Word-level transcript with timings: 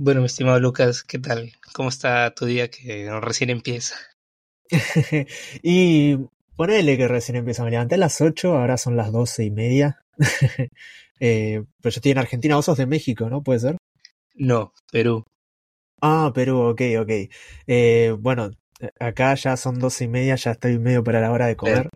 Bueno, 0.00 0.20
mi 0.20 0.26
estimado 0.26 0.60
Lucas, 0.60 1.02
¿qué 1.02 1.18
tal? 1.18 1.54
¿Cómo 1.72 1.88
está 1.88 2.32
tu 2.32 2.46
día 2.46 2.70
que 2.70 3.10
recién 3.20 3.50
empieza? 3.50 3.96
y 5.60 6.16
ponele 6.54 6.96
que 6.96 7.08
recién 7.08 7.34
empieza. 7.34 7.64
Me 7.64 7.72
levanté 7.72 7.96
a 7.96 7.98
las 7.98 8.20
8, 8.20 8.56
ahora 8.56 8.76
son 8.76 8.96
las 8.96 9.10
doce 9.10 9.44
y 9.44 9.50
media. 9.50 9.98
eh, 11.18 11.64
pero 11.82 11.92
yo 11.92 11.98
estoy 11.98 12.12
en 12.12 12.18
Argentina, 12.18 12.54
vos 12.54 12.66
sos 12.66 12.78
de 12.78 12.86
México, 12.86 13.28
¿no? 13.28 13.42
¿Puede 13.42 13.58
ser? 13.58 13.76
No, 14.36 14.72
Perú. 14.92 15.24
Ah, 16.00 16.30
Perú, 16.32 16.60
ok, 16.60 16.80
ok. 17.00 17.10
Eh, 17.66 18.14
bueno, 18.20 18.52
acá 19.00 19.34
ya 19.34 19.56
son 19.56 19.80
doce 19.80 20.04
y 20.04 20.08
media, 20.08 20.36
ya 20.36 20.52
estoy 20.52 20.78
medio 20.78 21.02
para 21.02 21.20
la 21.20 21.32
hora 21.32 21.48
de 21.48 21.56
comer. 21.56 21.88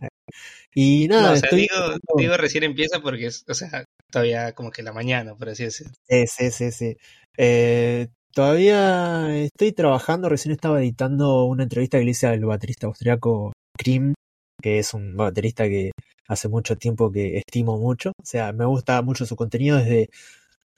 Y 0.74 1.06
nada, 1.06 1.34
estoy... 1.34 1.68
digo, 1.68 1.98
digo, 2.16 2.36
recién 2.36 2.64
empieza 2.64 3.00
porque 3.00 3.28
o 3.28 3.54
sea, 3.54 3.84
todavía 4.12 4.52
como 4.52 4.70
que 4.70 4.84
la 4.84 4.92
mañana, 4.92 5.34
por 5.34 5.48
así 5.48 5.64
decirlo. 5.64 5.92
Sí, 6.08 6.50
sí, 6.50 6.70
sí. 6.70 6.96
Eh, 7.36 8.08
todavía 8.32 9.34
estoy 9.36 9.72
trabajando, 9.72 10.28
recién 10.28 10.52
estaba 10.52 10.80
editando 10.80 11.44
una 11.46 11.64
entrevista 11.64 11.98
que 11.98 12.04
le 12.04 12.12
hice 12.12 12.28
al 12.28 12.44
baterista 12.44 12.86
austriaco 12.86 13.52
Krim, 13.76 14.14
que 14.62 14.78
es 14.78 14.94
un 14.94 15.16
baterista 15.16 15.64
que 15.64 15.90
hace 16.28 16.48
mucho 16.48 16.76
tiempo 16.76 17.10
que 17.10 17.38
estimo 17.38 17.78
mucho. 17.78 18.10
O 18.10 18.24
sea, 18.24 18.52
me 18.52 18.66
gusta 18.66 19.02
mucho 19.02 19.26
su 19.26 19.34
contenido 19.34 19.78
desde 19.78 20.10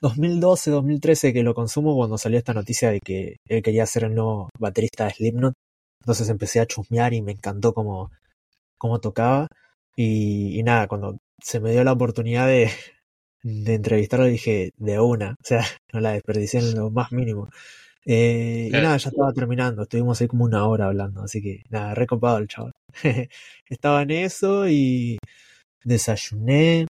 2012, 0.00 0.70
2013 0.70 1.32
que 1.32 1.42
lo 1.42 1.54
consumo 1.54 1.94
cuando 1.96 2.18
salió 2.18 2.38
esta 2.38 2.54
noticia 2.54 2.90
de 2.90 3.00
que 3.00 3.36
él 3.48 3.62
quería 3.62 3.86
ser 3.86 4.04
el 4.04 4.14
nuevo 4.14 4.48
baterista 4.58 5.04
de 5.06 5.10
Slipknot. 5.10 5.54
Entonces 6.02 6.28
empecé 6.28 6.60
a 6.60 6.66
chusmear 6.66 7.14
y 7.14 7.22
me 7.22 7.32
encantó 7.32 7.74
cómo, 7.74 8.10
cómo 8.78 9.00
tocaba. 9.00 9.48
Y 9.96 10.62
nada, 10.64 10.88
cuando 10.88 11.18
se 11.42 11.60
me 11.60 11.72
dio 11.72 11.84
la 11.84 11.92
oportunidad 11.92 12.48
de, 12.48 12.70
de 13.44 13.74
entrevistarlo 13.74 14.26
dije 14.26 14.72
de 14.78 14.98
una, 14.98 15.32
o 15.32 15.44
sea, 15.44 15.60
no 15.92 16.00
la 16.00 16.12
desperdicié 16.12 16.60
en 16.60 16.74
lo 16.74 16.90
más 16.90 17.12
mínimo. 17.12 17.48
Eh, 18.06 18.68
y 18.68 18.72
nada, 18.72 18.96
ya 18.96 19.08
estaba 19.10 19.32
terminando, 19.32 19.82
estuvimos 19.82 20.20
ahí 20.20 20.28
como 20.28 20.44
una 20.44 20.66
hora 20.66 20.86
hablando, 20.86 21.22
así 21.22 21.40
que 21.42 21.62
nada, 21.70 21.94
recopado 21.94 22.38
el 22.38 22.48
chaval. 22.48 22.72
estaba 23.68 24.02
en 24.02 24.10
eso 24.10 24.68
y 24.68 25.18
desayuné, 25.84 26.86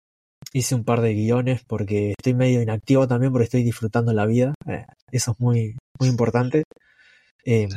hice 0.53 0.75
un 0.75 0.85
par 0.85 1.01
de 1.01 1.15
guiones 1.15 1.63
porque 1.67 2.11
estoy 2.19 2.35
medio 2.35 2.63
inactivo 2.63 3.07
también 3.09 3.33
porque 3.33 3.45
estoy 3.45 3.63
disfrutando 3.63 4.13
la 4.13 4.27
vida, 4.27 4.55
eh, 4.67 4.85
eso 5.13 5.33
es 5.33 5.41
muy, 5.41 5.77
muy 5.99 6.09
importante. 6.09 6.65
Eh, 7.45 7.69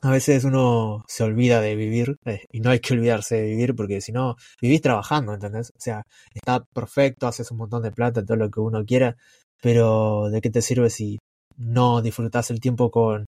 a 0.00 0.10
veces 0.10 0.44
uno 0.44 1.04
se 1.08 1.24
olvida 1.24 1.60
de 1.60 1.74
vivir 1.74 2.16
eh, 2.24 2.42
y 2.52 2.60
no 2.60 2.70
hay 2.70 2.80
que 2.80 2.94
olvidarse 2.94 3.36
de 3.36 3.42
vivir 3.42 3.74
porque 3.74 4.00
si 4.00 4.12
no, 4.12 4.36
vivís 4.60 4.80
trabajando, 4.80 5.34
¿entendés? 5.34 5.70
O 5.70 5.80
sea, 5.80 6.04
está 6.34 6.64
perfecto, 6.72 7.26
haces 7.26 7.50
un 7.50 7.58
montón 7.58 7.82
de 7.82 7.92
plata, 7.92 8.24
todo 8.24 8.36
lo 8.36 8.50
que 8.50 8.60
uno 8.60 8.84
quiera, 8.84 9.16
pero 9.60 10.30
¿de 10.30 10.40
qué 10.40 10.50
te 10.50 10.62
sirve 10.62 10.90
si 10.90 11.18
no 11.56 12.00
disfrutas 12.02 12.50
el 12.50 12.60
tiempo 12.60 12.90
con 12.90 13.26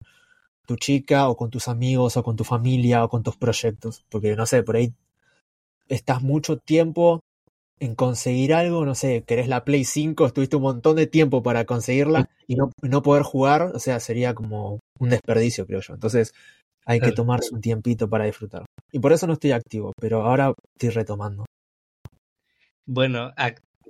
tu 0.67 0.75
chica 0.75 1.29
o 1.29 1.35
con 1.35 1.49
tus 1.49 1.67
amigos 1.67 2.17
o 2.17 2.23
con 2.23 2.35
tu 2.35 2.43
familia 2.43 3.03
o 3.03 3.09
con 3.09 3.23
tus 3.23 3.37
proyectos? 3.37 4.05
Porque 4.09 4.35
no 4.35 4.45
sé, 4.45 4.63
por 4.63 4.75
ahí 4.75 4.93
estás 5.87 6.21
mucho 6.21 6.57
tiempo 6.57 7.21
en 7.79 7.95
conseguir 7.95 8.53
algo, 8.53 8.85
no 8.85 8.93
sé, 8.95 9.23
querés 9.25 9.47
la 9.47 9.63
Play 9.63 9.85
5, 9.85 10.27
estuviste 10.27 10.57
un 10.57 10.63
montón 10.63 10.97
de 10.97 11.07
tiempo 11.07 11.41
para 11.43 11.65
conseguirla 11.65 12.29
y 12.47 12.55
no, 12.55 12.71
no 12.81 13.01
poder 13.01 13.23
jugar, 13.23 13.71
o 13.73 13.79
sea, 13.79 13.99
sería 13.99 14.35
como 14.35 14.79
un 14.99 15.09
desperdicio, 15.09 15.65
creo 15.65 15.81
yo. 15.81 15.93
Entonces, 15.93 16.33
hay 16.85 16.99
que 16.99 17.11
tomarse 17.11 17.53
un 17.53 17.61
tiempito 17.61 18.09
para 18.09 18.25
disfrutar. 18.25 18.65
Y 18.91 18.99
por 18.99 19.13
eso 19.13 19.27
no 19.27 19.33
estoy 19.33 19.51
activo, 19.51 19.93
pero 19.99 20.23
ahora 20.23 20.53
estoy 20.75 20.89
retomando. 20.89 21.45
Bueno, 22.85 23.31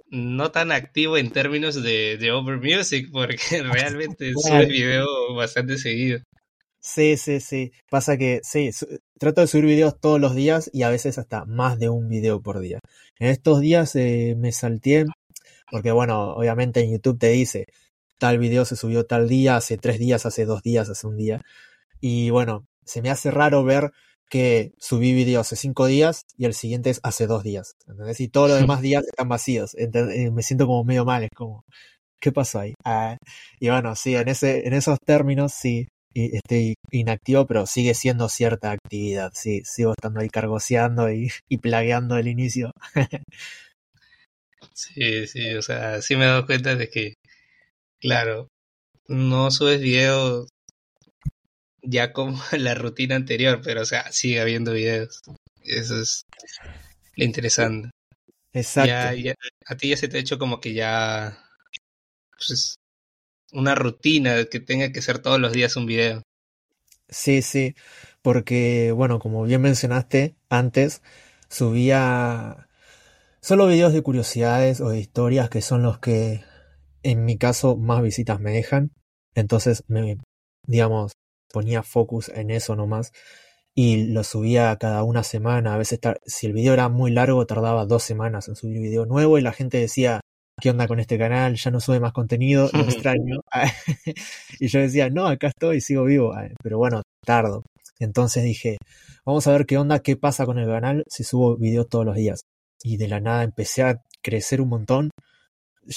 no 0.09 0.51
tan 0.51 0.71
activo 0.71 1.17
en 1.17 1.31
términos 1.31 1.81
de, 1.81 2.17
de 2.17 2.31
Over 2.31 2.57
Music, 2.57 3.09
porque 3.11 3.37
realmente 3.63 4.33
sube 4.35 4.65
video 4.65 5.33
bastante 5.33 5.77
seguido. 5.77 6.19
Sí, 6.81 7.17
sí, 7.17 7.39
sí. 7.41 7.71
Pasa 7.89 8.17
que, 8.17 8.39
sí, 8.43 8.69
trato 9.17 9.41
de 9.41 9.47
subir 9.47 9.65
videos 9.65 9.99
todos 9.99 10.19
los 10.19 10.33
días 10.33 10.69
y 10.73 10.83
a 10.83 10.89
veces 10.89 11.17
hasta 11.17 11.45
más 11.45 11.77
de 11.77 11.89
un 11.89 12.07
video 12.07 12.41
por 12.41 12.59
día. 12.59 12.79
En 13.19 13.27
estos 13.27 13.59
días 13.59 13.95
eh, 13.95 14.35
me 14.37 14.51
salté, 14.53 15.05
porque 15.71 15.91
bueno, 15.91 16.33
obviamente 16.33 16.81
en 16.81 16.91
YouTube 16.91 17.19
te 17.19 17.29
dice, 17.29 17.65
tal 18.19 18.39
video 18.39 18.65
se 18.65 18.75
subió 18.75 19.05
tal 19.05 19.27
día, 19.29 19.55
hace 19.57 19.77
tres 19.77 19.99
días, 19.99 20.25
hace 20.25 20.45
dos 20.45 20.61
días, 20.63 20.89
hace 20.89 21.07
un 21.07 21.17
día. 21.17 21.41
Y 22.01 22.29
bueno, 22.31 22.65
se 22.85 23.01
me 23.01 23.09
hace 23.09 23.31
raro 23.31 23.63
ver 23.63 23.91
que 24.29 24.73
subí 24.77 25.13
video 25.13 25.41
hace 25.41 25.55
cinco 25.55 25.87
días 25.87 26.23
y 26.37 26.45
el 26.45 26.53
siguiente 26.53 26.91
es 26.91 26.99
hace 27.03 27.27
dos 27.27 27.43
días. 27.43 27.73
¿entendés? 27.87 28.19
Y 28.21 28.29
todos 28.29 28.49
los 28.49 28.59
demás 28.59 28.81
días 28.81 29.03
están 29.05 29.29
vacíos. 29.29 29.75
Eh, 29.75 30.31
me 30.31 30.43
siento 30.43 30.67
como 30.67 30.83
medio 30.83 31.05
mal, 31.05 31.23
es 31.23 31.31
como, 31.35 31.65
¿qué 32.21 32.31
pasó 32.31 32.59
ahí? 32.59 32.73
Ah, 32.85 33.17
y 33.59 33.69
bueno, 33.69 33.95
sí, 33.95 34.15
en, 34.15 34.27
ese, 34.29 34.67
en 34.67 34.73
esos 34.73 34.99
términos 35.05 35.53
sí, 35.53 35.87
estoy 36.13 36.75
inactivo, 36.91 37.45
pero 37.47 37.65
sigue 37.65 37.93
siendo 37.93 38.29
cierta 38.29 38.71
actividad. 38.71 39.31
Sí, 39.33 39.61
sigo 39.65 39.91
estando 39.91 40.19
ahí 40.21 40.29
cargoseando 40.29 41.11
y, 41.11 41.31
y 41.49 41.57
plagueando 41.57 42.17
el 42.17 42.27
inicio. 42.27 42.71
sí, 44.73 45.27
sí, 45.27 45.53
o 45.55 45.61
sea, 45.61 46.01
sí 46.01 46.15
me 46.15 46.25
he 46.25 46.27
dado 46.27 46.45
cuenta 46.45 46.75
de 46.75 46.89
que, 46.89 47.13
claro, 47.99 48.47
no 49.07 49.51
subes 49.51 49.81
videos 49.81 50.47
ya 51.81 52.13
como 52.13 52.39
la 52.57 52.75
rutina 52.75 53.15
anterior, 53.15 53.61
pero 53.63 53.81
o 53.81 53.85
sea, 53.85 54.11
sigue 54.11 54.41
habiendo 54.41 54.73
videos. 54.73 55.21
Eso 55.63 56.01
es 56.01 56.25
lo 57.15 57.25
interesante. 57.25 57.89
Exacto. 58.53 59.19
a 59.67 59.75
ti 59.75 59.89
ya 59.89 59.97
se 59.97 60.07
te 60.07 60.17
ha 60.17 60.19
hecho 60.19 60.39
como 60.39 60.59
que 60.59 60.73
ya 60.73 61.37
pues, 62.35 62.75
una 63.51 63.75
rutina 63.75 64.43
que 64.45 64.59
tenga 64.59 64.91
que 64.91 65.01
ser 65.01 65.19
todos 65.19 65.39
los 65.39 65.53
días 65.53 65.75
un 65.75 65.85
video. 65.85 66.23
Sí, 67.09 67.41
sí, 67.41 67.75
porque 68.21 68.91
bueno, 68.91 69.19
como 69.19 69.43
bien 69.43 69.61
mencionaste 69.61 70.35
antes, 70.49 71.01
subía 71.49 72.67
solo 73.41 73.67
videos 73.67 73.93
de 73.93 74.01
curiosidades 74.01 74.81
o 74.81 74.89
de 74.89 74.99
historias 74.99 75.49
que 75.49 75.61
son 75.61 75.81
los 75.81 75.99
que 75.99 76.43
en 77.03 77.25
mi 77.25 77.37
caso 77.37 77.77
más 77.77 78.01
visitas 78.01 78.39
me 78.39 78.51
dejan. 78.51 78.91
Entonces 79.35 79.83
me, 79.87 80.17
digamos, 80.67 81.13
ponía 81.51 81.83
focus 81.83 82.29
en 82.29 82.51
eso 82.51 82.75
nomás 82.75 83.11
y 83.75 84.07
lo 84.07 84.23
subía 84.23 84.75
cada 84.77 85.03
una 85.03 85.23
semana. 85.23 85.73
A 85.73 85.77
veces, 85.77 85.99
si 86.25 86.47
el 86.47 86.53
video 86.53 86.73
era 86.73 86.89
muy 86.89 87.11
largo, 87.11 87.45
tardaba 87.45 87.85
dos 87.85 88.03
semanas 88.03 88.47
en 88.47 88.55
subir 88.55 88.79
video 88.81 89.05
nuevo 89.05 89.37
y 89.37 89.41
la 89.41 89.53
gente 89.53 89.77
decía, 89.77 90.21
¿qué 90.59 90.69
onda 90.71 90.87
con 90.87 90.99
este 90.99 91.17
canal? 91.17 91.55
Ya 91.55 91.71
no 91.71 91.79
sube 91.79 91.99
más 91.99 92.13
contenido, 92.13 92.69
lo 92.73 92.81
extraño. 92.83 93.39
y 94.59 94.67
yo 94.67 94.79
decía, 94.79 95.09
no, 95.09 95.27
acá 95.27 95.47
estoy, 95.47 95.81
sigo 95.81 96.03
vivo. 96.05 96.35
Pero 96.61 96.77
bueno, 96.77 97.03
tardo. 97.25 97.63
Entonces 97.99 98.43
dije, 98.43 98.77
vamos 99.25 99.47
a 99.47 99.51
ver 99.51 99.65
qué 99.65 99.77
onda, 99.77 99.99
qué 99.99 100.15
pasa 100.15 100.45
con 100.45 100.57
el 100.59 100.67
canal 100.67 101.03
si 101.07 101.23
subo 101.23 101.57
videos 101.57 101.87
todos 101.89 102.05
los 102.05 102.15
días. 102.15 102.41
Y 102.83 102.97
de 102.97 103.07
la 103.07 103.19
nada 103.19 103.43
empecé 103.43 103.83
a 103.83 104.01
crecer 104.21 104.61
un 104.61 104.69
montón. 104.69 105.09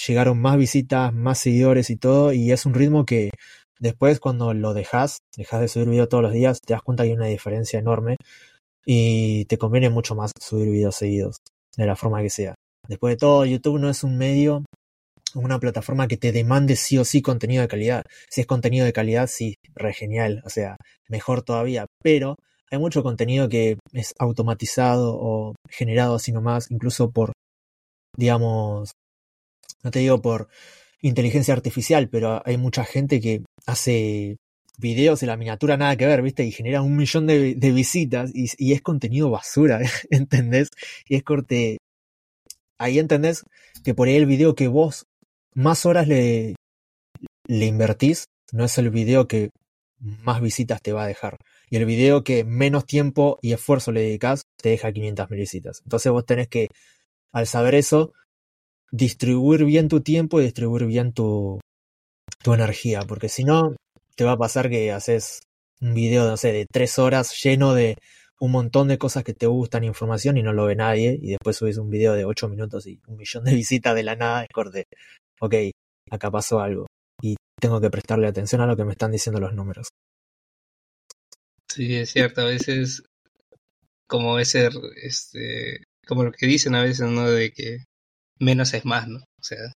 Llegaron 0.07 0.41
más 0.41 0.57
visitas, 0.57 1.13
más 1.13 1.39
seguidores 1.39 1.91
y 1.91 1.97
todo. 1.97 2.33
Y 2.33 2.53
es 2.53 2.67
un 2.67 2.75
ritmo 2.75 3.05
que 3.05 3.31
después 3.79 4.21
cuando 4.21 4.55
lo 4.55 4.75
dejas, 4.75 5.19
dejas 5.37 5.61
de 5.61 5.69
subir 5.69 5.89
videos 5.89 6.09
todos 6.09 6.23
los 6.23 6.33
días, 6.33 6.61
te 6.61 6.75
das 6.75 6.83
cuenta 6.83 7.03
que 7.03 7.11
hay 7.11 7.17
una 7.17 7.27
diferencia 7.27 7.79
enorme. 7.79 8.17
Y 8.85 9.45
te 9.47 9.59
conviene 9.59 9.91
mucho 9.91 10.15
más 10.15 10.33
subir 10.41 10.71
videos 10.71 10.97
seguidos, 10.97 11.37
de 11.77 11.87
la 11.87 11.97
forma 11.97 12.23
que 12.23 12.31
sea. 12.31 12.55
Después 12.89 13.13
de 13.13 13.19
todo, 13.19 13.45
YouTube 13.45 13.79
no 13.79 13.89
es 13.89 14.03
un 14.03 14.19
medio, 14.19 14.65
una 15.35 15.59
plataforma 15.59 16.09
que 16.09 16.17
te 16.17 16.33
demande 16.33 16.77
sí 16.77 16.99
o 16.99 17.05
sí 17.05 17.23
contenido 17.23 17.63
de 17.63 17.69
calidad. 17.69 18.03
Si 18.29 18.41
es 18.41 18.47
contenido 18.47 18.85
de 18.85 18.93
calidad, 18.93 19.29
sí, 19.29 19.55
re 19.75 19.93
genial, 19.93 20.43
o 20.45 20.51
sea, 20.51 20.77
mejor 21.09 21.43
todavía. 21.43 21.87
Pero 22.03 22.37
hay 22.71 22.79
mucho 22.79 23.03
contenido 23.03 23.49
que 23.49 23.79
es 23.93 24.15
automatizado 24.19 25.17
o 25.17 25.55
generado 25.69 26.17
así 26.17 26.33
nomás, 26.33 26.71
incluso 26.71 27.11
por, 27.11 27.33
digamos, 28.17 28.91
no 29.83 29.91
te 29.91 30.01
digo 30.01 30.21
por 30.23 30.49
inteligencia 31.01 31.55
artificial, 31.55 32.09
pero 32.09 32.43
hay 32.45 32.57
mucha 32.57 32.85
gente 32.85 33.21
que 33.21 33.43
hace 33.67 34.37
videos 34.79 35.21
de 35.21 35.27
la 35.27 35.37
miniatura 35.37 35.77
nada 35.77 35.97
que 35.97 36.07
ver, 36.07 36.23
¿viste? 36.23 36.45
Y 36.45 36.53
genera 36.53 36.83
un 36.83 36.97
millón 36.97 37.27
de, 37.27 37.55
visitas 37.55 38.31
y, 38.35 38.47
y, 38.59 38.73
es 38.73 38.83
contenido 38.83 39.31
basura, 39.31 39.81
¿entendés? 40.11 40.69
Y 41.09 41.17
es 41.17 41.23
corte, 41.23 41.79
ahí 42.79 42.99
entendés 42.99 43.45
que 43.85 43.95
por 43.95 44.09
ahí 44.09 44.17
el 44.17 44.27
video 44.27 44.55
que 44.55 44.69
vos 44.69 45.07
más 45.55 45.87
horas 45.87 46.09
le, 46.09 46.55
le 47.47 47.67
invertís 47.67 48.27
no 48.53 48.65
es 48.65 48.79
el 48.79 48.91
video 48.91 49.29
que 49.29 49.51
más 49.99 50.41
visitas 50.41 50.83
te 50.83 50.93
va 50.93 51.05
a 51.05 51.07
dejar. 51.07 51.39
Y 51.71 51.77
el 51.77 51.87
video 51.87 52.25
que 52.25 52.45
menos 52.45 52.87
tiempo 52.87 53.39
y 53.41 53.53
esfuerzo 53.53 53.93
le 53.93 54.03
dedicas 54.03 54.43
te 54.57 54.71
deja 54.71 54.93
500 54.93 55.31
mil 55.31 55.41
visitas. 55.41 55.81
Entonces 55.85 56.13
vos 56.13 56.27
tenés 56.27 56.49
que, 56.49 56.69
al 57.33 57.47
saber 57.47 57.75
eso, 57.75 58.13
distribuir 58.93 59.65
bien 59.65 59.89
tu 59.89 60.01
tiempo 60.01 60.41
y 60.41 60.45
distribuir 60.45 60.87
bien 60.87 61.13
tu, 61.13 61.61
tu 62.43 62.55
energía. 62.55 63.03
Porque 63.03 63.29
si 63.29 63.43
no, 63.45 63.75
te 64.15 64.25
va 64.25 64.33
a 64.33 64.39
pasar 64.39 64.71
que 64.71 64.93
haces 64.93 65.41
un 65.81 65.95
video, 65.95 66.29
no 66.29 66.37
sé, 66.37 66.53
de 66.53 66.67
tres 66.71 66.99
horas 66.99 67.35
lleno 67.43 67.75
de 67.75 67.97
un 68.39 68.53
montón 68.53 68.89
de 68.89 68.99
cosas 68.99 69.25
que 69.25 69.35
te 69.35 69.47
gustan, 69.47 69.85
información 69.85 70.37
y 70.37 70.43
no 70.43 70.53
lo 70.53 70.67
ve 70.67 70.77
nadie, 70.77 71.19
y 71.21 71.31
después 71.31 71.57
subes 71.57 71.79
un 71.79 71.91
video 71.91 72.15
de 72.15 72.25
8 72.25 72.49
minutos 72.49 72.87
y 72.87 73.01
un 73.07 73.17
millón 73.17 73.45
de 73.45 73.55
visitas 73.55 73.95
de 73.95 74.03
la 74.03 74.17
nada, 74.17 74.45
es 74.45 74.51
corte, 74.53 74.85
ok, 75.41 75.55
acá 76.11 76.31
pasó 76.31 76.61
algo. 76.61 76.87
Y 77.21 77.37
tengo 77.61 77.81
que 77.81 77.91
prestarle 77.91 78.27
atención 78.27 78.61
a 78.61 78.67
lo 78.67 78.77
que 78.77 78.85
me 78.85 78.93
están 78.93 79.13
diciendo 79.13 79.41
los 79.41 79.55
números. 79.55 79.89
Sí, 81.69 81.95
es 81.97 82.11
cierto, 82.11 82.43
a 82.43 82.47
veces 82.47 83.03
como 84.09 84.39
ese, 84.39 84.69
este, 85.03 85.85
como 86.07 86.25
lo 86.25 86.33
que 86.33 86.47
dicen 86.47 86.75
a 86.75 86.83
veces, 86.83 87.09
¿no? 87.09 87.31
De 87.31 87.53
que 87.53 87.85
menos 88.43 88.75
es 88.75 88.85
más, 88.85 89.09
¿no? 89.09 89.19
O 89.19 89.43
sea. 89.43 89.73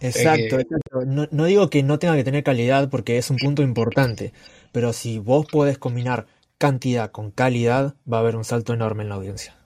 Exacto, 0.00 0.60
exacto. 0.60 1.04
No, 1.06 1.26
no 1.30 1.44
digo 1.46 1.70
que 1.70 1.82
no 1.82 1.98
tenga 1.98 2.14
que 2.14 2.24
tener 2.24 2.44
calidad 2.44 2.88
porque 2.88 3.18
es 3.18 3.30
un 3.30 3.36
punto 3.36 3.62
importante, 3.62 4.32
pero 4.70 4.92
si 4.92 5.18
vos 5.18 5.46
podés 5.50 5.78
combinar 5.78 6.26
cantidad 6.58 7.10
con 7.10 7.30
calidad, 7.30 7.96
va 8.10 8.18
a 8.18 8.20
haber 8.20 8.36
un 8.36 8.44
salto 8.44 8.74
enorme 8.74 9.02
en 9.02 9.08
la 9.08 9.16
audiencia. 9.16 9.56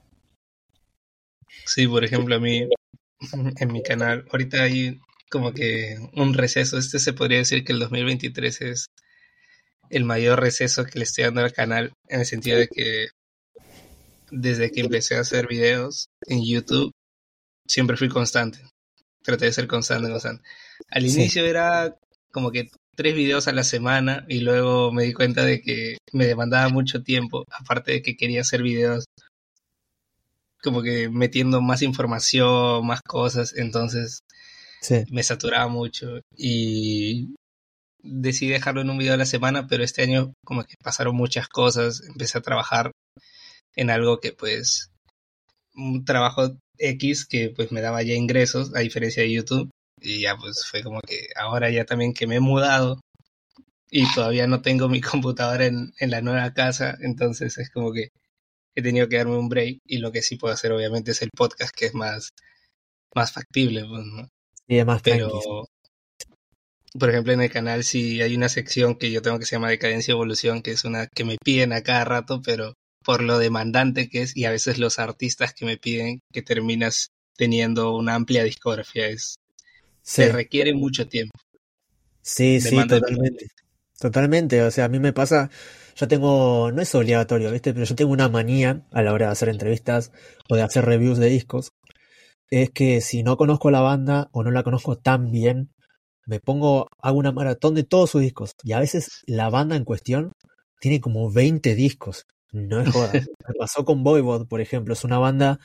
Sí, 1.67 1.87
por 1.87 2.05
ejemplo, 2.05 2.37
a 2.37 2.39
mí, 2.39 2.67
en 3.61 3.73
mi 3.73 3.83
canal, 3.83 4.25
ahorita 4.31 4.63
hay 4.63 5.01
como 5.31 5.53
que 5.53 5.99
un 6.15 6.35
receso. 6.35 6.79
Este 6.79 6.99
se 6.99 7.13
podría 7.13 7.39
decir 7.39 7.65
que 7.65 7.73
el 7.73 7.79
2023 7.79 8.61
es 8.63 8.87
el 9.91 10.05
mayor 10.05 10.41
receso 10.41 10.85
que 10.85 10.99
le 10.99 11.05
estoy 11.05 11.25
dando 11.25 11.43
al 11.43 11.53
canal, 11.53 11.93
en 12.09 12.21
el 12.21 12.27
sentido 12.27 12.59
de 12.59 12.69
que 12.69 13.09
desde 14.31 14.71
que 14.71 14.81
empecé 14.81 15.17
a 15.17 15.21
hacer 15.21 15.47
videos 15.47 16.07
en 16.27 16.43
YouTube, 16.45 16.93
siempre 17.67 17.97
fui 17.97 18.09
constante. 18.09 18.61
Traté 19.23 19.47
de 19.47 19.53
ser 19.53 19.67
constante, 19.69 20.11
constante. 20.11 20.43
Al 20.89 21.07
inicio 21.07 21.45
era 21.45 21.97
como 22.33 22.51
que 22.51 22.71
tres 22.97 23.15
videos 23.15 23.49
a 23.49 23.53
la 23.53 23.65
semana 23.65 24.25
y 24.29 24.41
luego 24.41 24.93
me 24.93 25.05
di 25.05 25.13
cuenta 25.13 25.45
de 25.45 25.63
que 25.63 25.99
me 26.13 26.27
demandaba 26.27 26.69
mucho 26.69 27.03
tiempo, 27.03 27.45
aparte 27.51 27.93
de 27.93 28.03
que 28.03 28.17
quería 28.17 28.41
hacer 28.41 28.63
videos 28.63 29.05
como 30.63 30.83
que 30.83 31.09
metiendo 31.09 31.61
más 31.61 31.83
información, 31.83 32.87
más 32.87 33.01
cosas, 33.03 33.55
entonces 33.57 34.21
me 35.11 35.23
saturaba 35.23 35.69
mucho 35.69 36.21
y 36.37 37.35
decidí 38.03 38.51
dejarlo 38.51 38.81
en 38.81 38.91
un 38.91 38.99
video 38.99 39.15
a 39.15 39.17
la 39.17 39.27
semana, 39.27 39.67
pero 39.67 39.85
este 39.85 40.03
año 40.03 40.33
como 40.45 40.65
que 40.65 40.75
pasaron 40.83 41.17
muchas 41.17 41.49
cosas, 41.49 42.03
empecé 42.09 42.39
a 42.39 42.43
trabajar 42.43 42.93
en 43.75 43.91
algo 43.91 44.21
que 44.21 44.33
pues 44.33 44.91
un 45.75 46.05
trabajo 46.05 46.57
X 46.83 47.27
que 47.27 47.51
pues 47.51 47.73
me 47.73 47.81
daba 47.81 48.03
ya 48.03 48.15
ingresos 48.15 48.75
a 48.75 48.81
diferencia 48.81 49.23
de 49.23 49.33
YouTube 49.33 49.71
y 50.01 50.23
ya 50.23 50.37
pues 50.37 50.65
fue 50.67 50.83
como 50.83 51.01
que 51.01 51.29
ahora 51.37 51.71
ya 51.71 51.85
también 51.85 52.13
que 52.13 52.27
me 52.27 52.37
he 52.37 52.41
mudado 52.41 53.01
y 53.91 54.13
todavía 54.15 54.47
no 54.47 54.63
tengo 54.63 54.89
mi 54.89 55.01
computadora 55.01 55.67
en, 55.67 55.93
en 55.99 56.11
la 56.11 56.21
nueva 56.23 56.53
casa, 56.55 56.97
entonces 57.01 57.59
es 57.59 57.71
como 57.71 57.93
que 57.93 58.09
he 58.75 58.83
tenido 58.83 59.09
que 59.09 59.17
darme 59.17 59.37
un 59.37 59.49
break 59.49 59.79
y 59.87 59.99
lo 59.99 60.13
que 60.13 60.23
sí 60.23 60.37
puedo 60.37 60.55
hacer 60.55 60.73
obviamente 60.73 61.11
es 61.11 61.23
el 61.23 61.31
podcast 61.37 61.75
que 61.75 61.87
es 61.87 61.95
más, 61.95 62.31
más 63.15 63.33
factible. 63.33 63.85
Pues, 63.85 64.05
¿no? 64.07 64.29
Sí, 64.69 64.79
es 64.79 64.87
más 64.87 65.03
Pero, 65.03 65.69
por 66.99 67.11
ejemplo, 67.11 67.33
en 67.33 67.43
el 67.43 67.51
canal 67.51 67.85
sí 67.85 68.21
hay 68.23 68.35
una 68.35 68.49
sección 68.49 68.97
que 68.97 69.11
yo 69.11 69.23
tengo 69.23 69.39
que 69.39 69.47
se 69.47 69.57
llama 69.57 69.71
Decadencia 69.71 70.13
y 70.13 70.15
Evolución, 70.15 70.63
que 70.63 70.73
es 70.73 70.85
una 70.85 71.07
que 71.07 71.25
me 71.25 71.37
piden 71.43 71.73
a 71.73 71.83
cada 71.83 72.05
rato, 72.05 72.41
pero 72.43 72.75
por 73.03 73.23
lo 73.23 73.39
demandante 73.39 74.09
que 74.09 74.23
es 74.23 74.37
y 74.37 74.45
a 74.45 74.51
veces 74.51 74.79
los 74.79 74.99
artistas 74.99 75.55
que 75.55 75.65
me 75.65 75.77
piden 75.77 76.23
que 76.33 76.43
terminas 76.43 77.11
teniendo 77.37 77.97
una 77.97 78.15
amplia 78.15 78.45
discografía 78.45 79.09
es 79.09 79.39
se 80.03 80.31
requiere 80.33 80.75
mucho 80.75 81.09
tiempo. 81.09 81.39
Sí, 82.23 82.61
sí, 82.61 82.77
totalmente. 82.87 83.47
Totalmente, 83.99 84.63
o 84.63 84.71
sea, 84.71 84.87
a 84.87 84.89
mí 84.89 84.99
me 84.99 85.13
pasa, 85.13 85.49
yo 85.95 86.09
tengo, 86.09 86.73
no 86.73 86.83
es 86.83 86.93
obligatorio, 86.95 87.53
¿viste? 87.53 87.73
Pero 87.73 87.87
yo 87.87 87.95
tengo 87.95 88.11
una 88.11 88.29
manía 88.29 88.85
a 88.91 89.03
la 89.03 89.13
hora 89.13 89.27
de 89.27 89.33
hacer 89.33 89.49
entrevistas 89.49 90.11
o 90.49 90.57
de 90.57 90.63
hacer 90.63 90.85
reviews 90.85 91.19
de 91.19 91.29
discos. 91.29 91.71
Es 92.51 92.71
que 92.71 93.01
si 93.01 93.23
no 93.23 93.37
conozco 93.37 93.71
la 93.71 93.81
banda 93.81 94.29
o 94.33 94.43
no 94.43 94.51
la 94.51 94.65
conozco 94.65 94.99
tan 94.99 95.31
bien, 95.31 95.71
me 96.27 96.41
pongo, 96.41 96.89
hago 97.01 97.19
una 97.19 97.33
maratón 97.33 97.75
de 97.75 97.85
todos 97.85 98.11
sus 98.11 98.23
discos. 98.23 98.55
Y 98.65 98.73
a 98.73 98.81
veces 98.81 99.23
la 99.27 99.51
banda 99.51 99.77
en 99.77 99.85
cuestión 99.85 100.33
tiene 100.81 101.01
como 101.01 101.31
20 101.31 101.75
discos. 101.77 102.27
No 102.53 102.81
es 102.81 102.91
joda. 102.91 103.13
Me 103.49 103.55
pasó 103.59 103.85
con 103.85 104.05
Voivod, 104.05 104.47
por 104.47 104.61
ejemplo. 104.61 104.93
Es 104.93 105.05
una 105.05 105.19
banda 105.19 105.59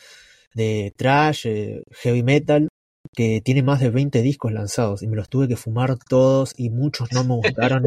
de 0.53 0.93
trash, 0.97 1.45
eh, 1.45 1.83
heavy 1.91 2.23
metal, 2.23 2.69
que 3.13 3.41
tiene 3.41 3.63
más 3.63 3.79
de 3.79 3.89
20 3.89 4.21
discos 4.21 4.51
lanzados 4.51 5.03
y 5.03 5.07
me 5.07 5.15
los 5.15 5.29
tuve 5.29 5.47
que 5.47 5.55
fumar 5.55 5.97
todos 5.97 6.53
y 6.57 6.69
muchos 6.69 7.11
no 7.13 7.23
me 7.23 7.35
gustaron 7.35 7.83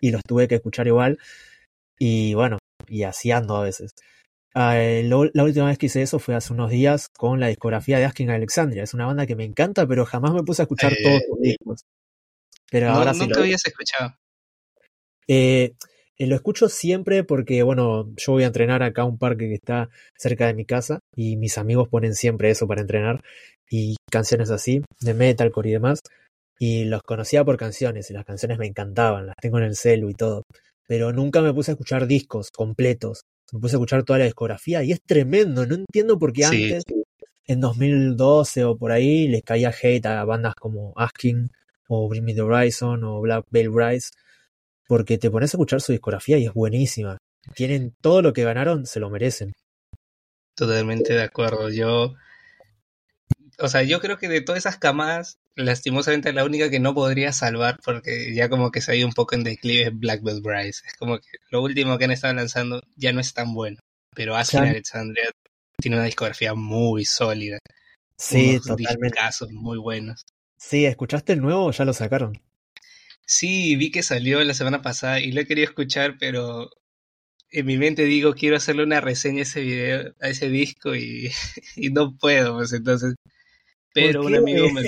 y 0.00 0.10
los 0.10 0.22
tuve 0.22 0.48
que 0.48 0.56
escuchar 0.56 0.86
igual. 0.86 1.18
Y 1.98 2.34
bueno, 2.34 2.58
y 2.86 3.04
así 3.04 3.30
ando 3.30 3.56
a 3.56 3.62
veces. 3.62 3.94
Ah, 4.54 4.78
eh, 4.80 5.02
la 5.02 5.44
última 5.44 5.66
vez 5.66 5.78
que 5.78 5.86
hice 5.86 6.02
eso 6.02 6.20
fue 6.20 6.36
hace 6.36 6.52
unos 6.52 6.70
días 6.70 7.08
con 7.08 7.40
la 7.40 7.48
discografía 7.48 7.98
de 7.98 8.04
Asking 8.04 8.30
Alexandria. 8.30 8.84
Es 8.84 8.94
una 8.94 9.06
banda 9.06 9.26
que 9.26 9.34
me 9.34 9.44
encanta, 9.44 9.86
pero 9.86 10.06
jamás 10.06 10.32
me 10.32 10.44
puse 10.44 10.62
a 10.62 10.64
escuchar 10.64 10.92
todos 11.02 11.22
los 11.28 11.40
discos. 11.40 11.84
Pero 12.70 12.90
ahora 12.90 13.14
sí. 13.14 13.20
Nunca 13.20 13.40
habías 13.40 13.64
escuchado. 13.66 14.14
Eh, 15.26 15.74
eh, 16.18 16.26
lo 16.26 16.36
escucho 16.36 16.68
siempre 16.68 17.24
porque, 17.24 17.62
bueno, 17.62 18.12
yo 18.16 18.32
voy 18.32 18.44
a 18.44 18.46
entrenar 18.46 18.82
acá 18.82 19.02
a 19.02 19.06
un 19.06 19.18
parque 19.18 19.48
que 19.48 19.54
está 19.54 19.88
cerca 20.16 20.46
de 20.46 20.54
mi 20.54 20.64
casa 20.64 21.00
y 21.16 21.36
mis 21.36 21.58
amigos 21.58 21.88
ponen 21.88 22.14
siempre 22.14 22.50
eso 22.50 22.68
para 22.68 22.82
entrenar 22.82 23.22
y 23.70 23.96
canciones 24.10 24.50
así, 24.50 24.82
de 25.00 25.14
metalcore 25.14 25.70
y 25.70 25.72
demás. 25.72 26.00
Y 26.58 26.84
los 26.84 27.02
conocía 27.02 27.44
por 27.44 27.56
canciones 27.56 28.10
y 28.10 28.14
las 28.14 28.24
canciones 28.24 28.58
me 28.58 28.66
encantaban, 28.66 29.26
las 29.26 29.36
tengo 29.40 29.58
en 29.58 29.64
el 29.64 29.76
celu 29.76 30.08
y 30.08 30.14
todo. 30.14 30.44
Pero 30.86 31.12
nunca 31.12 31.40
me 31.42 31.52
puse 31.52 31.72
a 31.72 31.74
escuchar 31.74 32.06
discos 32.06 32.50
completos. 32.50 33.22
Me 33.52 33.60
puse 33.60 33.74
a 33.74 33.78
escuchar 33.78 34.04
toda 34.04 34.20
la 34.20 34.26
discografía 34.26 34.84
y 34.84 34.92
es 34.92 35.00
tremendo. 35.02 35.66
No 35.66 35.74
entiendo 35.74 36.18
por 36.18 36.32
qué 36.32 36.44
antes, 36.44 36.84
en 37.46 37.60
2012 37.60 38.64
o 38.64 38.76
por 38.76 38.92
ahí, 38.92 39.26
les 39.28 39.42
caía 39.42 39.70
hate 39.70 40.06
a 40.06 40.24
bandas 40.24 40.54
como 40.54 40.92
Asking 40.96 41.50
o 41.88 42.08
Bring 42.08 42.24
Me 42.24 42.34
the 42.34 42.42
Horizon 42.42 43.02
o 43.04 43.20
Black 43.20 43.44
Veil 43.50 43.70
Brides 43.70 44.12
porque 44.86 45.18
te 45.18 45.30
pones 45.30 45.52
a 45.52 45.56
escuchar 45.56 45.80
su 45.80 45.92
discografía 45.92 46.38
y 46.38 46.46
es 46.46 46.52
buenísima. 46.52 47.18
Tienen 47.54 47.94
todo 48.00 48.22
lo 48.22 48.32
que 48.32 48.44
ganaron, 48.44 48.86
se 48.86 49.00
lo 49.00 49.10
merecen. 49.10 49.52
Totalmente 50.56 51.14
de 51.14 51.22
acuerdo. 51.22 51.70
Yo, 51.70 52.14
o 53.58 53.68
sea, 53.68 53.82
yo 53.82 54.00
creo 54.00 54.18
que 54.18 54.28
de 54.28 54.40
todas 54.40 54.60
esas 54.60 54.78
camadas, 54.78 55.38
lastimosamente 55.56 56.32
la 56.32 56.44
única 56.44 56.70
que 56.70 56.80
no 56.80 56.94
podría 56.94 57.32
salvar, 57.32 57.78
porque 57.84 58.34
ya 58.34 58.48
como 58.48 58.70
que 58.70 58.80
se 58.80 58.92
ha 58.92 58.94
ido 58.94 59.06
un 59.06 59.12
poco 59.12 59.34
en 59.34 59.44
declive, 59.44 59.88
es 59.88 59.98
Black 59.98 60.22
Belt 60.22 60.44
Es 60.46 60.94
como 60.98 61.18
que 61.18 61.28
lo 61.50 61.62
último 61.62 61.98
que 61.98 62.04
han 62.04 62.12
estado 62.12 62.34
lanzando 62.34 62.82
ya 62.96 63.12
no 63.12 63.20
es 63.20 63.34
tan 63.34 63.54
bueno. 63.54 63.78
Pero 64.14 64.36
Ashley 64.36 64.68
Alexandria 64.68 65.30
tiene 65.78 65.96
una 65.96 66.06
discografía 66.06 66.54
muy 66.54 67.04
sólida. 67.04 67.58
Sí, 68.16 68.60
totalmente. 68.64 69.16
casos 69.16 69.50
muy 69.50 69.78
buenos. 69.78 70.24
Sí, 70.56 70.86
¿escuchaste 70.86 71.32
el 71.32 71.42
nuevo 71.42 71.66
o 71.66 71.72
ya 71.72 71.84
lo 71.84 71.92
sacaron? 71.92 72.40
Sí, 73.26 73.76
vi 73.76 73.90
que 73.90 74.02
salió 74.02 74.42
la 74.44 74.54
semana 74.54 74.82
pasada 74.82 75.20
y 75.20 75.32
lo 75.32 75.40
he 75.40 75.46
querido 75.46 75.66
escuchar, 75.66 76.16
pero 76.18 76.70
en 77.50 77.66
mi 77.66 77.78
mente 77.78 78.04
digo, 78.04 78.34
quiero 78.34 78.56
hacerle 78.56 78.84
una 78.84 79.00
reseña 79.00 79.40
a 79.40 79.42
ese 79.42 79.60
video, 79.60 80.14
a 80.20 80.28
ese 80.28 80.48
disco 80.48 80.94
y, 80.94 81.30
no 81.92 82.16
puedo, 82.16 82.56
pues 82.56 82.72
entonces. 82.72 83.14
Pero 83.92 84.22
un 84.22 84.34
amigo 84.34 84.68
me 84.70 84.82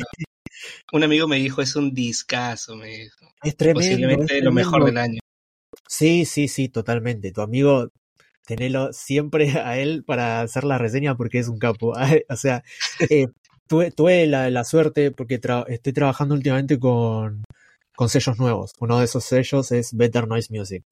un 0.93 1.05
amigo 1.05 1.29
me 1.29 1.37
dijo, 1.37 1.63
es 1.63 1.77
un 1.77 1.95
discazo, 1.95 2.77
me 2.77 2.89
dijo. 2.89 3.27
Es 3.43 3.57
tremendo. 3.57 3.81
Posiblemente 3.81 4.41
lo 4.43 4.53
mejor 4.53 4.85
del 4.85 4.99
año. 4.99 5.21
Sí, 5.89 6.25
sí, 6.25 6.49
sí, 6.49 6.69
totalmente. 6.69 7.33
Tu 7.33 7.41
amigo, 7.41 7.91
tenelo 8.45 8.93
siempre 8.93 9.51
a 9.61 9.79
él 9.79 10.05
para 10.05 10.41
hacer 10.41 10.65
la 10.65 10.79
reseña 10.79 11.17
porque 11.17 11.39
es 11.39 11.49
un 11.49 11.59
capo. 11.59 11.95
o 12.29 12.37
sea, 12.37 12.63
eh, 13.11 13.27
tuve, 13.69 14.27
la, 14.27 14.51
la, 14.51 14.65
suerte 14.65 15.11
porque 15.11 15.41
estoy 15.69 15.93
trabajando 15.93 16.35
últimamente 16.35 16.79
con 16.79 17.45
con 17.97 18.09
sellos 18.09 18.39
nuevos. 18.39 18.73
Uno 18.79 18.99
de 18.99 19.07
esos 19.07 19.25
sellos 19.25 19.73
es 19.73 19.97
Better 19.97 20.29
Noise 20.29 20.57
Music. 20.57 20.85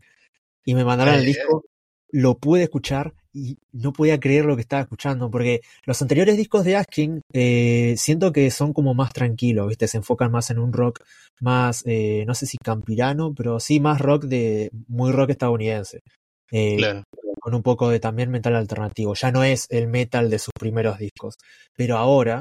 Y 0.64 0.74
me 0.74 0.84
mandaron 0.84 1.14
el 1.14 1.24
disco, 1.24 1.64
lo 2.10 2.38
pude 2.38 2.64
escuchar 2.64 3.12
y 3.32 3.58
no 3.72 3.92
podía 3.92 4.18
creer 4.18 4.44
lo 4.44 4.54
que 4.54 4.62
estaba 4.62 4.82
escuchando, 4.82 5.30
porque 5.30 5.60
los 5.84 6.00
anteriores 6.00 6.36
discos 6.36 6.64
de 6.64 6.76
Asking 6.76 7.20
eh, 7.32 7.94
siento 7.98 8.32
que 8.32 8.50
son 8.50 8.72
como 8.72 8.94
más 8.94 9.12
tranquilos, 9.12 9.68
¿viste? 9.68 9.88
Se 9.88 9.98
enfocan 9.98 10.30
más 10.30 10.50
en 10.50 10.58
un 10.58 10.72
rock 10.72 11.00
más, 11.40 11.82
eh, 11.86 12.24
no 12.26 12.34
sé 12.34 12.46
si 12.46 12.56
campirano, 12.56 13.34
pero 13.34 13.60
sí 13.60 13.80
más 13.80 14.00
rock 14.00 14.24
de, 14.24 14.70
muy 14.86 15.12
rock 15.12 15.30
estadounidense. 15.30 16.00
Eh, 16.50 16.76
claro. 16.76 17.02
Con 17.40 17.54
un 17.54 17.62
poco 17.62 17.90
de 17.90 18.00
también 18.00 18.30
metal 18.30 18.54
alternativo. 18.54 19.14
Ya 19.14 19.32
no 19.32 19.42
es 19.44 19.66
el 19.68 19.88
metal 19.88 20.30
de 20.30 20.38
sus 20.38 20.52
primeros 20.58 20.98
discos. 20.98 21.34
Pero 21.76 21.98
ahora 21.98 22.40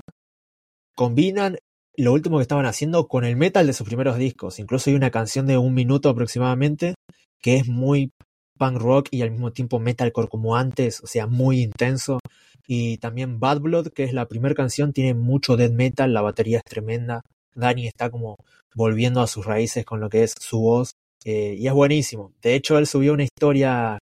combinan 0.95 1.57
lo 1.95 2.13
último 2.13 2.37
que 2.37 2.43
estaban 2.43 2.65
haciendo 2.65 3.07
con 3.07 3.23
el 3.23 3.35
metal 3.35 3.67
de 3.67 3.73
sus 3.73 3.87
primeros 3.87 4.17
discos. 4.17 4.59
Incluso 4.59 4.89
hay 4.89 4.95
una 4.95 5.11
canción 5.11 5.45
de 5.45 5.57
un 5.57 5.73
minuto 5.73 6.09
aproximadamente 6.09 6.95
que 7.41 7.57
es 7.57 7.67
muy 7.67 8.11
punk 8.57 8.77
rock 8.77 9.07
y 9.11 9.21
al 9.21 9.31
mismo 9.31 9.51
tiempo 9.51 9.79
metalcore 9.79 10.27
como 10.27 10.55
antes, 10.55 11.01
o 11.01 11.07
sea, 11.07 11.27
muy 11.27 11.61
intenso. 11.61 12.19
Y 12.67 12.97
también 12.97 13.39
Bad 13.39 13.59
Blood, 13.59 13.87
que 13.89 14.03
es 14.03 14.13
la 14.13 14.27
primera 14.27 14.55
canción, 14.55 14.93
tiene 14.93 15.13
mucho 15.13 15.57
death 15.57 15.73
metal, 15.73 16.13
la 16.13 16.21
batería 16.21 16.59
es 16.59 16.63
tremenda. 16.63 17.21
Danny 17.55 17.87
está 17.87 18.09
como 18.09 18.37
volviendo 18.75 19.21
a 19.21 19.27
sus 19.27 19.45
raíces 19.45 19.85
con 19.85 19.99
lo 19.99 20.09
que 20.09 20.23
es 20.23 20.33
su 20.39 20.59
voz 20.59 20.93
eh, 21.25 21.55
y 21.57 21.67
es 21.67 21.73
buenísimo. 21.73 22.33
De 22.41 22.55
hecho, 22.55 22.77
él 22.77 22.87
subió 22.87 23.13
una 23.13 23.23
historia 23.23 23.99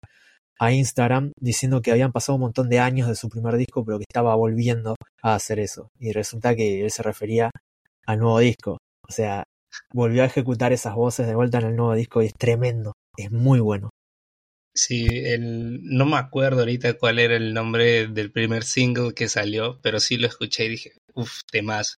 a 0.61 0.73
Instagram 0.73 1.33
diciendo 1.41 1.81
que 1.81 1.93
habían 1.93 2.13
pasado 2.13 2.37
un 2.37 2.43
montón 2.43 2.69
de 2.69 2.81
años 2.81 3.09
de 3.09 3.15
su 3.15 3.29
primer 3.29 3.57
disco, 3.57 3.85
pero 3.85 3.99
que 3.99 4.05
estaba 4.09 4.35
volviendo 4.35 4.97
a 5.23 5.35
hacer 5.35 5.61
eso. 5.61 5.89
Y 5.99 6.13
resulta 6.13 6.57
que 6.57 6.83
él 6.83 6.91
se 6.91 7.03
refería 7.03 7.51
al 8.09 8.19
nuevo 8.19 8.39
disco. 8.39 8.79
O 9.07 9.13
sea, 9.13 9.45
volvió 9.93 10.23
a 10.23 10.27
ejecutar 10.27 10.73
esas 10.73 10.95
voces 10.95 11.27
de 11.27 11.35
vuelta 11.35 11.59
en 11.59 11.67
el 11.67 11.77
nuevo 11.77 11.95
disco 11.95 12.23
y 12.23 12.27
es 12.27 12.35
tremendo, 12.35 12.95
es 13.17 13.31
muy 13.31 13.61
bueno. 13.61 13.91
Sí, 14.75 15.07
el, 15.11 15.81
no 15.83 16.07
me 16.07 16.17
acuerdo 16.17 16.61
ahorita 16.61 16.95
cuál 16.95 17.19
era 17.19 17.37
el 17.37 17.53
nombre 17.53 18.07
del 18.07 18.33
primer 18.33 18.65
single 18.65 19.13
que 19.13 19.29
salió, 19.29 19.79
pero 19.83 20.01
sí 20.01 20.17
lo 20.17 20.27
escuché 20.27 20.65
y 20.65 20.71
dije, 20.71 20.93
uff, 21.15 21.41
temas. 21.51 21.97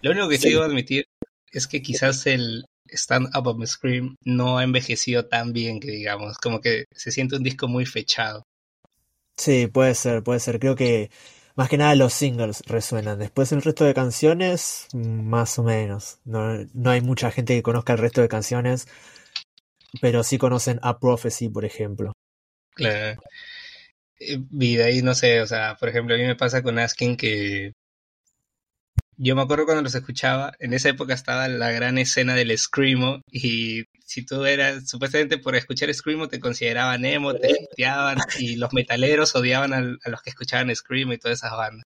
Lo 0.00 0.10
único 0.10 0.28
que 0.28 0.38
sí 0.38 0.50
debo 0.50 0.62
admitir 0.62 1.04
es 1.52 1.68
que 1.68 1.82
quizás 1.82 2.26
el 2.26 2.64
Stand 2.88 3.36
Up 3.36 3.46
of 3.46 3.64
Scream 3.66 4.16
no 4.24 4.58
ha 4.58 4.64
envejecido 4.64 5.26
tan 5.26 5.52
bien 5.52 5.78
que 5.78 5.90
digamos, 5.90 6.38
como 6.38 6.60
que 6.60 6.86
se 6.92 7.12
siente 7.12 7.36
un 7.36 7.42
disco 7.42 7.68
muy 7.68 7.86
fechado. 7.86 8.42
Sí, 9.36 9.66
puede 9.66 9.94
ser, 9.94 10.22
puede 10.22 10.40
ser. 10.40 10.58
Creo 10.58 10.74
que 10.74 11.10
más 11.54 11.68
que 11.68 11.78
nada 11.78 11.94
los 11.94 12.12
singles 12.12 12.62
resuenan. 12.66 13.18
Después 13.18 13.52
el 13.52 13.62
resto 13.62 13.84
de 13.84 13.94
canciones, 13.94 14.88
más 14.94 15.58
o 15.58 15.62
menos. 15.62 16.18
No, 16.24 16.64
no 16.72 16.90
hay 16.90 17.00
mucha 17.00 17.30
gente 17.30 17.54
que 17.54 17.62
conozca 17.62 17.92
el 17.92 17.98
resto 17.98 18.20
de 18.20 18.28
canciones, 18.28 18.86
pero 20.00 20.22
sí 20.22 20.38
conocen 20.38 20.78
A 20.82 20.98
Prophecy, 20.98 21.48
por 21.48 21.64
ejemplo. 21.64 22.12
Claro. 22.74 23.20
Eh, 24.18 24.38
y 24.50 24.76
de 24.76 24.84
ahí, 24.84 25.02
no 25.02 25.14
sé, 25.14 25.40
o 25.40 25.46
sea, 25.46 25.76
por 25.78 25.88
ejemplo, 25.88 26.14
a 26.14 26.18
mí 26.18 26.24
me 26.24 26.36
pasa 26.36 26.62
con 26.62 26.78
Asking 26.78 27.16
que 27.16 27.72
yo 29.24 29.36
me 29.36 29.42
acuerdo 29.42 29.66
cuando 29.66 29.82
los 29.82 29.94
escuchaba, 29.94 30.52
en 30.58 30.72
esa 30.72 30.88
época 30.88 31.14
estaba 31.14 31.46
la 31.46 31.70
gran 31.70 31.96
escena 31.96 32.34
del 32.34 32.58
Screamo 32.58 33.22
y 33.30 33.84
si 34.04 34.26
tú 34.26 34.44
eras, 34.44 34.88
supuestamente 34.88 35.38
por 35.38 35.54
escuchar 35.54 35.94
Screamo 35.94 36.26
te 36.26 36.40
consideraban 36.40 37.04
emo, 37.04 37.32
te 37.34 37.52
hateaban 37.52 38.18
y 38.40 38.56
los 38.56 38.72
metaleros 38.72 39.36
odiaban 39.36 39.74
a, 39.74 39.80
los 39.80 40.22
que 40.22 40.30
escuchaban 40.30 40.74
Screamo 40.74 41.12
y 41.12 41.18
todas 41.18 41.38
esas 41.38 41.52
bandas. 41.52 41.84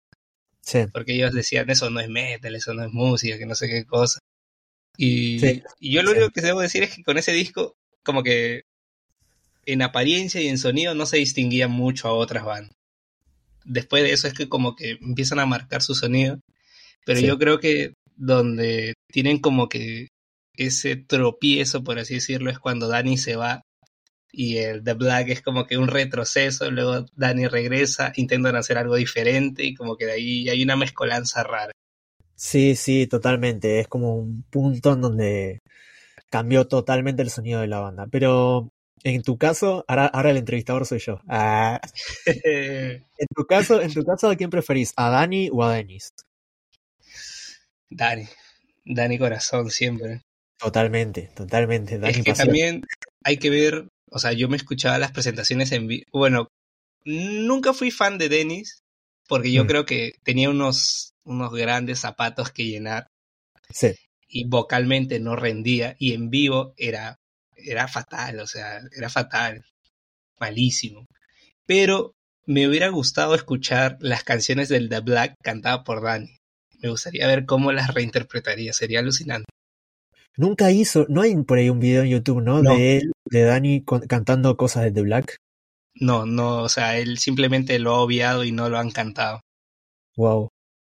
Sí. 0.61 0.85
Porque 0.93 1.13
ellos 1.13 1.33
decían, 1.33 1.69
eso 1.69 1.89
no 1.89 1.99
es 1.99 2.07
metal, 2.07 2.55
eso 2.55 2.73
no 2.73 2.85
es 2.85 2.93
música, 2.93 3.37
que 3.37 3.45
no 3.45 3.55
sé 3.55 3.67
qué 3.67 3.83
cosa. 3.83 4.19
Y, 4.95 5.61
y 5.81 5.91
yo 5.91 6.03
lo 6.03 6.11
único 6.11 6.29
que 6.29 6.39
debo 6.39 6.61
decir 6.61 6.83
es 6.83 6.95
que 6.95 7.03
con 7.03 7.17
ese 7.17 7.33
disco, 7.33 7.75
como 8.01 8.23
que 8.23 8.63
en 9.65 9.81
apariencia 9.81 10.39
y 10.39 10.47
en 10.47 10.57
sonido 10.57 10.95
no 10.95 11.05
se 11.05 11.17
distinguía 11.17 11.67
mucho 11.67 12.07
a 12.07 12.13
otras 12.13 12.45
bandas. 12.45 12.77
Después 13.65 14.03
de 14.03 14.13
eso 14.13 14.29
es 14.29 14.33
que 14.33 14.47
como 14.47 14.77
que 14.77 14.91
empiezan 15.01 15.39
a 15.39 15.45
marcar 15.45 15.81
su 15.81 15.95
sonido, 15.95 16.39
pero 17.05 17.19
yo 17.19 17.37
creo 17.37 17.59
que 17.59 17.93
donde 18.15 18.93
tienen 19.11 19.39
como 19.39 19.69
que 19.69 20.07
ese 20.57 20.95
tropiezo, 20.95 21.83
por 21.83 21.99
así 21.99 22.15
decirlo, 22.15 22.49
es 22.49 22.59
cuando 22.59 22.87
Danny 22.87 23.17
se 23.17 23.35
va 23.35 23.61
y 24.31 24.57
el 24.57 24.83
The 24.83 24.93
Black 24.93 25.29
es 25.29 25.41
como 25.41 25.65
que 25.65 25.77
un 25.77 25.87
retroceso, 25.87 26.69
luego 26.69 27.05
Danny 27.15 27.47
regresa, 27.47 28.11
intentan 28.15 28.55
hacer 28.55 28.77
algo 28.77 28.95
diferente 28.95 29.63
y 29.63 29.75
como 29.75 29.95
que 29.95 30.05
de 30.05 30.11
ahí 30.13 30.49
hay 30.49 30.61
una 30.63 30.75
mezcolanza 30.75 31.43
rara. 31.43 31.71
Sí, 32.35 32.75
sí, 32.75 33.07
totalmente. 33.07 33.79
Es 33.79 33.87
como 33.87 34.15
un 34.17 34.43
punto 34.43 34.93
en 34.93 35.01
donde 35.01 35.59
cambió 36.29 36.67
totalmente 36.67 37.21
el 37.21 37.29
sonido 37.29 37.61
de 37.61 37.67
la 37.67 37.79
banda. 37.79 38.07
Pero 38.11 38.69
en 39.03 39.21
tu 39.21 39.37
caso, 39.37 39.85
ahora, 39.87 40.07
ahora 40.07 40.31
el 40.31 40.37
entrevistador 40.37 40.85
soy 40.85 40.99
yo. 40.99 41.21
Ah. 41.29 41.79
en 42.25 43.27
tu 43.33 43.45
caso, 43.45 43.81
en 43.81 43.93
tu 43.93 44.03
caso, 44.03 44.29
¿a 44.29 44.35
quién 44.35 44.49
preferís? 44.49 44.91
¿A 44.97 45.09
Dani 45.09 45.49
o 45.51 45.63
a 45.63 45.73
Denis? 45.73 46.09
Dani. 47.89 48.27
Dani 48.85 49.17
Corazón 49.17 49.71
siempre. 49.71 50.21
Totalmente, 50.57 51.31
totalmente. 51.35 51.99
es 52.03 52.23
que 52.23 52.33
también 52.33 52.83
hay 53.23 53.37
que 53.37 53.49
ver, 53.49 53.87
o 54.09 54.19
sea, 54.19 54.31
yo 54.31 54.47
me 54.47 54.57
escuchaba 54.57 54.97
las 54.97 55.11
presentaciones 55.11 55.71
en 55.71 55.87
vivo. 55.87 56.05
Bueno, 56.13 56.47
nunca 57.03 57.73
fui 57.73 57.91
fan 57.91 58.17
de 58.17 58.29
Denis, 58.29 58.83
porque 59.27 59.51
yo 59.51 59.65
mm. 59.65 59.67
creo 59.67 59.85
que 59.85 60.13
tenía 60.23 60.49
unos, 60.49 61.13
unos 61.23 61.51
grandes 61.51 61.99
zapatos 61.99 62.51
que 62.51 62.65
llenar. 62.65 63.07
Sí. 63.69 63.93
Y 64.27 64.47
vocalmente 64.47 65.19
no 65.19 65.35
rendía, 65.35 65.95
y 65.99 66.13
en 66.13 66.29
vivo 66.29 66.73
era 66.77 67.17
era 67.57 67.87
fatal, 67.87 68.39
o 68.39 68.47
sea, 68.47 68.81
era 68.95 69.09
fatal, 69.09 69.65
malísimo. 70.39 71.05
Pero 71.65 72.15
me 72.45 72.67
hubiera 72.67 72.89
gustado 72.89 73.35
escuchar 73.35 73.97
las 73.99 74.23
canciones 74.23 74.69
del 74.69 74.89
The 74.89 74.99
Black 74.99 75.35
cantadas 75.41 75.83
por 75.83 76.03
Danny. 76.03 76.37
Me 76.85 76.91
gustaría 76.91 77.25
ver 77.25 77.47
cómo 77.47 77.71
las 77.71 77.95
reinterpretaría, 77.95 78.71
sería 78.71 78.99
alucinante. 78.99 79.49
Nunca 80.37 80.69
hizo, 80.69 81.07
no 81.09 81.21
hay 81.21 81.35
por 81.37 81.57
ahí 81.57 81.67
un 81.71 81.79
video 81.79 82.03
en 82.03 82.09
YouTube, 82.09 82.43
¿no? 82.43 82.61
De 82.61 82.97
él, 82.97 83.11
de 83.25 83.41
Danny 83.41 83.83
cantando 84.07 84.55
cosas 84.55 84.83
de 84.83 84.91
The 84.91 85.01
Black. 85.01 85.37
No, 85.95 86.27
no, 86.27 86.61
o 86.61 86.69
sea, 86.69 86.99
él 86.99 87.17
simplemente 87.17 87.79
lo 87.79 87.95
ha 87.95 88.01
obviado 88.01 88.43
y 88.43 88.51
no 88.51 88.69
lo 88.69 88.77
han 88.77 88.91
cantado. 88.91 89.41
Wow, 90.15 90.49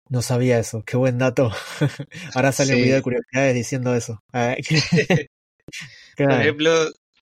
no 0.09 0.21
sabía 0.21 0.59
eso, 0.59 0.83
qué 0.85 0.95
buen 0.95 1.17
dato. 1.17 1.49
Ahora 2.35 2.51
sale 2.51 2.75
un 2.75 2.83
video 2.83 2.97
de 2.97 3.01
curiosidades 3.01 3.55
diciendo 3.55 3.95
eso. 3.95 4.19
Por 6.17 6.31
ejemplo, 6.31 6.71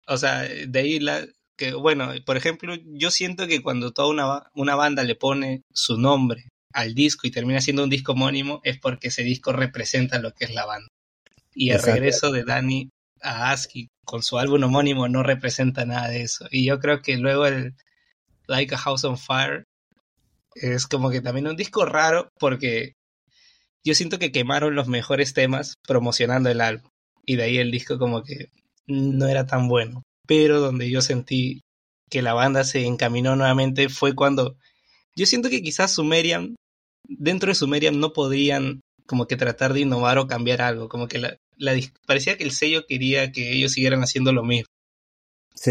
o 0.07 0.17
sea, 0.17 0.41
de 0.41 0.79
ahí 0.79 0.99
la, 0.99 1.25
que, 1.55 1.73
bueno, 1.73 2.09
por 2.25 2.35
ejemplo, 2.35 2.75
yo 2.83 3.11
siento 3.11 3.47
que 3.47 3.61
cuando 3.61 3.93
toda 3.93 4.09
una, 4.09 4.51
una 4.55 4.75
banda 4.75 5.05
le 5.05 5.15
pone 5.15 5.61
su 5.71 5.97
nombre 5.97 6.49
al 6.77 6.93
disco 6.93 7.25
y 7.25 7.31
termina 7.31 7.59
siendo 7.59 7.83
un 7.83 7.89
disco 7.89 8.11
homónimo, 8.11 8.61
es 8.63 8.77
porque 8.77 9.07
ese 9.07 9.23
disco 9.23 9.51
representa 9.51 10.19
lo 10.19 10.31
que 10.31 10.45
es 10.45 10.53
la 10.53 10.63
banda. 10.67 10.87
Y 11.55 11.71
el 11.71 11.81
regreso 11.81 12.31
de 12.31 12.43
Danny 12.43 12.91
a 13.19 13.51
ASCII 13.51 13.87
con 14.05 14.21
su 14.21 14.37
álbum 14.37 14.61
homónimo 14.61 15.09
no 15.09 15.23
representa 15.23 15.85
nada 15.85 16.09
de 16.09 16.21
eso. 16.21 16.47
Y 16.51 16.67
yo 16.67 16.79
creo 16.79 17.01
que 17.01 17.17
luego 17.17 17.47
el 17.47 17.73
Like 18.45 18.75
a 18.75 18.77
House 18.77 19.05
on 19.05 19.17
Fire 19.17 19.63
es 20.53 20.85
como 20.85 21.09
que 21.09 21.19
también 21.19 21.47
un 21.47 21.55
disco 21.55 21.83
raro 21.83 22.29
porque 22.39 22.93
yo 23.83 23.95
siento 23.95 24.19
que 24.19 24.31
quemaron 24.31 24.75
los 24.75 24.87
mejores 24.87 25.33
temas 25.33 25.73
promocionando 25.87 26.51
el 26.51 26.61
álbum. 26.61 26.91
Y 27.25 27.37
de 27.37 27.43
ahí 27.43 27.57
el 27.57 27.71
disco 27.71 27.97
como 27.97 28.21
que 28.21 28.51
no 28.85 29.27
era 29.27 29.47
tan 29.47 29.67
bueno. 29.67 30.03
Pero 30.27 30.59
donde 30.59 30.91
yo 30.91 31.01
sentí 31.01 31.61
que 32.07 32.21
la 32.21 32.35
banda 32.35 32.63
se 32.63 32.85
encaminó 32.85 33.35
nuevamente 33.35 33.89
fue 33.89 34.13
cuando 34.13 34.57
yo 35.17 35.25
siento 35.25 35.49
que 35.49 35.63
quizás 35.63 35.95
Sumerian, 35.95 36.55
dentro 37.07 37.49
de 37.49 37.55
Sumerian 37.55 37.99
no 37.99 38.13
podían 38.13 38.81
como 39.05 39.27
que 39.27 39.37
tratar 39.37 39.73
de 39.73 39.81
innovar 39.81 40.17
o 40.17 40.27
cambiar 40.27 40.61
algo, 40.61 40.89
como 40.89 41.07
que 41.07 41.19
la, 41.19 41.37
parecía 42.05 42.37
que 42.37 42.43
el 42.43 42.51
sello 42.51 42.85
quería 42.85 43.31
que 43.31 43.53
ellos 43.53 43.71
siguieran 43.71 44.01
haciendo 44.01 44.33
lo 44.33 44.43
mismo. 44.43 44.67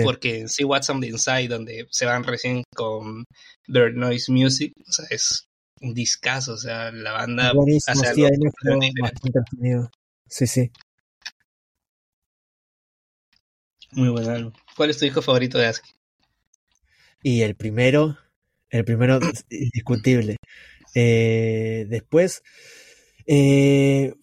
Porque 0.02 0.40
en 0.40 0.48
See 0.48 0.64
What's 0.64 0.90
on 0.90 1.00
the 1.00 1.06
Inside, 1.06 1.48
donde 1.48 1.86
se 1.90 2.06
van 2.06 2.24
recién 2.24 2.64
con 2.74 3.24
Bird 3.68 3.94
Noise 3.94 4.32
Music, 4.32 4.72
o 4.84 4.92
sea, 4.92 5.06
es 5.10 5.46
un 5.80 5.94
discazo, 5.94 6.54
o 6.54 6.58
sea, 6.58 6.90
la 6.90 7.12
banda 7.12 7.52
hace 7.86 8.06
algo 8.08 8.50
sí, 10.28 10.46
sí. 10.46 10.70
Muy 13.92 14.08
buen 14.08 14.28
álbum. 14.28 14.52
¿Cuál 14.76 14.90
es 14.90 14.98
tu 14.98 15.04
disco 15.04 15.22
favorito 15.22 15.58
de 15.58 15.66
ASCII? 15.66 15.94
Y 17.22 17.42
el 17.42 17.54
primero, 17.54 18.18
el 18.70 18.84
primero 18.84 19.20
indiscutible. 19.50 20.36
Eh, 20.98 21.84
después, 21.90 22.42
eh, 23.26 24.14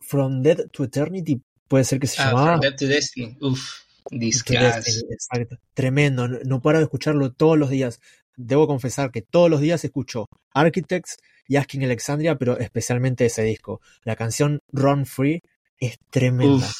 From 0.00 0.40
Dead 0.42 0.70
to 0.72 0.84
Eternity, 0.84 1.42
puede 1.68 1.84
ser 1.84 2.00
que 2.00 2.06
se 2.06 2.22
ah, 2.22 2.28
llamaba. 2.28 2.52
From 2.52 2.60
Dead 2.60 2.76
to 2.76 2.86
Destiny, 2.86 3.36
uff, 3.42 3.84
Exacto. 4.10 5.58
Tremendo, 5.74 6.26
no, 6.26 6.38
no 6.46 6.62
paro 6.62 6.78
de 6.78 6.84
escucharlo 6.84 7.30
todos 7.32 7.58
los 7.58 7.68
días. 7.68 8.00
Debo 8.36 8.66
confesar 8.66 9.10
que 9.10 9.20
todos 9.20 9.50
los 9.50 9.60
días 9.60 9.84
escucho 9.84 10.26
Architects 10.54 11.18
y 11.46 11.56
Asking 11.56 11.84
Alexandria, 11.84 12.36
pero 12.36 12.58
especialmente 12.58 13.26
ese 13.26 13.42
disco. 13.42 13.82
La 14.02 14.16
canción 14.16 14.60
Run 14.72 15.04
Free 15.04 15.42
es 15.78 15.98
tremenda. 16.08 16.70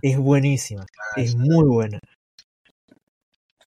Es 0.00 0.16
buenísima, 0.16 0.86
es 1.16 1.36
muy 1.36 1.64
buena. 1.64 2.00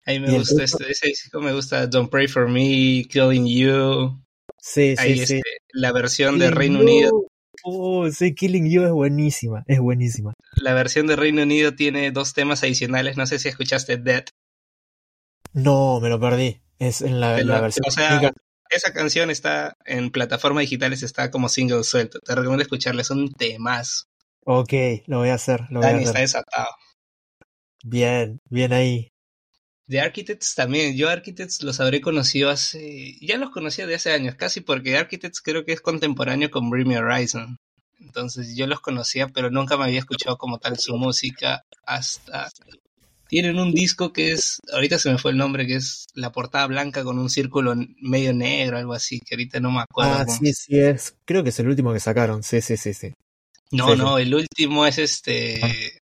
A 0.07 0.12
mí 0.12 0.19
me 0.21 0.39
gusta 0.39 0.63
este, 0.63 0.89
ese 0.89 1.07
disco, 1.07 1.39
me 1.39 1.53
gusta 1.53 1.86
Don't 1.86 2.09
Pray 2.09 2.27
for 2.27 2.50
Me, 2.50 3.05
Killing 3.07 3.45
You. 3.45 4.19
Sí, 4.61 4.95
sí, 4.97 5.25
sí. 5.25 5.35
Este, 5.35 5.41
la 5.73 5.91
versión 5.91 6.39
de 6.39 6.51
Reino 6.51 6.79
Unido. 6.79 7.27
Oh, 7.63 8.09
sí, 8.09 8.33
Killing 8.33 8.69
You 8.69 8.83
es 8.83 8.91
buenísima, 8.91 9.63
es 9.67 9.79
buenísima. 9.79 10.33
La 10.55 10.73
versión 10.73 11.07
de 11.07 11.15
Reino 11.15 11.43
Unido 11.43 11.75
tiene 11.75 12.11
dos 12.11 12.33
temas 12.33 12.63
adicionales, 12.63 13.17
no 13.17 13.25
sé 13.25 13.39
si 13.39 13.49
escuchaste 13.49 13.97
Dead. 13.97 14.25
No, 15.53 15.99
me 15.99 16.09
lo 16.09 16.19
perdí. 16.19 16.61
Es 16.77 17.01
en 17.01 17.19
la, 17.19 17.33
versión. 17.33 17.85
O 17.87 17.91
sea, 17.91 18.31
esa 18.69 18.93
canción 18.93 19.29
está 19.29 19.75
en 19.85 20.11
plataformas 20.11 20.61
digitales, 20.61 21.03
está 21.03 21.31
como 21.31 21.49
single 21.49 21.83
suelto. 21.83 22.19
Te 22.19 22.35
recomiendo 22.35 22.61
escucharla, 22.61 23.01
es 23.01 23.09
un 23.09 23.31
temas. 23.33 24.07
Ok, 24.45 24.73
lo 25.07 25.19
voy 25.19 25.29
a 25.29 25.35
hacer. 25.35 25.61
Lo 25.69 25.79
voy 25.79 25.89
a 25.89 25.91
hacer. 25.91 26.07
está 26.07 26.19
desatado. 26.19 26.69
Bien, 27.83 28.39
bien 28.49 28.73
ahí. 28.73 29.08
De 29.89 30.00
Architects 30.00 30.53
también. 30.53 30.96
Yo 30.96 31.10
Architects 31.10 31.63
los 31.63 31.79
habré 31.79 32.00
conocido 32.00 32.51
hace... 32.51 33.17
Ya 33.22 33.38
los 33.38 33.50
conocía 33.50 33.88
de 33.88 33.96
hace 33.96 34.12
años, 34.12 34.36
casi 34.36 34.62
porque 34.62 34.96
Architects 34.96 35.41
creo 35.41 35.65
que 35.65 35.74
es 35.74 35.81
contemporáneo 35.81 36.51
con 36.51 36.69
Bring 36.69 36.96
Horizon. 36.96 37.58
Entonces 38.00 38.55
yo 38.55 38.67
los 38.67 38.81
conocía, 38.81 39.29
pero 39.29 39.50
nunca 39.50 39.77
me 39.77 39.86
había 39.86 39.98
escuchado 39.98 40.38
como 40.38 40.60
tal 40.60 40.77
su 40.77 40.96
música 40.96 41.63
hasta... 41.88 42.51
Tienen 43.27 43.60
un 43.60 43.74
disco 43.74 44.13
que 44.13 44.31
es, 44.31 44.60
ahorita 44.72 45.00
se 45.00 45.12
me 45.12 45.17
fue 45.17 45.31
el 45.31 45.38
nombre, 45.38 45.65
que 45.65 45.75
es 45.75 46.05
la 46.13 46.31
portada 46.31 46.67
blanca 46.67 47.03
con 47.03 47.17
un 47.17 47.29
círculo 47.29 47.74
medio 48.00 48.31
negro, 48.34 48.77
algo 48.77 48.93
así, 48.93 49.19
que 49.19 49.36
ahorita 49.36 49.60
no 49.60 49.72
me 49.72 49.81
acuerdo. 49.81 50.13
Ah, 50.19 50.25
sí, 50.25 50.53
sí, 50.53 50.79
es. 50.79 51.15
Creo 51.25 51.43
que 51.43 51.50
es 51.50 51.60
el 51.60 51.67
último 51.67 51.93
que 51.93 52.00
sacaron, 52.00 52.41
sí, 52.43 52.62
sí, 52.62 52.77
sí, 52.77 52.93
sí. 52.93 53.13
No, 53.72 53.96
no, 53.96 54.17
el 54.17 54.34
último 54.34 54.86
es 54.88 54.98
este. 54.98 56.00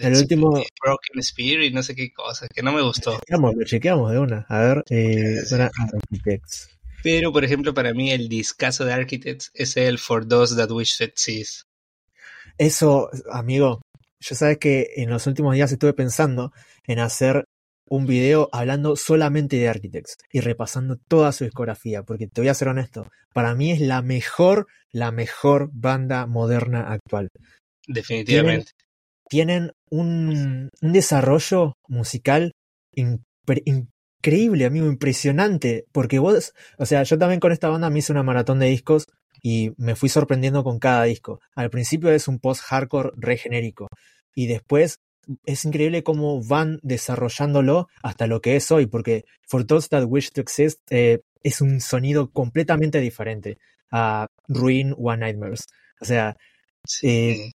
El 0.00 0.16
último. 0.16 0.50
Broken 0.50 1.20
Spirit, 1.20 1.74
no 1.74 1.82
sé 1.82 1.94
qué 1.94 2.12
cosa, 2.12 2.46
que 2.48 2.62
no 2.62 2.72
me 2.72 2.82
gustó. 2.82 3.12
Lo 3.12 3.18
chequeamos, 3.18 3.54
lo 3.54 3.64
chequeamos 3.64 4.12
de 4.12 4.18
una. 4.18 4.46
A 4.48 4.58
ver, 4.60 4.84
eh, 4.90 5.40
Architects. 5.50 6.70
Pero, 7.02 7.32
por 7.32 7.44
ejemplo, 7.44 7.72
para 7.74 7.94
mí 7.94 8.10
el 8.10 8.28
discazo 8.28 8.84
de 8.84 8.92
Architects 8.92 9.50
es 9.54 9.76
el 9.76 9.98
For 9.98 10.26
Those 10.26 10.56
That 10.56 10.70
Wish 10.70 10.98
That 10.98 11.12
Sees. 11.14 11.66
Eso, 12.58 13.10
amigo, 13.30 13.80
yo 14.20 14.34
sabes 14.34 14.58
que 14.58 14.90
en 14.96 15.10
los 15.10 15.26
últimos 15.26 15.54
días 15.54 15.72
estuve 15.72 15.94
pensando 15.94 16.52
en 16.86 16.98
hacer 16.98 17.44
un 17.88 18.06
video 18.06 18.48
hablando 18.52 18.96
solamente 18.96 19.56
de 19.56 19.68
Architects 19.68 20.16
y 20.30 20.40
repasando 20.40 20.96
toda 21.08 21.32
su 21.32 21.44
discografía, 21.44 22.02
porque 22.02 22.26
te 22.26 22.40
voy 22.40 22.48
a 22.48 22.54
ser 22.54 22.68
honesto, 22.68 23.10
para 23.32 23.54
mí 23.54 23.72
es 23.72 23.80
la 23.80 24.02
mejor, 24.02 24.66
la 24.92 25.10
mejor 25.10 25.70
banda 25.72 26.26
moderna 26.26 26.92
actual. 26.92 27.28
Definitivamente. 27.86 28.72
Tienen, 29.30 29.70
un, 29.90 30.70
un, 30.82 30.92
desarrollo 30.92 31.74
musical 31.86 32.52
increíble, 32.94 34.66
amigo, 34.66 34.86
impresionante, 34.86 35.86
porque 35.92 36.18
vos, 36.18 36.52
o 36.78 36.84
sea, 36.84 37.04
yo 37.04 37.16
también 37.16 37.38
con 37.38 37.52
esta 37.52 37.68
banda 37.68 37.90
me 37.90 38.00
hice 38.00 38.10
una 38.10 38.24
maratón 38.24 38.58
de 38.58 38.66
discos 38.66 39.06
y 39.40 39.72
me 39.76 39.94
fui 39.94 40.08
sorprendiendo 40.08 40.64
con 40.64 40.80
cada 40.80 41.04
disco. 41.04 41.40
Al 41.54 41.70
principio 41.70 42.10
es 42.10 42.26
un 42.26 42.40
post-hardcore 42.40 43.12
re 43.16 43.36
genérico 43.36 43.86
y 44.34 44.48
después 44.48 44.98
es 45.46 45.64
increíble 45.64 46.02
cómo 46.02 46.42
van 46.42 46.80
desarrollándolo 46.82 47.86
hasta 48.02 48.26
lo 48.26 48.40
que 48.40 48.56
es 48.56 48.70
hoy, 48.72 48.86
porque 48.86 49.24
For 49.46 49.64
Those 49.64 49.88
That 49.90 50.06
Wish 50.08 50.32
to 50.32 50.40
Exist 50.40 50.80
eh, 50.90 51.20
es 51.42 51.60
un 51.60 51.80
sonido 51.80 52.30
completamente 52.32 52.98
diferente 52.98 53.58
a 53.92 54.26
Ruin 54.48 54.92
One 54.98 55.18
Nightmares. 55.18 55.66
O 56.00 56.04
sea, 56.04 56.36
eh, 57.02 57.52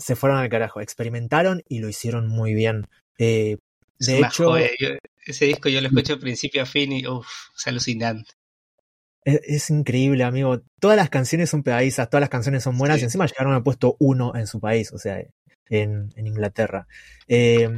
se 0.00 0.16
fueron 0.16 0.38
al 0.38 0.48
carajo, 0.48 0.80
experimentaron 0.80 1.62
y 1.68 1.78
lo 1.78 1.88
hicieron 1.88 2.28
muy 2.28 2.54
bien. 2.54 2.88
Eh, 3.18 3.58
de 3.98 4.20
hecho, 4.20 4.56
ese 4.56 5.44
disco 5.44 5.68
yo 5.68 5.80
lo 5.80 5.88
escucho 5.88 6.14
de 6.14 6.20
principio 6.20 6.62
a 6.62 6.66
fin 6.66 6.92
y 6.92 7.06
uff, 7.06 7.28
es 7.56 7.66
alucinante. 7.66 8.32
Es, 9.22 9.68
increíble, 9.68 10.24
amigo. 10.24 10.62
Todas 10.80 10.96
las 10.96 11.10
canciones 11.10 11.50
son 11.50 11.62
pegadizas, 11.62 12.08
todas 12.08 12.22
las 12.22 12.30
canciones 12.30 12.62
son 12.62 12.78
buenas 12.78 13.00
y 13.00 13.04
encima 13.04 13.26
llegaron 13.26 13.52
al 13.52 13.62
puesto 13.62 13.96
uno 14.00 14.34
en 14.34 14.46
su 14.46 14.60
país. 14.60 14.92
O 14.92 14.98
sea, 14.98 15.22
en, 15.68 16.10
Inglaterra. 16.16 16.86
Eh, 17.28 17.68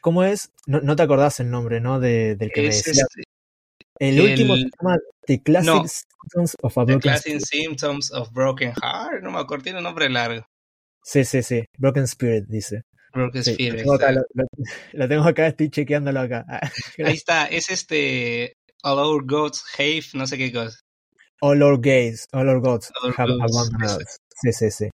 ¿Cómo 0.00 0.24
es? 0.24 0.50
No, 0.66 0.96
te 0.96 1.02
acordás 1.02 1.38
el 1.38 1.50
nombre, 1.50 1.80
¿no? 1.80 2.00
De, 2.00 2.34
del 2.34 2.50
que 2.50 2.62
me 2.62 2.66
decía. 2.68 2.92
Este, 2.92 3.22
el, 4.00 4.20
último 4.20 4.56
se 4.56 4.64
llama 4.64 4.98
The 5.26 5.42
Classic 5.42 5.86
Symptoms 5.86 6.56
of 6.60 6.76
a 6.76 6.84
Broken 6.84 7.00
Classic 7.00 7.40
Symptoms 7.40 8.12
of 8.12 8.32
Broken 8.32 8.72
Heart. 8.72 9.22
No 9.22 9.30
me 9.30 9.38
acuerdo, 9.38 9.62
tiene 9.62 9.78
un 9.78 9.84
nombre 9.84 10.10
largo. 10.10 10.44
Sí, 11.02 11.24
sí, 11.24 11.42
sí. 11.42 11.64
Broken 11.78 12.04
Spirit, 12.04 12.44
dice. 12.48 12.82
Broken 13.12 13.40
Spirit. 13.42 13.72
Lo 13.72 13.76
tengo, 13.76 13.94
acá, 13.94 14.12
lo, 14.92 15.08
tengo, 15.08 15.24
acá, 15.24 15.46
estoy 15.48 15.70
chequeándolo 15.70 16.20
acá. 16.20 16.44
Ahí 17.04 17.14
está, 17.14 17.46
es 17.46 17.70
este 17.70 18.54
All 18.82 18.98
Our 18.98 19.24
Gods 19.26 19.64
Have, 19.78 20.04
no 20.14 20.26
sé 20.26 20.38
qué 20.38 20.52
cosa. 20.52 20.78
All 21.40 21.62
Our 21.62 21.80
Gays, 21.80 22.26
All 22.32 22.48
Our 22.48 22.60
Gods 22.60 22.92
Have 23.16 23.32
Abandoned 23.32 24.06
Sí, 24.42 24.52
sí, 24.52 24.70
sí. 24.70 24.90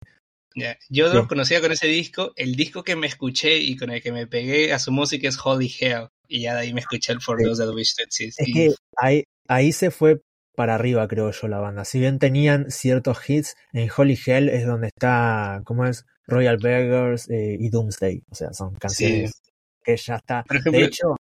Yo 0.88 1.12
lo 1.12 1.28
conocía 1.28 1.60
con 1.60 1.72
ese 1.72 1.86
disco. 1.86 2.32
El 2.36 2.54
disco 2.54 2.82
que 2.82 2.96
me 2.96 3.06
escuché 3.06 3.58
y 3.58 3.76
con 3.76 3.90
el 3.90 4.02
que 4.02 4.12
me 4.12 4.26
pegué 4.26 4.72
a 4.72 4.78
su 4.78 4.90
música 4.92 5.28
es 5.28 5.38
Holy 5.42 5.72
Hell. 5.78 6.08
Y 6.26 6.42
ya 6.42 6.54
de 6.54 6.60
ahí 6.60 6.74
me 6.74 6.80
escuché 6.80 7.12
el 7.12 7.20
For 7.20 7.40
Those 7.40 7.64
That 7.64 7.72
Wish 7.72 7.94
That 7.96 8.08
Es 8.18 8.36
que 8.36 8.74
ahí, 8.96 9.24
ahí 9.46 9.72
se 9.72 9.90
fue 9.90 10.20
para 10.58 10.74
arriba, 10.74 11.06
creo 11.06 11.30
yo, 11.30 11.46
la 11.46 11.60
banda. 11.60 11.84
Si 11.84 12.00
bien 12.00 12.18
tenían 12.18 12.72
ciertos 12.72 13.30
hits, 13.30 13.56
en 13.72 13.88
Holy 13.96 14.18
Hell 14.26 14.48
es 14.48 14.66
donde 14.66 14.88
está, 14.88 15.62
¿cómo 15.62 15.86
es? 15.86 16.04
Royal 16.26 16.58
Beggars 16.58 17.30
eh, 17.30 17.56
y 17.60 17.68
Doomsday. 17.68 18.24
O 18.28 18.34
sea, 18.34 18.52
son 18.52 18.74
canciones 18.74 19.40
que 19.84 19.96
ya 19.96 20.16
está. 20.16 20.44
de 20.64 20.82
hecho, 20.82 21.14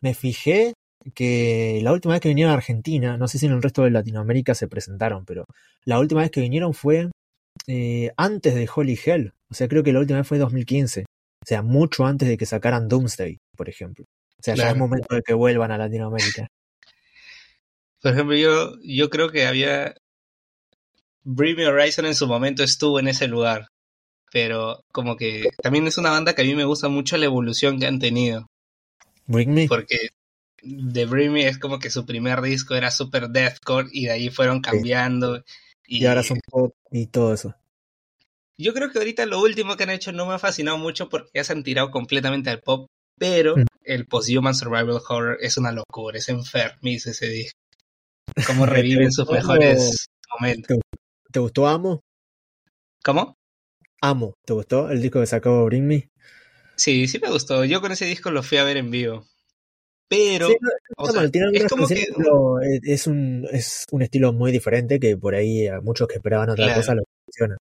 me 0.00 0.14
fijé 0.14 0.74
que 1.14 1.80
la 1.82 1.92
última 1.92 2.14
vez 2.14 2.20
que 2.20 2.28
vinieron 2.28 2.52
a 2.52 2.56
Argentina, 2.56 3.16
no 3.16 3.26
sé 3.26 3.40
si 3.40 3.46
en 3.46 3.52
el 3.54 3.62
resto 3.62 3.82
de 3.82 3.90
Latinoamérica 3.90 4.54
se 4.54 4.68
presentaron, 4.68 5.24
pero 5.24 5.46
la 5.84 5.98
última 5.98 6.20
vez 6.20 6.30
que 6.30 6.40
vinieron 6.40 6.72
fue 6.72 7.10
eh, 7.66 8.12
antes 8.16 8.54
de 8.54 8.68
Holy 8.72 8.96
Hell. 9.04 9.32
O 9.50 9.54
sea, 9.54 9.66
creo 9.66 9.82
que 9.82 9.92
la 9.92 9.98
última 9.98 10.20
vez 10.20 10.28
fue 10.28 10.38
2015. 10.38 11.00
O 11.00 11.44
sea, 11.44 11.62
mucho 11.62 12.06
antes 12.06 12.28
de 12.28 12.36
que 12.36 12.46
sacaran 12.46 12.86
Doomsday, 12.86 13.38
por 13.56 13.68
ejemplo. 13.68 14.04
O 14.38 14.42
sea, 14.44 14.54
ya 14.54 14.70
es 14.70 14.76
momento 14.76 15.12
de 15.12 15.22
que 15.22 15.34
vuelvan 15.34 15.72
a 15.72 15.78
Latinoamérica. 15.78 16.46
Por 18.06 18.12
ejemplo, 18.12 18.36
yo, 18.36 18.78
yo 18.84 19.10
creo 19.10 19.32
que 19.32 19.46
había. 19.48 19.96
Bring 21.24 21.56
Me 21.56 21.66
Horizon 21.66 22.06
en 22.06 22.14
su 22.14 22.28
momento 22.28 22.62
estuvo 22.62 23.00
en 23.00 23.08
ese 23.08 23.26
lugar. 23.26 23.66
Pero 24.30 24.80
como 24.92 25.16
que 25.16 25.50
también 25.60 25.88
es 25.88 25.98
una 25.98 26.10
banda 26.10 26.32
que 26.32 26.42
a 26.42 26.44
mí 26.44 26.54
me 26.54 26.64
gusta 26.64 26.88
mucho 26.88 27.16
la 27.16 27.24
evolución 27.24 27.80
que 27.80 27.88
han 27.88 27.98
tenido. 27.98 28.46
Bring 29.26 29.52
Me. 29.52 29.66
Porque 29.66 30.10
The 30.62 31.04
Bring 31.06 31.32
Me 31.32 31.48
es 31.48 31.58
como 31.58 31.80
que 31.80 31.90
su 31.90 32.06
primer 32.06 32.42
disco 32.42 32.76
era 32.76 32.92
super 32.92 33.28
deathcore 33.28 33.88
y 33.90 34.04
de 34.04 34.12
ahí 34.12 34.30
fueron 34.30 34.60
cambiando. 34.60 35.42
Y, 35.84 36.06
ahora 36.06 36.22
son 36.22 36.38
pop 36.48 36.76
y 36.92 37.08
todo 37.08 37.34
eso. 37.34 37.56
Yo 38.56 38.72
creo 38.72 38.92
que 38.92 38.98
ahorita 38.98 39.26
lo 39.26 39.40
último 39.40 39.76
que 39.76 39.82
han 39.82 39.90
hecho 39.90 40.12
no 40.12 40.26
me 40.26 40.34
ha 40.34 40.38
fascinado 40.38 40.78
mucho 40.78 41.08
porque 41.08 41.30
ya 41.34 41.42
se 41.42 41.54
han 41.54 41.64
tirado 41.64 41.90
completamente 41.90 42.50
al 42.50 42.60
pop, 42.60 42.86
pero 43.18 43.56
mm. 43.56 43.64
el 43.82 44.06
post-human 44.06 44.54
survival 44.54 45.00
horror 45.08 45.38
es 45.40 45.56
una 45.56 45.72
locura, 45.72 46.18
es 46.18 46.28
enfermizo 46.28 47.10
ese 47.10 47.26
disco. 47.26 47.65
Cómo 48.46 48.66
reviven 48.66 49.12
sus 49.12 49.30
mejores 49.30 50.08
momentos. 50.32 50.78
¿Te, 51.30 51.40
gustó 51.40 51.66
Amo? 51.66 52.02
¿Cómo? 53.04 53.36
Amo, 54.02 54.34
¿te 54.44 54.52
gustó 54.52 54.90
el 54.90 55.00
disco 55.00 55.20
que 55.20 55.26
sacó 55.26 55.64
Bring 55.66 55.86
Me? 55.86 56.08
Sí, 56.76 57.08
sí 57.08 57.18
me 57.18 57.30
gustó. 57.30 57.64
Yo 57.64 57.80
con 57.80 57.92
ese 57.92 58.04
disco 58.04 58.30
lo 58.30 58.42
fui 58.42 58.58
a 58.58 58.64
ver 58.64 58.76
en 58.76 58.90
vivo. 58.90 59.26
Pero, 60.08 60.48
es 60.48 61.66
como 61.68 61.88
que... 61.88 62.06
es, 62.84 63.06
un, 63.08 63.46
es 63.50 63.84
un 63.90 64.02
estilo 64.02 64.32
muy 64.32 64.52
diferente 64.52 65.00
que 65.00 65.16
por 65.16 65.34
ahí 65.34 65.66
a 65.66 65.80
muchos 65.80 66.06
que 66.06 66.16
esperaban 66.16 66.50
otra 66.50 66.74
cosa 66.74 66.94
lo 66.94 67.02
funcionan. 67.24 67.58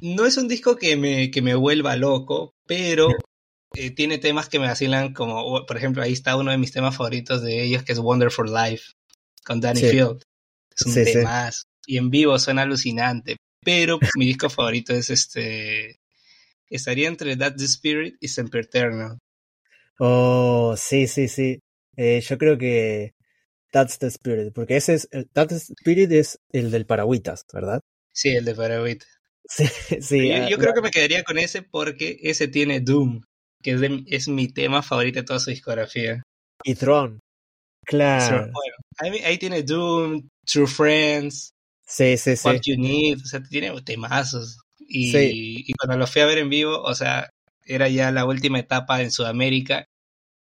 No 0.00 0.24
es 0.24 0.38
un 0.38 0.48
disco 0.48 0.76
que 0.76 0.96
me, 0.96 1.30
que 1.30 1.42
me 1.42 1.54
vuelva 1.54 1.96
loco, 1.96 2.54
pero 2.66 3.10
eh, 3.74 3.90
tiene 3.90 4.16
temas 4.16 4.48
que 4.48 4.58
me 4.58 4.66
vacilan 4.66 5.12
como, 5.12 5.66
por 5.66 5.76
ejemplo, 5.76 6.02
ahí 6.02 6.12
está 6.12 6.36
uno 6.36 6.52
de 6.52 6.58
mis 6.58 6.72
temas 6.72 6.96
favoritos 6.96 7.42
de 7.42 7.62
ellos 7.62 7.82
que 7.82 7.92
es 7.92 7.98
Wonderful 7.98 8.50
Life 8.50 8.92
con 9.44 9.60
Danny 9.60 9.80
Field. 9.80 10.22
Es 10.74 10.86
un 10.86 11.04
tema 11.04 11.50
y 11.86 11.98
en 11.98 12.10
vivo 12.10 12.38
suena 12.38 12.62
alucinante, 12.62 13.36
pero 13.64 13.98
mi 14.16 14.26
disco 14.26 14.48
favorito 14.48 14.94
es 14.94 15.10
este 15.10 15.98
estaría 16.68 17.08
entre 17.08 17.36
That's 17.36 17.56
the 17.56 17.64
Spirit 17.64 18.16
y 18.20 18.28
Eternal 18.28 19.18
Oh, 19.98 20.74
sí, 20.78 21.06
sí, 21.06 21.28
sí. 21.28 21.60
Eh, 21.96 22.22
yo 22.22 22.38
creo 22.38 22.56
que 22.56 23.12
That's 23.70 23.98
the 23.98 24.06
Spirit, 24.06 24.52
porque 24.54 24.76
ese 24.76 24.94
es, 24.94 25.08
el, 25.10 25.28
That's 25.28 25.66
the 25.66 25.74
Spirit 25.74 26.10
es 26.12 26.38
el 26.52 26.70
del 26.70 26.86
Paragüitas, 26.86 27.44
¿verdad? 27.52 27.80
Sí, 28.12 28.30
el 28.30 28.44
de 28.44 28.54
Paragüitas. 28.54 29.08
Sí, 29.52 29.66
sí. 30.00 30.28
Yo, 30.28 30.36
ah, 30.36 30.58
creo 30.58 30.74
que 30.74 30.80
me 30.80 30.90
quedaría 30.92 31.24
con 31.24 31.36
ese 31.36 31.62
porque 31.62 32.18
ese 32.22 32.46
tiene 32.46 32.80
Doom, 32.80 33.22
que 33.60 33.72
es, 33.72 33.80
es 34.06 34.28
mi 34.28 34.46
tema 34.46 34.80
favorito 34.80 35.18
de 35.18 35.24
toda 35.24 35.40
su 35.40 35.50
discografía. 35.50 36.22
Y 36.62 36.76
Throne. 36.76 37.18
Claro. 37.90 38.52
ahí, 38.98 39.36
tiene 39.36 39.64
Doom, 39.64 40.28
True 40.44 40.68
Friends. 40.68 41.52
Sí, 41.84 42.16
sí, 42.16 42.36
sí. 42.36 42.46
What 42.46 42.60
You 42.64 42.76
Need, 42.78 43.18
o 43.20 43.26
sea, 43.26 43.42
tiene 43.42 43.72
temazos. 43.82 44.58
Y, 44.78 45.68
y 45.68 45.72
cuando 45.72 45.98
lo 45.98 46.06
fui 46.06 46.22
a 46.22 46.26
ver 46.26 46.38
en 46.38 46.48
vivo, 46.48 46.80
o 46.80 46.94
sea, 46.94 47.30
era 47.64 47.88
ya 47.88 48.12
la 48.12 48.24
última 48.24 48.60
etapa 48.60 49.02
en 49.02 49.10
Sudamérica 49.10 49.88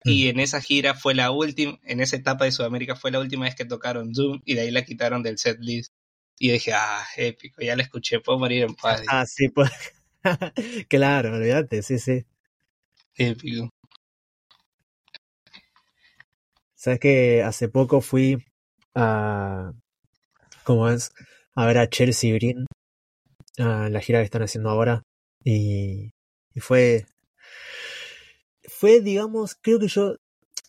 y 0.04 0.26
mm. 0.26 0.30
en 0.30 0.40
esa 0.40 0.62
gira 0.62 0.96
fue 0.96 1.14
la 1.14 1.30
última, 1.30 1.78
en 1.84 2.00
esa 2.00 2.16
etapa 2.16 2.46
de 2.46 2.52
Sudamérica 2.52 2.96
fue 2.96 3.12
la 3.12 3.20
última 3.20 3.46
vez 3.46 3.54
que 3.54 3.66
tocaron 3.66 4.14
Doom 4.14 4.42
y 4.46 4.56
de 4.56 4.62
ahí 4.62 4.72
la 4.72 4.84
quitaron 4.84 5.22
del 5.22 5.38
set 5.38 5.60
list. 5.60 5.94
Y 6.40 6.50
dije, 6.52 6.74
ah, 6.74 7.06
épico, 7.18 7.62
ya 7.62 7.76
la 7.76 7.84
escuché, 7.84 8.20
puedo 8.20 8.40
morir 8.40 8.64
en 8.64 8.74
paz. 8.74 9.04
Ah, 9.08 9.28
sí, 9.28 9.50
pues. 9.50 9.70
claro, 10.90 11.36
olvídate, 11.36 11.84
sí, 11.84 12.00
sí. 12.00 12.26
Épico. 13.16 13.70
Sabes 16.88 17.02
que 17.02 17.44
hace 17.44 17.68
poco 17.68 18.00
fui 18.00 18.38
a. 18.96 19.74
¿Cómo 20.64 20.88
es? 20.88 21.12
A 21.54 21.66
ver 21.66 21.80
a 21.80 21.90
Chelsea 21.90 22.34
Green, 22.34 22.66
a 23.60 23.90
la 23.90 24.00
gira 24.00 24.20
que 24.20 24.24
están 24.24 24.44
haciendo 24.44 24.70
ahora. 24.70 25.04
Y, 25.44 26.12
y 26.56 26.60
fue 26.62 27.06
fue, 28.70 29.02
digamos, 29.02 29.56
creo 29.62 29.80
que 29.80 29.90
yo 29.90 30.16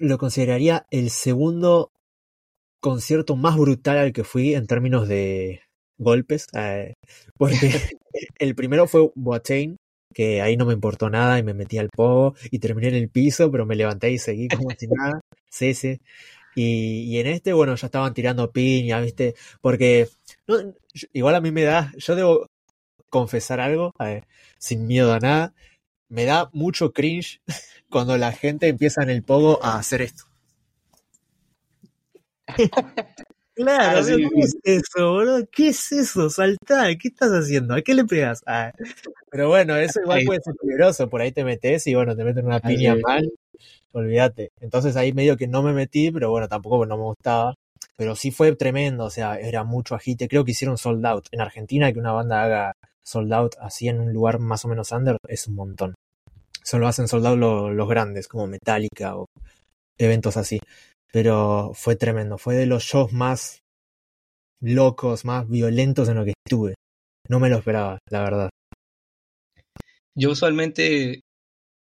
lo 0.00 0.18
consideraría 0.18 0.86
el 0.90 1.10
segundo 1.10 1.92
concierto 2.80 3.36
más 3.36 3.56
brutal 3.56 3.98
al 3.98 4.12
que 4.12 4.24
fui 4.24 4.54
en 4.54 4.66
términos 4.66 5.06
de 5.06 5.60
golpes. 5.98 6.48
Eh, 6.52 6.94
porque 7.36 7.70
el 8.40 8.56
primero 8.56 8.88
fue 8.88 9.12
Boateng, 9.14 9.76
que 10.18 10.42
ahí 10.42 10.56
no 10.56 10.66
me 10.66 10.72
importó 10.72 11.08
nada 11.08 11.38
y 11.38 11.44
me 11.44 11.54
metí 11.54 11.78
al 11.78 11.90
pogo 11.90 12.34
y 12.50 12.58
terminé 12.58 12.88
en 12.88 12.96
el 12.96 13.08
piso, 13.08 13.52
pero 13.52 13.66
me 13.66 13.76
levanté 13.76 14.10
y 14.10 14.18
seguí 14.18 14.48
como 14.48 14.68
si 14.76 14.88
nada. 14.88 15.20
Sí. 15.48 16.00
Y, 16.56 17.04
y, 17.04 17.20
en 17.20 17.28
este, 17.28 17.52
bueno, 17.52 17.76
ya 17.76 17.86
estaban 17.86 18.14
tirando 18.14 18.50
piña, 18.50 18.98
¿viste? 19.00 19.36
Porque 19.60 20.08
igual 21.12 21.36
a 21.36 21.40
mí 21.40 21.52
me 21.52 21.62
da, 21.62 21.92
yo 21.96 22.16
debo 22.16 22.48
confesar 23.10 23.60
algo, 23.60 23.92
sin 24.58 24.88
miedo 24.88 25.12
a 25.12 25.20
nada. 25.20 25.54
Me 26.08 26.24
da 26.24 26.50
mucho 26.52 26.92
cringe 26.92 27.40
cuando 27.88 28.18
la 28.18 28.32
gente 28.32 28.66
empieza 28.66 29.04
en 29.04 29.10
el 29.10 29.22
pogo 29.22 29.64
a 29.64 29.78
hacer 29.78 30.02
esto. 30.02 30.24
Claro, 33.58 34.06
¿qué 34.06 34.40
es 34.40 34.56
eso, 34.62 35.12
boludo? 35.12 35.48
¿Qué 35.50 35.68
es 35.68 35.90
eso? 35.90 36.30
Saltá, 36.30 36.94
¿qué 36.96 37.08
estás 37.08 37.30
haciendo? 37.32 37.74
¿A 37.74 37.82
qué 37.82 37.92
le 37.92 38.04
pegas? 38.04 38.40
Ah, 38.46 38.70
pero 39.32 39.48
bueno, 39.48 39.76
eso 39.76 40.00
igual 40.04 40.22
puede 40.24 40.40
ser 40.40 40.54
peligroso, 40.54 41.08
por 41.10 41.20
ahí 41.20 41.32
te 41.32 41.42
metes 41.42 41.84
y 41.88 41.94
bueno, 41.94 42.14
te 42.14 42.22
meten 42.22 42.46
una 42.46 42.60
piña 42.60 42.94
mal, 43.02 43.28
olvídate. 43.90 44.52
Entonces 44.60 44.94
ahí 44.94 45.12
medio 45.12 45.36
que 45.36 45.48
no 45.48 45.64
me 45.64 45.72
metí, 45.72 46.12
pero 46.12 46.30
bueno, 46.30 46.46
tampoco 46.46 46.86
no 46.86 46.96
me 46.96 47.02
gustaba. 47.02 47.54
Pero 47.96 48.14
sí 48.14 48.30
fue 48.30 48.54
tremendo, 48.54 49.06
o 49.06 49.10
sea, 49.10 49.40
era 49.40 49.64
mucho 49.64 49.96
agite. 49.96 50.28
Creo 50.28 50.44
que 50.44 50.52
hicieron 50.52 50.78
sold 50.78 51.04
out. 51.04 51.26
En 51.32 51.40
Argentina 51.40 51.92
que 51.92 51.98
una 51.98 52.12
banda 52.12 52.44
haga 52.44 52.72
sold 53.02 53.32
out 53.32 53.56
así 53.60 53.88
en 53.88 53.98
un 53.98 54.12
lugar 54.12 54.38
más 54.38 54.64
o 54.64 54.68
menos 54.68 54.92
under 54.92 55.16
es 55.26 55.48
un 55.48 55.56
montón. 55.56 55.94
Solo 56.62 56.86
hacen 56.86 57.08
sold 57.08 57.26
out 57.26 57.38
los 57.38 57.88
grandes, 57.88 58.28
como 58.28 58.46
Metallica 58.46 59.16
o 59.16 59.26
eventos 59.98 60.36
así. 60.36 60.60
Pero 61.12 61.72
fue 61.74 61.96
tremendo, 61.96 62.38
fue 62.38 62.54
de 62.54 62.66
los 62.66 62.84
shows 62.84 63.12
más 63.12 63.60
locos, 64.60 65.24
más 65.24 65.48
violentos 65.48 66.08
en 66.08 66.16
lo 66.16 66.24
que 66.24 66.34
estuve. 66.44 66.74
No 67.28 67.40
me 67.40 67.48
lo 67.48 67.58
esperaba, 67.58 67.98
la 68.10 68.22
verdad. 68.22 68.50
Yo 70.14 70.30
usualmente, 70.30 71.20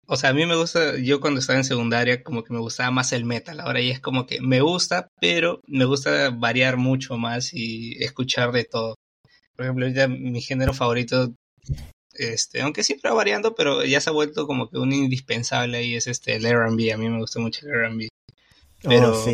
o 0.08 0.18
sea, 0.18 0.32
a 0.32 0.34
mí 0.34 0.46
me 0.46 0.56
gusta, 0.56 0.98
yo 0.98 1.22
cuando 1.22 1.40
estaba 1.40 1.58
en 1.58 1.64
secundaria 1.64 2.22
como 2.24 2.44
que 2.44 2.54
me 2.54 2.60
gustaba 2.60 2.92
más 2.92 3.14
el 3.14 3.26
metal, 3.26 3.60
ahora 3.60 3.82
ya 3.82 3.94
es 3.94 4.02
como 4.02 4.26
que 4.26 4.42
me 4.42 4.62
gusta, 4.62 5.08
pero 5.22 5.62
me 5.68 5.86
gusta 5.86 6.32
variar 6.32 6.78
mucho 6.78 7.18
más 7.18 7.54
y 7.54 8.04
escuchar 8.04 8.52
de 8.52 8.66
todo. 8.66 8.96
Por 9.56 9.66
ejemplo, 9.66 9.88
ya 9.88 10.08
mi 10.08 10.42
género 10.42 10.74
favorito, 10.74 11.34
este, 12.14 12.62
aunque 12.62 12.84
siempre 12.84 13.10
va 13.10 13.16
variando, 13.16 13.56
pero 13.56 13.86
ya 13.86 14.02
se 14.02 14.10
ha 14.10 14.14
vuelto 14.14 14.48
como 14.48 14.70
que 14.70 14.80
un 14.80 14.92
indispensable 14.92 15.84
y 15.84 15.96
es 15.96 16.08
este, 16.08 16.36
el 16.36 16.46
R&B, 16.46 16.92
a 16.92 16.98
mí 16.98 17.10
me 17.10 17.20
gusta 17.20 17.40
mucho 17.40 17.66
el 17.66 17.72
R&B. 17.74 18.10
Pero 18.88 19.14
oh, 19.14 19.34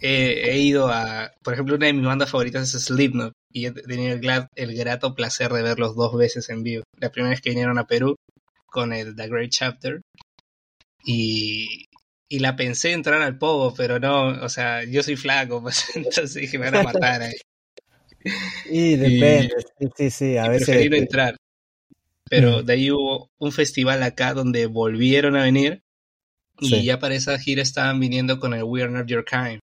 he, 0.00 0.58
ido 0.58 0.88
a, 0.88 1.32
por 1.42 1.54
ejemplo, 1.54 1.76
una 1.76 1.86
de 1.86 1.92
mis 1.92 2.04
bandas 2.04 2.30
favoritas 2.30 2.74
es 2.74 2.84
Slipknot 2.84 3.32
y 3.52 3.66
he 3.66 3.72
tenido 3.72 4.14
el, 4.14 4.48
el, 4.54 4.76
grato 4.76 5.14
placer 5.14 5.52
de 5.52 5.62
verlos 5.62 5.96
dos 5.96 6.16
veces 6.16 6.48
en 6.50 6.62
vivo. 6.62 6.84
La 6.98 7.10
primera 7.10 7.30
vez 7.30 7.40
que 7.40 7.50
vinieron 7.50 7.78
a 7.78 7.86
Perú 7.86 8.16
con 8.66 8.92
el 8.92 9.16
The 9.16 9.28
Great 9.28 9.50
Chapter 9.50 10.00
y, 11.04 11.86
y 12.28 12.38
la 12.40 12.56
pensé 12.56 12.92
entrar 12.92 13.22
al 13.22 13.38
pogo, 13.38 13.74
pero 13.74 13.98
no, 13.98 14.28
o 14.28 14.48
sea, 14.48 14.84
yo 14.84 15.02
soy 15.02 15.16
flaco, 15.16 15.62
pues 15.62 15.84
entonces 15.94 16.34
dije, 16.34 16.58
me 16.58 16.70
van 16.70 16.76
a 16.76 16.82
matar 16.82 17.22
ahí. 17.22 17.36
Y 18.68 18.96
depende, 18.96 19.54
sí, 19.78 19.88
sí, 19.96 20.10
sí, 20.10 20.36
a 20.36 20.48
veces. 20.48 20.68
Preferí 20.68 20.96
entrar. 20.98 21.36
Pero 22.28 22.62
mm. 22.62 22.66
de 22.66 22.72
ahí 22.72 22.90
hubo 22.90 23.30
un 23.38 23.52
festival 23.52 24.02
acá 24.02 24.34
donde 24.34 24.66
volvieron 24.66 25.36
a 25.36 25.44
venir 25.44 25.82
y 26.60 26.84
ya 26.84 26.98
para 26.98 27.14
esa 27.14 27.38
gira 27.38 27.62
estaban 27.62 28.00
viniendo 28.00 28.38
con 28.38 28.54
el 28.54 28.62
We 28.62 28.82
Are 28.82 28.90
Not 28.92 29.06
Your 29.06 29.24
Kind. 29.24 29.60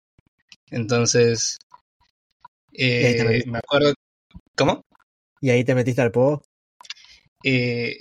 Entonces, 0.70 1.58
eh, 2.72 3.42
me 3.46 3.58
acuerdo. 3.58 3.94
¿Cómo? 4.54 4.82
¿Y 5.40 5.50
ahí 5.50 5.64
te 5.64 5.74
metiste 5.74 6.02
al 6.02 6.10
pogo? 6.10 6.42
Eh, 7.44 7.96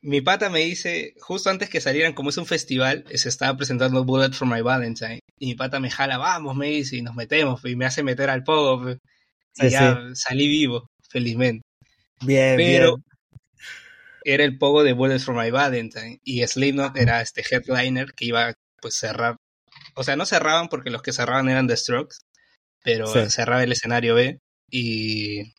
mi 0.00 0.20
pata 0.20 0.48
me 0.48 0.60
dice, 0.60 1.14
justo 1.20 1.50
antes 1.50 1.68
que 1.68 1.80
salieran, 1.80 2.14
como 2.14 2.30
es 2.30 2.36
un 2.36 2.46
festival, 2.46 3.04
se 3.12 3.28
estaba 3.28 3.56
presentando 3.56 4.04
Bullet 4.04 4.32
for 4.32 4.48
My 4.48 4.62
Valentine. 4.62 5.20
Y 5.38 5.46
mi 5.48 5.54
pata 5.54 5.80
me 5.80 5.90
jala, 5.90 6.18
vamos, 6.18 6.56
me 6.56 6.68
dice, 6.68 6.96
y 6.96 7.02
nos 7.02 7.14
metemos, 7.14 7.60
y 7.64 7.76
me 7.76 7.86
hace 7.86 8.02
meter 8.02 8.30
al 8.30 8.44
pogo. 8.44 8.90
Y 9.56 9.68
ya 9.68 10.00
salí 10.14 10.48
vivo, 10.48 10.88
felizmente. 11.08 11.62
Bien, 12.20 12.56
Pero 12.56 12.96
bien 12.96 13.07
era 14.34 14.44
el 14.44 14.58
pogo 14.58 14.84
de 14.84 14.92
Bullets 14.92 15.24
for 15.24 15.34
My 15.34 15.50
Valentine 15.50 16.20
y 16.22 16.46
Slipknot 16.46 16.96
era 16.96 17.22
este 17.22 17.42
headliner 17.48 18.12
que 18.12 18.26
iba 18.26 18.54
pues 18.80 18.94
cerrar. 18.94 19.36
O 19.94 20.04
sea, 20.04 20.16
no 20.16 20.26
cerraban 20.26 20.68
porque 20.68 20.90
los 20.90 21.02
que 21.02 21.12
cerraban 21.12 21.48
eran 21.48 21.66
The 21.66 21.76
Strokes, 21.76 22.18
pero 22.84 23.06
cerraba 23.30 23.62
el 23.62 23.72
escenario 23.72 24.14
B 24.14 24.38
y 24.70 25.54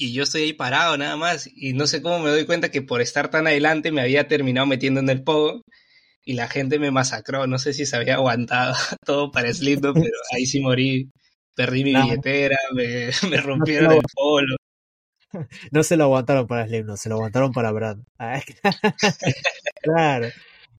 y 0.00 0.12
yo 0.12 0.22
estoy 0.22 0.42
ahí 0.42 0.52
parado 0.52 0.96
nada 0.96 1.16
más 1.16 1.48
y 1.52 1.72
no 1.72 1.86
sé 1.88 2.02
cómo 2.02 2.20
me 2.20 2.30
doy 2.30 2.46
cuenta 2.46 2.70
que 2.70 2.82
por 2.82 3.00
estar 3.00 3.30
tan 3.30 3.48
adelante 3.48 3.90
me 3.90 4.00
había 4.00 4.28
terminado 4.28 4.66
metiendo 4.66 5.00
en 5.00 5.08
el 5.08 5.24
pogo 5.24 5.62
y 6.24 6.34
la 6.34 6.48
gente 6.48 6.78
me 6.78 6.90
masacró, 6.90 7.46
no 7.46 7.58
sé 7.58 7.72
si 7.72 7.86
se 7.86 7.96
había 7.96 8.16
aguantado 8.16 8.74
todo 9.06 9.30
para 9.32 9.52
Slipknot, 9.52 9.94
pero 9.94 10.16
ahí 10.36 10.44
sí 10.46 10.60
morí, 10.60 11.10
perdí 11.54 11.82
mi 11.82 11.94
billetera, 11.94 12.58
me, 12.74 13.10
me 13.30 13.38
rompieron 13.38 13.92
el 13.92 14.02
polo. 14.14 14.56
no 15.72 15.82
se 15.82 15.96
lo 15.96 16.04
aguantaron 16.04 16.46
para 16.46 16.66
no 16.66 16.96
se 16.96 17.08
lo 17.08 17.16
aguantaron 17.16 17.52
para 17.52 17.72
Brad. 17.72 17.98
Claro, 19.82 20.28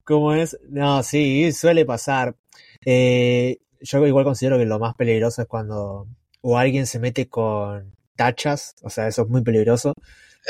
como 0.04 0.34
es, 0.34 0.58
no, 0.68 1.02
sí, 1.02 1.52
suele 1.52 1.84
pasar. 1.84 2.36
Eh, 2.84 3.58
yo 3.80 4.06
igual 4.06 4.24
considero 4.24 4.58
que 4.58 4.66
lo 4.66 4.78
más 4.78 4.94
peligroso 4.94 5.42
es 5.42 5.48
cuando 5.48 6.06
o 6.42 6.58
alguien 6.58 6.86
se 6.86 6.98
mete 6.98 7.28
con 7.28 7.92
tachas, 8.16 8.74
o 8.82 8.90
sea, 8.90 9.08
eso 9.08 9.22
es 9.22 9.28
muy 9.28 9.42
peligroso. 9.42 9.94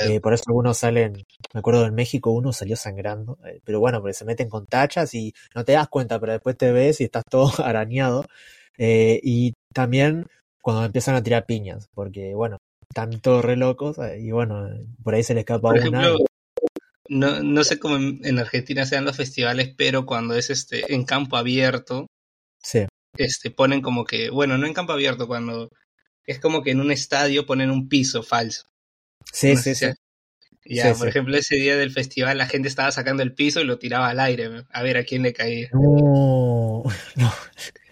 Eh, 0.06 0.20
por 0.20 0.32
eso 0.34 0.44
algunos 0.48 0.78
salen, 0.78 1.14
me 1.52 1.60
acuerdo 1.60 1.84
en 1.84 1.94
México 1.94 2.30
uno 2.30 2.52
salió 2.52 2.76
sangrando, 2.76 3.38
eh, 3.44 3.60
pero 3.64 3.80
bueno, 3.80 4.00
porque 4.00 4.14
se 4.14 4.24
meten 4.24 4.48
con 4.48 4.66
tachas 4.66 5.14
y 5.14 5.34
no 5.54 5.64
te 5.64 5.72
das 5.72 5.88
cuenta, 5.88 6.20
pero 6.20 6.32
después 6.32 6.56
te 6.56 6.72
ves 6.72 7.00
y 7.00 7.04
estás 7.04 7.24
todo 7.28 7.52
arañado. 7.64 8.24
y 8.78 9.54
también 9.74 10.26
cuando 10.62 10.84
empiezan 10.84 11.14
a 11.16 11.22
tirar 11.22 11.46
piñas, 11.46 11.88
porque 11.94 12.34
bueno, 12.34 12.58
están 12.90 13.20
todos 13.20 13.44
re 13.44 13.57
locos 13.57 13.98
eh, 13.98 14.18
y 14.20 14.33
bueno, 14.33 14.68
por 15.03 15.14
ahí 15.14 15.22
se 15.22 15.35
le 15.35 15.40
escapa 15.40 15.70
una. 15.70 16.12
no, 17.09 17.42
no 17.42 17.64
sé 17.64 17.79
cómo 17.79 17.96
en, 17.96 18.38
Argentina 18.38 18.85
sean 18.85 19.05
los 19.05 19.16
festivales, 19.16 19.72
pero 19.76 20.05
cuando 20.07 20.35
es 20.35 20.50
este 20.50 20.92
en 20.92 21.05
campo 21.05 21.37
abierto, 21.37 22.09
sí. 22.62 22.87
este 23.16 23.50
ponen 23.53 23.81
como 23.81 24.05
que, 24.05 24.31
bueno, 24.31 24.59
no 24.59 24.66
en 24.66 24.74
campo 24.74 24.92
abierto, 24.92 25.29
cuando 25.29 25.70
es 26.26 26.40
como 26.40 26.62
que 26.62 26.72
en 26.72 26.81
un 26.81 26.90
estadio 26.90 27.46
ponen 27.46 27.70
un 27.70 27.88
piso 27.88 28.24
falso. 28.24 28.66
Sí, 29.33 29.57
sí, 29.57 29.74
sí. 29.74 29.87
Ya, 30.64 30.94
por 30.94 31.09
ejemplo, 31.09 31.37
ese 31.37 31.57
día 31.57 31.76
del 31.76 31.90
festival 31.90 32.38
la 32.38 32.46
gente 32.46 32.68
estaba 32.68 32.92
sacando 32.92 33.22
el 33.22 33.35
piso 33.35 33.61
y 33.61 33.64
lo 33.64 33.79
tiraba 33.79 34.09
al 34.11 34.20
aire, 34.20 34.64
a 34.70 34.83
ver 34.83 34.98
a 34.98 35.05
quién 35.05 35.22
le 35.22 35.33
caía. 35.33 35.68
No, 35.72 36.83
no, 37.16 37.33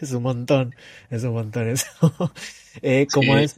es 0.01 0.13
un 0.13 0.23
montón, 0.25 0.75
es 1.09 1.23
un 1.23 1.35
montón 1.35 1.69
eso. 1.69 1.87
eh, 2.83 3.07
como 3.11 3.39
es, 3.39 3.57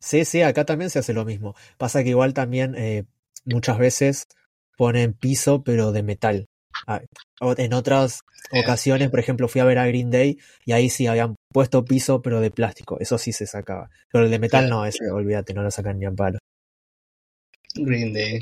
Sí, 0.00 0.24
sí, 0.24 0.42
acá 0.42 0.64
también 0.64 0.90
se 0.90 0.98
hace 0.98 1.12
lo 1.12 1.24
mismo. 1.24 1.54
Pasa 1.76 2.02
que 2.02 2.10
igual 2.10 2.32
también 2.32 2.74
eh, 2.76 3.04
muchas 3.44 3.78
veces 3.78 4.26
ponen 4.76 5.12
piso, 5.12 5.62
pero 5.62 5.92
de 5.92 6.02
metal. 6.02 6.46
Ah, 6.86 7.02
en 7.40 7.74
otras 7.74 8.20
ocasiones, 8.50 9.10
por 9.10 9.20
ejemplo, 9.20 9.46
fui 9.46 9.60
a 9.60 9.64
ver 9.64 9.78
a 9.78 9.86
Green 9.86 10.10
Day 10.10 10.38
y 10.64 10.72
ahí 10.72 10.88
sí 10.88 11.06
habían 11.06 11.36
puesto 11.52 11.84
piso, 11.84 12.22
pero 12.22 12.40
de 12.40 12.50
plástico. 12.50 12.98
Eso 12.98 13.18
sí 13.18 13.32
se 13.32 13.46
sacaba. 13.46 13.90
Pero 14.10 14.24
el 14.24 14.30
de 14.30 14.38
metal 14.38 14.70
no, 14.70 14.86
ese, 14.86 15.10
olvídate, 15.10 15.52
no 15.52 15.62
lo 15.62 15.70
sacan 15.70 15.98
ni 15.98 16.06
a 16.06 16.12
palo. 16.12 16.38
Green 17.74 18.14
Day. 18.14 18.40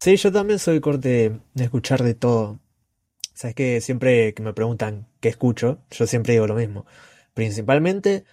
Sí, 0.00 0.16
yo 0.16 0.30
también 0.30 0.60
soy 0.60 0.80
corte 0.80 1.40
de 1.54 1.64
escuchar 1.64 2.04
de 2.04 2.14
todo. 2.14 2.60
Sabes 3.34 3.56
que 3.56 3.80
siempre 3.80 4.32
que 4.34 4.42
me 4.42 4.52
preguntan 4.52 5.08
qué 5.20 5.28
escucho, 5.28 5.82
yo 5.90 6.06
siempre 6.06 6.34
digo 6.34 6.46
lo 6.46 6.54
mismo. 6.54 6.86
Principalmente 7.34 8.24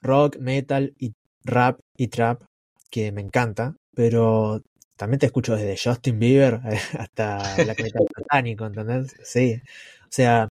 rock, 0.00 0.38
metal 0.38 0.94
y 0.98 1.12
rap 1.44 1.80
y 1.96 2.08
trap, 2.08 2.42
que 2.90 3.12
me 3.12 3.20
encanta, 3.20 3.74
pero 3.94 4.62
también 4.96 5.20
te 5.20 5.26
escucho 5.26 5.56
desde 5.56 5.76
Justin 5.76 6.18
Bieber 6.18 6.60
hasta 6.98 7.38
la 7.64 7.74
metal 7.78 8.06
satánico, 8.16 8.66
¿entendés? 8.66 9.16
Sí. 9.22 9.60
O 10.04 10.10
sea, 10.10 10.48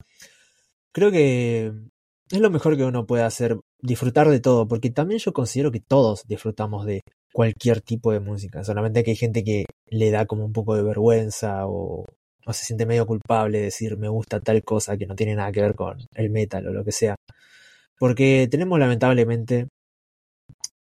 creo 0.92 1.12
que 1.12 1.72
es 2.32 2.40
lo 2.40 2.50
mejor 2.50 2.78
que 2.78 2.84
uno 2.84 3.06
puede 3.06 3.24
hacer, 3.24 3.58
disfrutar 3.82 4.30
de 4.30 4.40
todo, 4.40 4.68
porque 4.68 4.90
también 4.90 5.20
yo 5.20 5.34
considero 5.34 5.72
que 5.72 5.82
todos 5.82 6.24
disfrutamos 6.28 6.86
de 6.86 7.02
cualquier 7.34 7.82
tipo 7.82 8.12
de 8.12 8.20
música, 8.20 8.64
solamente 8.64 9.04
que 9.04 9.12
hay 9.12 9.18
gente 9.18 9.44
que 9.44 9.66
le 9.88 10.12
da 10.12 10.26
como 10.26 10.46
un 10.46 10.54
poco 10.54 10.76
de 10.76 10.84
vergüenza 10.84 11.68
o, 11.68 12.06
o 12.46 12.54
se 12.54 12.66
siente 12.66 12.86
medio 12.86 13.06
culpable 13.06 13.60
de 13.60 13.64
decir 13.66 13.98
me 13.98 14.10
gusta 14.10 14.40
tal 14.40 14.64
cosa 14.64 14.98
que 14.98 15.06
no 15.06 15.16
tiene 15.16 15.36
nada 15.36 15.52
que 15.52 15.62
ver 15.62 15.76
con 15.76 15.98
el 16.16 16.30
metal 16.30 16.68
o 16.68 16.74
lo 16.74 16.84
que 16.84 16.92
sea. 16.92 17.16
Porque 18.02 18.48
tenemos 18.50 18.80
lamentablemente, 18.80 19.68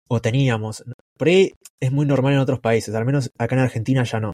o 0.06 0.20
teníamos, 0.20 0.84
por 1.18 1.26
ahí 1.26 1.52
es 1.80 1.90
muy 1.90 2.06
normal 2.06 2.34
en 2.34 2.38
otros 2.38 2.60
países, 2.60 2.94
al 2.94 3.04
menos 3.04 3.32
acá 3.36 3.56
en 3.56 3.62
Argentina 3.62 4.04
ya 4.04 4.20
no. 4.20 4.32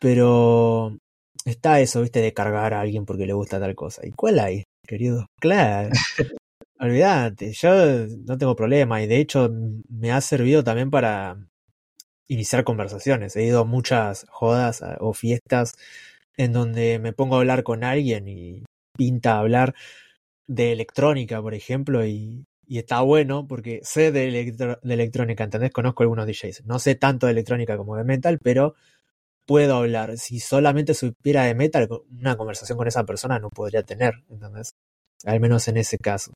Pero 0.00 0.96
está 1.44 1.80
eso, 1.80 2.00
viste, 2.00 2.22
de 2.22 2.32
cargar 2.32 2.72
a 2.72 2.80
alguien 2.80 3.04
porque 3.04 3.26
le 3.26 3.34
gusta 3.34 3.60
tal 3.60 3.74
cosa. 3.74 4.00
¿Y 4.06 4.12
cuál 4.12 4.38
hay, 4.38 4.64
querido? 4.88 5.26
Claro. 5.38 5.90
Olvídate, 6.80 7.52
yo 7.52 7.70
no 8.24 8.38
tengo 8.38 8.56
problema 8.56 9.02
y 9.02 9.06
de 9.06 9.18
hecho 9.18 9.50
me 9.90 10.10
ha 10.10 10.22
servido 10.22 10.64
también 10.64 10.90
para 10.90 11.36
iniciar 12.28 12.64
conversaciones. 12.64 13.36
He 13.36 13.44
ido 13.44 13.60
a 13.60 13.64
muchas 13.64 14.24
jodas 14.30 14.82
o 15.00 15.12
fiestas 15.12 15.74
en 16.38 16.54
donde 16.54 16.98
me 16.98 17.12
pongo 17.12 17.34
a 17.34 17.40
hablar 17.40 17.62
con 17.62 17.84
alguien 17.84 18.26
y 18.26 18.64
pinta 18.96 19.36
hablar 19.38 19.74
de 20.46 20.72
electrónica, 20.72 21.40
por 21.40 21.54
ejemplo, 21.54 22.06
y, 22.06 22.46
está 22.68 23.02
bueno 23.02 23.46
porque 23.46 23.80
sé 23.82 24.10
de, 24.10 24.30
de 24.82 24.94
electrónica, 24.94 25.44
¿entendés? 25.44 25.70
Conozco 25.72 26.02
algunos 26.02 26.26
DJs. 26.26 26.64
No 26.64 26.78
sé 26.78 26.94
tanto 26.94 27.26
de 27.26 27.32
electrónica 27.32 27.76
como 27.76 27.96
de 27.96 28.04
metal, 28.04 28.38
pero 28.42 28.74
puedo 29.46 29.76
hablar. 29.76 30.16
Si 30.18 30.40
solamente 30.40 30.94
supiera 30.94 31.44
de 31.44 31.54
metal, 31.54 31.88
una 32.10 32.36
conversación 32.36 32.78
con 32.78 32.88
esa 32.88 33.04
persona 33.04 33.38
no 33.38 33.50
podría 33.50 33.82
tener, 33.82 34.14
¿entendés? 34.30 34.74
Al 35.24 35.40
menos 35.40 35.68
en 35.68 35.76
ese 35.76 35.98
caso. 35.98 36.32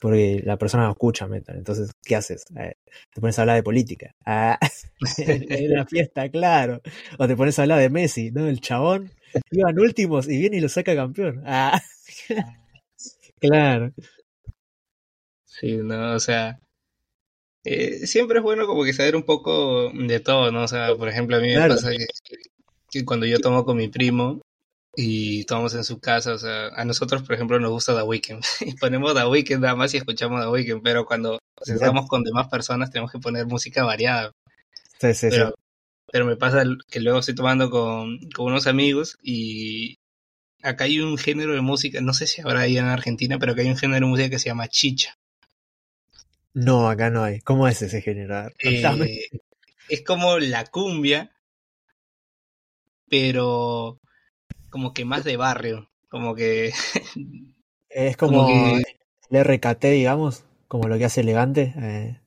Porque 0.00 0.42
la 0.44 0.58
persona 0.58 0.84
no 0.84 0.90
escucha 0.90 1.26
metal. 1.26 1.56
Entonces, 1.56 1.90
¿qué 2.04 2.16
haces? 2.16 2.44
Eh, 2.58 2.74
te 3.14 3.20
pones 3.20 3.38
a 3.38 3.42
hablar 3.42 3.56
de 3.56 3.62
política. 3.62 4.12
Ah, 4.26 4.58
en 5.18 5.70
la 5.72 5.86
fiesta, 5.86 6.28
claro. 6.28 6.82
O 7.18 7.26
te 7.26 7.36
pones 7.36 7.58
a 7.58 7.62
hablar 7.62 7.78
de 7.78 7.88
Messi, 7.88 8.30
¿no? 8.30 8.46
El 8.46 8.60
chabón 8.60 9.10
iban 9.50 9.78
últimos 9.78 10.28
y 10.28 10.38
viene 10.38 10.58
y 10.58 10.60
lo 10.60 10.68
saca 10.68 10.94
campeón. 10.94 11.42
Ah, 11.46 11.80
claro. 13.48 13.92
Sí, 15.44 15.78
no, 15.78 16.12
o 16.12 16.20
sea, 16.20 16.58
eh, 17.64 18.06
siempre 18.06 18.38
es 18.38 18.44
bueno 18.44 18.66
como 18.66 18.84
que 18.84 18.92
saber 18.92 19.16
un 19.16 19.24
poco 19.24 19.90
de 19.92 20.20
todo, 20.20 20.52
¿no? 20.52 20.62
O 20.62 20.68
sea, 20.68 20.94
por 20.94 21.08
ejemplo, 21.08 21.36
a 21.36 21.40
mí 21.40 21.48
me 21.48 21.68
pasa 21.68 21.90
que, 22.90 23.04
cuando 23.04 23.26
yo 23.26 23.40
tomo 23.40 23.64
con 23.64 23.76
mi 23.76 23.88
primo 23.88 24.40
y 24.94 25.44
tomamos 25.46 25.74
en 25.74 25.82
su 25.82 25.98
casa, 25.98 26.34
o 26.34 26.38
sea, 26.38 26.68
a 26.68 26.84
nosotros, 26.84 27.22
por 27.22 27.34
ejemplo, 27.34 27.58
nos 27.58 27.72
gusta 27.72 27.96
The 27.96 28.02
Weeknd 28.02 28.40
y 28.60 28.76
ponemos 28.76 29.14
The 29.14 29.26
Weeknd 29.26 29.60
nada 29.60 29.74
más 29.74 29.92
y 29.94 29.96
escuchamos 29.96 30.40
The 30.42 30.48
Weeknd, 30.48 30.82
pero 30.82 31.04
cuando 31.06 31.40
estamos 31.64 32.06
con 32.06 32.22
demás 32.22 32.48
personas 32.48 32.90
tenemos 32.90 33.10
que 33.10 33.18
poner 33.18 33.46
música 33.46 33.84
variada. 33.84 34.30
Sí, 35.00 35.12
sí, 35.14 35.26
pero, 35.30 35.48
sí. 35.48 35.54
Pero 36.12 36.24
me 36.24 36.36
pasa 36.36 36.62
que 36.88 37.00
luego 37.00 37.18
estoy 37.18 37.34
tomando 37.34 37.68
con, 37.68 38.18
con 38.30 38.46
unos 38.46 38.68
amigos 38.68 39.18
y 39.22 39.96
acá 40.66 40.84
hay 40.84 41.00
un 41.00 41.16
género 41.16 41.54
de 41.54 41.60
música, 41.60 42.00
no 42.00 42.12
sé 42.12 42.26
si 42.26 42.40
habrá 42.40 42.60
ahí 42.60 42.76
en 42.78 42.86
Argentina, 42.86 43.38
pero 43.38 43.52
acá 43.52 43.62
hay 43.62 43.68
un 43.68 43.76
género 43.76 44.06
de 44.06 44.10
música 44.10 44.30
que 44.30 44.38
se 44.38 44.48
llama 44.48 44.68
chicha. 44.68 45.16
No, 46.52 46.88
acá 46.88 47.10
no 47.10 47.22
hay. 47.22 47.40
¿Cómo 47.40 47.68
es 47.68 47.82
ese 47.82 48.00
género? 48.00 48.48
Eh, 48.58 49.28
es 49.88 50.02
como 50.02 50.38
la 50.38 50.64
cumbia, 50.64 51.30
pero 53.08 54.00
como 54.70 54.92
que 54.92 55.04
más 55.04 55.24
de 55.24 55.36
barrio. 55.36 55.90
Como 56.08 56.34
que. 56.34 56.72
es 57.90 58.16
como, 58.16 58.48
el 58.48 59.44
RKT, 59.44 59.84
digamos, 59.84 60.44
como 60.66 60.88
lo 60.88 60.98
que 60.98 61.04
hace 61.04 61.20
elegante. 61.20 61.74
Eh. 61.76 62.20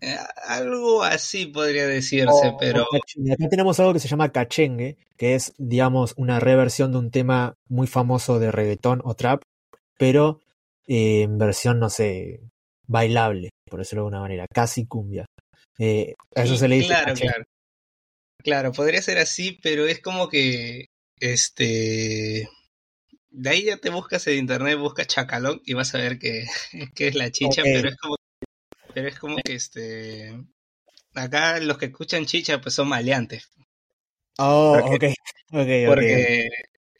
Eh, 0.00 0.16
algo 0.46 1.02
así 1.02 1.46
podría 1.46 1.86
decirse, 1.86 2.54
pero. 2.58 2.82
Acá 2.82 3.48
tenemos 3.48 3.78
algo 3.80 3.92
que 3.92 4.00
se 4.00 4.08
llama 4.08 4.30
cachengue, 4.30 4.96
que 5.16 5.34
es, 5.34 5.52
digamos, 5.58 6.14
una 6.16 6.40
reversión 6.40 6.92
de 6.92 6.98
un 6.98 7.10
tema 7.10 7.54
muy 7.68 7.86
famoso 7.86 8.38
de 8.38 8.52
reggaetón 8.52 9.00
o 9.04 9.14
trap, 9.14 9.42
pero 9.98 10.40
en 10.86 11.38
versión, 11.38 11.78
no 11.78 11.90
sé, 11.90 12.40
bailable, 12.86 13.50
por 13.68 13.80
decirlo 13.80 14.02
de 14.02 14.06
alguna 14.06 14.20
manera, 14.20 14.46
casi 14.52 14.86
cumbia. 14.86 15.26
Eh, 15.78 16.14
a 16.34 16.42
eso 16.42 16.56
se 16.56 16.68
le 16.68 16.76
dice. 16.76 16.88
Claro, 16.88 17.14
claro. 17.14 17.44
Claro, 18.42 18.72
podría 18.72 19.02
ser 19.02 19.18
así, 19.18 19.58
pero 19.62 19.86
es 19.86 20.00
como 20.00 20.28
que, 20.28 20.86
este, 21.18 22.48
de 23.30 23.50
ahí 23.50 23.64
ya 23.64 23.76
te 23.76 23.90
buscas 23.90 24.26
en 24.28 24.38
internet, 24.38 24.78
buscas 24.78 25.08
chacalón 25.08 25.60
y 25.64 25.74
vas 25.74 25.94
a 25.94 25.98
ver 25.98 26.18
que, 26.18 26.44
que 26.94 27.08
es 27.08 27.14
la 27.14 27.30
chicha, 27.30 27.62
pero 27.62 27.88
es 27.88 27.96
como, 27.96 28.16
pero 28.94 29.08
es 29.08 29.18
como 29.18 29.36
que, 29.44 29.54
este, 29.54 30.38
acá 31.14 31.60
los 31.60 31.78
que 31.78 31.86
escuchan 31.86 32.26
chicha 32.26 32.60
pues 32.60 32.74
son 32.74 32.88
maleantes. 32.88 33.50
Oh, 34.38 34.78
ok, 34.84 35.04
ok, 35.52 35.68
Porque 35.86 36.48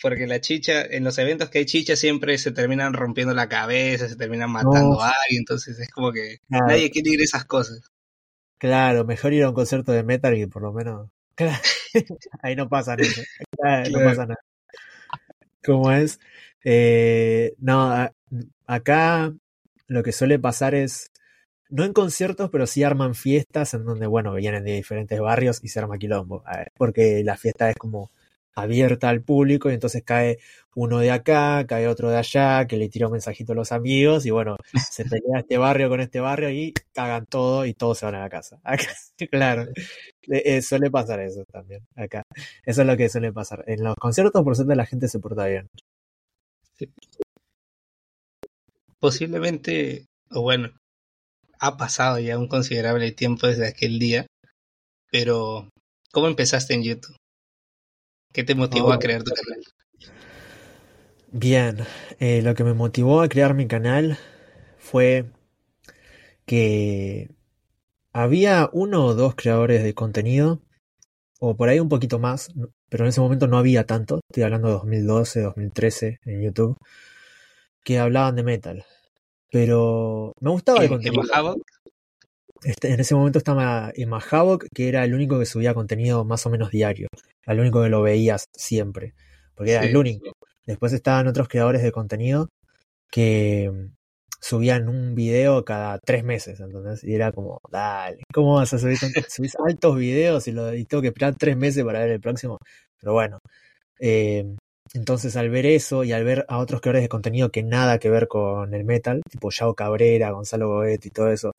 porque 0.01 0.27
la 0.27 0.41
chicha, 0.41 0.83
en 0.83 1.05
los 1.05 1.19
eventos 1.19 1.51
que 1.51 1.59
hay 1.59 1.67
chicha 1.67 1.97
siempre 1.97 2.39
se 2.39 2.53
terminan 2.53 2.93
rompiendo 2.93 3.35
la 3.35 3.49
cabeza, 3.49 4.09
se 4.09 4.17
terminan 4.17 4.51
matando 4.51 5.01
a 5.03 5.09
alguien, 5.09 5.41
entonces 5.41 5.79
es 5.79 5.91
como 5.91 6.13
que 6.13 6.39
nadie 6.49 6.91
quiere 6.91 7.11
ir 7.11 7.21
a 7.21 7.25
esas 7.25 7.45
cosas. 7.45 7.81
Claro, 8.59 9.05
mejor 9.05 9.33
ir 9.33 9.45
a 9.45 9.49
un 9.49 9.55
concierto 9.55 9.93
de 9.93 10.05
metal 10.05 10.37
y 10.37 10.47
por 10.47 10.63
lo 10.63 10.73
menos... 10.73 11.11
ahí 12.43 12.57
no 12.57 12.69
pasa 12.69 12.97
nada. 12.97 13.89
No 13.91 13.99
pasa 14.01 14.27
nada. 14.27 14.41
¿Cómo 15.65 15.93
es? 15.93 16.19
Eh, 16.65 17.55
no, 17.59 18.09
acá 18.67 19.33
lo 19.87 20.03
que 20.03 20.13
suele 20.13 20.39
pasar 20.39 20.75
es, 20.75 21.11
no 21.71 21.85
en 21.85 21.93
conciertos, 21.93 22.51
pero 22.51 22.67
sí 22.67 22.83
arman 22.83 23.15
fiestas 23.15 23.75
en 23.75 23.85
donde, 23.85 24.07
bueno, 24.07 24.35
vienen 24.35 24.65
de 24.65 24.75
diferentes 24.75 25.21
barrios 25.21 25.61
y 25.63 25.69
se 25.69 25.79
arma 25.81 25.99
quilombo. 25.99 26.45
Porque 26.77 27.23
la 27.25 27.37
fiesta 27.37 27.71
es 27.71 27.77
como 27.77 28.11
abierta 28.55 29.09
al 29.09 29.23
público 29.23 29.71
y 29.71 29.75
entonces 29.75 30.03
cae 30.05 30.39
uno 30.75 30.99
de 30.99 31.11
acá, 31.11 31.65
cae 31.67 31.89
otro 31.89 32.11
de 32.11 32.17
allá, 32.17 32.67
que 32.67 32.77
le 32.77 32.89
tira 32.89 33.07
un 33.07 33.13
mensajito 33.13 33.53
a 33.53 33.55
los 33.55 33.73
amigos 33.73 34.27
y 34.27 34.31
bueno, 34.31 34.57
se 34.91 35.05
pelea 35.05 35.41
este 35.41 35.59
barrio 35.59 35.89
con 35.89 36.01
este 36.01 36.21
barrio 36.21 36.51
y 36.51 36.73
cagan 36.93 37.27
todo 37.27 37.67
y 37.67 37.75
todos 37.75 37.99
se 37.99 38.07
van 38.07 38.17
a 38.17 38.21
la 38.21 38.29
casa. 38.29 38.61
claro, 39.31 39.67
eh, 40.29 40.63
suele 40.63 40.91
pasar 40.91 41.21
eso 41.21 41.45
también 41.51 41.87
acá. 41.97 42.23
Eso 42.65 42.83
es 42.83 42.87
lo 42.87 42.97
que 42.97 43.09
suele 43.09 43.33
pasar. 43.33 43.65
En 43.67 43.85
los 43.85 43.95
conciertos, 43.97 44.43
por 44.43 44.57
suerte, 44.57 44.77
la 44.77 44.87
gente 44.87 45.09
se 45.09 45.21
porta 45.21 45.47
bien. 45.47 45.69
Posiblemente, 49.01 50.07
o 50.31 50.43
bueno, 50.43 50.71
ha 51.61 51.77
pasado 51.77 52.19
ya 52.19 52.39
un 52.39 52.49
considerable 52.49 53.13
tiempo 53.13 53.47
desde 53.47 53.67
aquel 53.67 53.99
día, 53.99 54.27
pero 55.11 55.69
¿cómo 56.13 56.29
empezaste 56.29 56.75
en 56.75 56.85
YouTube? 56.85 57.17
¿Qué 58.33 58.45
te 58.45 58.55
motivó 58.55 58.93
a 58.93 58.97
oh. 58.97 58.99
crear 58.99 59.23
tu 59.23 59.33
canal? 59.33 59.63
Bien, 61.31 61.79
eh, 62.21 62.41
lo 62.43 62.55
que 62.55 62.65
me 62.65 62.75
motivó 62.75 63.21
a 63.21 63.29
crear 63.29 63.55
mi 63.55 63.67
canal 63.67 64.19
fue 64.79 65.27
que 66.47 67.31
había 68.13 68.71
uno 68.73 69.05
o 69.05 69.15
dos 69.15 69.35
creadores 69.35 69.83
de 69.83 69.95
contenido, 69.95 70.63
o 71.41 71.57
por 71.57 71.69
ahí 71.69 71.81
un 71.81 71.89
poquito 71.89 72.19
más, 72.19 72.51
pero 72.89 73.05
en 73.05 73.09
ese 73.11 73.21
momento 73.21 73.47
no 73.47 73.59
había 73.59 73.85
tanto, 73.85 74.21
estoy 74.31 74.45
hablando 74.45 74.69
de 74.69 74.75
2012, 74.75 75.43
2013 75.43 76.21
en 76.25 76.43
YouTube, 76.43 76.79
que 77.85 77.99
hablaban 77.99 78.37
de 78.37 78.43
metal. 78.43 78.85
Pero 79.51 80.33
me 80.41 80.51
gustaba 80.51 80.83
el 80.83 80.89
contenido. 80.89 81.23
Este, 82.63 82.93
en 82.93 83.01
ese 83.01 83.15
momento 83.15 83.39
estaba 83.39 83.93
Emma 83.95 84.21
Havoc, 84.31 84.67
que 84.75 84.89
era 84.89 85.05
el 85.05 85.15
único 85.15 85.39
que 85.39 85.47
subía 85.47 85.75
contenido 85.75 86.25
más 86.25 86.45
o 86.47 86.51
menos 86.51 86.71
diario. 86.71 87.09
El 87.47 87.61
único 87.61 87.83
que 87.83 87.89
lo 87.89 88.03
veías 88.03 88.47
siempre. 88.53 89.15
Porque 89.55 89.73
era 89.73 89.85
el 89.85 89.97
único. 89.97 90.33
Después 90.67 90.93
estaban 90.93 91.27
otros 91.29 91.49
creadores 91.49 91.83
de 91.83 91.93
contenido 91.93 92.49
que 93.11 93.71
mm, 93.73 93.95
subían 94.41 94.89
un 94.89 95.15
video 95.15 95.65
cada 95.65 95.99
tres 95.99 96.25
meses, 96.25 96.61
entonces, 96.61 97.03
y 97.05 97.15
era 97.15 97.33
como, 97.33 97.61
dale, 97.71 98.23
¿cómo 98.33 98.57
vas 98.57 98.73
a 98.75 98.79
subir 98.79 98.99
subís 99.31 99.57
altos 99.57 99.97
videos 99.97 100.47
y, 100.49 100.53
lo, 100.53 100.75
y 100.75 100.85
tengo 100.85 101.03
que 101.03 101.09
esperar 101.09 101.35
tres 101.37 101.57
meses 101.57 101.85
para 101.85 102.01
ver 102.01 102.11
el 102.11 102.21
próximo? 102.21 102.59
Pero 103.01 103.13
bueno, 103.15 103.39
eh, 104.01 104.45
entonces 104.95 105.37
al 105.37 105.51
ver 105.51 105.67
eso 105.67 106.05
y 106.05 106.13
al 106.13 106.25
ver 106.25 106.45
a 106.49 106.59
otros 106.59 106.81
creadores 106.81 107.03
de 107.03 107.09
contenido 107.09 107.51
que 107.51 107.63
nada 107.63 107.99
que 107.99 108.11
ver 108.11 108.29
con 108.29 108.75
el 108.75 108.85
metal, 108.85 109.23
tipo 109.31 109.51
Yao 109.51 109.75
Cabrera, 109.75 110.31
Gonzalo 110.31 110.69
Goet 110.69 111.05
y 111.07 111.11
todo 111.11 111.31
eso, 111.31 111.53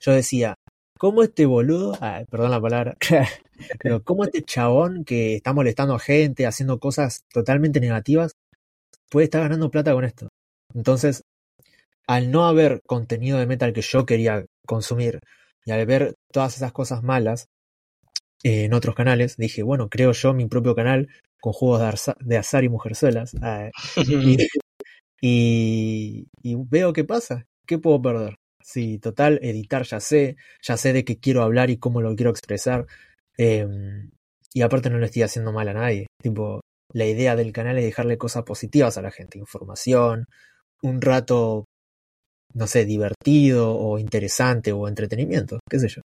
yo 0.00 0.12
decía, 0.12 0.54
¿cómo 0.98 1.22
este 1.22 1.46
boludo, 1.46 1.98
perdón 2.30 2.50
la 2.50 2.60
palabra, 2.60 2.96
pero 3.80 4.02
cómo 4.02 4.24
este 4.24 4.42
chabón 4.42 5.04
que 5.04 5.36
está 5.36 5.52
molestando 5.52 5.94
a 5.94 5.98
gente, 5.98 6.46
haciendo 6.46 6.78
cosas 6.78 7.22
totalmente 7.32 7.80
negativas, 7.80 8.32
puede 9.10 9.24
estar 9.24 9.42
ganando 9.42 9.70
plata 9.70 9.92
con 9.92 10.04
esto? 10.04 10.28
Entonces, 10.74 11.22
al 12.06 12.30
no 12.30 12.46
haber 12.46 12.82
contenido 12.86 13.38
de 13.38 13.46
metal 13.46 13.72
que 13.72 13.82
yo 13.82 14.06
quería 14.06 14.44
consumir 14.66 15.20
y 15.64 15.70
al 15.70 15.86
ver 15.86 16.14
todas 16.32 16.56
esas 16.56 16.72
cosas 16.72 17.02
malas 17.02 17.46
eh, 18.42 18.64
en 18.64 18.74
otros 18.74 18.94
canales, 18.94 19.36
dije, 19.36 19.62
bueno, 19.62 19.88
creo 19.88 20.12
yo 20.12 20.34
mi 20.34 20.46
propio 20.46 20.74
canal 20.74 21.08
con 21.42 21.52
juegos 21.52 22.14
de, 22.20 22.38
azar 22.38 22.62
y 22.62 22.68
mujerzuelas. 22.68 23.34
Ah, 23.42 23.68
y, 25.20 26.26
y, 26.42 26.54
veo 26.70 26.92
qué 26.92 27.04
pasa. 27.04 27.46
¿Qué 27.66 27.78
puedo 27.78 28.00
perder? 28.00 28.36
Sí, 28.62 28.98
total, 29.00 29.40
editar 29.42 29.82
ya 29.82 29.98
sé, 29.98 30.36
ya 30.62 30.76
sé 30.76 30.92
de 30.92 31.04
qué 31.04 31.18
quiero 31.18 31.42
hablar 31.42 31.68
y 31.70 31.78
cómo 31.78 32.00
lo 32.00 32.14
quiero 32.14 32.30
expresar. 32.30 32.86
Em, 33.36 34.10
y 34.54 34.62
aparte 34.62 34.88
no 34.88 34.98
le 34.98 35.06
estoy 35.06 35.22
haciendo 35.22 35.52
mal 35.52 35.68
a 35.68 35.74
nadie. 35.74 36.06
Tipo, 36.22 36.60
la 36.92 37.06
idea 37.06 37.34
del 37.34 37.52
canal 37.52 37.76
es 37.76 37.84
dejarle 37.84 38.18
cosas 38.18 38.44
positivas 38.44 38.96
a 38.96 39.02
la 39.02 39.10
gente, 39.10 39.38
información, 39.38 40.26
un 40.82 41.00
rato, 41.00 41.64
no 42.54 42.66
sé, 42.68 42.84
divertido 42.84 43.76
o 43.76 43.98
interesante 43.98 44.70
o 44.72 44.86
entretenimiento, 44.86 45.58
qué 45.68 45.80
sé 45.80 45.88
yo. 45.88 46.02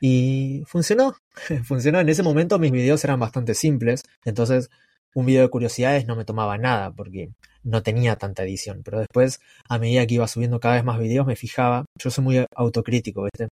Y 0.00 0.62
funcionó, 0.66 1.16
funcionó. 1.64 2.00
En 2.00 2.08
ese 2.08 2.22
momento 2.22 2.58
mis 2.58 2.72
videos 2.72 3.04
eran 3.04 3.20
bastante 3.20 3.54
simples, 3.54 4.02
entonces 4.24 4.70
un 5.14 5.26
video 5.26 5.42
de 5.42 5.50
curiosidades 5.50 6.06
no 6.06 6.16
me 6.16 6.24
tomaba 6.24 6.58
nada 6.58 6.92
porque 6.92 7.30
no 7.64 7.82
tenía 7.82 8.16
tanta 8.16 8.44
edición. 8.44 8.82
Pero 8.84 8.98
después, 8.98 9.40
a 9.68 9.78
medida 9.78 10.06
que 10.06 10.14
iba 10.14 10.28
subiendo 10.28 10.60
cada 10.60 10.74
vez 10.76 10.84
más 10.84 10.98
videos, 10.98 11.26
me 11.26 11.36
fijaba, 11.36 11.84
yo 11.98 12.10
soy 12.10 12.24
muy 12.24 12.46
autocrítico, 12.54 13.24
¿viste? 13.24 13.48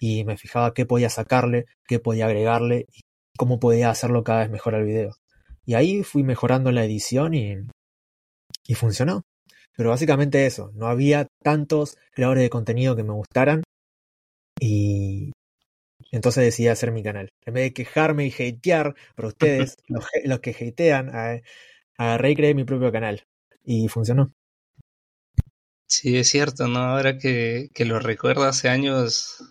Y 0.00 0.24
me 0.24 0.36
fijaba 0.36 0.74
qué 0.74 0.86
podía 0.86 1.10
sacarle, 1.10 1.66
qué 1.86 1.98
podía 2.00 2.26
agregarle 2.26 2.86
y 2.92 3.00
cómo 3.36 3.60
podía 3.60 3.90
hacerlo 3.90 4.24
cada 4.24 4.40
vez 4.40 4.50
mejor 4.50 4.74
al 4.74 4.84
video. 4.84 5.16
Y 5.66 5.74
ahí 5.74 6.02
fui 6.02 6.22
mejorando 6.24 6.72
la 6.72 6.84
edición 6.84 7.34
y, 7.34 7.56
y 8.66 8.74
funcionó. 8.74 9.22
Pero 9.76 9.90
básicamente 9.90 10.46
eso, 10.46 10.72
no 10.74 10.88
había 10.88 11.28
tantos 11.42 11.96
creadores 12.12 12.42
de 12.42 12.50
contenido 12.50 12.96
que 12.96 13.04
me 13.04 13.12
gustaran 13.12 13.62
y 14.60 15.30
entonces 16.10 16.44
decidí 16.44 16.68
hacer 16.68 16.92
mi 16.92 17.02
canal. 17.02 17.28
En 17.44 17.54
vez 17.54 17.64
de 17.64 17.72
quejarme 17.72 18.26
y 18.26 18.30
hatear 18.32 18.94
por 19.14 19.26
ustedes, 19.26 19.76
los, 19.88 20.04
los, 20.24 20.40
que 20.40 20.50
hatean, 20.50 21.10
agarré 21.96 22.30
y 22.30 22.36
creé 22.36 22.54
mi 22.54 22.64
propio 22.64 22.92
canal 22.92 23.24
y 23.64 23.88
funcionó. 23.88 24.32
Sí, 25.86 26.18
es 26.18 26.28
cierto, 26.28 26.68
¿no? 26.68 26.80
Ahora 26.80 27.16
que, 27.18 27.70
que 27.74 27.86
lo 27.86 27.98
recuerdo 27.98 28.44
hace 28.44 28.68
años, 28.68 29.42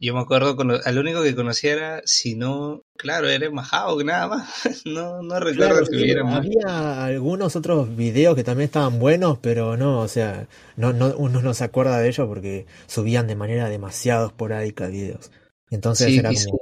yo 0.00 0.14
me 0.14 0.20
acuerdo, 0.20 0.54
con, 0.54 0.70
al 0.70 0.98
único 0.98 1.22
que 1.24 1.34
conocía 1.34 1.72
era, 1.72 2.02
si 2.04 2.36
no, 2.36 2.82
claro, 2.96 3.28
era 3.28 3.50
Mahawk 3.50 4.04
nada 4.04 4.28
más. 4.28 4.64
no, 4.86 5.22
no 5.22 5.40
recuerdo 5.40 5.84
que 5.84 5.96
hubiera 5.96 6.22
más. 6.22 6.38
Había 6.38 7.04
algunos 7.04 7.56
otros 7.56 7.96
videos 7.96 8.36
que 8.36 8.44
también 8.44 8.66
estaban 8.66 9.00
buenos, 9.00 9.38
pero 9.38 9.76
no, 9.76 9.98
o 10.00 10.08
sea, 10.08 10.46
no, 10.76 10.92
no, 10.92 11.14
uno 11.16 11.42
no 11.42 11.52
se 11.54 11.64
acuerda 11.64 11.98
de 11.98 12.08
ellos 12.08 12.28
porque 12.28 12.66
subían 12.86 13.26
de 13.26 13.34
manera 13.34 13.68
demasiado 13.68 14.28
esporádica 14.28 14.86
videos. 14.86 15.32
Entonces 15.70 16.08
sí, 16.08 16.18
era 16.18 16.30
como... 16.30 16.60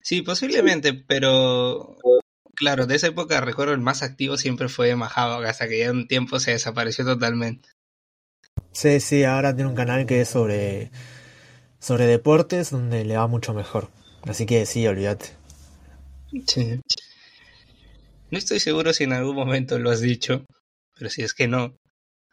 sí, 0.00 0.22
posiblemente, 0.22 0.94
pero 0.94 1.96
claro, 2.54 2.86
de 2.86 2.96
esa 2.96 3.08
época 3.08 3.40
recuerdo 3.40 3.74
el 3.74 3.80
más 3.80 4.02
activo 4.02 4.36
siempre 4.36 4.68
fue 4.68 4.94
Mahawk, 4.96 5.44
hasta 5.44 5.68
que 5.68 5.78
ya 5.78 5.90
un 5.90 6.06
tiempo 6.06 6.40
se 6.40 6.52
desapareció 6.52 7.04
totalmente. 7.04 7.68
Sí, 8.72 9.00
sí, 9.00 9.24
ahora 9.24 9.54
tiene 9.54 9.70
un 9.70 9.76
canal 9.76 10.06
que 10.06 10.20
es 10.20 10.28
sobre 10.28 10.90
sobre 11.78 12.06
deportes 12.06 12.70
donde 12.70 13.04
le 13.04 13.16
va 13.16 13.26
mucho 13.26 13.54
mejor. 13.54 13.90
Así 14.22 14.46
que 14.46 14.66
sí, 14.66 14.86
olvídate. 14.86 15.30
Sí. 16.46 16.80
No 18.30 18.38
estoy 18.38 18.60
seguro 18.60 18.92
si 18.92 19.04
en 19.04 19.12
algún 19.12 19.36
momento 19.36 19.78
lo 19.78 19.90
has 19.90 20.00
dicho, 20.00 20.44
pero 20.96 21.08
si 21.08 21.22
es 21.22 21.32
que 21.32 21.48
no, 21.48 21.76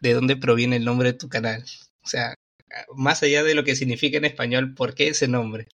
¿de 0.02 0.14
dónde 0.14 0.36
proviene 0.36 0.76
el 0.76 0.86
nombre 0.86 1.14
de 1.14 1.18
tu 1.18 1.30
canal? 1.30 1.64
O 2.04 2.08
sea, 2.08 2.34
más 2.96 3.24
allá 3.24 3.44
de 3.44 3.56
lo 3.56 3.64
que 3.64 3.76
significa 3.76 4.18
en 4.18 4.26
español, 4.26 4.74
¿por 4.74 4.94
qué 4.94 5.10
ese 5.10 5.28
nombre? 5.28 5.68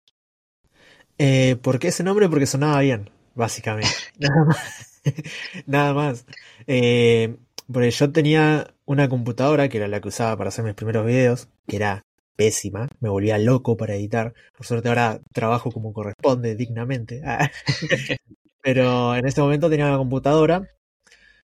Eh, 1.19 1.57
¿Por 1.61 1.79
qué 1.79 1.89
ese 1.89 2.03
nombre? 2.03 2.29
Porque 2.29 2.45
sonaba 2.45 2.79
bien, 2.79 3.09
básicamente. 3.35 3.89
Nada 4.17 4.45
más. 4.45 5.01
Nada 5.67 5.93
más. 5.93 6.25
Eh, 6.65 7.35
porque 7.71 7.91
yo 7.91 8.11
tenía 8.11 8.73
una 8.85 9.09
computadora 9.09 9.69
que 9.69 9.77
era 9.77 9.87
la 9.87 10.01
que 10.01 10.07
usaba 10.07 10.35
para 10.37 10.47
hacer 10.47 10.63
mis 10.63 10.73
primeros 10.73 11.05
videos, 11.05 11.49
que 11.67 11.75
era 11.75 12.01
pésima, 12.35 12.87
me 13.01 13.09
volvía 13.09 13.37
loco 13.37 13.75
para 13.75 13.95
editar. 13.95 14.33
Por 14.55 14.65
suerte 14.65 14.87
ahora 14.87 15.19
trabajo 15.33 15.71
como 15.71 15.91
corresponde, 15.91 16.55
dignamente. 16.55 17.21
Pero 18.61 19.15
en 19.15 19.27
ese 19.27 19.41
momento 19.41 19.69
tenía 19.69 19.87
una 19.87 19.97
computadora 19.97 20.69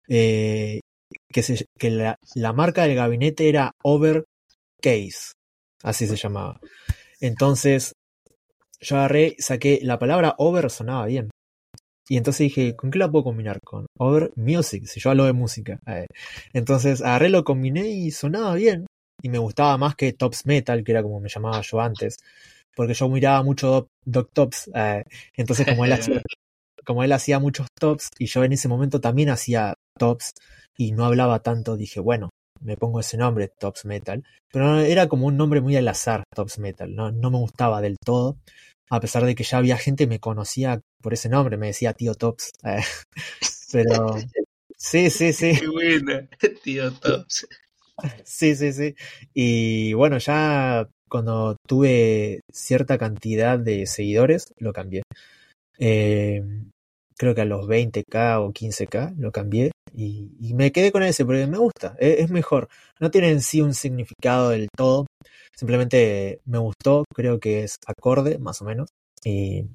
eh, 0.10 0.82
que, 1.30 1.44
se, 1.44 1.66
que 1.78 1.90
la, 1.92 2.18
la, 2.36 2.54
marca 2.54 2.84
del 2.84 2.96
gabinete 2.96 3.48
era 3.48 3.72
Overcase, 3.84 5.34
así 5.82 6.08
se 6.08 6.16
llamaba. 6.18 6.60
Entonces 7.22 7.94
yo 8.82 8.98
agarré, 8.98 9.36
saqué 9.40 9.80
la 9.84 10.00
palabra 10.00 10.36
over 10.38 10.70
sonaba 10.70 11.06
bien. 11.06 11.30
Y 12.10 12.18
entonces 12.18 12.40
dije, 12.40 12.76
¿con 12.76 12.92
qué 12.92 13.00
la 13.00 13.10
puedo 13.10 13.24
combinar? 13.24 13.60
Con 13.64 13.86
Over 13.98 14.34
Music, 14.36 14.86
si 14.86 15.00
yo 15.00 15.12
hablo 15.12 15.26
de 15.26 15.34
música. 15.34 15.80
Entonces 16.52 17.02
agarré, 17.02 17.30
lo 17.30 17.44
combiné 17.44 17.88
y 17.88 18.12
sonaba 18.12 18.56
bien 18.56 18.86
y 19.22 19.30
me 19.30 19.38
gustaba 19.38 19.78
más 19.78 19.96
que 19.96 20.14
Tops 20.14 20.46
Metal, 20.46 20.84
que 20.84 20.92
era 20.92 21.04
como 21.04 21.20
me 21.20 21.30
llamaba 21.30 21.62
yo 21.62 21.80
antes, 21.80 22.18
porque 22.76 22.94
yo 22.94 23.08
miraba 23.08 23.44
mucho 23.44 23.88
Doc 24.06 24.30
Tops, 24.34 24.72
eh, 24.74 25.04
entonces 25.38 25.66
como 25.66 25.86
él, 25.86 25.94
hacía, 25.94 26.22
como 26.86 27.04
él 27.04 27.12
hacía 27.12 27.40
muchos 27.40 27.68
tops 27.80 28.10
y 28.18 28.26
yo 28.26 28.44
en 28.44 28.54
ese 28.54 28.68
momento 28.68 29.00
también 29.00 29.30
hacía 29.30 29.76
tops 29.98 30.32
y 30.78 30.92
no 30.92 31.06
hablaba 31.06 31.40
tanto, 31.40 31.78
dije, 31.78 32.00
bueno, 32.00 32.30
me 32.62 32.78
pongo 32.78 33.00
ese 33.00 33.18
nombre, 33.18 33.50
Tops 33.60 33.86
Metal, 33.86 34.24
pero 34.52 34.80
era 34.80 35.08
como 35.08 35.28
un 35.28 35.38
nombre 35.38 35.62
muy 35.62 35.76
al 35.76 35.88
azar, 35.88 36.24
Tops 36.34 36.60
Metal, 36.60 36.94
no, 36.94 37.12
no 37.12 37.32
me 37.32 37.38
gustaba 37.38 37.82
del 37.82 37.98
todo, 38.04 38.38
a 38.92 39.00
pesar 39.00 39.26
de 39.26 39.36
que 39.36 39.46
ya 39.46 39.58
había 39.58 39.78
gente 39.78 40.04
que 40.04 40.10
me 40.10 40.20
conocía 40.20 40.82
por 41.02 41.14
ese 41.14 41.30
nombre, 41.30 41.56
me 41.56 41.68
decía 41.68 41.94
tío 41.94 42.14
Tops, 42.14 42.52
eh, 42.66 42.82
pero 43.72 44.18
sí, 44.78 45.10
sí, 45.10 45.32
sí. 45.32 45.54
Qué 45.58 45.68
buena, 45.68 46.28
tío 46.64 46.92
Tops. 46.92 47.48
Sí, 48.26 48.54
sí, 48.56 48.74
sí. 48.74 48.96
Y 49.34 49.94
bueno, 49.94 50.18
ya 50.18 50.90
cuando 51.08 51.56
tuve 51.66 52.42
cierta 52.52 52.98
cantidad 52.98 53.58
de 53.58 53.86
seguidores, 53.86 54.54
lo 54.58 54.74
cambié. 54.74 55.04
Eh, 55.80 56.44
creo 57.22 57.36
que 57.36 57.42
a 57.42 57.46
los 57.46 57.68
20k 57.68 58.40
o 58.40 58.52
15k 58.52 59.16
lo 59.18 59.32
cambié 59.32 59.70
y, 59.94 60.32
y, 60.40 60.56
me 60.56 60.72
quedé 60.72 60.92
con 60.92 61.04
ese 61.04 61.24
porque 61.24 61.46
me 61.46 61.60
gusta, 61.60 61.96
es, 62.00 62.22
es, 62.22 62.32
mejor. 62.32 62.68
No 63.00 63.12
tiene 63.12 63.30
en 63.30 63.42
sí 63.42 63.62
un 63.62 63.76
significado 63.76 64.50
del 64.50 64.70
todo, 64.76 65.06
simplemente 65.56 66.42
me 66.46 66.58
gustó, 66.58 67.04
creo 67.14 67.40
que 67.40 67.64
es 67.64 67.76
acorde, 67.86 68.40
más 68.40 68.60
o 68.64 68.66
menos, 68.66 68.90
y, 69.24 69.68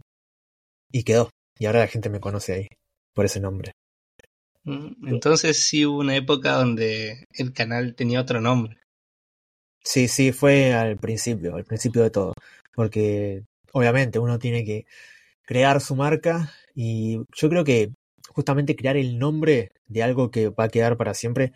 y 0.91 1.05
quedó. 1.05 1.31
Y 1.57 1.67
ahora 1.67 1.79
la 1.81 1.87
gente 1.87 2.11
me 2.11 2.19
conoce 2.19 2.53
ahí, 2.53 2.67
por 3.15 3.27
ese 3.27 3.39
nombre. 3.39 3.71
Mm, 4.65 5.07
entonces 5.07 5.63
sí 5.63 5.87
hubo 5.87 6.01
una 6.01 6.17
época 6.17 6.55
donde 6.55 7.27
el 7.33 7.53
canal 7.53 7.95
tenía 7.95 8.23
otro 8.23 8.41
nombre. 8.41 8.81
Sí, 9.85 10.09
sí, 10.09 10.33
fue 10.33 10.75
al 10.75 10.97
principio, 10.97 11.55
al 11.55 11.65
principio 11.65 12.03
de 12.03 12.11
todo. 12.11 12.33
Porque 12.75 13.45
obviamente 13.71 14.19
uno 14.19 14.41
tiene 14.41 14.65
que 14.65 14.85
crear 15.45 15.81
su 15.81 15.95
marca 15.95 16.53
y 16.77 17.23
yo 17.35 17.49
creo 17.49 17.65
que 17.65 17.91
justamente 18.29 18.77
crear 18.77 18.97
el 18.97 19.19
nombre 19.19 19.73
de 19.89 20.03
algo 20.03 20.31
que 20.31 20.51
va 20.51 20.65
a 20.65 20.69
quedar 20.69 20.97
para 20.99 21.15
siempre 21.15 21.53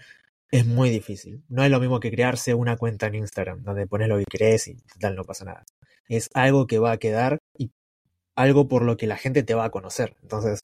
es 0.51 0.67
muy 0.67 0.91
difícil. 0.91 1.45
No 1.49 1.63
es 1.63 1.71
lo 1.71 1.79
mismo 1.79 2.01
que 2.01 2.11
crearse 2.11 2.55
una 2.55 2.77
cuenta 2.79 3.07
en 3.07 3.17
Instagram, 3.17 3.63
donde 3.63 3.87
pones 3.87 4.09
lo 4.09 4.19
que 4.19 4.25
crees 4.25 4.67
y 4.69 4.77
tal, 4.99 5.17
no 5.17 5.25
pasa 5.25 5.45
nada. 5.45 5.65
Es 6.09 6.31
algo 6.35 6.67
que 6.67 6.79
va 6.79 6.93
a 6.93 6.97
quedar 6.97 7.39
y 7.59 7.71
algo 8.35 8.67
por 8.69 8.83
lo 8.83 8.97
que 8.97 9.07
la 9.07 9.17
gente 9.19 9.43
te 9.43 9.55
va 9.55 9.67
a 9.67 9.71
conocer. 9.71 10.17
Entonces, 10.23 10.61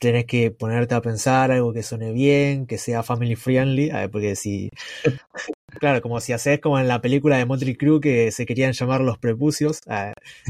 tenés 0.00 0.26
que 0.26 0.50
ponerte 0.50 0.94
a 0.94 1.02
pensar 1.02 1.50
algo 1.50 1.72
que 1.72 1.82
suene 1.82 2.12
bien, 2.12 2.66
que 2.66 2.78
sea 2.78 3.02
family 3.02 3.36
friendly, 3.36 3.90
porque 4.10 4.36
si, 4.36 4.70
claro, 5.80 6.02
como 6.02 6.20
si 6.20 6.32
haces 6.32 6.60
como 6.60 6.78
en 6.78 6.88
la 6.88 7.00
película 7.00 7.36
de 7.36 7.46
Motley 7.46 7.76
Crue 7.76 8.00
que 8.00 8.30
se 8.30 8.46
querían 8.46 8.72
llamar 8.72 9.00
los 9.00 9.18
prepucios, 9.18 9.80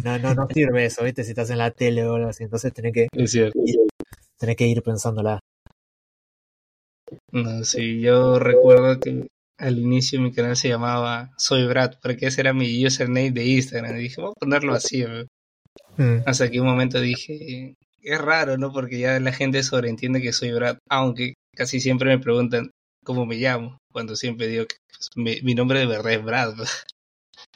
no, 0.02 0.18
no, 0.18 0.34
no 0.34 0.48
sirve 0.52 0.86
eso, 0.86 1.04
¿viste? 1.04 1.24
Si 1.24 1.30
estás 1.30 1.50
en 1.50 1.58
la 1.58 1.70
tele 1.70 2.06
o 2.06 2.14
algo 2.14 2.28
así, 2.28 2.44
entonces 2.44 2.72
tenés 2.72 2.92
que, 2.92 3.08
ir, 3.12 3.52
tenés 4.38 4.56
que 4.56 4.66
ir 4.66 4.82
pensándola. 4.82 5.40
No, 7.30 7.64
sí, 7.64 8.00
yo 8.00 8.38
recuerdo 8.38 8.98
que 8.98 9.28
al 9.58 9.78
inicio 9.78 10.20
mi 10.20 10.32
canal 10.32 10.56
se 10.56 10.68
llamaba 10.68 11.30
Soy 11.36 11.66
Brad, 11.66 11.94
porque 12.02 12.26
ese 12.26 12.40
era 12.40 12.52
mi 12.52 12.84
username 12.84 13.30
de 13.30 13.44
Instagram, 13.44 13.96
y 13.96 14.02
dije, 14.02 14.20
voy 14.20 14.30
a 14.30 14.40
ponerlo 14.40 14.74
así, 14.74 15.04
mm. 15.96 16.22
hasta 16.26 16.50
que 16.50 16.60
un 16.60 16.66
momento 16.66 17.00
dije, 17.00 17.76
es 18.04 18.20
raro, 18.20 18.56
¿no? 18.58 18.72
Porque 18.72 18.98
ya 18.98 19.18
la 19.18 19.32
gente 19.32 19.62
sobreentiende 19.62 20.22
que 20.22 20.32
soy 20.32 20.52
Brad, 20.52 20.78
aunque 20.88 21.34
casi 21.56 21.80
siempre 21.80 22.10
me 22.10 22.22
preguntan 22.22 22.70
cómo 23.04 23.26
me 23.26 23.36
llamo, 23.36 23.78
cuando 23.92 24.16
siempre 24.16 24.46
digo 24.46 24.66
que 24.66 24.76
pues, 24.88 25.42
mi, 25.42 25.54
nombre 25.54 25.80
de 25.80 25.86
verdad 25.86 26.12
es 26.12 26.24
Brad. 26.24 26.54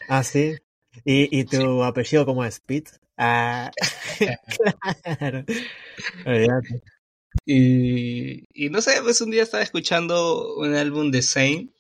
Ah, 0.08 0.24
sí. 0.24 0.56
¿Y, 1.04 1.38
y 1.38 1.44
tu 1.44 1.82
apellido 1.84 2.24
cómo 2.24 2.44
es? 2.44 2.60
Pete? 2.60 2.92
Ah, 3.16 3.70
claro. 6.24 6.62
Y, 7.44 8.44
y 8.52 8.70
no 8.70 8.80
sé, 8.80 9.00
pues 9.02 9.20
un 9.20 9.30
día 9.30 9.42
estaba 9.42 9.62
escuchando 9.62 10.56
un 10.56 10.74
álbum 10.74 11.10
de 11.10 11.22
Zayn 11.22 11.72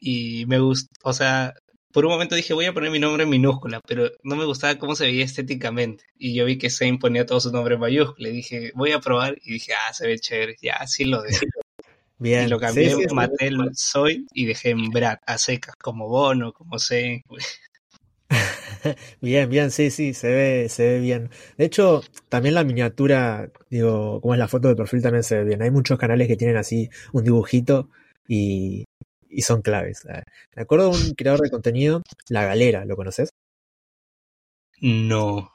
y 0.00 0.44
me 0.46 0.58
gustó, 0.58 0.88
o 1.02 1.12
sea, 1.12 1.54
por 1.92 2.06
un 2.06 2.12
momento 2.12 2.34
dije, 2.34 2.54
voy 2.54 2.64
a 2.64 2.72
poner 2.72 2.90
mi 2.90 2.98
nombre 2.98 3.24
en 3.24 3.28
minúscula, 3.28 3.80
pero 3.86 4.10
no 4.22 4.36
me 4.36 4.44
gustaba 4.44 4.78
cómo 4.78 4.94
se 4.94 5.04
veía 5.04 5.24
estéticamente. 5.24 6.04
Y 6.18 6.34
yo 6.34 6.44
vi 6.46 6.56
que 6.56 6.70
Zane 6.70 6.98
ponía 6.98 7.26
todo 7.26 7.40
su 7.40 7.52
nombre 7.52 7.74
en 7.74 7.80
mayúscula. 7.80 8.28
Y 8.28 8.32
dije, 8.32 8.72
voy 8.74 8.92
a 8.92 9.00
probar. 9.00 9.36
Y 9.44 9.52
dije, 9.52 9.72
ah, 9.74 9.92
se 9.92 10.06
ve 10.06 10.18
chévere. 10.18 10.56
Ya, 10.62 10.74
así 10.76 11.04
lo 11.04 11.22
dejé. 11.22 11.46
Bien. 12.18 12.46
Y 12.46 12.48
lo 12.48 12.58
cambié, 12.58 12.94
sí, 12.94 13.06
maté 13.12 13.48
el 13.48 13.58
soy 13.74 14.26
y 14.32 14.46
dejé 14.46 14.70
en 14.70 14.90
Brad, 14.90 15.18
a 15.26 15.38
secas, 15.38 15.74
como 15.76 16.08
Bono, 16.08 16.52
como 16.52 16.78
Zane. 16.78 17.24
bien, 19.20 19.50
bien, 19.50 19.70
sí, 19.70 19.90
sí, 19.90 20.14
se 20.14 20.30
ve, 20.30 20.68
se 20.68 20.84
ve 20.84 21.00
bien. 21.00 21.30
De 21.58 21.64
hecho, 21.64 22.02
también 22.28 22.54
la 22.54 22.64
miniatura, 22.64 23.50
digo, 23.70 24.20
como 24.20 24.34
es 24.34 24.38
la 24.38 24.48
foto 24.48 24.68
de 24.68 24.76
perfil 24.76 25.02
también 25.02 25.24
se 25.24 25.36
ve 25.36 25.44
bien. 25.44 25.62
Hay 25.62 25.70
muchos 25.70 25.98
canales 25.98 26.28
que 26.28 26.36
tienen 26.36 26.56
así 26.56 26.88
un 27.12 27.24
dibujito 27.24 27.90
y, 28.28 28.84
y 29.32 29.42
son 29.42 29.62
claves. 29.62 30.06
Ah, 30.08 30.22
me 30.54 30.62
acuerdo 30.62 30.90
de 30.90 30.98
un 30.98 31.14
creador 31.14 31.40
de 31.40 31.50
contenido, 31.50 32.02
La 32.28 32.44
Galera, 32.44 32.84
¿lo 32.84 32.96
conoces? 32.96 33.30
No. 34.80 35.50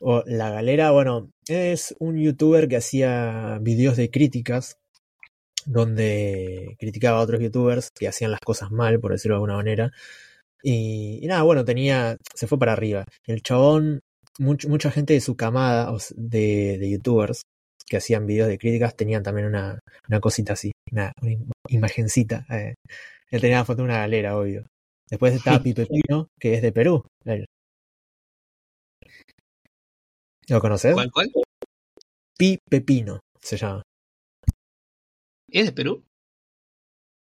O 0.00 0.22
La 0.26 0.50
Galera, 0.50 0.90
bueno, 0.90 1.30
es 1.46 1.94
un 1.98 2.18
youtuber 2.18 2.68
que 2.68 2.76
hacía 2.76 3.58
videos 3.60 3.96
de 3.96 4.10
críticas 4.10 4.78
donde 5.66 6.76
criticaba 6.78 7.18
a 7.20 7.22
otros 7.22 7.40
youtubers 7.40 7.90
que 7.90 8.08
hacían 8.08 8.32
las 8.32 8.40
cosas 8.40 8.70
mal, 8.72 9.00
por 9.00 9.12
decirlo 9.12 9.34
de 9.34 9.36
alguna 9.36 9.56
manera. 9.56 9.92
Y, 10.62 11.20
y 11.22 11.26
nada, 11.26 11.42
bueno, 11.42 11.64
tenía, 11.64 12.16
se 12.34 12.46
fue 12.46 12.58
para 12.58 12.72
arriba. 12.72 13.04
El 13.26 13.42
chabón, 13.42 14.02
mucha 14.38 14.90
gente 14.90 15.14
de 15.14 15.20
su 15.20 15.36
camada 15.36 15.92
de, 16.16 16.78
de 16.78 16.90
youtubers 16.90 17.42
que 17.92 17.98
hacían 17.98 18.26
videos 18.26 18.48
de 18.48 18.56
críticas 18.56 18.96
tenían 18.96 19.22
también 19.22 19.48
una, 19.48 19.78
una 20.08 20.18
cosita 20.18 20.54
así, 20.54 20.72
una, 20.90 21.12
una 21.20 21.36
imagencita. 21.68 22.46
Eh. 22.48 22.72
Él 23.30 23.40
tenía 23.42 23.58
la 23.58 23.66
foto 23.66 23.82
de 23.82 23.84
una 23.84 23.98
galera, 23.98 24.38
obvio. 24.38 24.64
Después 25.10 25.34
estaba 25.34 25.58
Pipe 25.62 25.84
Pino, 25.84 26.28
que 26.40 26.54
es 26.54 26.62
de 26.62 26.72
Perú. 26.72 27.04
¿Lo 30.48 30.58
conoces? 30.58 30.94
¿Cuál, 30.94 31.10
cuál? 31.10 31.30
Pi 32.38 32.56
Pepino 32.66 33.20
se 33.42 33.58
llama. 33.58 33.82
¿Es 35.50 35.66
de 35.66 35.72
Perú? 35.72 36.02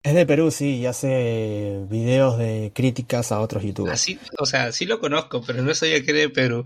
Es 0.02 0.14
de 0.14 0.26
Perú, 0.26 0.50
sí, 0.50 0.78
y 0.78 0.86
hace 0.86 1.86
videos 1.90 2.38
de 2.38 2.72
críticas 2.74 3.34
a 3.34 3.42
otros 3.42 3.64
youtubers. 3.64 3.96
Así, 3.96 4.18
o 4.40 4.46
sea, 4.46 4.72
sí 4.72 4.86
lo 4.86 5.02
conozco, 5.02 5.44
pero 5.46 5.62
no 5.62 5.74
sabía 5.74 6.02
que 6.02 6.12
era 6.12 6.22
de 6.22 6.30
Perú. 6.30 6.66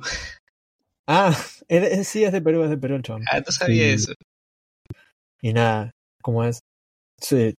Ah, 1.08 1.34
sí, 2.04 2.24
es 2.24 2.32
de 2.32 2.42
Perú, 2.42 2.64
es 2.64 2.70
de 2.70 2.78
Perú 2.78 2.96
el 2.96 3.02
chabón. 3.02 3.24
Ah, 3.32 3.40
no 3.40 3.52
sabía 3.52 3.88
eso. 3.88 4.14
Y 5.42 5.54
nada, 5.54 5.92
¿cómo 6.22 6.44
es? 6.44 6.60
Sí, 7.22 7.54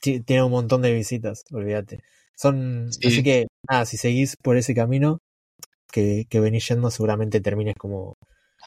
tiene 0.00 0.42
un 0.42 0.50
montón 0.50 0.82
de 0.82 0.94
visitas, 0.94 1.44
olvídate. 1.50 2.00
Son, 2.36 2.88
así 2.88 3.22
que, 3.22 3.46
nada, 3.68 3.86
si 3.86 3.96
seguís 3.96 4.36
por 4.36 4.56
ese 4.56 4.74
camino 4.74 5.18
que, 5.90 6.26
que 6.28 6.40
venís 6.40 6.68
yendo, 6.68 6.90
seguramente 6.90 7.40
termines 7.40 7.76
como, 7.76 8.16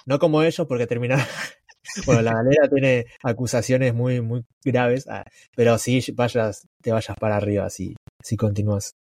no 0.05 0.19
como 0.19 0.41
ellos, 0.43 0.67
porque 0.67 0.87
terminar, 0.87 1.19
bueno, 2.05 2.21
la 2.21 2.33
galera 2.33 2.67
tiene 2.69 3.05
acusaciones 3.23 3.93
muy, 3.93 4.21
muy 4.21 4.43
graves, 4.63 5.07
ah, 5.07 5.25
pero 5.55 5.77
si 5.77 6.03
vayas, 6.13 6.67
te 6.81 6.91
vayas 6.91 7.15
para 7.17 7.37
arriba, 7.37 7.69
si, 7.69 7.95
si 8.23 8.35
continúas. 8.35 8.95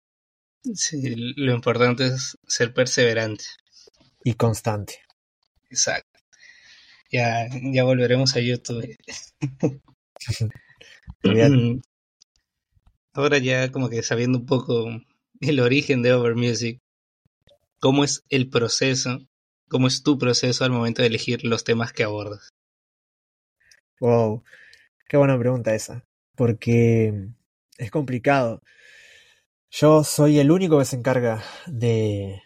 Sí, 0.73 1.15
lo 1.35 1.53
importante 1.53 2.07
es 2.07 2.37
ser 2.47 2.73
perseverante. 2.73 3.43
Y 4.23 4.35
constante. 4.35 5.01
Exacto. 5.73 6.19
Ya, 7.11 7.49
ya 7.49 7.83
volveremos 7.83 8.35
a 8.35 8.39
YouTube. 8.39 8.95
Ahora 13.13 13.37
ya 13.39 13.71
como 13.71 13.89
que 13.89 14.03
sabiendo 14.03 14.37
un 14.37 14.45
poco 14.45 14.87
el 15.41 15.59
origen 15.59 16.03
de 16.03 16.13
Over 16.13 16.35
Music, 16.35 16.79
¿cómo 17.79 18.03
es 18.03 18.23
el 18.29 18.49
proceso? 18.49 19.27
¿Cómo 19.67 19.87
es 19.87 20.03
tu 20.03 20.19
proceso 20.19 20.63
al 20.63 20.71
momento 20.71 21.01
de 21.01 21.07
elegir 21.07 21.43
los 21.43 21.63
temas 21.63 21.91
que 21.91 22.03
abordas? 22.03 22.49
Wow, 23.99 24.43
qué 25.07 25.17
buena 25.17 25.39
pregunta 25.39 25.73
esa, 25.73 26.05
porque 26.35 27.29
es 27.79 27.89
complicado. 27.89 28.61
Yo 29.71 30.03
soy 30.03 30.37
el 30.37 30.51
único 30.51 30.77
que 30.77 30.85
se 30.85 30.97
encarga 30.97 31.43
de, 31.65 32.43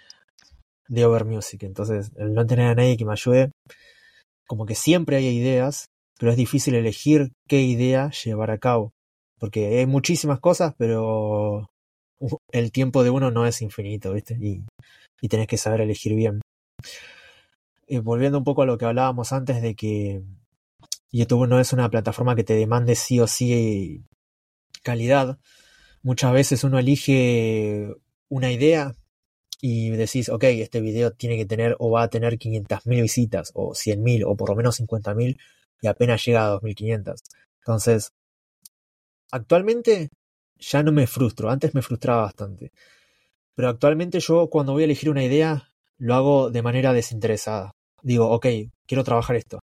de 0.87 1.05
Over 1.05 1.25
Music, 1.25 1.63
entonces 1.63 2.11
el 2.15 2.33
no 2.33 2.45
tener 2.45 2.67
a 2.67 2.75
nadie 2.75 2.97
que 2.97 3.05
me 3.05 3.13
ayude, 3.13 3.51
como 4.47 4.65
que 4.65 4.75
siempre 4.75 5.17
hay 5.17 5.27
ideas, 5.27 5.87
pero 6.19 6.31
es 6.31 6.37
difícil 6.37 6.75
elegir 6.75 7.31
qué 7.47 7.61
idea 7.61 8.09
llevar 8.11 8.51
a 8.51 8.57
cabo 8.57 8.93
porque 9.39 9.79
hay 9.79 9.85
muchísimas 9.85 10.39
cosas, 10.39 10.73
pero 10.77 11.69
el 12.51 12.71
tiempo 12.71 13.03
de 13.03 13.09
uno 13.09 13.31
no 13.31 13.45
es 13.45 13.61
infinito, 13.61 14.13
¿viste? 14.13 14.37
Y, 14.41 14.63
y 15.21 15.27
tenés 15.27 15.47
que 15.47 15.57
saber 15.57 15.81
elegir 15.81 16.15
bien. 16.15 16.41
Volviendo 18.03 18.37
un 18.37 18.43
poco 18.43 18.63
a 18.63 18.65
lo 18.65 18.77
que 18.77 18.85
hablábamos 18.85 19.31
antes 19.31 19.61
de 19.61 19.75
que 19.75 20.21
YouTube 21.11 21.47
no 21.47 21.59
es 21.59 21.71
una 21.71 21.89
plataforma 21.89 22.35
que 22.35 22.43
te 22.43 22.55
demande 22.55 22.95
sí 22.95 23.19
o 23.19 23.27
sí 23.27 24.03
calidad. 24.83 25.37
Muchas 26.03 26.33
veces 26.33 26.63
uno 26.63 26.79
elige 26.79 27.93
una 28.29 28.51
idea 28.51 28.93
y 29.61 29.89
decís, 29.91 30.29
ok, 30.29 30.43
este 30.45 30.81
video 30.81 31.11
tiene 31.11 31.37
que 31.37 31.45
tener 31.45 31.75
o 31.79 31.91
va 31.91 32.03
a 32.03 32.09
tener 32.09 32.37
500.000 32.37 33.01
visitas 33.01 33.51
o 33.55 33.73
100.000 33.73 34.23
o 34.25 34.35
por 34.35 34.49
lo 34.49 34.55
menos 34.55 34.79
50.000 34.79 35.37
y 35.81 35.87
apenas 35.87 36.23
llega 36.25 36.47
a 36.47 36.59
2.500. 36.59 37.15
Entonces, 37.59 38.13
Actualmente 39.31 40.09
ya 40.57 40.83
no 40.83 40.91
me 40.91 41.05
frustro, 41.07 41.49
antes 41.49 41.75
me 41.75 41.81
frustraba 41.81 42.23
bastante. 42.23 42.71
Pero 43.55 43.69
actualmente 43.69 44.19
yo 44.19 44.49
cuando 44.49 44.73
voy 44.73 44.83
a 44.83 44.85
elegir 44.85 45.09
una 45.09 45.23
idea 45.23 45.69
lo 45.97 46.15
hago 46.15 46.49
de 46.51 46.61
manera 46.61 46.93
desinteresada. 46.93 47.73
Digo, 48.03 48.29
ok, 48.29 48.47
quiero 48.85 49.03
trabajar 49.03 49.35
esto. 49.35 49.59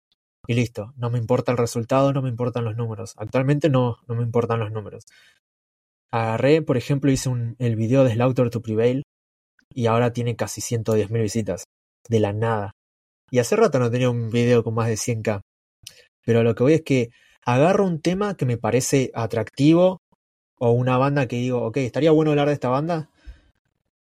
Y 0.46 0.54
listo, 0.54 0.92
no 0.96 1.10
me 1.10 1.18
importa 1.18 1.52
el 1.52 1.58
resultado, 1.58 2.12
no 2.12 2.20
me 2.20 2.28
importan 2.28 2.64
los 2.64 2.76
números. 2.76 3.14
Actualmente 3.16 3.70
no, 3.70 3.98
no 4.08 4.14
me 4.16 4.22
importan 4.22 4.60
los 4.60 4.72
números. 4.72 5.04
Agarré, 6.10 6.62
por 6.62 6.76
ejemplo, 6.76 7.10
hice 7.10 7.30
el 7.58 7.76
video 7.76 8.04
de 8.04 8.14
Slaughter 8.14 8.50
to 8.50 8.60
Prevail 8.62 9.04
y 9.74 9.86
ahora 9.86 10.12
tiene 10.12 10.36
casi 10.36 10.60
110.000 10.60 11.22
visitas. 11.22 11.64
De 12.08 12.20
la 12.20 12.32
nada. 12.32 12.72
Y 13.30 13.38
hace 13.38 13.56
rato 13.56 13.78
no 13.78 13.90
tenía 13.90 14.10
un 14.10 14.30
video 14.30 14.62
con 14.62 14.74
más 14.74 14.88
de 14.88 14.94
100k. 14.94 15.40
Pero 16.24 16.42
lo 16.42 16.54
que 16.54 16.62
voy 16.62 16.74
es 16.74 16.82
que 16.82 17.10
agarro 17.44 17.84
un 17.84 18.00
tema 18.00 18.36
que 18.36 18.46
me 18.46 18.56
parece 18.56 19.10
atractivo 19.14 19.98
o 20.58 20.70
una 20.70 20.96
banda 20.98 21.26
que 21.26 21.36
digo, 21.36 21.62
ok, 21.62 21.78
estaría 21.78 22.10
bueno 22.10 22.30
hablar 22.30 22.48
de 22.48 22.54
esta 22.54 22.68
banda 22.68 23.10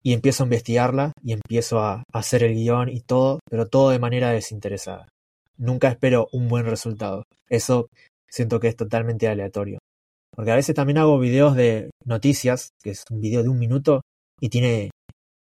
y 0.03 0.13
empiezo 0.13 0.43
a 0.43 0.47
investigarla 0.47 1.13
y 1.23 1.31
empiezo 1.31 1.79
a 1.79 2.03
hacer 2.11 2.43
el 2.43 2.53
guion 2.53 2.89
y 2.89 2.99
todo, 2.99 3.39
pero 3.49 3.67
todo 3.67 3.89
de 3.89 3.99
manera 3.99 4.31
desinteresada. 4.31 5.07
Nunca 5.57 5.87
espero 5.87 6.27
un 6.33 6.49
buen 6.49 6.65
resultado. 6.65 7.23
Eso 7.47 7.87
siento 8.27 8.59
que 8.59 8.67
es 8.67 8.75
totalmente 8.75 9.27
aleatorio. 9.27 9.79
Porque 10.35 10.51
a 10.51 10.55
veces 10.55 10.75
también 10.75 10.97
hago 10.97 11.19
videos 11.19 11.55
de 11.55 11.91
noticias, 12.05 12.71
que 12.81 12.89
es 12.91 13.05
un 13.09 13.21
video 13.21 13.43
de 13.43 13.49
un 13.49 13.59
minuto 13.59 14.01
y 14.41 14.49
tiene 14.49 14.89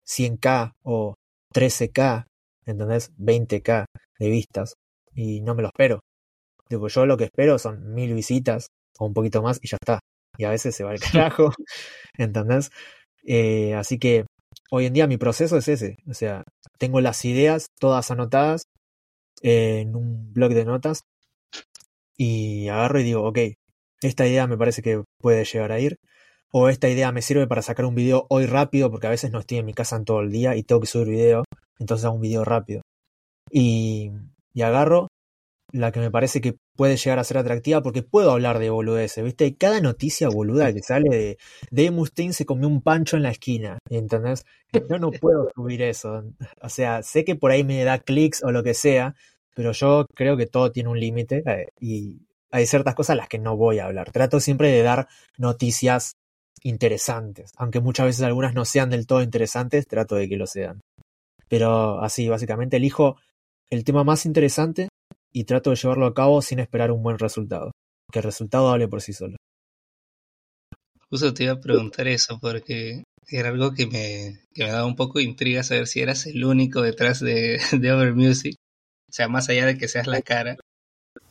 100k 0.08 0.74
o 0.84 1.16
13k, 1.54 2.26
¿entendés? 2.66 3.12
20k 3.18 3.86
de 4.20 4.30
vistas 4.30 4.76
y 5.14 5.42
no 5.42 5.56
me 5.56 5.62
lo 5.62 5.70
espero. 5.70 6.02
Digo, 6.70 6.88
yo 6.88 7.06
lo 7.06 7.18
que 7.18 7.26
espero 7.26 7.60
son 7.60 7.94
mil 7.94 8.14
visitas 8.14 8.68
o 8.98 9.06
un 9.06 9.14
poquito 9.14 9.42
más 9.42 9.60
y 9.62 9.68
ya 9.68 9.78
está. 9.82 10.00
Y 10.38 10.46
a 10.46 10.50
veces 10.50 10.76
se 10.76 10.84
va 10.84 10.94
el 10.94 11.00
carajo, 11.00 11.52
¿entendés? 12.18 12.70
Eh, 13.24 13.74
así 13.76 13.98
que 14.00 14.26
hoy 14.72 14.86
en 14.86 14.94
día 14.94 15.08
mi 15.08 15.18
proceso 15.18 15.58
es 15.58 15.68
ese. 15.68 15.98
O 16.08 16.14
sea, 16.14 16.44
tengo 16.78 17.02
las 17.02 17.24
ideas 17.26 17.68
todas 17.80 18.12
anotadas 18.12 18.64
en 19.42 19.96
un 19.96 20.34
blog 20.34 20.54
de 20.54 20.66
notas 20.66 21.02
y 22.18 22.68
agarro 22.70 23.00
y 23.00 23.04
digo, 23.04 23.24
ok, 23.24 23.40
esta 24.02 24.28
idea 24.28 24.48
me 24.48 24.58
parece 24.58 24.82
que 24.82 25.04
puede 25.20 25.46
llegar 25.46 25.72
a 25.72 25.80
ir. 25.80 25.98
O 26.58 26.70
esta 26.70 26.88
idea 26.88 27.12
me 27.12 27.22
sirve 27.22 27.48
para 27.48 27.62
sacar 27.62 27.84
un 27.84 27.96
video 27.96 28.28
hoy 28.30 28.46
rápido 28.46 28.90
porque 28.90 29.08
a 29.08 29.10
veces 29.10 29.30
no 29.30 29.40
estoy 29.40 29.58
en 29.58 29.66
mi 29.66 29.74
casa 29.74 29.98
en 29.98 30.06
todo 30.06 30.22
el 30.22 30.32
día 30.32 30.56
y 30.56 30.64
tengo 30.64 30.80
que 30.80 30.88
subir 30.88 31.10
video. 31.10 31.44
Entonces 31.80 32.06
hago 32.06 32.16
un 32.16 32.22
video 32.22 32.46
rápido. 32.46 32.82
Y, 33.52 34.14
y 34.54 34.62
agarro 34.62 35.10
la 35.74 35.92
que 35.92 36.00
me 36.00 36.12
parece 36.12 36.40
que 36.40 36.56
puede 36.78 36.96
llegar 36.96 37.20
a 37.20 37.26
ser 37.26 37.40
atractiva 37.40 37.82
porque 37.82 38.04
puedo 38.04 38.32
hablar 38.32 38.60
de 38.60 38.70
boludeces, 38.70 39.22
¿viste? 39.22 39.54
Cada 39.58 39.82
noticia 39.82 40.30
boluda 40.30 40.72
que 40.72 40.82
sale 40.82 41.10
de 41.10 41.38
Dave 41.72 41.92
Mustaine 41.92 42.32
se 42.32 42.46
comió 42.46 42.70
un 42.70 42.82
pancho 42.82 43.18
en 43.18 43.24
la 43.24 43.32
esquina, 43.32 43.80
¿entendés? 43.90 44.46
Yo 44.72 44.98
no 44.98 45.12
puedo 45.12 45.50
subir 45.54 45.82
eso. 45.82 46.24
O 46.62 46.70
sea, 46.70 47.04
sé 47.04 47.26
que 47.26 47.36
por 47.36 47.52
ahí 47.52 47.66
me 47.66 47.84
da 47.84 48.00
clics 48.00 48.42
o 48.46 48.54
lo 48.54 48.64
que 48.64 48.76
sea, 48.76 49.16
pero 49.56 49.74
yo 49.74 50.06
creo 50.16 50.38
que 50.38 50.46
todo 50.46 50.72
tiene 50.72 50.88
un 50.88 51.02
límite 51.02 51.44
eh, 51.46 51.68
y 51.82 52.22
hay 52.50 52.66
ciertas 52.66 52.96
cosas 52.96 53.16
a 53.16 53.18
las 53.18 53.28
que 53.28 53.40
no 53.40 53.58
voy 53.58 53.80
a 53.80 53.88
hablar. 53.88 54.10
Trato 54.14 54.40
siempre 54.40 54.72
de 54.72 54.84
dar 54.84 55.10
noticias 55.38 56.16
interesantes, 56.66 57.52
aunque 57.58 57.80
muchas 57.80 58.08
veces 58.08 58.24
algunas 58.24 58.56
no 58.56 58.66
sean 58.66 58.90
del 58.90 59.06
todo 59.06 59.22
interesantes, 59.22 59.88
trato 59.88 60.16
de 60.16 60.28
que 60.28 60.36
lo 60.36 60.48
sean. 60.48 60.82
Pero 61.48 62.02
así, 62.02 62.28
básicamente 62.28 62.78
elijo 62.78 63.18
el 63.70 63.84
tema 63.84 64.04
más 64.04 64.26
interesante 64.26 64.90
y 65.32 65.44
trato 65.44 65.70
de 65.70 65.76
llevarlo 65.76 66.08
a 66.08 66.16
cabo 66.16 66.42
sin 66.42 66.58
esperar 66.58 66.92
un 66.92 67.04
buen 67.04 67.20
resultado. 67.20 67.72
Que 68.12 68.20
el 68.20 68.24
resultado 68.24 68.70
hable 68.70 68.88
por 68.88 69.02
sí 69.02 69.14
solo. 69.14 69.38
Justo 71.12 71.34
te 71.36 71.44
iba 71.44 71.54
a 71.54 71.60
preguntar 71.60 72.08
eso 72.08 72.40
porque 72.42 73.04
era 73.28 73.50
algo 73.50 73.72
que 73.74 73.86
me, 73.86 74.40
que 74.52 74.64
me 74.64 74.72
daba 74.72 74.88
un 74.88 74.96
poco 74.96 75.20
de 75.20 75.26
intriga 75.26 75.62
saber 75.62 75.86
si 75.86 76.02
eras 76.02 76.26
el 76.26 76.44
único 76.46 76.82
detrás 76.82 77.20
de, 77.20 77.60
de 77.80 77.92
Over 77.92 78.16
Music. 78.16 78.56
O 79.08 79.14
sea, 79.14 79.28
más 79.28 79.50
allá 79.50 79.68
de 79.68 79.78
que 79.78 79.88
seas 79.88 80.08
la 80.08 80.22
cara. 80.24 80.58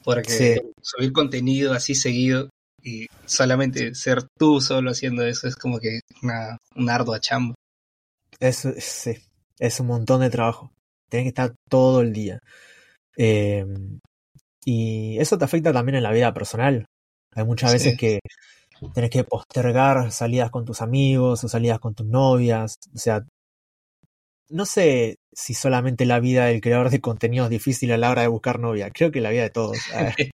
Porque 0.05 0.61
subir 0.81 1.13
contenido 1.13 1.73
así 1.73 1.97
seguido 1.97 2.51
y 2.85 3.07
solamente 3.25 3.95
ser 3.95 4.25
tú 4.39 4.61
solo 4.61 4.91
haciendo 4.91 5.25
eso 5.25 5.49
es 5.49 5.57
como 5.57 5.81
que 5.81 6.01
una, 6.23 6.59
un 6.77 6.91
ardua 6.91 7.19
chamba. 7.19 7.55
Es, 8.39 8.69
sí, 8.79 9.17
es 9.59 9.81
un 9.81 9.87
montón 9.87 10.21
de 10.21 10.31
trabajo. 10.31 10.71
Tienes 11.11 11.25
que 11.25 11.29
estar 11.29 11.55
todo 11.69 12.03
el 12.03 12.13
día. 12.13 12.39
Em, 13.17 14.01
y 14.65 15.19
eso 15.19 15.39
te 15.39 15.47
afecta 15.47 15.73
también 15.73 15.97
en 15.97 16.03
la 16.03 16.13
vida 16.13 16.35
personal. 16.35 16.85
Hay 17.35 17.45
muchas 17.45 17.73
veces 17.73 17.97
que 17.99 18.21
tenés 18.93 19.11
que 19.11 19.25
postergar 19.25 20.13
salidas 20.13 20.51
con 20.51 20.65
tus 20.65 20.83
amigos 20.83 21.43
o 21.43 21.49
salidas 21.49 21.79
con 21.79 21.95
tus 21.95 22.07
novias. 22.07 22.77
O 22.95 22.99
sea, 22.99 23.25
no 24.51 24.67
sé 24.67 25.17
si 25.33 25.55
solamente 25.55 26.05
la 26.05 26.21
vida 26.21 26.47
del 26.47 26.61
creador 26.61 26.91
de 26.91 27.01
contenido 27.01 27.45
es 27.45 27.51
difícil 27.51 27.93
a 27.93 27.99
la 27.99 28.11
hora 28.11 28.23
de 28.23 28.29
buscar 28.29 28.61
novia. 28.61 28.91
Creo 28.91 29.11
que 29.11 29.21
la 29.21 29.31
vida 29.31 29.43
de 29.43 29.51
todos. 29.51 29.79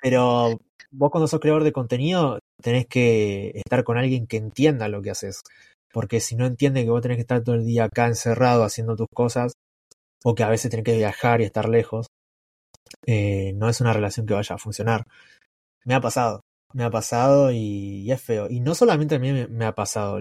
Pero 0.00 0.60
vos 0.90 1.10
cuando 1.10 1.28
sos 1.28 1.40
creador 1.40 1.64
de 1.64 1.72
contenido 1.72 2.38
tenés 2.62 2.86
que 2.86 3.52
estar 3.54 3.84
con 3.84 3.98
alguien 3.98 4.26
que 4.26 4.36
entienda 4.36 4.88
lo 4.88 5.02
que 5.02 5.10
haces. 5.10 5.42
Porque 5.92 6.20
si 6.20 6.36
no 6.36 6.46
entiende 6.46 6.84
que 6.84 6.90
vos 6.90 7.02
tenés 7.02 7.16
que 7.16 7.22
estar 7.22 7.42
todo 7.42 7.54
el 7.54 7.64
día 7.64 7.84
acá 7.84 8.06
encerrado 8.06 8.64
haciendo 8.64 8.96
tus 8.96 9.08
cosas, 9.14 9.52
o 10.24 10.34
que 10.34 10.42
a 10.42 10.50
veces 10.50 10.70
tenés 10.70 10.84
que 10.84 10.96
viajar 10.96 11.40
y 11.40 11.44
estar 11.44 11.68
lejos, 11.68 12.06
eh, 13.06 13.52
no 13.54 13.68
es 13.68 13.80
una 13.80 13.92
relación 13.92 14.26
que 14.26 14.34
vaya 14.34 14.56
a 14.56 14.58
funcionar. 14.58 15.04
Me 15.84 15.94
ha 15.94 16.00
pasado, 16.00 16.42
me 16.74 16.84
ha 16.84 16.90
pasado 16.90 17.50
y, 17.52 18.10
es 18.10 18.22
feo. 18.22 18.48
Y 18.50 18.60
no 18.60 18.74
solamente 18.74 19.16
a 19.16 19.18
mí 19.18 19.32
me, 19.32 19.64
ha 19.64 19.74
pasado. 19.74 20.20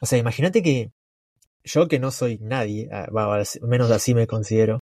O 0.00 0.06
sea, 0.06 0.18
imagínate 0.18 0.62
que 0.62 0.90
yo 1.64 1.88
que 1.88 1.98
no 1.98 2.10
soy 2.10 2.38
nadie, 2.40 2.88
ah, 2.92 3.08
menos 3.62 3.90
así 3.90 4.14
me 4.14 4.26
considero, 4.26 4.80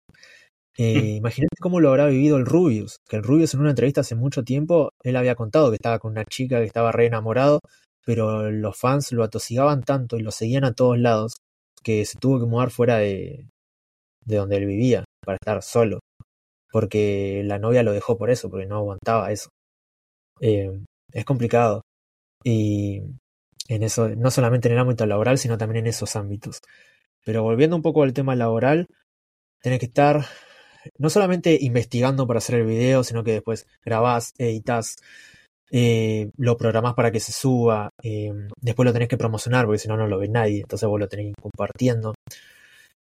eh, 0.80 1.15
imagínate 1.17 1.57
cómo 1.59 1.80
lo 1.80 1.89
habrá 1.89 2.07
vivido 2.07 2.38
el 2.38 2.45
Rubius, 2.45 2.97
que 3.07 3.17
el 3.17 3.23
Rubius 3.23 3.53
en 3.53 3.61
una 3.61 3.71
entrevista 3.71 4.01
hace 4.01 4.15
mucho 4.15 4.43
tiempo, 4.43 4.91
él 5.03 5.15
había 5.17 5.36
contado 5.36 5.69
que 5.69 5.75
estaba 5.75 5.99
con 5.99 6.11
una 6.11 6.25
chica 6.25 6.59
que 6.59 6.65
estaba 6.65 6.91
re 6.91 7.07
enamorado, 7.07 7.59
pero 8.05 8.49
los 8.49 8.77
fans 8.77 9.11
lo 9.11 9.23
atosigaban 9.23 9.84
tanto 9.84 10.17
y 10.17 10.23
lo 10.23 10.32
seguían 10.32 10.63
a 10.63 10.73
todos 10.73 10.97
lados, 10.97 11.36
que 11.84 12.05
se 12.05 12.17
tuvo 12.17 12.39
que 12.39 12.45
mudar 12.45 12.71
fuera 12.71 12.97
de, 12.97 13.47
de 14.25 14.36
donde 14.38 14.57
él 14.57 14.65
vivía, 14.65 15.03
para 15.25 15.36
estar 15.36 15.61
solo, 15.63 15.99
porque 16.71 17.43
la 17.45 17.59
novia 17.59 17.84
lo 17.84 17.93
dejó 17.93 18.17
por 18.17 18.30
eso, 18.30 18.49
porque 18.49 18.65
no 18.65 18.77
aguantaba 18.77 19.32
eso. 19.32 19.49
Eh, 20.41 20.71
es 21.11 21.25
complicado. 21.25 21.82
Y 22.43 23.01
en 23.67 23.84
eso, 23.84 24.09
no 24.09 24.32
solamente 24.32 24.67
en 24.69 24.75
el 24.75 24.80
ámbito 24.80 25.05
laboral, 25.05 25.38
sino 25.38 25.57
también 25.57 25.86
en 25.86 25.89
esos 25.89 26.15
ámbitos. 26.15 26.61
Pero 27.25 27.43
volviendo 27.43 27.75
un 27.75 27.82
poco 27.82 28.03
al 28.03 28.13
tema 28.13 28.36
laboral, 28.36 28.88
tenés 29.61 29.80
que 29.80 29.88
estar 29.88 30.25
no 30.97 31.09
solamente 31.09 31.57
investigando 31.61 32.27
para 32.27 32.39
hacer 32.39 32.55
el 32.55 32.65
video, 32.65 33.03
sino 33.03 33.23
que 33.23 33.34
después 33.34 33.67
grabás, 33.84 34.34
editas, 34.38 34.97
eh, 35.71 36.32
lo 36.38 36.57
programás 36.57 36.95
para 36.95 37.11
que 37.11 37.19
se 37.19 37.32
suba, 37.32 37.91
eh, 38.01 38.32
después 38.59 38.86
lo 38.86 38.93
tenés 38.93 39.07
que 39.07 39.17
promocionar 39.17 39.65
porque 39.65 39.80
si 39.80 39.88
no, 39.88 39.97
no 39.97 40.07
lo 40.07 40.17
ve 40.17 40.27
nadie, 40.27 40.61
entonces 40.61 40.89
vos 40.89 40.99
lo 40.99 41.07
tenés 41.07 41.34
compartiendo. 41.39 42.15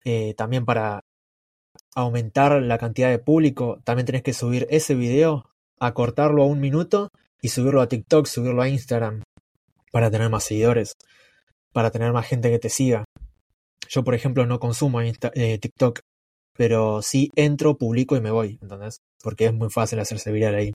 Eh, 0.04 0.34
también 0.34 0.64
para 0.64 1.00
aumentar 1.94 2.62
la 2.62 2.78
cantidad 2.78 3.10
de 3.10 3.18
público, 3.18 3.80
también 3.84 4.06
tenés 4.06 4.22
que 4.22 4.32
subir 4.34 4.66
ese 4.70 4.94
video, 4.94 5.46
acortarlo 5.80 6.42
a 6.42 6.46
un 6.46 6.60
minuto 6.60 7.10
y 7.40 7.48
subirlo 7.48 7.80
a 7.80 7.88
TikTok, 7.88 8.26
subirlo 8.26 8.62
a 8.62 8.68
Instagram 8.68 9.22
para 9.90 10.10
tener 10.10 10.28
más 10.28 10.44
seguidores, 10.44 10.94
para 11.72 11.90
tener 11.90 12.12
más 12.12 12.26
gente 12.26 12.50
que 12.50 12.58
te 12.58 12.68
siga. 12.68 13.04
Yo, 13.88 14.04
por 14.04 14.14
ejemplo, 14.14 14.44
no 14.46 14.60
consumo 14.60 15.00
TikTok, 15.00 16.00
pero 16.58 17.02
sí 17.02 17.30
entro, 17.36 17.78
publico 17.78 18.16
y 18.16 18.20
me 18.20 18.32
voy, 18.32 18.58
¿entendés? 18.60 19.00
Porque 19.22 19.46
es 19.46 19.54
muy 19.54 19.70
fácil 19.70 20.00
hacerse 20.00 20.32
viral 20.32 20.56
ahí. 20.56 20.72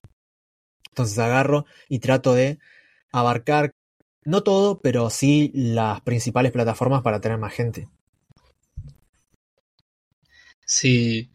Entonces 0.92 1.20
agarro 1.20 1.66
y 1.90 2.00
trato 2.00 2.34
de 2.34 2.58
abarcar, 3.12 3.72
no 4.24 4.44
todo, 4.44 4.80
pero 4.80 5.10
sí 5.10 5.52
las 5.54 6.00
principales 6.00 6.54
plataformas 6.54 7.02
para 7.04 7.20
tener 7.20 7.38
más 7.38 7.52
gente. 7.54 7.90
Sí, 10.66 11.30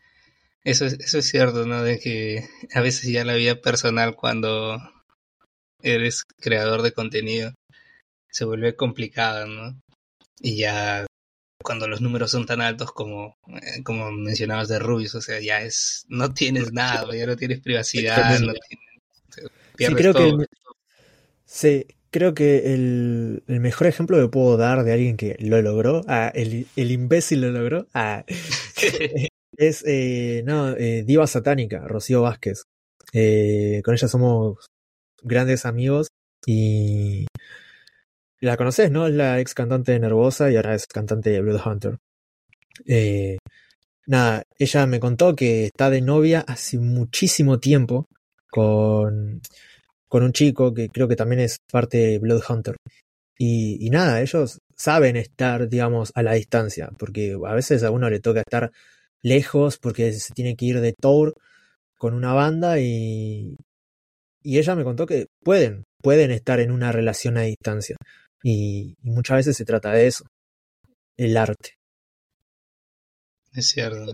eso 0.64 0.86
es, 0.86 0.94
eso 0.94 1.18
es 1.18 1.28
cierto, 1.28 1.66
¿no? 1.66 1.82
De 1.82 2.00
que 2.00 2.48
a 2.72 2.80
veces 2.80 3.10
ya 3.10 3.26
la 3.26 3.34
vida 3.34 3.60
personal 3.60 4.16
cuando 4.16 4.78
eres 5.82 6.24
creador 6.40 6.80
de 6.80 6.92
contenido 6.92 7.52
se 8.30 8.46
vuelve 8.46 8.76
complicada, 8.76 9.44
¿no? 9.44 9.78
Y 10.40 10.56
ya 10.56 11.07
cuando 11.62 11.88
los 11.88 12.00
números 12.00 12.30
son 12.30 12.46
tan 12.46 12.60
altos 12.60 12.92
como, 12.92 13.36
eh, 13.48 13.82
como 13.82 14.10
mencionabas 14.12 14.68
de 14.68 14.78
Rubius, 14.78 15.14
o 15.14 15.20
sea, 15.20 15.40
ya 15.40 15.60
es, 15.62 16.04
no 16.08 16.32
tienes 16.32 16.72
nada, 16.72 17.14
ya 17.14 17.26
no 17.26 17.36
tienes 17.36 17.60
privacidad, 17.60 18.38
no 18.40 18.52
sí, 19.76 19.94
creo 19.94 20.14
Que, 20.14 20.46
sí, 21.44 21.86
creo 22.10 22.34
que 22.34 22.74
el, 22.74 23.42
el, 23.46 23.60
mejor 23.60 23.86
ejemplo 23.86 24.20
que 24.20 24.28
puedo 24.28 24.56
dar 24.56 24.84
de 24.84 24.92
alguien 24.92 25.16
que 25.16 25.36
lo 25.40 25.60
logró, 25.60 26.02
ah, 26.08 26.30
el, 26.34 26.66
el 26.76 26.90
imbécil 26.90 27.40
lo 27.40 27.50
logró, 27.50 27.86
ah, 27.94 28.24
es, 29.56 29.84
eh, 29.86 30.42
no, 30.46 30.70
eh, 30.76 31.02
Diva 31.04 31.26
Satánica, 31.26 31.86
Rocío 31.86 32.22
Vázquez. 32.22 32.62
Eh, 33.12 33.80
con 33.84 33.94
ella 33.94 34.06
somos 34.06 34.66
grandes 35.22 35.64
amigos 35.64 36.08
y 36.46 37.26
la 38.40 38.56
conoces, 38.56 38.90
¿no? 38.90 39.06
Es 39.06 39.14
la 39.14 39.40
ex 39.40 39.54
cantante 39.54 39.92
de 39.92 40.00
Nervosa 40.00 40.50
y 40.50 40.56
ahora 40.56 40.74
es 40.74 40.86
cantante 40.86 41.30
de 41.30 41.40
Bloodhunter. 41.40 41.98
Eh, 42.86 43.38
nada, 44.06 44.42
ella 44.58 44.86
me 44.86 45.00
contó 45.00 45.34
que 45.36 45.66
está 45.66 45.90
de 45.90 46.00
novia 46.02 46.44
hace 46.46 46.78
muchísimo 46.78 47.58
tiempo 47.60 48.06
con, 48.50 49.40
con 50.08 50.22
un 50.22 50.32
chico 50.32 50.74
que 50.74 50.88
creo 50.88 51.08
que 51.08 51.16
también 51.16 51.40
es 51.40 51.58
parte 51.70 51.98
de 51.98 52.18
Bloodhunter. 52.18 52.76
Y, 53.38 53.78
y 53.86 53.90
nada, 53.90 54.20
ellos 54.20 54.58
saben 54.76 55.16
estar, 55.16 55.68
digamos, 55.68 56.12
a 56.14 56.22
la 56.22 56.32
distancia, 56.34 56.90
porque 56.98 57.36
a 57.46 57.54
veces 57.54 57.82
a 57.84 57.90
uno 57.90 58.10
le 58.10 58.20
toca 58.20 58.40
estar 58.40 58.72
lejos 59.22 59.78
porque 59.78 60.12
se 60.12 60.32
tiene 60.34 60.56
que 60.56 60.66
ir 60.66 60.80
de 60.80 60.92
tour 60.92 61.34
con 61.98 62.14
una 62.14 62.32
banda 62.34 62.80
y, 62.80 63.56
y 64.42 64.58
ella 64.58 64.74
me 64.76 64.84
contó 64.84 65.06
que 65.06 65.26
pueden, 65.44 65.84
pueden 66.02 66.30
estar 66.30 66.60
en 66.60 66.70
una 66.72 66.92
relación 66.92 67.36
a 67.38 67.42
distancia. 67.42 67.96
Y, 68.42 68.96
muchas 69.02 69.38
veces 69.38 69.56
se 69.56 69.64
trata 69.64 69.92
de 69.92 70.06
eso, 70.06 70.24
el 71.16 71.36
arte. 71.36 71.74
Es 73.52 73.68
cierto. 73.68 74.12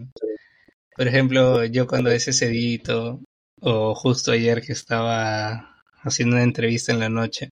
Por 0.97 1.09
ejemplo, 1.09 1.65
yo 1.65 1.87
cuando 1.87 2.11
ese 2.11 2.33
sedito, 2.33 3.21
o 3.61 3.95
justo 3.95 4.33
ayer 4.33 4.63
que 4.63 4.73
estaba 4.73 5.83
haciendo 6.03 6.37
una 6.37 6.45
entrevista 6.45 6.93
en 6.93 7.01
la 7.01 7.09
noche, 7.09 7.51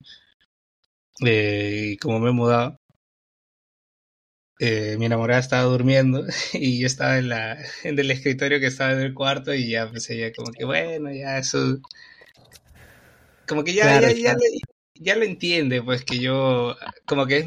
eh, 1.25 1.93
y 1.93 1.97
como 1.99 2.20
me 2.20 2.31
he 2.31 2.33
mudado, 2.33 2.79
eh, 4.59 4.97
mi 4.99 5.07
enamorada 5.07 5.41
estaba 5.41 5.64
durmiendo 5.64 6.25
y 6.53 6.81
yo 6.81 6.87
estaba 6.87 7.18
en, 7.18 7.29
la, 7.29 7.59
en 7.83 7.99
el 7.99 8.11
escritorio 8.11 8.61
que 8.61 8.66
estaba 8.66 8.93
en 8.93 9.01
el 9.01 9.14
cuarto 9.14 9.53
y 9.53 9.70
ya 9.70 9.91
pues 9.91 10.09
ella 10.11 10.33
como 10.33 10.53
que 10.53 10.64
bueno, 10.64 11.12
ya 11.12 11.39
eso... 11.39 11.81
Como 13.47 13.64
que 13.64 13.75
ya, 13.75 14.01
ya, 14.01 14.12
ya, 14.12 14.37
ya 14.99 15.16
lo 15.16 15.24
entiende, 15.24 15.82
pues 15.82 16.05
que 16.05 16.18
yo, 16.18 16.76
como 17.07 17.26
que 17.26 17.38
es 17.38 17.47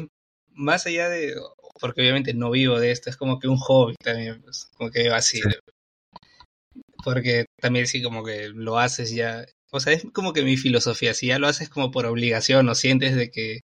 más 0.50 0.86
allá 0.86 1.08
de, 1.08 1.34
porque 1.80 2.00
obviamente 2.00 2.34
no 2.34 2.50
vivo 2.50 2.78
de 2.78 2.90
esto, 2.90 3.10
es 3.10 3.16
como 3.16 3.38
que 3.38 3.48
un 3.48 3.58
hobby 3.58 3.94
también, 4.02 4.40
pues, 4.42 4.68
como 4.76 4.90
que 4.90 5.08
así. 5.10 5.40
Porque 7.04 7.46
también 7.60 7.86
sí, 7.86 8.02
como 8.02 8.24
que 8.24 8.48
lo 8.48 8.78
haces 8.78 9.10
ya, 9.10 9.46
o 9.70 9.80
sea, 9.80 9.92
es 9.92 10.04
como 10.12 10.32
que 10.32 10.42
mi 10.42 10.56
filosofía, 10.56 11.14
si 11.14 11.28
ya 11.28 11.38
lo 11.38 11.46
haces 11.46 11.68
como 11.68 11.90
por 11.90 12.06
obligación 12.06 12.68
o 12.68 12.74
sientes 12.74 13.14
de 13.14 13.30
que 13.30 13.60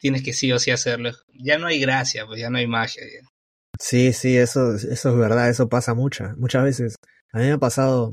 tienes 0.00 0.22
que 0.22 0.32
sí 0.32 0.52
o 0.52 0.58
sí 0.58 0.70
hacerlo, 0.70 1.12
ya 1.32 1.58
no 1.58 1.66
hay 1.66 1.80
gracia, 1.80 2.26
pues 2.26 2.40
ya 2.40 2.50
no 2.50 2.58
hay 2.58 2.66
magia. 2.66 3.02
Sí, 3.80 4.12
sí, 4.12 4.36
eso, 4.36 4.74
eso 4.74 5.10
es 5.10 5.16
verdad, 5.16 5.48
eso 5.48 5.68
pasa 5.68 5.94
muchas, 5.94 6.36
muchas 6.36 6.64
veces. 6.64 6.96
A 7.32 7.38
mí 7.38 7.44
me 7.44 7.52
ha 7.52 7.58
pasado 7.58 8.12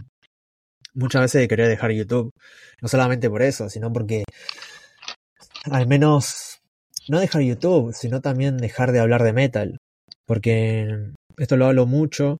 muchas 0.94 1.22
veces 1.22 1.42
de 1.42 1.48
querer 1.48 1.68
dejar 1.68 1.92
YouTube, 1.92 2.32
no 2.82 2.88
solamente 2.88 3.30
por 3.30 3.42
eso, 3.42 3.70
sino 3.70 3.92
porque 3.92 4.24
al 5.66 5.88
menos 5.88 6.62
no 7.08 7.20
dejar 7.20 7.42
YouTube, 7.42 7.94
sino 7.94 8.22
también 8.22 8.58
dejar 8.58 8.92
de 8.92 9.00
hablar 9.00 9.24
de 9.24 9.34
metal. 9.34 9.78
Porque 10.26 11.12
esto 11.38 11.58
lo 11.58 11.66
hablo 11.66 11.86
mucho 11.86 12.38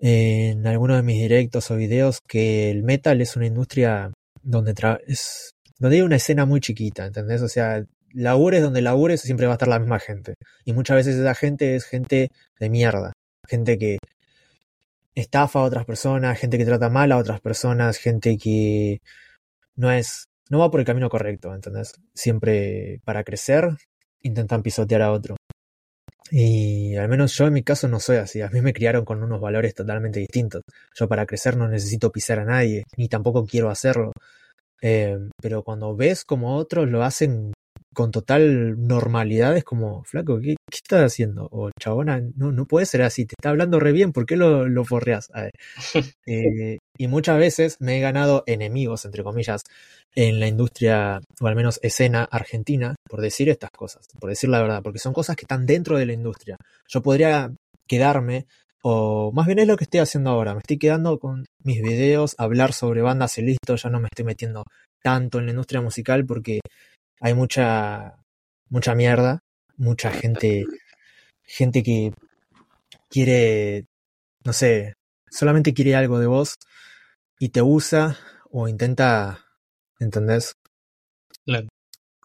en 0.00 0.66
algunos 0.66 0.96
de 0.96 1.02
mis 1.02 1.20
directos 1.20 1.70
o 1.70 1.76
videos, 1.76 2.18
que 2.28 2.70
el 2.70 2.82
metal 2.82 3.20
es 3.20 3.36
una 3.36 3.46
industria 3.46 4.12
donde, 4.42 4.74
es, 5.06 5.52
donde 5.78 5.96
hay 5.96 6.02
una 6.02 6.16
escena 6.16 6.44
muy 6.44 6.60
chiquita, 6.60 7.06
¿entendés? 7.06 7.40
O 7.42 7.48
sea, 7.48 7.84
labures 8.12 8.62
donde 8.62 8.82
labures 8.82 9.20
siempre 9.20 9.46
va 9.46 9.52
a 9.52 9.56
estar 9.56 9.68
la 9.68 9.78
misma 9.78 10.00
gente. 10.00 10.34
Y 10.64 10.72
muchas 10.72 10.96
veces 10.96 11.16
esa 11.16 11.34
gente 11.34 11.76
es 11.76 11.84
gente 11.84 12.28
de 12.58 12.70
mierda. 12.70 13.12
Gente 13.48 13.78
que 13.78 13.98
estafa 15.14 15.60
a 15.60 15.64
otras 15.64 15.84
personas, 15.84 16.38
gente 16.38 16.58
que 16.58 16.64
trata 16.64 16.90
mal 16.90 17.12
a 17.12 17.18
otras 17.18 17.40
personas, 17.40 17.98
gente 17.98 18.36
que 18.38 19.00
no 19.76 19.90
es 19.92 20.24
no 20.52 20.58
va 20.58 20.70
por 20.70 20.80
el 20.80 20.86
camino 20.86 21.08
correcto, 21.08 21.54
¿entendés? 21.54 21.94
Siempre 22.14 23.00
para 23.06 23.24
crecer 23.24 23.70
intentan 24.20 24.62
pisotear 24.62 25.00
a 25.00 25.10
otro. 25.10 25.36
Y 26.30 26.94
al 26.96 27.08
menos 27.08 27.34
yo 27.36 27.46
en 27.46 27.54
mi 27.54 27.62
caso 27.62 27.88
no 27.88 27.98
soy 27.98 28.18
así. 28.18 28.42
A 28.42 28.50
mí 28.50 28.60
me 28.60 28.74
criaron 28.74 29.06
con 29.06 29.22
unos 29.22 29.40
valores 29.40 29.74
totalmente 29.74 30.20
distintos. 30.20 30.60
Yo 30.94 31.08
para 31.08 31.24
crecer 31.24 31.56
no 31.56 31.68
necesito 31.68 32.12
pisar 32.12 32.38
a 32.38 32.44
nadie, 32.44 32.84
ni 32.98 33.08
tampoco 33.08 33.46
quiero 33.46 33.70
hacerlo. 33.70 34.12
Eh, 34.82 35.16
pero 35.40 35.62
cuando 35.62 35.96
ves 35.96 36.22
como 36.24 36.56
otros 36.56 36.86
lo 36.86 37.02
hacen 37.02 37.54
con 37.92 38.10
total 38.10 38.86
normalidad, 38.86 39.56
es 39.56 39.64
como, 39.64 40.04
flaco, 40.04 40.40
¿qué, 40.40 40.56
qué 40.70 40.76
estás 40.76 41.02
haciendo? 41.04 41.48
O 41.50 41.70
chabona, 41.80 42.22
no, 42.36 42.52
no 42.52 42.66
puede 42.66 42.86
ser 42.86 43.02
así, 43.02 43.26
te 43.26 43.34
está 43.38 43.50
hablando 43.50 43.80
re 43.80 43.92
bien, 43.92 44.12
¿por 44.12 44.26
qué 44.26 44.36
lo, 44.36 44.68
lo 44.68 44.84
forreas? 44.84 45.30
Eh, 46.26 46.78
y 46.96 47.08
muchas 47.08 47.38
veces 47.38 47.76
me 47.80 47.98
he 47.98 48.00
ganado 48.00 48.44
enemigos, 48.46 49.04
entre 49.04 49.24
comillas, 49.24 49.62
en 50.14 50.40
la 50.40 50.46
industria, 50.46 51.20
o 51.40 51.46
al 51.46 51.56
menos 51.56 51.80
escena 51.82 52.24
argentina, 52.30 52.94
por 53.08 53.20
decir 53.20 53.48
estas 53.48 53.70
cosas, 53.70 54.06
por 54.20 54.30
decir 54.30 54.50
la 54.50 54.60
verdad, 54.62 54.82
porque 54.82 54.98
son 54.98 55.12
cosas 55.12 55.36
que 55.36 55.44
están 55.44 55.66
dentro 55.66 55.98
de 55.98 56.06
la 56.06 56.12
industria. 56.12 56.56
Yo 56.88 57.02
podría 57.02 57.52
quedarme, 57.88 58.46
o 58.82 59.32
más 59.32 59.46
bien 59.46 59.58
es 59.58 59.66
lo 59.66 59.76
que 59.76 59.84
estoy 59.84 60.00
haciendo 60.00 60.30
ahora, 60.30 60.54
me 60.54 60.60
estoy 60.60 60.78
quedando 60.78 61.18
con 61.18 61.44
mis 61.64 61.82
videos, 61.82 62.34
hablar 62.38 62.72
sobre 62.72 63.02
bandas 63.02 63.36
y 63.38 63.42
listo, 63.42 63.76
ya 63.76 63.90
no 63.90 64.00
me 64.00 64.08
estoy 64.10 64.24
metiendo 64.24 64.64
tanto 65.02 65.38
en 65.38 65.46
la 65.46 65.50
industria 65.50 65.80
musical 65.80 66.24
porque 66.24 66.60
hay 67.20 67.34
mucha, 67.34 68.16
mucha 68.68 68.94
mierda, 68.94 69.40
mucha 69.76 70.10
gente, 70.10 70.64
gente 71.42 71.82
que 71.82 72.12
quiere, 73.08 73.86
no 74.44 74.52
sé, 74.52 74.94
solamente 75.30 75.74
quiere 75.74 75.94
algo 75.94 76.18
de 76.18 76.26
vos 76.26 76.56
y 77.38 77.50
te 77.50 77.62
usa 77.62 78.16
o 78.50 78.68
intenta, 78.68 79.44
¿entendés? 79.98 80.56
Claro. 81.44 81.68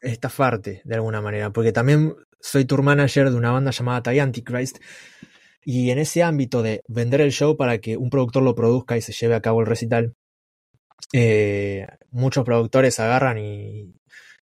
Estafarte 0.02 0.82
de 0.84 0.96
alguna 0.96 1.22
manera, 1.22 1.52
porque 1.52 1.72
también 1.72 2.16
soy 2.40 2.66
tour 2.66 2.84
manager 2.84 3.30
de 3.30 3.36
una 3.36 3.52
banda 3.52 3.72
llamada 3.72 4.04
The 4.04 4.22
Antichrist 4.22 4.78
y 5.64 5.90
en 5.92 6.00
ese 6.00 6.24
ámbito 6.24 6.62
de 6.64 6.82
vender 6.88 7.22
el 7.22 7.32
show 7.32 7.58
para 7.58 7.80
que 7.80 7.98
un 7.98 8.10
productor 8.10 8.44
lo 8.44 8.56
produzca 8.56 8.96
y 8.96 9.02
se 9.02 9.12
lleve 9.12 9.36
a 9.36 9.42
cabo 9.42 9.60
el 9.60 9.68
recital, 9.68 10.14
eh, 11.14 11.88
muchos 12.12 12.46
productores 12.46 13.00
agarran 13.00 13.38
y, 13.38 13.94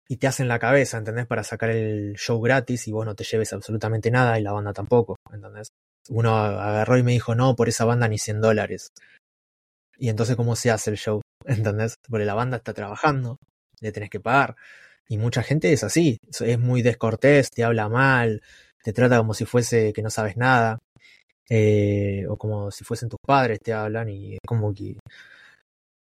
y 0.07 0.17
te 0.17 0.27
hacen 0.27 0.47
la 0.47 0.59
cabeza, 0.59 0.97
¿entendés? 0.97 1.25
Para 1.25 1.43
sacar 1.43 1.71
el 1.71 2.15
show 2.15 2.39
gratis 2.41 2.87
y 2.87 2.91
vos 2.91 3.05
no 3.05 3.15
te 3.15 3.23
lleves 3.23 3.53
absolutamente 3.53 4.11
nada 4.11 4.39
y 4.39 4.43
la 4.43 4.51
banda 4.51 4.73
tampoco, 4.73 5.17
¿entendés? 5.31 5.69
Uno 6.09 6.37
agarró 6.37 6.97
y 6.97 7.03
me 7.03 7.13
dijo, 7.13 7.33
no, 7.33 7.55
por 7.55 7.69
esa 7.69 7.85
banda 7.85 8.07
ni 8.07 8.17
100 8.17 8.41
dólares. 8.41 8.89
Y 9.97 10.09
entonces, 10.09 10.35
¿cómo 10.35 10.55
se 10.55 10.71
hace 10.71 10.91
el 10.91 10.97
show? 10.97 11.21
¿Entendés? 11.45 11.95
Porque 12.07 12.25
la 12.25 12.35
banda 12.35 12.57
está 12.57 12.73
trabajando, 12.73 13.39
le 13.79 13.91
tenés 13.91 14.09
que 14.09 14.19
pagar. 14.19 14.55
Y 15.07 15.17
mucha 15.17 15.43
gente 15.43 15.71
es 15.71 15.83
así, 15.83 16.17
es 16.39 16.59
muy 16.59 16.81
descortés, 16.81 17.49
te 17.51 17.63
habla 17.63 17.89
mal, 17.89 18.41
te 18.83 18.93
trata 18.93 19.17
como 19.17 19.33
si 19.33 19.45
fuese 19.45 19.93
que 19.93 20.01
no 20.01 20.09
sabes 20.09 20.35
nada, 20.35 20.79
eh, 21.49 22.25
o 22.27 22.37
como 22.37 22.71
si 22.71 22.83
fuesen 22.83 23.09
tus 23.09 23.19
padres 23.23 23.59
te 23.59 23.71
hablan 23.71 24.09
y 24.09 24.33
es 24.33 24.39
como 24.47 24.73
que 24.73 24.97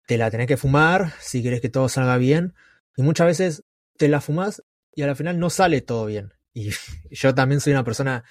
te 0.07 0.17
la 0.17 0.31
tenés 0.31 0.47
que 0.47 0.57
fumar 0.57 1.13
si 1.19 1.43
querés 1.43 1.61
que 1.61 1.69
todo 1.69 1.89
salga 1.89 2.17
bien. 2.17 2.55
Y 2.97 3.03
muchas 3.03 3.27
veces 3.27 3.63
te 4.03 4.09
la 4.09 4.21
fumas 4.21 4.61
y 4.97 5.03
al 5.03 5.15
final 5.15 5.39
no 5.39 5.49
sale 5.49 5.81
todo 5.81 6.07
bien. 6.07 6.33
Y 6.53 6.71
yo 7.13 7.37
también 7.37 7.61
soy 7.61 7.73
una 7.73 7.85
persona 7.85 8.25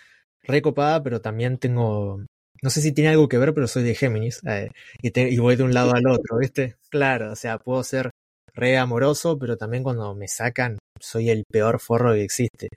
recopada, 0.43 1.01
pero 1.01 1.22
también 1.22 1.59
tengo, 1.59 2.26
no 2.61 2.69
sé 2.69 2.82
si 2.82 2.91
tiene 2.91 3.11
algo 3.11 3.30
que 3.30 3.38
ver, 3.38 3.53
pero 3.53 3.69
soy 3.69 3.84
de 3.84 3.95
Géminis 3.95 4.41
eh, 4.45 4.69
y, 5.01 5.38
voy 5.38 5.55
de 5.55 5.63
un 5.63 5.74
lado 5.74 5.93
al 5.93 6.05
otro, 6.07 6.39
¿viste? 6.39 6.76
Claro, 6.89 7.32
o 7.32 7.36
sea, 7.38 7.57
puedo 7.57 7.82
ser 7.84 8.09
re 8.53 8.78
amoroso, 8.78 9.39
pero 9.39 9.55
también 9.55 9.82
cuando 9.82 10.13
me 10.13 10.28
sacan 10.28 10.78
soy 10.99 11.30
el 11.30 11.45
peor 11.49 11.80
forro 11.80 12.13
que 12.15 12.24
existe. 12.24 12.67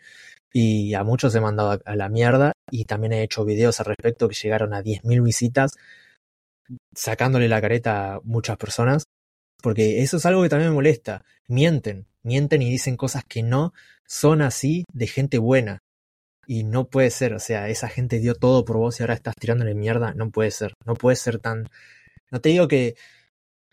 Y 0.52 0.94
a 0.94 1.02
muchos 1.02 1.34
he 1.34 1.40
mandado 1.40 1.80
a 1.84 1.96
la 1.96 2.08
mierda 2.08 2.52
y 2.70 2.84
también 2.84 3.12
he 3.12 3.24
hecho 3.24 3.44
videos 3.44 3.80
al 3.80 3.86
respecto 3.86 4.28
que 4.28 4.36
llegaron 4.36 4.72
a 4.72 4.82
10.000 4.82 5.20
visitas 5.20 5.72
sacándole 6.94 7.48
la 7.48 7.60
careta 7.60 8.14
a 8.14 8.20
muchas 8.22 8.56
personas. 8.56 9.02
Porque 9.64 10.02
eso 10.02 10.18
es 10.18 10.26
algo 10.26 10.42
que 10.42 10.50
también 10.50 10.68
me 10.72 10.74
molesta. 10.74 11.24
Mienten, 11.48 12.06
mienten 12.22 12.60
y 12.60 12.68
dicen 12.68 12.98
cosas 12.98 13.24
que 13.24 13.42
no 13.42 13.72
son 14.06 14.42
así 14.42 14.84
de 14.92 15.06
gente 15.06 15.38
buena. 15.38 15.78
Y 16.46 16.64
no 16.64 16.90
puede 16.90 17.10
ser, 17.10 17.32
o 17.32 17.38
sea, 17.38 17.70
esa 17.70 17.88
gente 17.88 18.18
dio 18.18 18.34
todo 18.34 18.66
por 18.66 18.76
vos 18.76 19.00
y 19.00 19.02
ahora 19.02 19.14
estás 19.14 19.34
tirándole 19.40 19.74
mierda. 19.74 20.12
No 20.12 20.30
puede 20.30 20.50
ser, 20.50 20.74
no 20.84 20.92
puede 20.92 21.16
ser 21.16 21.38
tan... 21.38 21.66
No 22.30 22.42
te 22.42 22.50
digo 22.50 22.68
que 22.68 22.96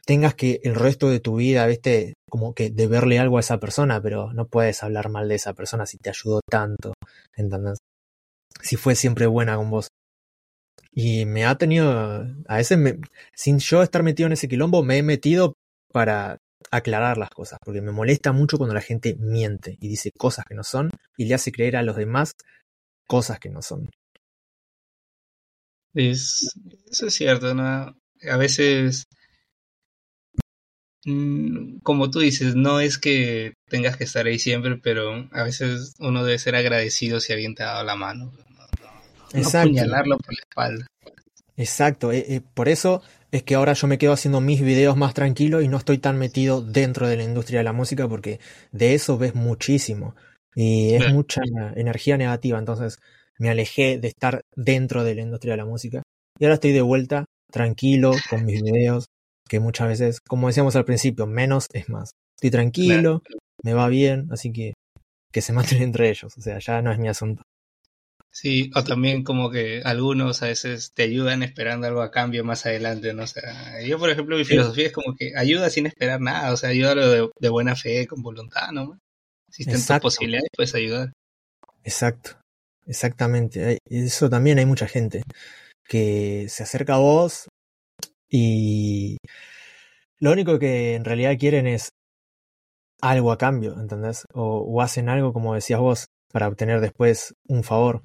tengas 0.05 0.33
que 0.33 0.61
el 0.63 0.75
resto 0.75 1.09
de 1.09 1.19
tu 1.19 1.35
vida, 1.35 1.67
viste, 1.67 2.13
como 2.29 2.53
que 2.53 2.69
deberle 2.69 3.19
algo 3.19 3.35
a 3.35 3.41
esa 3.41 3.59
persona, 3.59 4.01
pero 4.01 4.31
no 4.31 4.47
puedes 4.47 4.83
hablar 4.83 5.09
mal 5.09 5.27
de 5.27 5.35
esa 5.35 5.53
persona 5.53 5.85
si 5.85 5.97
te 5.97 6.09
ayudó 6.09 6.39
tanto, 6.49 6.93
¿entendés? 7.35 7.79
Si 8.61 8.77
fue 8.77 8.95
siempre 8.95 9.25
buena 9.27 9.57
con 9.57 9.69
vos. 9.69 9.89
Y 10.93 11.25
me 11.25 11.43
ha 11.45 11.57
tenido, 11.57 12.25
a 12.47 12.55
veces, 12.55 12.77
me, 12.77 12.97
sin 13.35 13.59
yo 13.59 13.83
estar 13.83 14.03
metido 14.03 14.27
en 14.27 14.33
ese 14.33 14.47
quilombo, 14.47 14.83
me 14.83 14.97
he 14.97 15.03
metido 15.03 15.53
para 15.91 16.37
aclarar 16.69 17.17
las 17.17 17.29
cosas, 17.29 17.59
porque 17.63 17.81
me 17.81 17.91
molesta 17.91 18.31
mucho 18.31 18.57
cuando 18.57 18.73
la 18.73 18.81
gente 18.81 19.15
miente 19.19 19.77
y 19.79 19.87
dice 19.87 20.11
cosas 20.11 20.45
que 20.45 20.55
no 20.55 20.63
son 20.63 20.89
y 21.17 21.25
le 21.25 21.33
hace 21.33 21.51
creer 21.51 21.75
a 21.75 21.83
los 21.83 21.95
demás 21.95 22.33
cosas 23.07 23.39
que 23.39 23.49
no 23.49 23.61
son. 23.61 23.89
Es, 25.93 26.49
eso 26.89 27.07
es 27.07 27.13
cierto, 27.13 27.53
¿no? 27.53 27.63
A 27.63 28.37
veces, 28.37 29.03
mm, 31.05 31.79
como 31.79 32.09
tú 32.09 32.19
dices, 32.19 32.55
no 32.55 32.79
es 32.79 32.97
que 32.97 33.53
tengas 33.67 33.97
que 33.97 34.05
estar 34.05 34.25
ahí 34.25 34.39
siempre, 34.39 34.77
pero 34.77 35.27
a 35.31 35.43
veces 35.43 35.93
uno 35.99 36.23
debe 36.23 36.39
ser 36.39 36.55
agradecido 36.55 37.19
si 37.19 37.33
alguien 37.33 37.55
te 37.55 37.63
ha 37.63 37.73
dado 37.73 37.83
la 37.83 37.95
mano. 37.95 38.31
No, 39.33 39.39
Exacto. 39.39 39.67
apuñalarlo 39.67 40.17
por 40.17 40.33
la 40.33 40.41
espalda. 40.41 40.87
Exacto, 41.57 42.11
eh, 42.11 42.25
eh, 42.29 42.41
por 42.53 42.69
eso 42.69 43.01
es 43.32 43.43
que 43.43 43.55
ahora 43.55 43.73
yo 43.73 43.88
me 43.88 43.97
quedo 43.97 44.13
haciendo 44.13 44.41
mis 44.41 44.61
videos 44.61 44.97
más 44.97 45.13
tranquilo 45.13 45.61
y 45.61 45.67
no 45.67 45.77
estoy 45.77 45.97
tan 45.97 46.17
metido 46.17 46.61
dentro 46.61 47.07
de 47.07 47.17
la 47.17 47.23
industria 47.23 47.59
de 47.59 47.63
la 47.63 47.73
música 47.73 48.07
porque 48.07 48.39
de 48.71 48.93
eso 48.93 49.17
ves 49.17 49.36
muchísimo 49.36 50.15
y 50.53 50.95
es 50.95 51.13
mucha 51.13 51.41
energía 51.75 52.17
negativa, 52.17 52.59
entonces 52.59 52.99
me 53.39 53.49
alejé 53.49 53.97
de 53.97 54.09
estar 54.09 54.41
dentro 54.55 55.03
de 55.03 55.15
la 55.15 55.21
industria 55.21 55.53
de 55.53 55.57
la 55.57 55.65
música 55.65 56.03
y 56.38 56.43
ahora 56.43 56.55
estoy 56.55 56.73
de 56.73 56.82
vuelta 56.82 57.25
tranquilo 57.51 58.11
con 58.29 58.45
mis 58.45 58.61
videos 58.61 59.05
que 59.47 59.59
muchas 59.59 59.88
veces, 59.88 60.19
como 60.21 60.47
decíamos 60.47 60.75
al 60.75 60.86
principio, 60.86 61.25
menos 61.27 61.67
es 61.73 61.89
más. 61.89 62.11
Estoy 62.38 62.51
tranquilo, 62.51 63.21
me 63.63 63.73
va 63.73 63.88
bien, 63.89 64.27
así 64.32 64.51
que 64.51 64.73
que 65.32 65.41
se 65.41 65.53
maten 65.53 65.82
entre 65.82 66.09
ellos, 66.09 66.38
o 66.38 66.41
sea, 66.41 66.59
ya 66.59 66.82
no 66.82 66.91
es 66.91 66.99
mi 66.99 67.07
asunto. 67.07 67.43
Sí, 68.34 68.71
o 68.75 68.84
también 68.84 69.23
como 69.23 69.51
que 69.51 69.82
algunos 69.84 70.41
a 70.41 70.47
veces 70.47 70.93
te 70.93 71.03
ayudan 71.03 71.43
esperando 71.43 71.88
algo 71.88 72.01
a 72.01 72.11
cambio 72.11 72.45
más 72.45 72.65
adelante, 72.65 73.13
¿no? 73.13 73.23
O 73.23 73.27
sea, 73.27 73.82
yo 73.86 73.99
por 73.99 74.09
ejemplo 74.09 74.38
mi 74.38 74.45
filosofía 74.45 74.88
es 74.88 74.93
como 74.93 75.15
que 75.17 75.34
ayuda 75.36 75.69
sin 75.69 75.86
esperar 75.86 76.21
nada, 76.21 76.53
o 76.53 76.57
sea, 76.57 76.69
ayúdalo 76.69 77.09
de, 77.09 77.29
de 77.39 77.49
buena 77.49 77.75
fe, 77.75 78.07
con 78.07 78.21
voluntad, 78.21 78.71
¿no? 78.71 78.97
Si 79.49 79.65
tus 79.65 79.86
posibilidades, 80.01 80.49
puedes 80.55 80.73
ayudar. 80.75 81.11
Exacto, 81.84 82.39
exactamente. 82.88 83.79
Eso 83.89 84.29
también 84.29 84.59
hay 84.59 84.65
mucha 84.65 84.88
gente 84.88 85.23
que 85.86 86.45
se 86.47 86.63
acerca 86.63 86.95
a 86.95 86.99
vos 86.99 87.49
y 88.29 89.17
lo 90.19 90.32
único 90.32 90.57
que 90.57 90.95
en 90.95 91.03
realidad 91.03 91.38
quieren 91.38 91.67
es 91.67 91.89
algo 93.01 93.34
a 93.34 93.38
cambio, 93.38 93.77
¿entendés? 93.77 94.23
O, 94.34 94.59
o 94.59 94.82
hacen 94.82 95.09
algo, 95.09 95.34
como 95.34 95.53
decías 95.53 95.82
vos, 95.82 96.05
para 96.32 96.47
obtener 96.47 96.79
después 96.79 97.34
un 97.49 97.65
favor. 97.65 98.03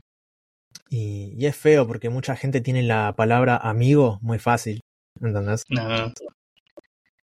Y, 0.89 1.33
y 1.37 1.47
es 1.47 1.57
feo 1.57 1.87
porque 1.87 2.11
mucha 2.11 2.37
gente 2.37 2.61
tiene 2.61 2.83
la 2.83 3.15
palabra 3.17 3.57
amigo 3.57 4.19
muy 4.23 4.39
fácil, 4.39 4.81
¿entendés? 5.21 5.65
No. 5.69 6.13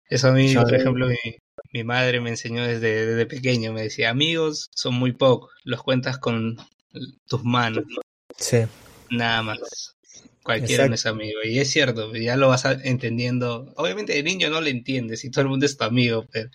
Eso 0.08 0.28
a 0.28 0.32
mí, 0.32 0.52
Yo- 0.52 0.64
por 0.64 0.74
ejemplo, 0.74 1.06
mi, 1.06 1.16
mi 1.72 1.84
madre 1.84 2.20
me 2.20 2.30
enseñó 2.30 2.64
desde, 2.66 3.06
desde 3.06 3.26
pequeño, 3.26 3.72
me 3.72 3.82
decía, 3.82 4.10
amigos 4.10 4.68
son 4.74 4.94
muy 4.94 5.12
pocos, 5.12 5.52
los 5.64 5.82
cuentas 5.82 6.18
con 6.18 6.56
tus 7.28 7.44
manos, 7.44 7.84
Sí, 8.38 8.64
nada 9.10 9.42
más. 9.42 9.96
Cualquiera 10.42 10.86
no 10.86 10.94
es 10.94 11.06
amigo. 11.06 11.40
Y 11.44 11.58
es 11.58 11.70
cierto, 11.70 12.14
ya 12.14 12.36
lo 12.36 12.48
vas 12.48 12.64
entendiendo. 12.84 13.72
Obviamente 13.76 14.16
el 14.18 14.24
niño 14.24 14.48
no 14.50 14.60
lo 14.60 14.68
entiende, 14.68 15.16
si 15.16 15.30
todo 15.30 15.42
el 15.42 15.48
mundo 15.48 15.66
es 15.66 15.76
tu 15.76 15.84
amigo, 15.84 16.26
pero 16.30 16.50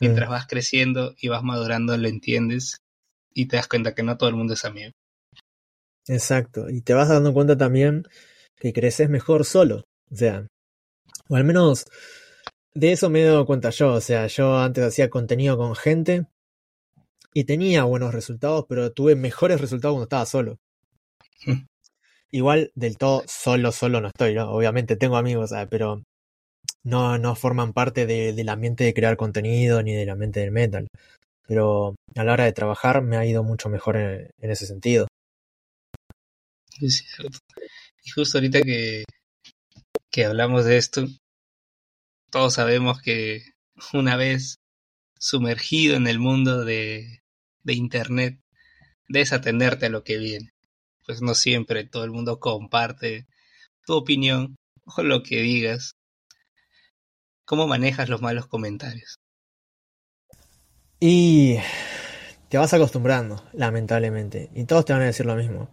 mientras 0.00 0.30
vas 0.30 0.46
creciendo 0.48 1.14
y 1.20 1.28
vas 1.28 1.42
madurando 1.42 1.96
lo 1.96 2.08
entiendes 2.08 2.78
y 3.34 3.46
te 3.48 3.56
das 3.56 3.68
cuenta 3.68 3.94
que 3.94 4.02
no 4.04 4.18
todo 4.18 4.30
el 4.30 4.36
mundo 4.36 4.54
es 4.54 4.64
amigo. 4.66 4.92
Exacto. 6.06 6.68
Y 6.70 6.82
te 6.82 6.94
vas 6.94 7.08
dando 7.08 7.32
cuenta 7.32 7.56
también 7.56 8.04
que 8.56 8.72
creces 8.72 9.08
mejor 9.08 9.44
solo. 9.44 9.84
O 10.10 10.16
sea, 10.16 10.46
o 11.28 11.36
al 11.36 11.44
menos 11.44 11.86
de 12.74 12.92
eso 12.92 13.10
me 13.10 13.22
he 13.22 13.26
dado 13.26 13.46
cuenta 13.46 13.70
yo. 13.70 13.94
O 13.94 14.00
sea, 14.00 14.26
yo 14.28 14.58
antes 14.58 14.84
hacía 14.84 15.10
contenido 15.10 15.56
con 15.58 15.76
gente 15.76 16.26
y 17.34 17.42
tenía 17.42 17.82
buenos 17.82 18.14
resultados, 18.14 18.66
pero 18.68 18.92
tuve 18.92 19.16
mejores 19.16 19.60
resultados 19.60 19.94
cuando 19.94 20.04
estaba 20.04 20.26
solo. 20.26 20.58
Igual 22.32 22.70
del 22.74 22.96
todo 22.96 23.22
solo, 23.26 23.72
solo 23.72 24.00
no 24.00 24.08
estoy, 24.08 24.34
¿no? 24.34 24.50
Obviamente 24.52 24.96
tengo 24.96 25.16
amigos, 25.16 25.52
ah, 25.52 25.66
pero 25.68 26.02
no, 26.84 27.18
no 27.18 27.36
forman 27.36 27.72
parte 27.74 28.06
de- 28.06 28.32
del 28.34 28.48
ambiente 28.50 28.84
de 28.84 28.94
crear 28.94 29.16
contenido 29.16 29.82
ni 29.82 29.94
del 29.94 30.10
ambiente 30.10 30.40
del 30.40 30.52
metal. 30.52 30.88
Pero 31.48 31.96
a 32.16 32.24
la 32.24 32.34
hora 32.34 32.44
de 32.44 32.52
trabajar 32.52 33.02
me 33.02 33.16
ha 33.18 33.26
ido 33.26 33.44
mucho 33.44 33.68
mejor 33.70 33.96
en, 33.96 34.30
en 34.40 34.50
ese 34.50 34.66
sentido. 34.66 35.08
Es 36.80 36.98
cierto. 36.98 37.38
Y 38.04 38.10
justo 38.10 38.38
ahorita 38.38 38.62
que, 38.62 39.04
que 40.10 40.24
hablamos 40.24 40.64
de 40.64 40.78
esto, 40.78 41.06
todos 42.30 42.54
sabemos 42.54 43.00
que 43.02 43.42
una 43.92 44.16
vez 44.16 44.58
sumergido 45.18 45.96
en 45.96 46.06
el 46.06 46.18
mundo 46.18 46.64
de, 46.64 47.22
de 47.62 47.74
Internet, 47.74 48.40
debes 49.08 49.32
atenderte 49.32 49.86
a 49.86 49.90
lo 49.90 50.04
que 50.04 50.16
viene. 50.16 50.52
Pues 51.04 51.20
no 51.22 51.34
siempre 51.34 51.84
todo 51.84 52.04
el 52.04 52.10
mundo 52.10 52.40
comparte 52.40 53.26
tu 53.84 53.94
opinión 53.94 54.56
o 54.84 55.02
lo 55.02 55.22
que 55.22 55.40
digas. 55.42 55.96
¿Cómo 57.44 57.66
manejas 57.66 58.08
los 58.08 58.22
malos 58.22 58.46
comentarios? 58.46 59.18
Y 61.00 61.56
te 62.48 62.58
vas 62.58 62.72
acostumbrando, 62.74 63.42
lamentablemente. 63.52 64.50
Y 64.54 64.64
todos 64.64 64.84
te 64.84 64.92
van 64.92 65.02
a 65.02 65.06
decir 65.06 65.26
lo 65.26 65.34
mismo. 65.34 65.70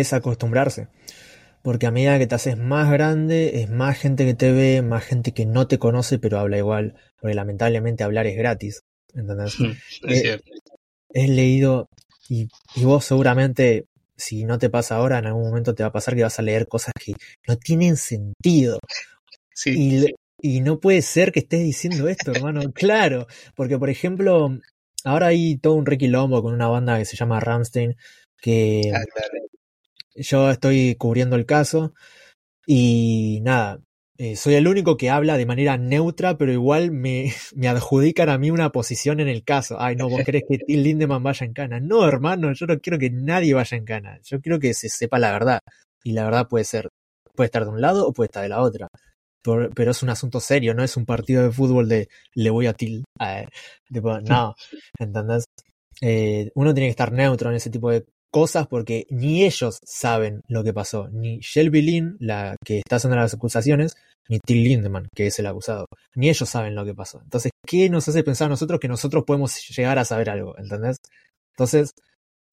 Es 0.00 0.12
acostumbrarse. 0.12 0.88
Porque 1.62 1.86
a 1.86 1.90
medida 1.90 2.18
que 2.18 2.26
te 2.26 2.34
haces 2.34 2.58
más 2.58 2.90
grande, 2.90 3.62
es 3.62 3.70
más 3.70 3.98
gente 3.98 4.26
que 4.26 4.34
te 4.34 4.52
ve, 4.52 4.82
más 4.82 5.04
gente 5.04 5.32
que 5.32 5.46
no 5.46 5.66
te 5.66 5.78
conoce, 5.78 6.18
pero 6.18 6.38
habla 6.38 6.58
igual. 6.58 6.94
Porque 7.20 7.34
lamentablemente 7.34 8.04
hablar 8.04 8.26
es 8.26 8.36
gratis. 8.36 8.80
¿Entendés? 9.14 9.54
Es 10.08 10.18
Eh, 10.18 10.20
cierto. 10.20 10.52
He 11.12 11.28
leído, 11.28 11.88
y, 12.28 12.48
y 12.76 12.84
vos 12.84 13.04
seguramente 13.04 13.86
si 14.16 14.44
no 14.44 14.58
te 14.58 14.70
pasa 14.70 14.96
ahora, 14.96 15.18
en 15.18 15.26
algún 15.26 15.44
momento 15.48 15.74
te 15.74 15.82
va 15.82 15.88
a 15.88 15.92
pasar 15.92 16.14
que 16.14 16.22
vas 16.22 16.38
a 16.38 16.42
leer 16.42 16.68
cosas 16.68 16.92
que 17.04 17.14
no 17.48 17.56
tienen 17.56 17.96
sentido. 17.96 18.78
Sí. 19.54 19.70
Y, 20.40 20.56
y 20.56 20.60
no 20.60 20.78
puede 20.80 21.02
ser 21.02 21.32
que 21.32 21.40
estés 21.40 21.60
diciendo 21.60 22.08
esto, 22.08 22.32
hermano. 22.32 22.60
claro, 22.74 23.26
porque 23.54 23.78
por 23.78 23.90
ejemplo, 23.90 24.58
ahora 25.04 25.28
hay 25.28 25.56
todo 25.56 25.74
un 25.74 25.86
requilombo 25.86 26.42
con 26.42 26.54
una 26.54 26.68
banda 26.68 26.98
que 26.98 27.04
se 27.04 27.16
llama 27.16 27.40
Ramstein, 27.40 27.96
que 28.40 28.92
Ah, 28.94 29.02
claro. 29.12 29.46
Yo 30.14 30.50
estoy 30.50 30.94
cubriendo 30.96 31.36
el 31.36 31.46
caso 31.46 31.92
y 32.66 33.40
nada, 33.42 33.80
eh, 34.16 34.36
soy 34.36 34.54
el 34.54 34.68
único 34.68 34.96
que 34.96 35.10
habla 35.10 35.36
de 35.36 35.46
manera 35.46 35.76
neutra, 35.76 36.38
pero 36.38 36.52
igual 36.52 36.90
me, 36.92 37.32
me 37.54 37.68
adjudican 37.68 38.28
a 38.28 38.38
mí 38.38 38.50
una 38.50 38.70
posición 38.70 39.20
en 39.20 39.28
el 39.28 39.44
caso. 39.44 39.76
Ay, 39.80 39.96
no, 39.96 40.08
vos 40.08 40.22
querés 40.24 40.44
que 40.48 40.58
Till 40.58 40.82
Lindemann 40.82 41.22
vaya 41.22 41.46
en 41.46 41.52
cana. 41.52 41.80
No, 41.80 42.06
hermano, 42.06 42.52
yo 42.52 42.66
no 42.66 42.78
quiero 42.78 42.98
que 42.98 43.10
nadie 43.10 43.54
vaya 43.54 43.76
en 43.76 43.84
cana. 43.84 44.20
Yo 44.24 44.40
quiero 44.40 44.58
que 44.58 44.72
se 44.74 44.88
sepa 44.88 45.18
la 45.18 45.32
verdad. 45.32 45.60
Y 46.04 46.12
la 46.12 46.24
verdad 46.24 46.48
puede 46.48 46.64
ser, 46.64 46.88
puede 47.34 47.46
estar 47.46 47.64
de 47.64 47.70
un 47.70 47.80
lado 47.80 48.06
o 48.06 48.12
puede 48.12 48.26
estar 48.26 48.42
de 48.42 48.48
la 48.50 48.60
otra. 48.60 48.88
Por- 49.42 49.74
pero 49.74 49.90
es 49.90 50.02
un 50.02 50.08
asunto 50.10 50.40
serio, 50.40 50.74
no 50.74 50.82
es 50.84 50.96
un 50.96 51.04
partido 51.04 51.42
de 51.42 51.50
fútbol 51.50 51.88
de 51.88 52.08
le 52.34 52.50
voy 52.50 52.66
a 52.66 52.72
Till. 52.72 53.04
Eh, 53.20 53.46
tipo, 53.92 54.18
no, 54.20 54.54
¿entendés? 54.98 55.44
Eh, 56.00 56.50
uno 56.54 56.72
tiene 56.74 56.86
que 56.88 56.92
estar 56.92 57.12
neutro 57.12 57.50
en 57.50 57.56
ese 57.56 57.70
tipo 57.70 57.90
de 57.90 58.04
cosas 58.34 58.66
porque 58.66 59.06
ni 59.10 59.44
ellos 59.44 59.78
saben 59.84 60.40
lo 60.48 60.64
que 60.64 60.74
pasó, 60.74 61.08
ni 61.12 61.38
Shelby 61.38 61.82
Lynn, 61.82 62.16
la 62.18 62.56
que 62.64 62.78
está 62.78 62.96
haciendo 62.96 63.14
las 63.14 63.32
acusaciones, 63.32 63.94
ni 64.28 64.40
Till 64.40 64.64
Lindemann, 64.64 65.06
que 65.14 65.28
es 65.28 65.38
el 65.38 65.46
acusado, 65.46 65.86
ni 66.16 66.30
ellos 66.30 66.48
saben 66.48 66.74
lo 66.74 66.84
que 66.84 66.94
pasó. 66.94 67.20
Entonces, 67.22 67.52
¿qué 67.64 67.88
nos 67.88 68.08
hace 68.08 68.24
pensar 68.24 68.46
a 68.46 68.48
nosotros 68.48 68.80
que 68.80 68.88
nosotros 68.88 69.22
podemos 69.24 69.56
llegar 69.68 70.00
a 70.00 70.04
saber 70.04 70.30
algo? 70.30 70.58
¿Entendés? 70.58 70.96
Entonces, 71.52 71.92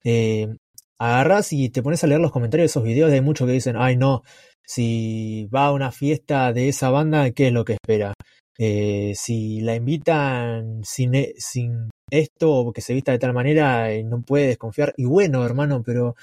eh, 0.04 0.56
agarrás 1.00 1.52
y 1.52 1.70
te 1.70 1.82
pones 1.82 2.04
a 2.04 2.08
leer 2.08 2.22
los 2.22 2.32
comentarios 2.32 2.66
de 2.66 2.72
esos 2.74 2.84
videos, 2.84 3.12
hay 3.12 3.22
muchos 3.22 3.48
que 3.48 3.54
dicen, 3.54 3.76
ay 3.76 3.98
no, 3.98 4.22
si 4.64 5.48
va 5.48 5.66
a 5.66 5.72
una 5.72 5.92
fiesta 5.92 6.54
de 6.54 6.70
esa 6.70 6.92
banda, 6.92 7.32
¿qué 7.32 7.48
es 7.48 7.54
lo 7.54 7.66
que 7.66 7.74
espera? 7.74 8.14
Eh, 8.60 9.14
si 9.16 9.62
la 9.62 9.74
invitan 9.74 10.84
sin, 10.84 11.16
e- 11.16 11.34
sin 11.38 11.90
esto 12.12 12.52
o 12.52 12.74
que 12.74 12.82
se 12.82 12.94
vista 12.94 13.12
de 13.12 13.20
tal 13.20 13.34
manera, 13.34 13.92
eh, 13.92 14.04
no 14.04 14.22
puede 14.22 14.48
desconfiar. 14.48 14.94
Y 14.98 15.06
bueno, 15.06 15.46
hermano, 15.46 15.84
pero 15.84 16.16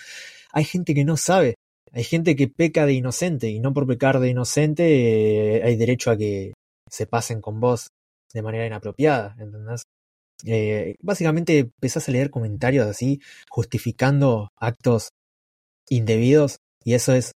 hay 0.52 0.64
gente 0.64 0.94
que 0.94 1.04
no 1.04 1.16
sabe. 1.16 1.56
Hay 1.92 2.04
gente 2.04 2.36
que 2.36 2.48
peca 2.48 2.86
de 2.86 2.92
inocente 2.94 3.48
y 3.48 3.60
no 3.60 3.72
por 3.74 3.86
pecar 3.86 4.20
de 4.20 4.28
inocente 4.30 5.56
eh, 5.56 5.62
hay 5.64 5.76
derecho 5.76 6.10
a 6.10 6.16
que 6.18 6.52
se 6.90 7.06
pasen 7.06 7.40
con 7.40 7.60
vos 7.60 7.88
de 8.32 8.42
manera 8.42 8.66
inapropiada, 8.66 9.34
¿entendés? 9.38 9.82
Eh, 10.44 10.94
básicamente 11.00 11.58
empezás 11.60 12.08
a 12.08 12.12
leer 12.12 12.30
comentarios 12.30 12.86
así 12.86 13.20
justificando 13.50 14.50
actos 14.56 15.10
indebidos 15.88 16.58
y 16.84 16.94
eso 16.94 17.14
es 17.14 17.32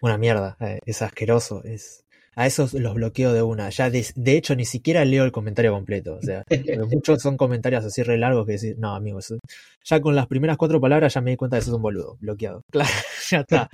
una 0.00 0.18
mierda, 0.18 0.56
es 0.86 1.02
asqueroso, 1.02 1.64
es 1.64 2.04
a 2.36 2.46
esos 2.46 2.72
los 2.74 2.94
bloqueo 2.94 3.32
de 3.32 3.42
una. 3.42 3.68
Ya 3.70 3.90
de, 3.90 4.06
de 4.14 4.36
hecho 4.36 4.54
ni 4.56 4.64
siquiera 4.64 5.04
leo 5.04 5.24
el 5.24 5.32
comentario 5.32 5.72
completo, 5.72 6.16
o 6.16 6.22
sea, 6.22 6.44
muchos 6.90 7.20
son 7.22 7.36
comentarios 7.36 7.84
así 7.84 8.02
re 8.02 8.18
largos 8.18 8.46
que 8.46 8.52
decir, 8.52 8.76
no, 8.78 8.94
amigo, 8.94 9.18
eso- 9.18 9.38
ya 9.84 10.00
con 10.00 10.14
las 10.14 10.26
primeras 10.26 10.56
cuatro 10.58 10.80
palabras 10.80 11.14
ya 11.14 11.20
me 11.20 11.30
di 11.32 11.36
cuenta 11.36 11.56
de 11.56 11.60
que 11.60 11.66
sos 11.66 11.74
un 11.74 11.82
boludo, 11.82 12.16
bloqueado. 12.20 12.62
Claro, 12.70 12.90
ya 13.30 13.40
está. 13.40 13.68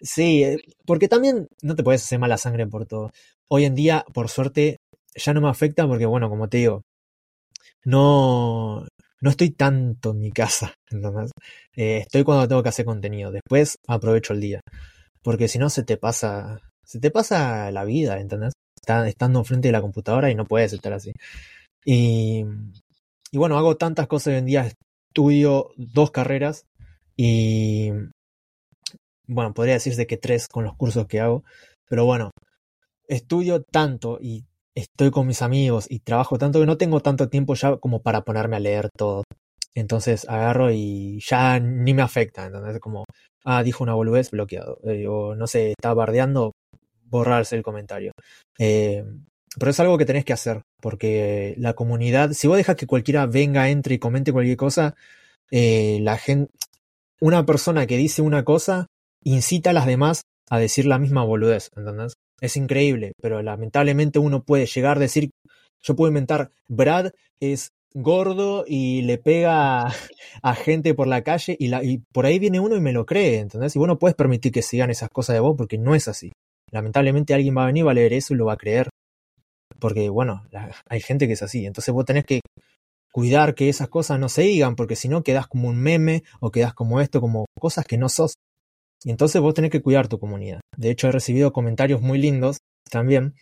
Sí, 0.00 0.44
eh, 0.44 0.58
porque 0.86 1.08
también 1.08 1.48
no 1.62 1.74
te 1.74 1.82
puedes 1.84 2.02
hacer 2.02 2.18
mala 2.18 2.36
sangre 2.38 2.66
por 2.66 2.86
todo. 2.86 3.10
Hoy 3.48 3.64
en 3.64 3.74
día, 3.74 4.04
por 4.14 4.28
suerte, 4.28 4.78
ya 5.14 5.34
no 5.34 5.40
me 5.40 5.48
afecta 5.48 5.86
porque, 5.86 6.06
bueno, 6.06 6.28
como 6.30 6.48
te 6.48 6.58
digo, 6.58 6.82
no, 7.84 8.86
no 9.20 9.30
estoy 9.30 9.50
tanto 9.50 10.10
en 10.10 10.20
mi 10.20 10.32
casa, 10.32 10.74
¿entendés? 10.90 11.30
Eh, 11.76 11.98
estoy 11.98 12.24
cuando 12.24 12.48
tengo 12.48 12.62
que 12.62 12.68
hacer 12.68 12.84
contenido. 12.84 13.30
Después 13.32 13.76
aprovecho 13.86 14.32
el 14.32 14.40
día. 14.40 14.60
Porque 15.22 15.48
si 15.48 15.58
no 15.58 15.70
se 15.70 15.84
te 15.84 15.96
pasa, 15.96 16.58
se 16.84 17.00
te 17.00 17.10
pasa 17.10 17.70
la 17.70 17.84
vida, 17.84 18.20
¿entendés? 18.20 18.52
Está- 18.80 19.08
estando 19.08 19.38
enfrente 19.40 19.68
de 19.68 19.72
la 19.72 19.80
computadora 19.82 20.30
y 20.30 20.34
no 20.34 20.44
puedes 20.46 20.72
estar 20.72 20.92
así. 20.92 21.12
Y, 21.84 22.44
y 23.32 23.38
bueno, 23.38 23.58
hago 23.58 23.76
tantas 23.76 24.06
cosas 24.08 24.28
hoy 24.28 24.38
en 24.38 24.46
día. 24.46 24.72
Estudio 25.12 25.70
dos 25.76 26.10
carreras 26.10 26.64
y 27.16 27.90
bueno, 29.26 29.54
podría 29.54 29.74
decirse 29.74 30.06
que 30.06 30.16
tres 30.16 30.48
con 30.48 30.64
los 30.64 30.76
cursos 30.76 31.06
que 31.06 31.20
hago. 31.20 31.44
Pero 31.88 32.04
bueno, 32.04 32.30
estudio 33.08 33.62
tanto 33.62 34.18
y 34.20 34.46
estoy 34.76 35.10
con 35.10 35.26
mis 35.26 35.42
amigos 35.42 35.86
y 35.90 36.00
trabajo 36.00 36.38
tanto 36.38 36.60
que 36.60 36.66
no 36.66 36.78
tengo 36.78 37.00
tanto 37.00 37.28
tiempo 37.28 37.54
ya 37.54 37.76
como 37.78 38.02
para 38.02 38.22
ponerme 38.22 38.56
a 38.56 38.60
leer 38.60 38.90
todo. 38.96 39.24
Entonces 39.74 40.28
agarro 40.28 40.70
y 40.72 41.20
ya 41.20 41.60
ni 41.60 41.94
me 41.94 42.02
afecta, 42.02 42.46
¿entendés? 42.46 42.80
Como, 42.80 43.04
ah, 43.44 43.62
dijo 43.62 43.84
una 43.84 43.94
boludez, 43.94 44.30
bloqueado. 44.32 44.78
Eh, 44.84 45.06
o 45.08 45.34
no 45.36 45.46
sé, 45.46 45.72
está 45.72 45.94
bardeando, 45.94 46.52
borrarse 47.12 47.54
el 47.54 47.62
comentario. 47.62 48.12
Eh, 48.58 49.04
pero 49.58 49.70
es 49.70 49.78
algo 49.80 49.98
que 49.98 50.06
tenés 50.06 50.24
que 50.24 50.32
hacer, 50.32 50.62
porque 50.80 51.54
la 51.58 51.74
comunidad, 51.74 52.32
si 52.32 52.48
vos 52.48 52.56
dejas 52.56 52.76
que 52.76 52.86
cualquiera 52.86 53.26
venga, 53.26 53.68
entre 53.68 53.94
y 53.94 53.98
comente 53.98 54.32
cualquier 54.32 54.56
cosa, 54.56 54.94
eh, 55.50 55.98
la 56.00 56.16
gente, 56.16 56.50
una 57.20 57.44
persona 57.44 57.86
que 57.86 57.98
dice 57.98 58.22
una 58.22 58.44
cosa 58.44 58.86
incita 59.22 59.70
a 59.70 59.72
las 59.74 59.86
demás 59.86 60.22
a 60.48 60.58
decir 60.58 60.86
la 60.86 60.98
misma 60.98 61.22
boludez, 61.22 61.70
¿entendés? 61.76 62.14
Es 62.40 62.56
increíble, 62.56 63.12
pero 63.20 63.42
lamentablemente 63.42 64.18
uno 64.18 64.42
puede 64.42 64.66
llegar 64.66 64.96
a 64.96 65.00
decir, 65.00 65.30
yo 65.82 65.94
puedo 65.94 66.08
inventar, 66.08 66.50
Brad 66.68 67.10
es 67.38 67.72
gordo 67.94 68.64
y 68.66 69.02
le 69.02 69.18
pega 69.18 69.86
a, 70.42 70.54
gente 70.54 70.94
por 70.94 71.06
la 71.06 71.22
calle 71.22 71.56
y, 71.58 71.74
y 71.74 71.98
por 72.12 72.24
ahí 72.24 72.38
viene 72.38 72.58
uno 72.58 72.74
y 72.74 72.80
me 72.80 72.92
lo 72.92 73.04
cree, 73.04 73.38
¿entendés? 73.38 73.76
Y 73.76 73.78
vos 73.78 73.88
no 73.88 73.98
puedes 73.98 74.16
permitir 74.16 74.50
que 74.50 74.62
sigan 74.62 74.90
esas 74.90 75.10
cosas 75.10 75.34
de 75.34 75.40
vos 75.40 75.54
porque 75.58 75.76
no 75.76 75.94
es 75.94 76.08
así. 76.08 76.32
Lamentablemente 76.72 77.34
alguien 77.34 77.56
va 77.56 77.64
a 77.64 77.66
venir, 77.66 77.86
va 77.86 77.92
a 77.92 77.94
leer 77.94 78.12
eso 78.14 78.34
y 78.34 78.36
lo 78.36 78.46
va 78.46 78.54
a 78.54 78.56
creer. 78.56 78.88
Porque, 79.78 80.08
bueno, 80.08 80.44
hay 80.88 81.00
gente 81.00 81.26
que 81.26 81.34
es 81.34 81.42
así. 81.42 81.66
Entonces 81.66 81.92
vos 81.92 82.04
tenés 82.04 82.24
que 82.24 82.40
cuidar 83.12 83.54
que 83.54 83.68
esas 83.68 83.88
cosas 83.88 84.18
no 84.18 84.28
se 84.28 84.42
digan, 84.42 84.74
porque 84.74 84.96
si 84.96 85.08
no 85.08 85.22
quedás 85.22 85.46
como 85.46 85.68
un 85.68 85.76
meme 85.76 86.22
o 86.40 86.50
quedás 86.50 86.72
como 86.74 87.00
esto, 87.00 87.20
como 87.20 87.46
cosas 87.58 87.84
que 87.84 87.98
no 87.98 88.08
sos. 88.08 88.34
Y 89.04 89.10
entonces 89.10 89.40
vos 89.40 89.54
tenés 89.54 89.70
que 89.70 89.82
cuidar 89.82 90.08
tu 90.08 90.18
comunidad. 90.18 90.60
De 90.76 90.90
hecho, 90.90 91.08
he 91.08 91.12
recibido 91.12 91.52
comentarios 91.52 92.00
muy 92.00 92.18
lindos 92.18 92.58
también 92.90 93.34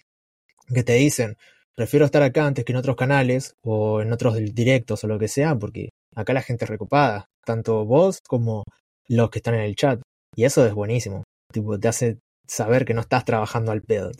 que 0.74 0.82
te 0.82 0.94
dicen, 0.94 1.36
prefiero 1.76 2.06
estar 2.06 2.22
acá 2.22 2.46
antes 2.46 2.64
que 2.64 2.72
en 2.72 2.78
otros 2.78 2.96
canales 2.96 3.54
o 3.62 4.00
en 4.00 4.12
otros 4.12 4.36
directos 4.54 5.04
o 5.04 5.06
lo 5.06 5.18
que 5.18 5.28
sea, 5.28 5.56
porque 5.56 5.90
acá 6.14 6.32
la 6.32 6.42
gente 6.42 6.64
es 6.64 6.70
recopada, 6.70 7.26
tanto 7.44 7.84
vos 7.84 8.20
como 8.26 8.64
los 9.08 9.30
que 9.30 9.38
están 9.40 9.54
en 9.54 9.62
el 9.62 9.74
chat. 9.76 10.00
Y 10.36 10.44
eso 10.44 10.66
es 10.66 10.72
buenísimo. 10.74 11.24
Tipo, 11.52 11.78
te 11.78 11.88
hace 11.88 12.18
saber 12.50 12.84
que 12.84 12.94
no 12.94 13.00
estás 13.00 13.24
trabajando 13.24 13.70
al 13.72 13.82
pedo, 13.82 14.10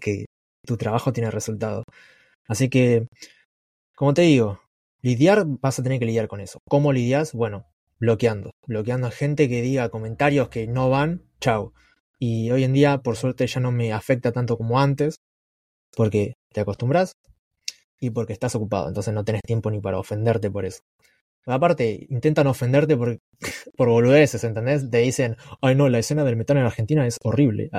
que 0.00 0.26
tu 0.66 0.76
trabajo 0.76 1.12
tiene 1.12 1.30
resultado. 1.30 1.84
Así 2.46 2.68
que, 2.68 3.06
como 3.96 4.14
te 4.14 4.22
digo, 4.22 4.60
lidiar 5.02 5.44
vas 5.46 5.78
a 5.78 5.82
tener 5.82 5.98
que 6.00 6.06
lidiar 6.06 6.28
con 6.28 6.40
eso. 6.40 6.58
¿Cómo 6.68 6.92
lidias? 6.92 7.32
Bueno, 7.32 7.66
bloqueando. 8.00 8.50
Bloqueando 8.66 9.06
a 9.06 9.10
gente 9.12 9.48
que 9.48 9.62
diga 9.62 9.90
comentarios 9.90 10.48
que 10.48 10.66
no 10.66 10.90
van, 10.90 11.22
chau. 11.40 11.72
Y 12.18 12.50
hoy 12.50 12.64
en 12.64 12.72
día, 12.72 12.98
por 12.98 13.16
suerte, 13.16 13.46
ya 13.46 13.60
no 13.60 13.70
me 13.70 13.92
afecta 13.92 14.32
tanto 14.32 14.56
como 14.58 14.80
antes, 14.80 15.16
porque 15.96 16.34
te 16.52 16.60
acostumbras 16.60 17.12
y 18.00 18.10
porque 18.10 18.32
estás 18.32 18.54
ocupado, 18.54 18.88
entonces 18.88 19.14
no 19.14 19.24
tenés 19.24 19.42
tiempo 19.42 19.70
ni 19.70 19.80
para 19.80 19.98
ofenderte 19.98 20.50
por 20.50 20.64
eso. 20.64 20.80
Aparte, 21.46 22.06
intentan 22.10 22.46
ofenderte 22.46 22.96
por, 22.96 23.18
por 23.76 23.88
boludeces, 23.88 24.44
¿entendés? 24.44 24.90
Te 24.90 24.98
dicen, 24.98 25.36
ay 25.62 25.74
no, 25.74 25.88
la 25.88 25.98
escena 25.98 26.24
del 26.24 26.36
metal 26.36 26.58
en 26.58 26.64
Argentina 26.64 27.06
es 27.06 27.16
horrible. 27.22 27.70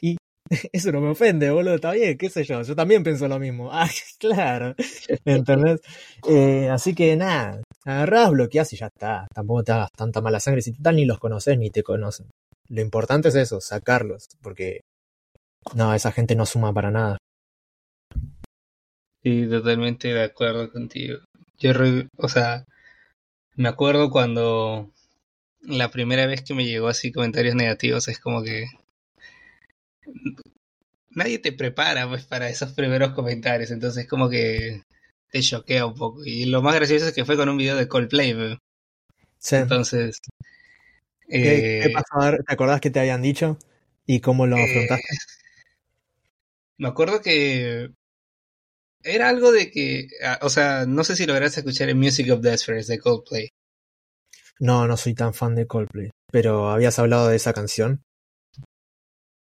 Y 0.00 0.16
eso 0.72 0.92
no 0.92 1.00
me 1.00 1.08
ofende, 1.10 1.50
boludo, 1.50 1.76
está 1.76 1.92
bien, 1.92 2.18
qué 2.18 2.28
sé 2.30 2.44
yo, 2.44 2.62
yo 2.62 2.74
también 2.76 3.02
pienso 3.02 3.28
lo 3.28 3.38
mismo. 3.38 3.70
Ah, 3.72 3.88
claro, 4.18 4.74
¿entendés? 5.24 5.80
Eh, 6.28 6.68
así 6.70 6.94
que 6.94 7.16
nada, 7.16 7.62
agarrás, 7.84 8.30
bloqueás 8.30 8.72
y 8.72 8.76
ya 8.76 8.86
está. 8.86 9.26
Tampoco 9.34 9.62
te 9.64 9.72
hagas 9.72 9.90
tanta 9.96 10.20
mala 10.20 10.40
sangre, 10.40 10.62
si 10.62 10.72
total 10.72 10.96
ni 10.96 11.04
los 11.04 11.18
conoces 11.18 11.58
ni 11.58 11.70
te 11.70 11.82
conocen. 11.82 12.26
Lo 12.68 12.80
importante 12.80 13.28
es 13.28 13.34
eso, 13.36 13.60
sacarlos, 13.60 14.26
porque 14.42 14.80
no, 15.74 15.94
esa 15.94 16.12
gente 16.12 16.34
no 16.34 16.46
suma 16.46 16.72
para 16.72 16.90
nada. 16.90 17.18
Sí, 19.22 19.48
totalmente 19.48 20.08
de 20.08 20.22
acuerdo 20.22 20.70
contigo. 20.70 21.18
Yo, 21.58 21.72
re- 21.72 22.08
o 22.16 22.28
sea, 22.28 22.64
me 23.56 23.68
acuerdo 23.68 24.10
cuando 24.10 24.90
la 25.60 25.90
primera 25.90 26.26
vez 26.26 26.42
que 26.42 26.54
me 26.54 26.64
llegó 26.64 26.88
así 26.88 27.12
comentarios 27.12 27.54
negativos, 27.54 28.08
es 28.08 28.18
como 28.18 28.42
que 28.42 28.66
nadie 31.10 31.38
te 31.38 31.52
prepara 31.52 32.08
pues 32.08 32.24
para 32.24 32.48
esos 32.48 32.72
primeros 32.72 33.12
comentarios, 33.12 33.70
entonces 33.70 34.06
como 34.08 34.28
que 34.28 34.82
te 35.30 35.40
choquea 35.40 35.86
un 35.86 35.94
poco. 35.94 36.24
Y 36.24 36.46
lo 36.46 36.62
más 36.62 36.74
gracioso 36.74 37.06
es 37.06 37.12
que 37.12 37.24
fue 37.24 37.36
con 37.36 37.48
un 37.48 37.56
video 37.56 37.76
de 37.76 37.88
Coldplay, 37.88 38.34
pues. 38.34 38.56
Sí. 39.38 39.56
entonces... 39.56 40.20
¿Qué, 41.26 41.40
qué 41.40 41.84
eh, 41.86 41.92
pasó? 41.92 42.20
A 42.20 42.30
ver, 42.30 42.44
¿Te 42.44 42.52
acordás 42.52 42.80
que 42.80 42.90
te 42.90 43.00
habían 43.00 43.22
dicho? 43.22 43.58
¿Y 44.06 44.20
cómo 44.20 44.46
lo 44.46 44.56
eh, 44.58 44.64
afrontaste? 44.64 45.16
me 46.76 46.88
acuerdo 46.88 47.22
que 47.22 47.90
era 49.04 49.28
algo 49.28 49.52
de 49.52 49.70
que, 49.70 50.08
ah, 50.24 50.38
o 50.42 50.48
sea, 50.48 50.86
no 50.86 51.04
sé 51.04 51.14
si 51.16 51.26
lograste 51.26 51.60
escuchar 51.60 51.88
el 51.88 51.94
Music 51.96 52.30
of 52.32 52.44
Spheres 52.56 52.86
de 52.86 52.98
Coldplay. 52.98 53.48
No, 54.60 54.86
no 54.86 54.96
soy 54.96 55.14
tan 55.14 55.34
fan 55.34 55.54
de 55.54 55.66
Coldplay. 55.66 56.10
pero 56.32 56.70
habías 56.70 56.98
hablado 56.98 57.28
de 57.28 57.36
esa 57.36 57.52
canción. 57.52 58.02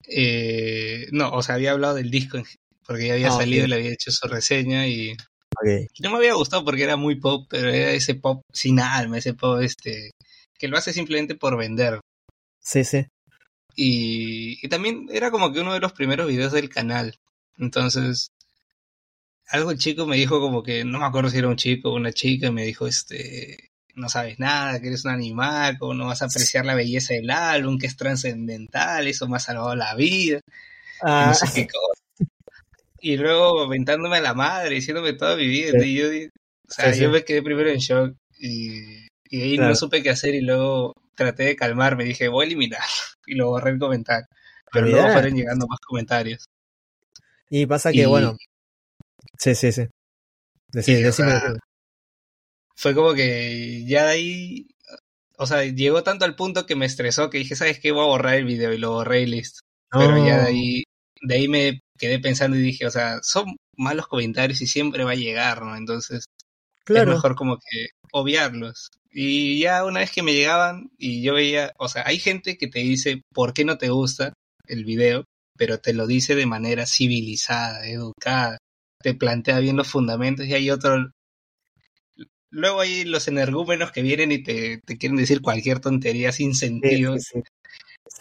Eh, 0.08 1.08
no, 1.12 1.32
o 1.32 1.42
sea, 1.44 1.56
había 1.56 1.72
hablado 1.72 1.96
del 1.96 2.10
disco 2.12 2.42
porque 2.86 3.08
ya 3.08 3.14
había 3.16 3.28
Ah, 3.28 3.32
salido 3.32 3.66
y 3.66 3.68
le 3.68 3.76
había 3.76 3.92
hecho 3.92 4.12
su 4.12 4.28
reseña 4.28 4.88
y 4.88 5.12
Ok. 5.12 5.90
no 6.00 6.12
me 6.12 6.18
había 6.18 6.34
gustado 6.36 6.64
porque 6.64 6.84
era 6.84 6.96
muy 6.96 7.16
pop, 7.20 7.46
pero 7.50 7.70
era 7.70 7.92
ese 7.92 8.16
pop 8.16 8.42
sin 8.54 8.80
alma, 8.80 9.18
ese 9.18 9.34
pop 9.34 9.60
este 9.62 10.12
que 10.58 10.68
lo 10.68 10.78
hace 10.78 10.94
simplemente 10.94 11.36
por 11.36 11.58
vender. 11.58 12.00
Sí, 12.62 12.84
sí. 12.84 13.06
Y, 13.76 14.66
y 14.66 14.70
también 14.70 15.08
era 15.12 15.30
como 15.30 15.52
que 15.52 15.60
uno 15.60 15.74
de 15.74 15.80
los 15.80 15.94
primeros 15.94 16.28
videos 16.28 16.52
del 16.54 16.70
canal. 16.70 17.16
Entonces, 17.58 18.28
algo 19.50 19.72
el 19.72 19.78
chico 19.78 20.06
me 20.06 20.16
dijo 20.18 20.40
como 20.40 20.64
que, 20.64 20.84
no 20.84 21.00
me 21.00 21.06
acuerdo 21.06 21.30
si 21.30 21.38
era 21.38 21.48
un 21.48 21.56
chico 21.56 21.90
o 21.92 21.96
una 21.96 22.12
chica, 22.12 22.52
me 22.52 22.64
dijo, 22.66 22.88
este, 22.88 23.70
no 23.96 24.10
sabes 24.10 24.40
nada, 24.40 24.80
que 24.80 24.88
eres 24.88 25.06
un 25.06 25.12
animal, 25.12 25.78
cómo 25.80 25.94
no 25.94 26.08
vas 26.08 26.22
a 26.22 26.26
apreciar 26.26 26.66
la 26.66 26.76
belleza 26.76 27.14
del 27.14 27.30
álbum, 27.32 27.78
que 27.78 27.88
es 27.88 27.96
trascendental, 27.98 29.08
eso 29.08 29.28
me 29.28 29.38
ha 29.38 29.40
salvado 29.40 29.76
la 29.76 29.96
vida, 29.96 30.38
y 30.40 30.42
Ah, 31.04 31.28
no 31.28 31.34
sé 31.34 31.46
qué 31.54 31.68
cosa. 31.74 32.02
Y 33.00 33.16
luego 33.18 33.62
aventándome 33.64 34.18
a 34.18 34.22
la 34.22 34.34
madre, 34.34 34.76
diciéndome 34.76 35.14
toda 35.14 35.36
mi 35.36 35.48
vida, 35.48 35.72
Sí. 35.80 35.88
y 35.90 35.96
yo, 35.96 36.08
o 36.08 36.72
sea, 36.72 36.94
Sí, 36.94 37.02
yo 37.02 37.10
me 37.12 37.24
quedé 37.24 37.42
primero 37.44 37.70
en 37.70 37.78
shock, 37.78 38.16
y, 38.40 39.08
y 39.30 39.42
ahí 39.42 39.56
Claro. 39.56 39.70
no 39.70 39.76
supe 39.76 40.02
qué 40.04 40.10
hacer, 40.10 40.36
y 40.36 40.42
luego 40.42 40.94
traté 41.16 41.44
de 41.44 41.56
calmarme, 41.56 42.04
dije, 42.06 42.28
voy 42.28 42.44
a 42.46 42.48
eliminar, 42.48 42.82
y 43.28 43.36
lo 43.36 43.48
borré 43.50 43.72
el 43.72 43.80
comentario. 43.80 44.28
Pero 44.74 44.88
luego 44.88 45.10
fueron 45.14 45.34
llegando 45.34 45.66
más 45.68 45.80
comentarios. 45.80 46.46
Y 47.50 47.66
pasa 47.66 47.92
que, 47.94 48.00
Y- 48.00 48.06
bueno. 48.06 48.36
Sí, 49.38 49.56
sí, 49.56 49.72
sí. 49.72 49.88
Decí- 50.74 50.92
Y, 50.94 50.96
o 50.96 51.06
decime, 51.06 51.32
sea, 51.32 51.40
decime. 51.40 51.60
Fue 52.76 52.94
como 52.94 53.14
que 53.14 53.84
ya 53.88 54.06
de 54.06 54.12
ahí, 54.12 54.68
o 55.38 55.46
sea, 55.48 55.64
llegó 55.64 56.04
tanto 56.04 56.26
al 56.26 56.36
punto 56.36 56.66
que 56.66 56.76
me 56.76 56.86
estresó 56.86 57.30
que 57.30 57.40
dije, 57.40 57.56
¿sabes 57.56 57.80
qué? 57.80 57.92
Voy 57.92 58.04
a 58.04 58.08
borrar 58.08 58.36
el 58.36 58.46
video 58.46 58.72
y 58.74 58.78
lo 58.78 58.92
borré 58.92 59.22
y 59.22 59.26
listo. 59.26 59.62
Pero 59.92 60.18
ya 60.18 60.38
de 60.38 60.42
No. 60.42 60.48
ahí, 60.48 60.84
de 61.22 61.36
ahí 61.36 61.48
me 61.48 61.80
quedé 61.98 62.20
pensando 62.20 62.56
y 62.58 62.62
dije, 62.62 62.86
o 62.86 62.92
sea, 62.92 63.20
son 63.24 63.56
malos 63.78 64.08
comentarios 64.08 64.62
y 64.62 64.68
siempre 64.68 65.04
va 65.04 65.12
a 65.12 65.16
llegar, 65.16 65.64
¿no? 65.64 65.76
Entonces 65.76 66.26
Claro. 66.86 67.12
es 67.12 67.16
mejor 67.18 67.36
como 67.36 67.58
que 67.58 67.88
obviarlos. 68.12 68.90
Y 69.12 69.60
ya 69.60 69.84
una 69.86 70.02
vez 70.02 70.12
que 70.12 70.22
me 70.24 70.34
llegaban 70.34 70.92
y 71.00 71.24
yo 71.24 71.34
veía, 71.34 71.74
o 71.80 71.88
sea, 71.90 72.04
hay 72.06 72.20
gente 72.20 72.58
que 72.58 72.68
te 72.68 72.80
dice 72.80 73.22
por 73.34 73.54
qué 73.54 73.66
no 73.66 73.78
te 73.80 73.90
gusta 73.90 74.34
el 74.68 74.86
video, 74.86 75.24
pero 75.58 75.80
te 75.80 75.94
lo 75.94 76.06
dice 76.06 76.36
de 76.36 76.46
manera 76.46 76.86
civilizada, 76.86 77.88
educada, 77.88 78.58
te 79.02 79.14
plantea 79.14 79.60
bien 79.60 79.78
los 79.78 79.88
fundamentos 79.88 80.46
y 80.46 80.54
hay 80.54 80.70
otro... 80.70 81.12
Luego 82.50 82.80
hay 82.80 83.04
los 83.04 83.28
energúmenos 83.28 83.92
que 83.92 84.02
vienen 84.02 84.32
y 84.32 84.42
te, 84.42 84.80
te 84.86 84.98
quieren 84.98 85.18
decir 85.18 85.42
cualquier 85.42 85.80
tontería 85.80 86.32
sin 86.32 86.56
sentido. 86.56 87.18
sí, 87.18 87.22
sí. 87.34 87.44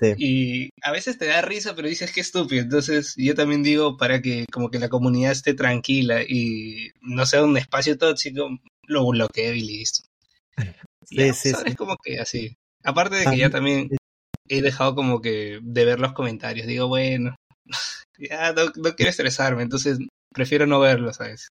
Sí. 0.01 0.15
Y 0.19 0.71
a 0.83 0.93
veces 0.93 1.17
te 1.17 1.27
da 1.27 1.43
risa, 1.43 1.75
pero 1.75 1.89
dices 1.89 2.13
que 2.13 2.21
estúpido. 2.21 2.63
Entonces, 2.63 3.15
yo 3.17 3.35
también 3.35 3.63
digo 3.63 3.97
para 3.97 4.21
que 4.21 4.45
como 4.53 4.71
que 4.71 4.79
la 4.79 4.89
comunidad 4.89 5.33
esté 5.33 5.55
tranquila 5.55 6.23
y 6.23 6.91
no 7.01 7.25
sea 7.25 7.45
un 7.45 7.57
espacio 7.57 7.97
tóxico, 7.97 8.49
lo 8.87 9.07
bloqueo 9.07 9.55
y 9.55 9.61
listo. 9.61 10.07
Sí, 11.05 11.17
ya, 11.17 11.33
sí, 11.33 11.53
es 11.65 11.77
como 11.77 11.97
que 12.03 12.19
así. 12.19 12.57
Aparte 12.85 13.17
de 13.17 13.25
que 13.27 13.39
ya 13.39 13.51
también 13.51 13.89
he 14.49 14.63
dejado 14.63 14.95
como 14.95 15.21
que 15.21 15.61
de 15.63 15.85
ver 15.85 16.01
los 16.01 16.13
comentarios. 16.13 16.67
Digo, 16.67 16.89
bueno, 16.89 17.35
ya 18.19 18.53
no, 18.53 18.67
no 18.77 18.95
quiero 18.95 19.11
estresarme, 19.11 19.63
entonces 19.63 19.99
prefiero 20.37 20.67
no 20.67 20.79
verlos, 20.79 21.17
¿sabes? 21.17 21.49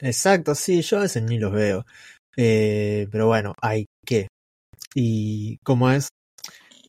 Exacto, 0.00 0.54
sí, 0.54 0.82
yo 0.82 0.98
a 0.98 1.02
veces 1.02 1.22
ni 1.22 1.38
los 1.38 1.52
veo. 1.52 1.84
Eh, 2.36 3.08
pero 3.10 3.26
bueno, 3.26 3.54
hay 3.62 3.86
que. 4.06 4.28
Y 4.94 5.58
como 5.64 5.90
es, 5.90 6.08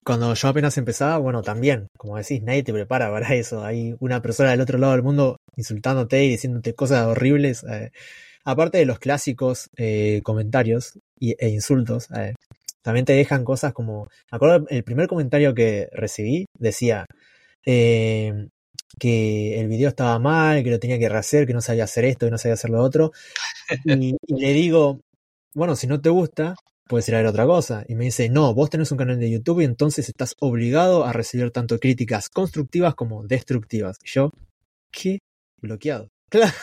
cuando 0.03 0.33
yo 0.33 0.47
apenas 0.49 0.77
empezaba, 0.77 1.17
bueno, 1.17 1.41
también, 1.41 1.87
como 1.97 2.17
decís, 2.17 2.43
nadie 2.43 2.63
te 2.63 2.73
prepara 2.73 3.09
para 3.11 3.33
eso. 3.35 3.63
Hay 3.63 3.95
una 3.99 4.21
persona 4.21 4.51
del 4.51 4.61
otro 4.61 4.77
lado 4.77 4.93
del 4.93 5.03
mundo 5.03 5.37
insultándote 5.55 6.23
y 6.25 6.29
diciéndote 6.29 6.75
cosas 6.75 7.07
horribles. 7.07 7.63
eh, 7.63 7.91
aparte 8.43 8.77
de 8.77 8.85
los 8.85 8.99
clásicos 8.99 9.69
eh, 9.77 10.21
comentarios 10.23 10.99
y, 11.19 11.35
e 11.39 11.49
insultos, 11.49 12.09
también 12.83 13.05
te 13.05 13.13
dejan 13.13 13.45
cosas 13.45 13.73
como. 13.73 14.09
Me 14.31 14.35
acuerdo 14.35 14.67
el 14.69 14.83
primer 14.83 15.07
comentario 15.07 15.53
que 15.55 15.87
recibí 15.93 16.45
decía 16.59 17.05
que 18.99 19.59
el 19.59 19.67
video 19.67 19.89
estaba 19.89 20.19
mal, 20.19 20.63
que 20.63 20.71
lo 20.71 20.79
tenía 20.79 20.99
que 20.99 21.09
rehacer, 21.09 21.45
que 21.47 21.53
no 21.53 21.61
sabía 21.61 21.83
hacer 21.85 22.05
esto, 22.05 22.25
que 22.25 22.31
no 22.31 22.37
sabía 22.37 22.53
hacer 22.53 22.69
lo 22.69 22.81
otro. 22.81 23.11
Y, 23.85 24.15
le 24.27 24.53
digo, 24.53 25.01
bueno, 25.53 25.75
si 25.75 25.87
no 25.87 26.01
te 26.01 26.09
gusta, 26.09 26.55
puedes 26.87 27.07
ir 27.09 27.15
a 27.15 27.19
ver 27.19 27.27
otra 27.27 27.45
cosa. 27.45 27.85
Y 27.87 27.95
me 27.95 28.05
dice, 28.05 28.29
no, 28.29 28.53
vos 28.53 28.69
tenés 28.69 28.91
un 28.91 28.97
canal 28.97 29.19
de 29.19 29.31
YouTube 29.31 29.61
y 29.61 29.65
entonces 29.65 30.07
estás 30.09 30.35
obligado 30.39 31.05
a 31.05 31.13
recibir 31.13 31.51
tanto 31.51 31.79
críticas 31.79 32.29
constructivas 32.29 32.95
como 32.95 33.23
destructivas. 33.23 33.97
Y 34.03 34.09
yo, 34.09 34.31
¿qué? 34.91 35.19
Bloqueado. 35.61 36.09
Claro, 36.27 36.53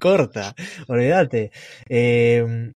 corta, 0.00 0.54
olvídate. 0.88 1.50
Eh, 1.88 2.72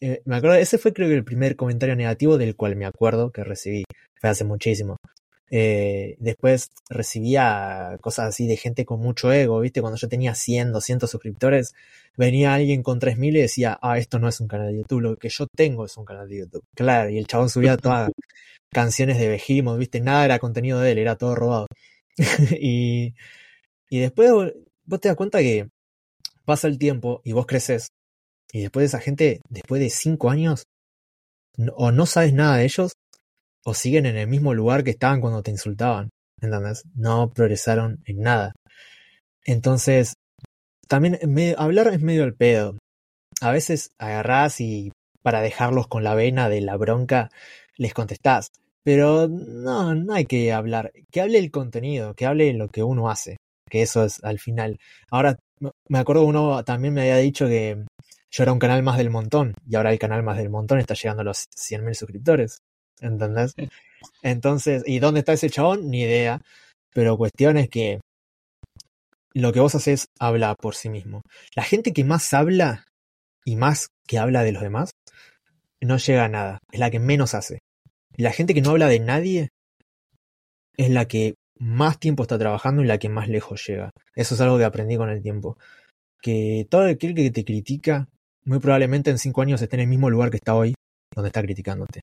eh, 0.00 0.22
me 0.24 0.36
acuerdo, 0.36 0.56
ese 0.56 0.78
fue 0.78 0.92
creo 0.92 1.08
que 1.08 1.14
el 1.14 1.24
primer 1.24 1.56
comentario 1.56 1.96
negativo 1.96 2.36
del 2.36 2.54
cual 2.56 2.76
me 2.76 2.86
acuerdo 2.86 3.30
que 3.30 3.44
recibí. 3.44 3.84
Fue 4.20 4.30
hace 4.30 4.44
muchísimo. 4.44 4.96
Eh, 5.50 6.16
después 6.18 6.70
recibía 6.88 7.98
cosas 8.00 8.26
así 8.28 8.46
de 8.48 8.56
gente 8.56 8.84
con 8.84 9.00
mucho 9.00 9.32
ego, 9.32 9.60
¿viste? 9.60 9.80
Cuando 9.80 9.96
yo 9.98 10.08
tenía 10.08 10.34
100, 10.34 10.72
200 10.72 11.10
suscriptores, 11.10 11.74
venía 12.16 12.54
alguien 12.54 12.82
con 12.82 12.98
3000 12.98 13.36
y 13.36 13.40
decía, 13.42 13.78
ah, 13.82 13.98
esto 13.98 14.18
no 14.18 14.28
es 14.28 14.40
un 14.40 14.48
canal 14.48 14.68
de 14.72 14.78
YouTube, 14.78 15.00
lo 15.00 15.16
que 15.16 15.28
yo 15.28 15.46
tengo 15.54 15.84
es 15.84 15.96
un 15.96 16.04
canal 16.04 16.28
de 16.28 16.38
YouTube. 16.38 16.64
Claro, 16.74 17.10
y 17.10 17.18
el 17.18 17.26
chabón 17.26 17.48
subía 17.50 17.76
todas 17.76 18.10
canciones 18.72 19.18
de 19.18 19.28
Behemoth, 19.28 19.78
¿viste? 19.78 20.00
Nada 20.00 20.24
era 20.24 20.38
contenido 20.38 20.80
de 20.80 20.92
él, 20.92 20.98
era 20.98 21.16
todo 21.16 21.34
robado. 21.34 21.66
y, 22.60 23.14
y 23.90 23.98
después 24.00 24.32
vos 24.86 25.00
te 25.00 25.08
das 25.08 25.16
cuenta 25.16 25.38
que 25.40 25.68
pasa 26.44 26.68
el 26.68 26.78
tiempo 26.78 27.20
y 27.24 27.32
vos 27.32 27.46
creces, 27.46 27.88
y 28.52 28.62
después 28.62 28.82
de 28.82 28.86
esa 28.88 29.00
gente, 29.00 29.40
después 29.48 29.80
de 29.80 29.90
5 29.90 30.30
años, 30.30 30.64
no- 31.56 31.72
o 31.76 31.92
no 31.92 32.06
sabes 32.06 32.32
nada 32.32 32.56
de 32.58 32.64
ellos, 32.64 32.92
o 33.66 33.74
siguen 33.74 34.06
en 34.06 34.16
el 34.16 34.28
mismo 34.28 34.54
lugar 34.54 34.84
que 34.84 34.90
estaban 34.90 35.20
cuando 35.20 35.42
te 35.42 35.50
insultaban. 35.50 36.08
¿Entendés? 36.40 36.84
No 36.94 37.30
progresaron 37.30 37.98
en 38.06 38.20
nada. 38.20 38.52
Entonces, 39.44 40.14
también 40.88 41.18
hablar 41.58 41.88
es 41.88 42.00
medio 42.00 42.24
el 42.24 42.34
pedo. 42.34 42.76
A 43.40 43.50
veces 43.50 43.90
agarrás 43.98 44.60
y 44.60 44.92
para 45.22 45.40
dejarlos 45.40 45.88
con 45.88 46.04
la 46.04 46.14
vena 46.14 46.48
de 46.48 46.60
la 46.60 46.76
bronca 46.76 47.28
les 47.76 47.92
contestás. 47.94 48.48
Pero 48.84 49.28
no, 49.28 49.94
no 49.94 50.14
hay 50.14 50.26
que 50.26 50.52
hablar. 50.52 50.92
Que 51.10 51.20
hable 51.20 51.38
el 51.38 51.50
contenido, 51.50 52.14
que 52.14 52.26
hable 52.26 52.52
lo 52.52 52.68
que 52.68 52.82
uno 52.82 53.10
hace. 53.10 53.36
Que 53.68 53.82
eso 53.82 54.04
es 54.04 54.22
al 54.22 54.38
final. 54.38 54.78
Ahora, 55.10 55.36
me- 55.60 55.72
me 55.88 55.98
acuerdo 55.98 56.22
uno 56.24 56.62
también 56.64 56.94
me 56.94 57.00
había 57.02 57.16
dicho 57.16 57.48
que 57.48 57.84
yo 58.30 58.42
era 58.42 58.52
un 58.52 58.60
canal 58.60 58.82
más 58.84 58.96
del 58.98 59.10
montón. 59.10 59.54
Y 59.68 59.74
ahora 59.74 59.92
el 59.92 59.98
canal 59.98 60.22
más 60.22 60.38
del 60.38 60.50
montón 60.50 60.78
está 60.78 60.94
llegando 60.94 61.22
a 61.22 61.24
los 61.24 61.46
100.000 61.56 61.94
suscriptores. 61.96 62.58
¿Entendés? 63.00 63.54
Entonces, 64.22 64.82
¿y 64.86 64.98
dónde 64.98 65.20
está 65.20 65.32
ese 65.32 65.50
chabón? 65.50 65.90
Ni 65.90 66.02
idea. 66.02 66.40
Pero 66.92 67.16
cuestión 67.16 67.56
es 67.58 67.68
que 67.68 68.00
lo 69.34 69.52
que 69.52 69.60
vos 69.60 69.74
haces 69.74 70.06
habla 70.18 70.54
por 70.54 70.74
sí 70.74 70.88
mismo. 70.88 71.22
La 71.54 71.62
gente 71.62 71.92
que 71.92 72.04
más 72.04 72.32
habla 72.32 72.84
y 73.44 73.56
más 73.56 73.88
que 74.06 74.18
habla 74.18 74.42
de 74.42 74.52
los 74.52 74.62
demás 74.62 74.90
no 75.80 75.98
llega 75.98 76.24
a 76.24 76.28
nada. 76.28 76.58
Es 76.72 76.80
la 76.80 76.90
que 76.90 76.98
menos 76.98 77.34
hace. 77.34 77.58
Y 78.16 78.22
la 78.22 78.32
gente 78.32 78.54
que 78.54 78.62
no 78.62 78.70
habla 78.70 78.88
de 78.88 79.00
nadie 79.00 79.48
es 80.76 80.90
la 80.90 81.06
que 81.06 81.34
más 81.58 81.98
tiempo 81.98 82.22
está 82.22 82.38
trabajando 82.38 82.82
y 82.82 82.86
la 82.86 82.98
que 82.98 83.08
más 83.08 83.28
lejos 83.28 83.66
llega. 83.66 83.90
Eso 84.14 84.34
es 84.34 84.40
algo 84.40 84.58
que 84.58 84.64
aprendí 84.64 84.96
con 84.96 85.10
el 85.10 85.22
tiempo. 85.22 85.58
Que 86.22 86.66
todo 86.70 86.86
aquel 86.86 87.14
que 87.14 87.30
te 87.30 87.44
critica, 87.44 88.08
muy 88.44 88.58
probablemente 88.58 89.10
en 89.10 89.18
cinco 89.18 89.42
años 89.42 89.60
esté 89.60 89.76
en 89.76 89.80
el 89.80 89.88
mismo 89.88 90.10
lugar 90.10 90.30
que 90.30 90.38
está 90.38 90.54
hoy, 90.54 90.74
donde 91.14 91.28
está 91.28 91.42
criticándote. 91.42 92.00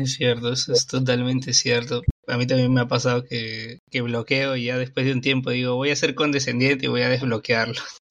Es 0.00 0.14
cierto, 0.14 0.52
eso 0.52 0.72
es 0.72 0.86
totalmente 0.86 1.52
cierto. 1.52 2.02
A 2.26 2.36
mí 2.36 2.46
también 2.46 2.72
me 2.72 2.80
ha 2.80 2.88
pasado 2.88 3.24
que, 3.24 3.80
que 3.90 4.02
bloqueo 4.02 4.56
y 4.56 4.66
ya 4.66 4.78
después 4.78 5.06
de 5.06 5.12
un 5.12 5.20
tiempo 5.20 5.50
digo, 5.50 5.76
voy 5.76 5.90
a 5.90 5.96
ser 5.96 6.14
condescendiente 6.14 6.86
y 6.86 6.88
voy 6.88 7.02
a 7.02 7.08
desbloquearlo. 7.08 7.80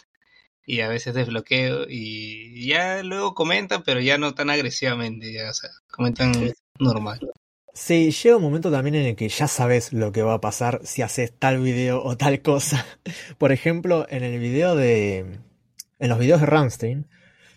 Y 0.69 0.81
a 0.81 0.89
veces 0.89 1.13
desbloqueo 1.13 1.85
y 1.87 2.67
ya 2.67 3.01
luego 3.01 3.33
comentan, 3.33 3.83
pero 3.85 4.01
ya 4.01 4.17
no 4.17 4.33
tan 4.33 4.49
agresivamente, 4.49 5.31
ya, 5.31 5.49
comentan 5.89 6.33
normal. 6.77 7.21
Sí, 7.77 8.09
llega 8.09 8.37
un 8.37 8.41
momento 8.41 8.71
también 8.71 8.95
en 8.95 9.05
el 9.05 9.15
que 9.15 9.29
ya 9.29 9.47
sabes 9.47 9.93
lo 9.93 10.11
que 10.11 10.23
va 10.23 10.33
a 10.33 10.41
pasar 10.41 10.81
si 10.83 11.03
haces 11.03 11.31
tal 11.37 11.59
video 11.61 12.03
o 12.03 12.17
tal 12.17 12.41
cosa. 12.41 12.85
Por 13.37 13.51
ejemplo, 13.51 14.07
en 14.09 14.23
el 14.23 14.39
video 14.39 14.75
de. 14.75 15.39
En 15.99 16.09
los 16.09 16.17
videos 16.17 16.41
de 16.41 16.47
Rammstein, 16.47 17.07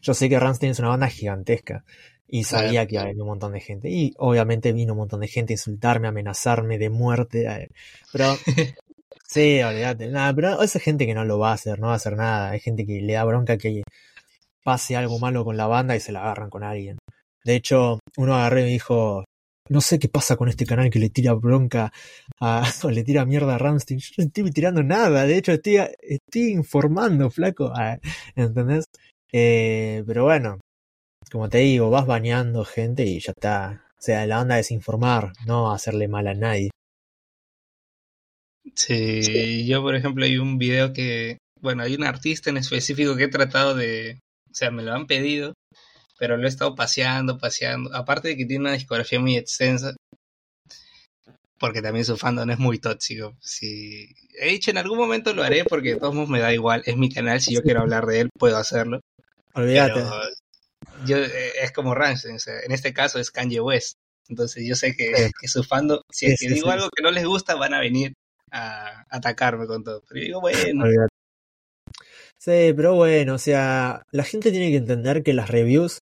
yo 0.02 0.12
sé 0.12 0.28
que 0.28 0.38
Rammstein 0.38 0.72
es 0.72 0.78
una 0.78 0.88
banda 0.88 1.08
gigantesca. 1.08 1.84
Y 2.32 2.44
sabía 2.44 2.86
que 2.86 2.94
iba 2.94 3.02
a 3.02 3.06
venir 3.06 3.22
un 3.22 3.28
montón 3.28 3.52
de 3.52 3.60
gente. 3.60 3.90
Y 3.90 4.14
obviamente 4.18 4.72
vino 4.72 4.92
un 4.92 4.98
montón 5.00 5.20
de 5.20 5.28
gente 5.28 5.52
a 5.52 5.54
insultarme, 5.54 6.06
a 6.06 6.10
amenazarme 6.10 6.78
de 6.78 6.90
muerte. 6.90 7.68
Pero. 8.12 8.36
Sí, 9.32 9.62
olvídate. 9.62 10.08
Nada, 10.08 10.34
pero 10.34 10.60
esa 10.60 10.80
gente 10.80 11.06
que 11.06 11.14
no 11.14 11.24
lo 11.24 11.38
va 11.38 11.52
a 11.52 11.54
hacer, 11.54 11.78
no 11.78 11.86
va 11.86 11.92
a 11.92 11.96
hacer 11.96 12.16
nada. 12.16 12.50
Hay 12.50 12.58
gente 12.58 12.84
que 12.84 13.00
le 13.00 13.12
da 13.12 13.22
bronca 13.22 13.56
que 13.58 13.84
pase 14.64 14.96
algo 14.96 15.20
malo 15.20 15.44
con 15.44 15.56
la 15.56 15.68
banda 15.68 15.94
y 15.94 16.00
se 16.00 16.10
la 16.10 16.20
agarran 16.20 16.50
con 16.50 16.64
alguien. 16.64 16.98
De 17.44 17.54
hecho, 17.54 18.00
uno 18.16 18.34
agarré 18.34 18.62
y 18.62 18.64
me 18.64 18.70
dijo, 18.70 19.24
no 19.68 19.80
sé 19.80 20.00
qué 20.00 20.08
pasa 20.08 20.36
con 20.36 20.48
este 20.48 20.66
canal 20.66 20.90
que 20.90 20.98
le 20.98 21.10
tira 21.10 21.32
bronca 21.34 21.92
a, 22.40 22.62
o 22.82 22.90
le 22.90 23.04
tira 23.04 23.24
mierda 23.24 23.54
a 23.54 23.58
Ramstein. 23.58 24.00
Yo 24.00 24.10
no 24.18 24.24
estoy 24.24 24.50
tirando 24.50 24.82
nada, 24.82 25.24
de 25.24 25.36
hecho 25.38 25.52
estoy, 25.52 25.78
estoy 26.00 26.50
informando, 26.50 27.30
flaco. 27.30 27.72
¿Entendés? 28.34 28.86
Eh, 29.32 30.02
pero 30.06 30.24
bueno, 30.24 30.58
como 31.30 31.48
te 31.48 31.58
digo, 31.58 31.90
vas 31.90 32.06
bañando 32.06 32.64
gente 32.64 33.04
y 33.04 33.20
ya 33.20 33.32
está. 33.32 33.86
O 33.98 34.02
sea, 34.02 34.26
la 34.26 34.40
onda 34.40 34.58
es 34.58 34.70
informar, 34.70 35.32
no 35.46 35.72
hacerle 35.72 36.08
mal 36.08 36.26
a 36.26 36.34
nadie. 36.34 36.70
Sí, 38.74 39.66
yo 39.66 39.82
por 39.82 39.94
ejemplo 39.94 40.24
hay 40.24 40.38
un 40.38 40.58
video 40.58 40.92
que, 40.92 41.38
bueno, 41.60 41.82
hay 41.82 41.94
un 41.94 42.04
artista 42.04 42.50
en 42.50 42.56
específico 42.56 43.16
que 43.16 43.24
he 43.24 43.28
tratado 43.28 43.74
de, 43.74 44.18
o 44.50 44.54
sea, 44.54 44.70
me 44.70 44.82
lo 44.82 44.92
han 44.92 45.06
pedido 45.06 45.54
pero 46.20 46.36
lo 46.36 46.44
he 46.44 46.48
estado 46.50 46.74
paseando, 46.74 47.38
paseando. 47.38 47.96
Aparte 47.96 48.28
de 48.28 48.36
que 48.36 48.44
tiene 48.44 48.64
una 48.64 48.74
discografía 48.74 49.18
muy 49.18 49.38
extensa, 49.38 49.96
porque 51.58 51.80
también 51.80 52.04
su 52.04 52.18
fandom 52.18 52.50
es 52.50 52.58
muy 52.58 52.78
tóxico. 52.78 53.34
Si 53.40 54.14
he 54.38 54.50
dicho 54.50 54.70
en 54.70 54.76
algún 54.76 54.98
momento 54.98 55.32
lo 55.32 55.42
haré 55.42 55.64
porque 55.64 55.94
de 55.94 55.96
todos 55.98 56.14
modos 56.14 56.28
me 56.28 56.40
da 56.40 56.52
igual, 56.52 56.82
es 56.84 56.98
mi 56.98 57.08
canal, 57.08 57.40
si 57.40 57.54
yo 57.54 57.62
quiero 57.62 57.80
hablar 57.80 58.04
de 58.04 58.20
él 58.20 58.28
puedo 58.38 58.58
hacerlo. 58.58 59.00
Olvídate. 59.54 60.04
Yo, 61.04 61.18
eh, 61.18 61.52
es 61.62 61.72
como 61.72 61.94
Rammstein, 61.94 62.38
en 62.64 62.72
este 62.72 62.92
caso 62.92 63.18
es 63.18 63.30
Kanye 63.30 63.60
West. 63.60 63.96
Entonces 64.28 64.64
yo 64.66 64.76
sé 64.76 64.94
que, 64.94 65.30
su 65.48 65.64
fandom, 65.64 66.00
si 66.10 66.26
es 66.26 66.40
que 66.40 66.48
digo 66.48 66.70
algo 66.70 66.88
que 66.90 67.02
no 67.02 67.10
les 67.10 67.24
gusta, 67.24 67.56
van 67.56 67.74
a 67.74 67.80
venir 67.80 68.14
a 68.52 69.04
atacarme 69.10 69.66
con 69.66 69.82
todo. 69.82 70.02
Pero 70.08 70.20
yo 70.20 70.26
digo, 70.26 70.40
bueno, 70.40 70.84
Sí, 72.38 72.72
pero 72.74 72.94
bueno, 72.94 73.34
o 73.34 73.38
sea, 73.38 74.02
la 74.12 74.24
gente 74.24 74.50
tiene 74.50 74.70
que 74.70 74.78
entender 74.78 75.22
que 75.22 75.34
las 75.34 75.50
reviews, 75.50 75.98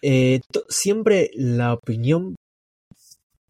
eh, 0.00 0.40
siempre 0.70 1.30
la 1.34 1.74
opinión, 1.74 2.36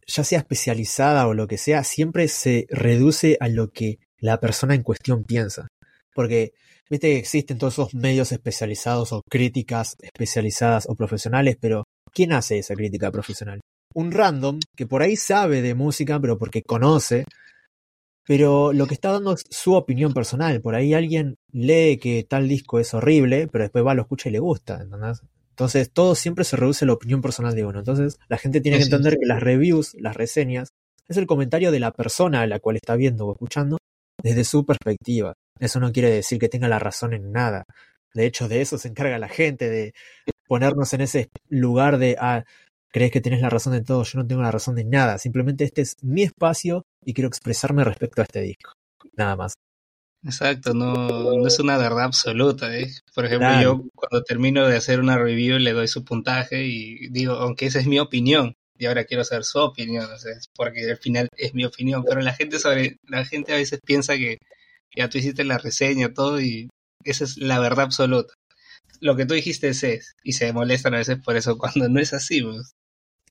ya 0.05 0.25
sea 0.25 0.41
especializada 0.41 1.29
o 1.29 1.35
lo 1.35 1.47
que 1.47 1.57
sea, 1.57 1.85
siempre 1.85 2.27
se 2.27 2.67
reduce 2.69 3.37
a 3.39 3.49
lo 3.49 3.69
que 3.71 3.99
la 4.19 4.41
persona 4.41 4.75
en 4.75 4.83
cuestión 4.83 5.23
piensa. 5.23 5.69
Porque, 6.15 6.53
viste 6.91 7.09
que 7.09 7.19
existen 7.19 7.59
todos 7.59 7.75
esos 7.75 7.95
medios 7.95 8.33
especializados 8.33 9.13
o 9.13 9.23
críticas 9.29 9.97
especializadas 10.01 10.87
o 10.89 10.95
profesionales, 10.95 11.57
pero 11.61 11.85
¿quién 12.13 12.33
hace 12.33 12.59
esa 12.59 12.75
crítica 12.75 13.11
profesional? 13.11 13.61
Un 13.95 14.11
random 14.13 14.59
que 14.77 14.87
por 14.87 15.03
ahí 15.03 15.17
sabe 15.17 15.63
de 15.63 15.75
música, 15.75 16.21
pero 16.21 16.39
porque 16.39 16.63
conoce 16.63 17.25
pero 18.27 18.73
lo 18.73 18.87
que 18.87 18.95
está 18.95 19.13
dando 19.13 19.35
es 19.35 19.45
su 19.51 19.75
opinión 19.75 20.15
personal. 20.15 20.61
Por 20.63 20.75
ahí 20.75 20.95
alguien 20.95 21.37
lee 21.53 21.99
que 21.99 22.25
tal 22.25 22.49
disco 22.49 22.81
es 22.81 22.95
horrible, 22.95 23.49
pero 23.49 23.65
después 23.65 23.85
va, 23.85 23.95
lo 23.95 24.03
escucha 24.03 24.29
y 24.29 24.33
le 24.33 24.39
gusta. 24.39 24.81
¿entendés? 24.81 25.21
Entonces, 25.51 25.91
todo 25.93 26.15
siempre 26.15 26.45
se 26.45 26.57
reduce 26.57 26.85
a 26.85 26.89
la 26.89 26.95
opinión 26.95 27.21
personal 27.21 27.55
de 27.55 27.65
uno. 27.65 27.79
Entonces, 27.79 28.17
la 28.29 28.39
gente 28.39 28.61
tiene 28.61 28.79
que 28.79 28.85
entender 28.85 29.19
que 29.19 29.27
las 29.27 29.43
reviews, 29.43 29.95
las 30.01 30.17
reseñas, 30.17 30.71
es 31.07 31.17
el 31.19 31.27
comentario 31.27 31.71
de 31.71 31.81
la 31.81 31.93
persona 31.93 32.41
a 32.41 32.47
la 32.47 32.61
cual 32.61 32.77
está 32.77 32.97
viendo 32.97 33.27
o 33.27 33.33
escuchando 33.33 33.77
desde 34.23 34.45
su 34.45 34.65
perspectiva. 34.65 35.35
Eso 35.59 35.81
no 35.81 35.93
quiere 35.93 36.11
decir 36.11 36.39
que 36.39 36.49
tenga 36.49 36.69
la 36.69 36.79
razón 36.79 37.13
en 37.13 37.33
nada. 37.33 37.65
De 38.13 38.27
hecho, 38.27 38.49
de 38.49 38.61
eso 38.61 38.79
se 38.79 38.89
encarga 38.89 39.19
la 39.19 39.29
gente, 39.29 39.69
de 39.69 39.95
ponernos 40.47 40.93
en 40.93 41.01
ese 41.01 41.31
lugar 41.49 41.99
de, 41.99 42.17
ah, 42.21 42.45
crees 42.91 43.11
que 43.11 43.21
tienes 43.21 43.41
la 43.41 43.51
razón 43.51 43.73
de 43.73 43.83
todo, 43.83 44.05
yo 44.05 44.19
no 44.19 44.27
tengo 44.27 44.43
la 44.43 44.53
razón 44.53 44.77
de 44.77 44.85
nada. 44.85 45.19
Simplemente 45.19 45.65
este 45.65 45.83
es 45.83 45.97
mi 46.03 46.23
espacio 46.23 46.85
y 47.05 47.13
quiero 47.13 47.29
expresarme 47.29 47.83
respecto 47.83 48.23
a 48.23 48.25
este 48.25 48.41
disco. 48.41 48.73
Nada 49.17 49.37
más. 49.37 49.55
Exacto, 50.25 50.73
no, 50.73 50.95
no 51.37 51.47
es 51.47 51.59
una 51.59 51.77
verdad 51.77 52.05
absoluta. 52.05 52.77
¿eh? 52.79 52.91
Por 53.15 53.27
ejemplo, 53.27 53.61
yo 53.61 53.83
cuando 53.95 54.23
termino 54.25 54.67
de 54.67 54.77
hacer 54.77 55.01
una 55.01 55.19
review 55.19 55.59
le 55.59 55.73
doy 55.73 55.89
su 55.89 56.05
puntaje 56.05 56.65
y 56.65 57.09
digo, 57.09 57.35
aunque 57.35 57.67
esa 57.67 57.81
es 57.81 57.87
mi 57.87 57.99
opinión, 57.99 58.55
y 58.79 58.87
ahora 58.87 59.05
quiero 59.05 59.25
saber 59.25 59.45
su 59.45 59.59
opinión, 59.59 60.11
o 60.11 60.19
sea, 60.19 60.33
porque 60.57 60.91
al 60.91 60.97
final 60.97 61.29
es 61.37 61.55
mi 61.55 61.65
opinión, 61.65 62.05
pero 62.05 62.21
la 62.21 62.33
gente 62.33 62.59
sobre, 62.59 62.99
la 63.07 63.25
gente 63.25 63.53
a 63.53 63.57
veces 63.57 63.81
piensa 63.85 64.17
que 64.17 64.39
ya 64.97 65.09
tú 65.09 65.19
hiciste 65.19 65.45
la 65.45 65.59
reseña, 65.59 66.13
todo, 66.13 66.41
y 66.41 66.69
esa 67.05 67.25
es 67.25 67.37
la 67.37 67.59
verdad 67.59 67.87
absoluta. 67.87 68.35
Lo 69.01 69.17
que 69.17 69.27
tú 69.27 69.35
dijiste 69.35 69.69
es, 69.69 69.83
es 69.85 70.17
y 70.23 70.33
se 70.33 70.53
molestan 70.53 70.95
a 70.95 70.99
veces 70.99 71.19
por 71.23 71.37
eso 71.37 71.59
cuando 71.59 71.89
no 71.89 72.01
es 72.01 72.13
así. 72.13 72.43
Pues. 72.43 72.75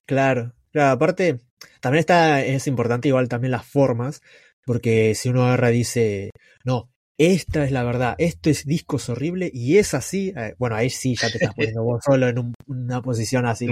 Claro, 0.06 0.54
claro, 0.72 0.92
aparte, 0.92 1.40
también 1.80 2.00
está, 2.00 2.44
es 2.44 2.66
importante 2.66 3.08
igual 3.08 3.28
también 3.28 3.52
las 3.52 3.66
formas, 3.66 4.20
porque 4.64 5.14
si 5.14 5.28
uno 5.30 5.44
agarra 5.44 5.70
y 5.70 5.78
dice, 5.78 6.30
no, 6.64 6.90
esta 7.18 7.64
es 7.64 7.70
la 7.70 7.84
verdad, 7.84 8.16
esto 8.18 8.50
es 8.50 8.66
discos 8.66 9.08
horrible 9.08 9.50
y 9.52 9.78
es 9.78 9.94
así, 9.94 10.32
eh, 10.36 10.54
bueno, 10.58 10.76
ahí 10.76 10.90
sí 10.90 11.14
ya 11.14 11.30
te 11.30 11.38
estás 11.38 11.54
poniendo 11.54 11.84
vos 11.84 12.02
solo 12.04 12.28
en 12.28 12.52
una 12.66 13.02
posición 13.02 13.46
así. 13.46 13.68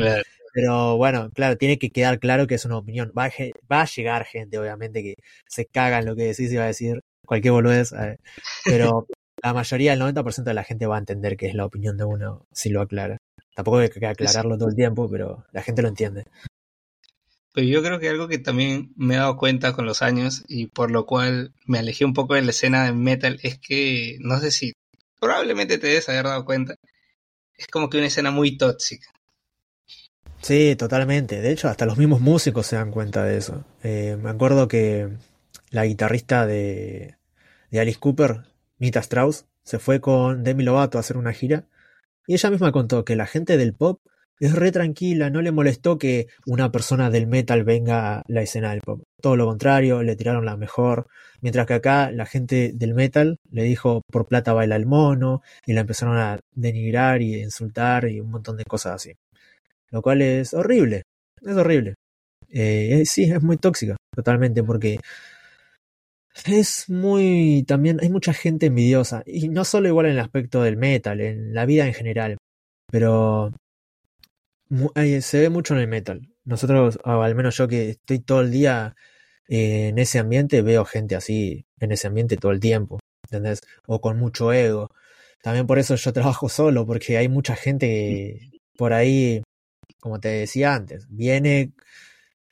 Pero 0.55 0.99
bueno, 0.99 1.31
claro, 1.31 1.57
tiene 1.57 1.79
que 1.79 1.91
quedar 1.91 2.19
claro 2.19 2.47
que 2.47 2.57
es 2.57 2.65
una 2.67 2.77
opinión. 2.77 3.11
Va 3.17 3.25
a, 3.25 3.31
va 3.71 3.83
a 3.83 3.87
llegar 3.87 4.27
gente, 4.27 4.59
obviamente, 4.59 5.03
que 5.03 5.15
se 5.49 5.65
caga 5.65 5.99
en 5.99 6.05
lo 6.05 6.15
que 6.15 6.25
decís 6.25 6.53
y 6.53 6.57
va 6.57 6.65
a 6.65 6.67
decir 6.67 7.01
cualquier 7.27 7.53
boludez. 7.53 7.93
Eh, 7.93 8.19
pero 8.65 9.07
la 9.43 9.53
mayoría, 9.53 9.93
el 9.93 10.01
90% 10.01 10.45
de 10.45 10.55
la 10.55 10.65
gente 10.65 10.87
va 10.87 10.97
a 10.97 11.01
entender 11.01 11.37
que 11.37 11.47
es 11.47 11.55
la 11.55 11.65
opinión 11.65 11.97
de 11.97 12.05
uno 12.05 12.47
si 12.53 12.71
lo 12.71 12.81
aclara. 12.81 13.19
Tampoco 13.55 13.79
hay 13.79 13.91
que 13.91 14.07
aclararlo 14.07 14.57
todo 14.57 14.69
el 14.69 14.77
tiempo, 14.77 15.09
pero 15.11 15.45
la 15.53 15.63
gente 15.63 15.83
lo 15.83 15.89
entiende. 15.89 16.25
Pero 17.55 17.67
yo 17.67 17.83
creo 17.83 17.99
que 17.99 18.09
algo 18.09 18.29
que 18.29 18.39
también 18.39 18.93
me 18.97 19.15
he 19.15 19.19
dado 19.19 19.37
cuenta 19.37 19.75
con 19.75 19.85
los 19.85 20.01
años 20.01 20.43
y 20.49 20.69
por 20.69 20.91
lo 20.91 21.05
cual 21.05 21.53
me 21.67 21.79
alejé 21.79 22.07
un 22.07 22.15
poco 22.15 22.35
de 22.35 22.43
la 22.43 22.51
escena 22.51 22.85
de 22.85 22.93
metal 22.93 23.39
es 23.43 23.59
que, 23.59 24.17
no 24.21 24.41
sé 24.41 24.51
si 24.51 24.73
probablemente 25.21 25.77
te 25.77 25.89
debes 25.89 26.09
haber 26.09 26.25
dado 26.25 26.45
cuenta, 26.47 26.77
es 27.57 27.67
como 27.67 27.91
que 27.91 27.99
una 27.99 28.07
escena 28.07 28.31
muy 28.31 28.57
tóxica. 28.57 29.09
Sí, 30.41 30.75
totalmente. 30.77 31.41
De 31.41 31.53
hecho, 31.53 31.69
hasta 31.69 31.87
los 31.87 31.99
mismos 31.99 32.21
músicos 32.21 32.67
se 32.67 32.77
dan 32.77 32.91
cuenta 32.91 33.23
de 33.23 33.37
eso. 33.37 33.65
Eh, 33.83 34.17
me 34.21 34.31
acuerdo 34.31 34.67
que 34.67 35.09
la 35.73 35.85
guitarrista 35.87 36.47
de, 36.47 37.17
de 37.71 37.81
Alice 37.81 37.99
Cooper, 37.99 38.43
Nita 38.79 39.01
Strauss, 39.01 39.47
se 39.65 39.79
fue 39.79 40.01
con 40.01 40.45
Demi 40.45 40.63
Lovato 40.63 40.99
a 40.99 41.01
hacer 41.01 41.17
una 41.17 41.33
gira 41.33 41.67
y 42.27 42.35
ella 42.35 42.51
misma 42.51 42.73
contó 42.73 43.05
que 43.05 43.17
la 43.17 43.27
gente 43.27 43.57
del 43.57 43.75
pop 43.75 44.01
es 44.39 44.55
re 44.55 44.73
tranquila, 44.73 45.31
no 45.31 45.41
le 45.41 45.53
molestó 45.53 45.99
que 45.99 46.27
una 46.47 46.73
persona 46.73 47.11
del 47.11 47.27
metal 47.27 47.65
venga 47.65 48.19
a 48.19 48.23
la 48.27 48.43
escena 48.43 48.71
del 48.71 48.81
pop. 48.81 49.03
Todo 49.21 49.37
lo 49.37 49.47
contrario, 49.47 50.03
le 50.03 50.17
tiraron 50.17 50.45
la 50.45 50.57
mejor. 50.57 51.07
Mientras 51.41 51.67
que 51.67 51.75
acá 51.75 52.11
la 52.11 52.27
gente 52.27 52.73
del 52.75 52.95
metal 52.95 53.37
le 53.51 53.63
dijo 53.63 54.03
por 54.11 54.27
plata 54.27 54.53
baila 54.53 54.75
el 54.77 54.87
mono 54.87 55.43
y 55.65 55.75
la 55.75 55.83
empezaron 55.83 56.19
a 56.19 56.41
denigrar 56.53 57.23
y 57.23 57.41
insultar 57.41 58.09
y 58.09 58.21
un 58.21 58.31
montón 58.31 58.57
de 58.57 58.65
cosas 58.65 58.95
así. 58.95 59.13
Lo 59.91 60.03
cual 60.03 60.23
es 60.23 60.55
horrible, 60.55 61.03
es 61.41 61.57
horrible. 61.57 61.95
Eh, 62.51 63.05
sí, 63.07 63.25
es 63.25 63.43
muy 63.43 63.57
tóxica, 63.59 63.97
totalmente, 64.15 64.63
porque 64.65 64.99
es 66.47 66.89
muy 66.89 67.65
también 67.67 67.99
hay 68.01 68.09
mucha 68.09 68.33
gente 68.33 68.67
envidiosa 68.67 69.23
y 69.27 69.49
no 69.49 69.65
solo 69.65 69.89
igual 69.89 70.07
en 70.07 70.13
el 70.13 70.21
aspecto 70.21 70.63
del 70.63 70.77
metal, 70.77 71.21
en 71.21 71.55
la 71.55 71.67
vida 71.67 71.87
en 71.87 71.95
general, 71.95 72.39
pero 72.91 73.53
se 75.21 75.41
ve 75.41 75.51
mucho 75.51 75.75
en 75.75 75.81
el 75.81 75.89
metal. 75.89 76.29
Nosotros, 76.45 76.99
al 77.05 77.35
menos 77.35 77.57
yo 77.57 77.69
que 77.69 77.91
estoy 77.91 78.21
todo 78.21 78.41
el 78.41 78.51
día 78.51 78.95
eh, 79.49 79.89
en 79.89 79.99
ese 79.99 80.19
ambiente, 80.19 80.63
veo 80.63 80.85
gente 80.85 81.15
así 81.17 81.67
en 81.79 81.93
ese 81.93 82.09
ambiente 82.09 82.37
todo 82.37 82.53
el 82.53 82.61
tiempo, 82.61 82.99
¿entendés? 83.25 83.61
O 83.87 84.01
con 84.01 84.19
mucho 84.19 84.53
ego. 84.53 84.91
También 85.43 85.67
por 85.67 85.79
eso 85.79 85.97
yo 85.97 86.13
trabajo 86.13 86.49
solo, 86.49 86.87
porque 86.87 87.19
hay 87.19 87.29
mucha 87.29 87.57
gente 87.57 88.51
por 88.77 88.93
ahí, 88.93 89.43
como 90.01 90.21
te 90.21 90.29
decía 90.29 90.75
antes, 90.75 91.07
viene 91.09 91.73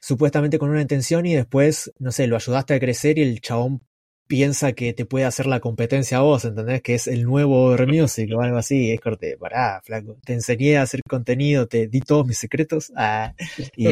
supuestamente 0.01 0.59
con 0.59 0.71
una 0.71 0.81
intención 0.81 1.27
y 1.27 1.35
después, 1.35 1.93
no 1.99 2.11
sé, 2.11 2.27
lo 2.27 2.37
ayudaste 2.37 2.75
a 2.75 2.81
crecer 2.81 3.19
y 3.19 3.23
el 3.23 3.41
chabón 3.41 3.83
piensa 4.31 4.75
que 4.75 4.93
te 4.93 5.07
puede 5.07 5.25
hacer 5.25 5.47
la 5.47 5.59
competencia 5.59 6.19
a 6.19 6.21
vos, 6.21 6.45
¿entendés? 6.45 6.83
Que 6.83 6.95
es 6.95 7.09
el 7.09 7.25
nuevo 7.25 7.77
Music 7.89 8.31
o 8.33 8.41
algo 8.41 8.59
así. 8.59 8.93
Es 8.93 9.01
corte, 9.01 9.37
pará, 9.37 9.81
flaco. 9.83 10.17
Te 10.25 10.35
enseñé 10.35 10.79
a 10.79 10.83
hacer 10.83 11.01
contenido, 11.09 11.67
te 11.67 11.89
di 11.89 12.01
todos 12.01 12.27
mis 12.27 12.39
secretos. 12.39 12.93
Ah, 13.03 13.35
y, 13.77 13.87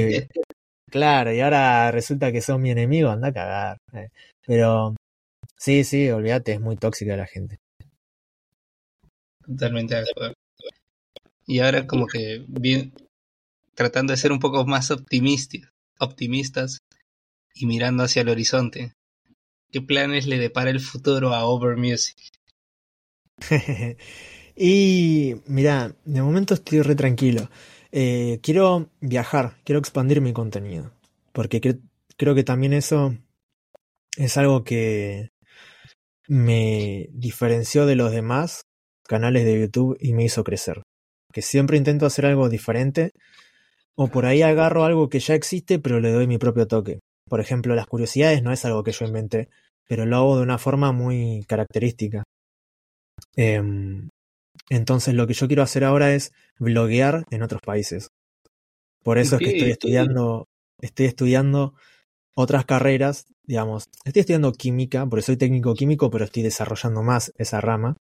claro, 0.90 1.32
y 1.32 1.40
ahora 1.40 1.90
resulta 1.90 2.30
que 2.30 2.40
son 2.40 2.60
mi 2.62 2.70
enemigo, 2.70 3.10
anda 3.10 3.28
a 3.28 3.32
cagar. 3.32 3.78
Eh. 3.94 4.10
Pero 4.46 4.94
sí, 5.56 5.82
sí, 5.82 6.08
olvídate, 6.10 6.52
es 6.52 6.60
muy 6.60 6.76
tóxica 6.76 7.16
la 7.16 7.26
gente. 7.26 7.58
Totalmente 9.44 9.94
de 9.94 10.02
acuerdo. 10.02 10.34
Y 11.46 11.60
ahora 11.60 11.86
como 11.86 12.06
que 12.06 12.44
bien, 12.46 12.92
tratando 13.74 14.12
de 14.12 14.18
ser 14.18 14.30
un 14.30 14.38
poco 14.38 14.66
más 14.66 14.90
optimistas, 14.90 15.62
optimistas 15.98 16.78
y 17.54 17.66
mirando 17.66 18.04
hacia 18.04 18.22
el 18.22 18.28
horizonte. 18.28 18.92
¿Qué 19.70 19.82
planes 19.82 20.26
le 20.26 20.38
depara 20.38 20.70
el 20.70 20.80
futuro 20.80 21.34
a 21.34 21.44
Over 21.44 21.76
Music? 21.76 22.16
y 24.56 25.34
mira, 25.46 25.94
de 26.04 26.22
momento 26.22 26.54
estoy 26.54 26.82
re 26.82 26.94
tranquilo. 26.94 27.50
Eh, 27.92 28.40
quiero 28.42 28.90
viajar, 29.00 29.56
quiero 29.64 29.78
expandir 29.78 30.20
mi 30.20 30.32
contenido. 30.32 30.92
Porque 31.32 31.60
creo 32.16 32.34
que 32.34 32.44
también 32.44 32.72
eso 32.72 33.16
es 34.16 34.36
algo 34.36 34.64
que 34.64 35.30
me 36.26 37.08
diferenció 37.12 37.86
de 37.86 37.96
los 37.96 38.12
demás 38.12 38.62
canales 39.06 39.44
de 39.44 39.60
YouTube 39.60 39.96
y 40.00 40.12
me 40.12 40.24
hizo 40.24 40.44
crecer. 40.44 40.82
que 41.32 41.42
siempre 41.42 41.76
intento 41.76 42.06
hacer 42.06 42.24
algo 42.24 42.48
diferente, 42.48 43.12
o 44.00 44.06
por 44.06 44.26
ahí 44.26 44.42
agarro 44.42 44.84
algo 44.84 45.08
que 45.08 45.18
ya 45.18 45.34
existe, 45.34 45.80
pero 45.80 45.98
le 45.98 46.12
doy 46.12 46.28
mi 46.28 46.38
propio 46.38 46.68
toque. 46.68 47.00
Por 47.28 47.40
ejemplo, 47.40 47.74
las 47.74 47.88
curiosidades 47.88 48.44
no 48.44 48.52
es 48.52 48.64
algo 48.64 48.84
que 48.84 48.92
yo 48.92 49.04
inventé, 49.04 49.48
pero 49.88 50.06
lo 50.06 50.16
hago 50.16 50.36
de 50.36 50.44
una 50.44 50.56
forma 50.56 50.92
muy 50.92 51.44
característica. 51.48 52.22
Em, 53.34 54.08
entonces 54.70 55.14
lo 55.14 55.26
que 55.26 55.34
yo 55.34 55.48
quiero 55.48 55.64
hacer 55.64 55.82
ahora 55.82 56.14
es 56.14 56.32
bloguear 56.60 57.24
en 57.32 57.42
otros 57.42 57.60
países. 57.60 58.06
Por 59.02 59.18
eso 59.18 59.34
es 59.34 59.42
que 59.42 59.56
estoy 59.56 59.70
estudiando, 59.72 60.46
estoy 60.80 61.06
estudiando 61.06 61.74
otras 62.36 62.66
carreras, 62.66 63.24
digamos, 63.42 63.86
estoy 64.04 64.20
estudiando 64.20 64.52
química, 64.52 65.06
porque 65.06 65.22
soy 65.22 65.36
técnico 65.36 65.74
químico, 65.74 66.08
pero 66.08 66.24
estoy 66.24 66.44
desarrollando 66.44 67.02
más 67.02 67.32
esa 67.36 67.60
rama. 67.60 67.96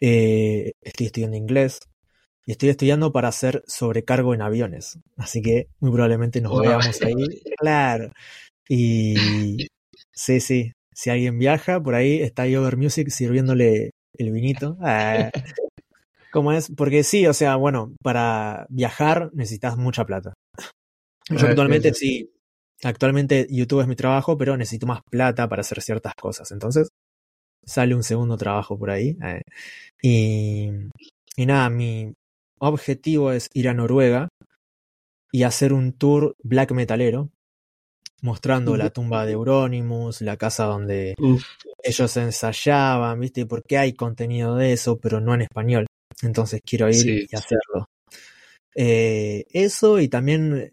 Eh, 0.00 0.72
estoy 0.80 1.06
estudiando 1.06 1.36
inglés 1.36 1.80
y 2.46 2.52
estoy 2.52 2.68
estudiando 2.68 3.12
para 3.12 3.28
hacer 3.28 3.62
sobrecargo 3.66 4.34
en 4.34 4.42
aviones. 4.42 4.98
Así 5.16 5.40
que 5.40 5.68
muy 5.80 5.90
probablemente 5.92 6.40
nos 6.40 6.60
veamos 6.60 7.00
ahí. 7.02 7.14
Claro. 7.58 8.12
Y 8.68 9.66
sí, 10.12 10.40
sí. 10.40 10.72
Si 10.94 11.10
alguien 11.10 11.38
viaja, 11.38 11.82
por 11.82 11.94
ahí 11.94 12.20
está 12.20 12.44
Over 12.44 12.76
Music 12.76 13.08
sirviéndole 13.08 13.90
el 14.16 14.30
vinito. 14.30 14.76
Ah, 14.80 15.30
¿Cómo 16.32 16.52
es? 16.52 16.70
Porque 16.76 17.02
sí, 17.02 17.26
o 17.26 17.32
sea, 17.32 17.56
bueno, 17.56 17.94
para 18.02 18.66
viajar 18.68 19.30
necesitas 19.32 19.76
mucha 19.76 20.04
plata. 20.04 20.34
Yo 21.30 21.46
actualmente 21.46 21.94
sí, 21.94 22.30
actualmente 22.82 23.46
YouTube 23.48 23.80
es 23.80 23.86
mi 23.86 23.96
trabajo, 23.96 24.36
pero 24.36 24.56
necesito 24.56 24.86
más 24.86 25.00
plata 25.10 25.48
para 25.48 25.60
hacer 25.60 25.80
ciertas 25.80 26.14
cosas. 26.14 26.50
Entonces, 26.52 26.88
sale 27.64 27.94
un 27.94 28.02
segundo 28.02 28.36
trabajo 28.36 28.78
por 28.78 28.90
ahí. 28.90 29.16
Eh, 29.24 29.42
y, 30.02 30.70
y 31.36 31.46
nada, 31.46 31.70
mi 31.70 32.12
objetivo 32.58 33.32
es 33.32 33.48
ir 33.54 33.68
a 33.68 33.74
Noruega 33.74 34.28
y 35.32 35.42
hacer 35.42 35.72
un 35.72 35.92
tour 35.92 36.36
black 36.42 36.72
metalero, 36.72 37.30
mostrando 38.22 38.76
la 38.76 38.90
tumba 38.90 39.26
de 39.26 39.32
Euronymous, 39.32 40.20
la 40.20 40.36
casa 40.36 40.64
donde 40.64 41.14
ellos 41.82 42.16
ensayaban, 42.16 43.20
¿viste? 43.20 43.44
Porque 43.44 43.76
hay 43.76 43.92
contenido 43.94 44.56
de 44.56 44.72
eso, 44.72 44.98
pero 44.98 45.20
no 45.20 45.34
en 45.34 45.42
español. 45.42 45.86
Entonces 46.22 46.60
quiero 46.64 46.88
ir 46.88 47.26
y 47.30 47.36
hacerlo. 47.36 47.88
Eh, 48.74 49.44
eso 49.50 50.00
y 50.00 50.08
también 50.08 50.72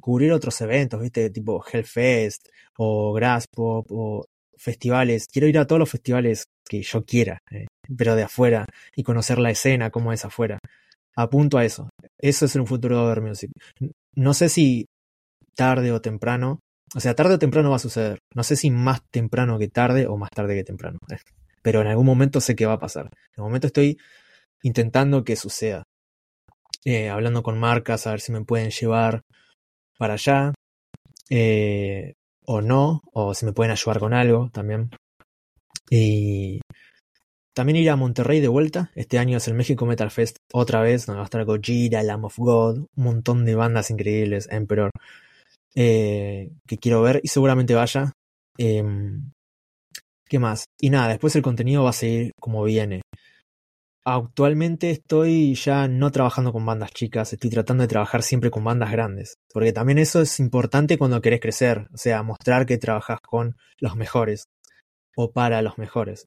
cubrir 0.00 0.32
otros 0.32 0.60
eventos, 0.60 1.00
¿viste? 1.00 1.30
Tipo 1.30 1.64
Hellfest 1.64 2.48
o 2.76 3.12
Grasspop 3.12 3.86
o 3.90 4.26
festivales. 4.56 5.26
Quiero 5.28 5.48
ir 5.48 5.58
a 5.58 5.66
todos 5.66 5.80
los 5.80 5.90
festivales 5.90 6.46
que 6.64 6.82
yo 6.82 7.04
quiera, 7.04 7.38
eh, 7.50 7.66
pero 7.96 8.16
de 8.16 8.22
afuera 8.22 8.66
y 8.94 9.02
conocer 9.02 9.38
la 9.38 9.50
escena, 9.50 9.90
cómo 9.90 10.12
es 10.12 10.24
afuera. 10.24 10.58
Apunto 11.16 11.58
a 11.58 11.64
eso. 11.64 11.88
Eso 12.18 12.44
es 12.44 12.54
un 12.56 12.66
futuro 12.66 12.96
de 12.96 13.02
Over. 13.02 13.22
No 14.14 14.34
sé 14.34 14.48
si 14.48 14.86
tarde 15.54 15.92
o 15.92 16.00
temprano, 16.00 16.60
o 16.94 17.00
sea, 17.00 17.14
tarde 17.14 17.34
o 17.34 17.38
temprano 17.38 17.70
va 17.70 17.76
a 17.76 17.80
suceder. 17.80 18.18
No 18.34 18.42
sé 18.42 18.56
si 18.56 18.70
más 18.70 19.00
temprano 19.10 19.58
que 19.58 19.68
tarde 19.68 20.06
o 20.06 20.16
más 20.16 20.30
tarde 20.30 20.54
que 20.54 20.64
temprano. 20.64 20.98
Pero 21.62 21.80
en 21.80 21.88
algún 21.88 22.06
momento 22.06 22.40
sé 22.40 22.54
que 22.54 22.66
va 22.66 22.74
a 22.74 22.78
pasar. 22.78 23.06
En 23.06 23.38
el 23.38 23.44
momento 23.44 23.66
estoy 23.66 23.98
intentando 24.62 25.24
que 25.24 25.36
suceda. 25.36 25.82
Eh, 26.84 27.08
hablando 27.08 27.42
con 27.42 27.58
marcas 27.58 28.06
a 28.06 28.12
ver 28.12 28.20
si 28.20 28.30
me 28.30 28.44
pueden 28.44 28.70
llevar 28.70 29.22
para 29.98 30.14
allá. 30.14 30.54
Eh, 31.30 32.14
o 32.44 32.60
no, 32.60 33.02
o 33.12 33.34
si 33.34 33.44
me 33.44 33.52
pueden 33.52 33.72
ayudar 33.72 33.98
con 33.98 34.14
algo 34.14 34.50
también. 34.52 34.90
Y 35.90 36.60
también 37.56 37.76
ir 37.76 37.88
a 37.88 37.96
Monterrey 37.96 38.40
de 38.40 38.48
vuelta. 38.48 38.90
Este 38.94 39.18
año 39.18 39.38
es 39.38 39.48
el 39.48 39.54
México 39.54 39.86
Metal 39.86 40.10
Fest 40.10 40.36
otra 40.52 40.82
vez, 40.82 41.06
donde 41.06 41.16
va 41.16 41.22
a 41.22 41.24
estar 41.24 41.42
Gojira, 41.46 42.02
Lamb 42.02 42.26
of 42.26 42.36
God, 42.36 42.80
un 42.80 43.04
montón 43.04 43.46
de 43.46 43.54
bandas 43.54 43.90
increíbles, 43.90 44.46
Emperor, 44.50 44.90
eh, 45.74 46.50
que 46.66 46.76
quiero 46.76 47.00
ver 47.00 47.20
y 47.22 47.28
seguramente 47.28 47.74
vaya. 47.74 48.12
Em, 48.58 49.32
¿Qué 50.28 50.38
más? 50.38 50.66
Y 50.78 50.90
nada, 50.90 51.08
después 51.08 51.34
el 51.34 51.40
contenido 51.42 51.84
va 51.84 51.90
a 51.90 51.92
seguir 51.94 52.32
como 52.38 52.62
viene. 52.62 53.00
Actualmente 54.04 54.90
estoy 54.90 55.54
ya 55.54 55.88
no 55.88 56.10
trabajando 56.10 56.52
con 56.52 56.66
bandas 56.66 56.90
chicas, 56.92 57.32
estoy 57.32 57.48
tratando 57.48 57.82
de 57.82 57.88
trabajar 57.88 58.22
siempre 58.22 58.50
con 58.50 58.64
bandas 58.64 58.92
grandes, 58.92 59.36
porque 59.52 59.72
también 59.72 59.98
eso 59.98 60.20
es 60.20 60.38
importante 60.40 60.98
cuando 60.98 61.22
querés 61.22 61.40
crecer, 61.40 61.88
o 61.92 61.96
sea, 61.96 62.22
mostrar 62.22 62.66
que 62.66 62.76
trabajas 62.76 63.18
con 63.20 63.56
los 63.78 63.96
mejores 63.96 64.44
o 65.16 65.32
para 65.32 65.62
los 65.62 65.78
mejores. 65.78 66.26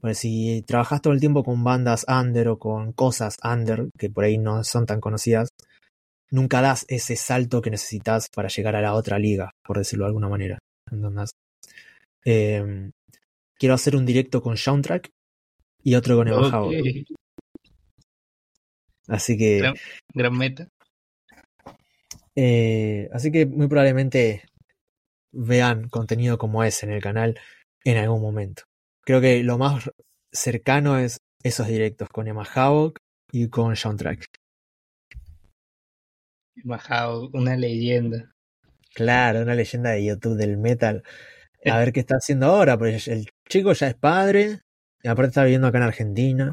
Porque 0.00 0.14
si 0.14 0.62
trabajas 0.62 1.02
todo 1.02 1.12
el 1.12 1.20
tiempo 1.20 1.44
con 1.44 1.62
bandas 1.62 2.06
under 2.08 2.48
o 2.48 2.58
con 2.58 2.92
cosas 2.92 3.36
under, 3.44 3.88
que 3.98 4.08
por 4.08 4.24
ahí 4.24 4.38
no 4.38 4.64
son 4.64 4.86
tan 4.86 5.00
conocidas, 5.00 5.50
nunca 6.30 6.62
das 6.62 6.86
ese 6.88 7.16
salto 7.16 7.60
que 7.60 7.70
necesitas 7.70 8.28
para 8.30 8.48
llegar 8.48 8.76
a 8.76 8.80
la 8.80 8.94
otra 8.94 9.18
liga, 9.18 9.50
por 9.62 9.78
decirlo 9.78 10.04
de 10.04 10.08
alguna 10.08 10.28
manera. 10.28 10.58
Em, 12.24 12.92
quiero 13.58 13.74
hacer 13.74 13.96
un 13.96 14.06
directo 14.06 14.42
con 14.42 14.56
Soundtrack 14.56 15.10
y 15.82 15.94
otro 15.94 16.16
con 16.16 16.28
Eva 16.28 16.68
Así 19.08 19.36
que. 19.36 19.72
Gran, 20.14 20.36
meta. 20.36 20.68
Eh, 22.36 23.08
así 23.12 23.32
que 23.32 23.44
muy 23.44 23.66
probablemente 23.66 24.44
vean 25.32 25.88
contenido 25.88 26.38
como 26.38 26.62
ese 26.62 26.86
en 26.86 26.92
el 26.92 27.02
canal 27.02 27.38
en 27.84 27.96
algún 27.96 28.22
momento. 28.22 28.62
Creo 29.10 29.20
que 29.20 29.42
lo 29.42 29.58
más 29.58 29.90
cercano 30.32 30.96
es 30.96 31.18
esos 31.42 31.66
directos 31.66 32.08
con 32.10 32.28
Emma 32.28 32.44
Havoc 32.54 32.96
y 33.32 33.48
con 33.48 33.74
Soundtrack. 33.74 34.24
Emma 36.54 36.76
Havoc, 36.76 37.34
una 37.34 37.56
leyenda. 37.56 38.30
Claro, 38.94 39.42
una 39.42 39.56
leyenda 39.56 39.90
de 39.90 40.04
YouTube 40.04 40.36
del 40.36 40.58
metal. 40.58 41.02
A 41.64 41.78
ver 41.78 41.92
qué 41.92 41.98
está 41.98 42.18
haciendo 42.18 42.46
ahora, 42.46 42.78
porque 42.78 43.00
el 43.06 43.28
chico 43.48 43.72
ya 43.72 43.88
es 43.88 43.96
padre, 43.96 44.60
y 45.02 45.08
aparte 45.08 45.30
está 45.30 45.42
viviendo 45.42 45.66
acá 45.66 45.78
en 45.78 45.84
Argentina. 45.84 46.52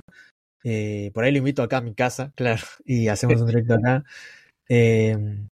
Eh, 0.63 1.11
por 1.13 1.25
ahí 1.25 1.31
lo 1.31 1.37
invito 1.37 1.61
acá 1.61 1.77
a 1.77 1.81
mi 1.81 1.93
casa, 1.93 2.31
claro, 2.35 2.63
y 2.85 3.07
hacemos 3.07 3.39
un 3.39 3.45
directo 3.49 3.75
acá. 3.75 4.03
Em, 4.67 5.47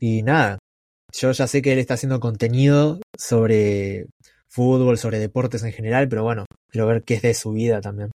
y 0.00 0.24
nada, 0.24 0.58
yo 1.12 1.30
ya 1.30 1.46
sé 1.46 1.62
que 1.62 1.74
él 1.74 1.78
está 1.78 1.94
haciendo 1.94 2.18
contenido 2.18 2.98
sobre 3.16 4.08
fútbol, 4.50 4.98
sobre 4.98 5.18
deportes 5.18 5.62
en 5.62 5.72
general, 5.72 6.08
pero 6.08 6.22
bueno, 6.22 6.44
quiero 6.68 6.86
ver 6.86 7.02
qué 7.04 7.14
es 7.14 7.22
de 7.22 7.34
su 7.34 7.52
vida 7.52 7.80
también. 7.80 8.10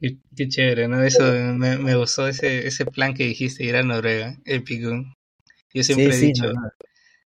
Qué, 0.00 0.48
chévere, 0.48 0.86
¿no? 0.86 1.02
Eso 1.02 1.24
me, 1.32 1.96
gustó 1.96 2.28
ese, 2.28 2.66
ese 2.68 2.86
plan 2.86 3.14
que 3.14 3.24
dijiste, 3.24 3.64
ir 3.64 3.74
a 3.74 3.82
Noruega, 3.82 4.36
épico. 4.44 4.90
Yo 5.74 5.82
siempre 5.82 6.14
he 6.14 6.18
dicho, 6.18 6.52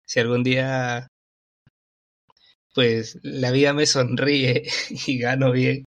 si 0.07 0.21
algún 0.21 0.43
día 0.43 1.07
pues 2.75 3.19
la 3.23 3.51
vida 3.51 3.73
me 3.75 3.87
sonríe 3.87 4.63
y 5.07 5.19
gano 5.19 5.53
bien, 5.53 5.85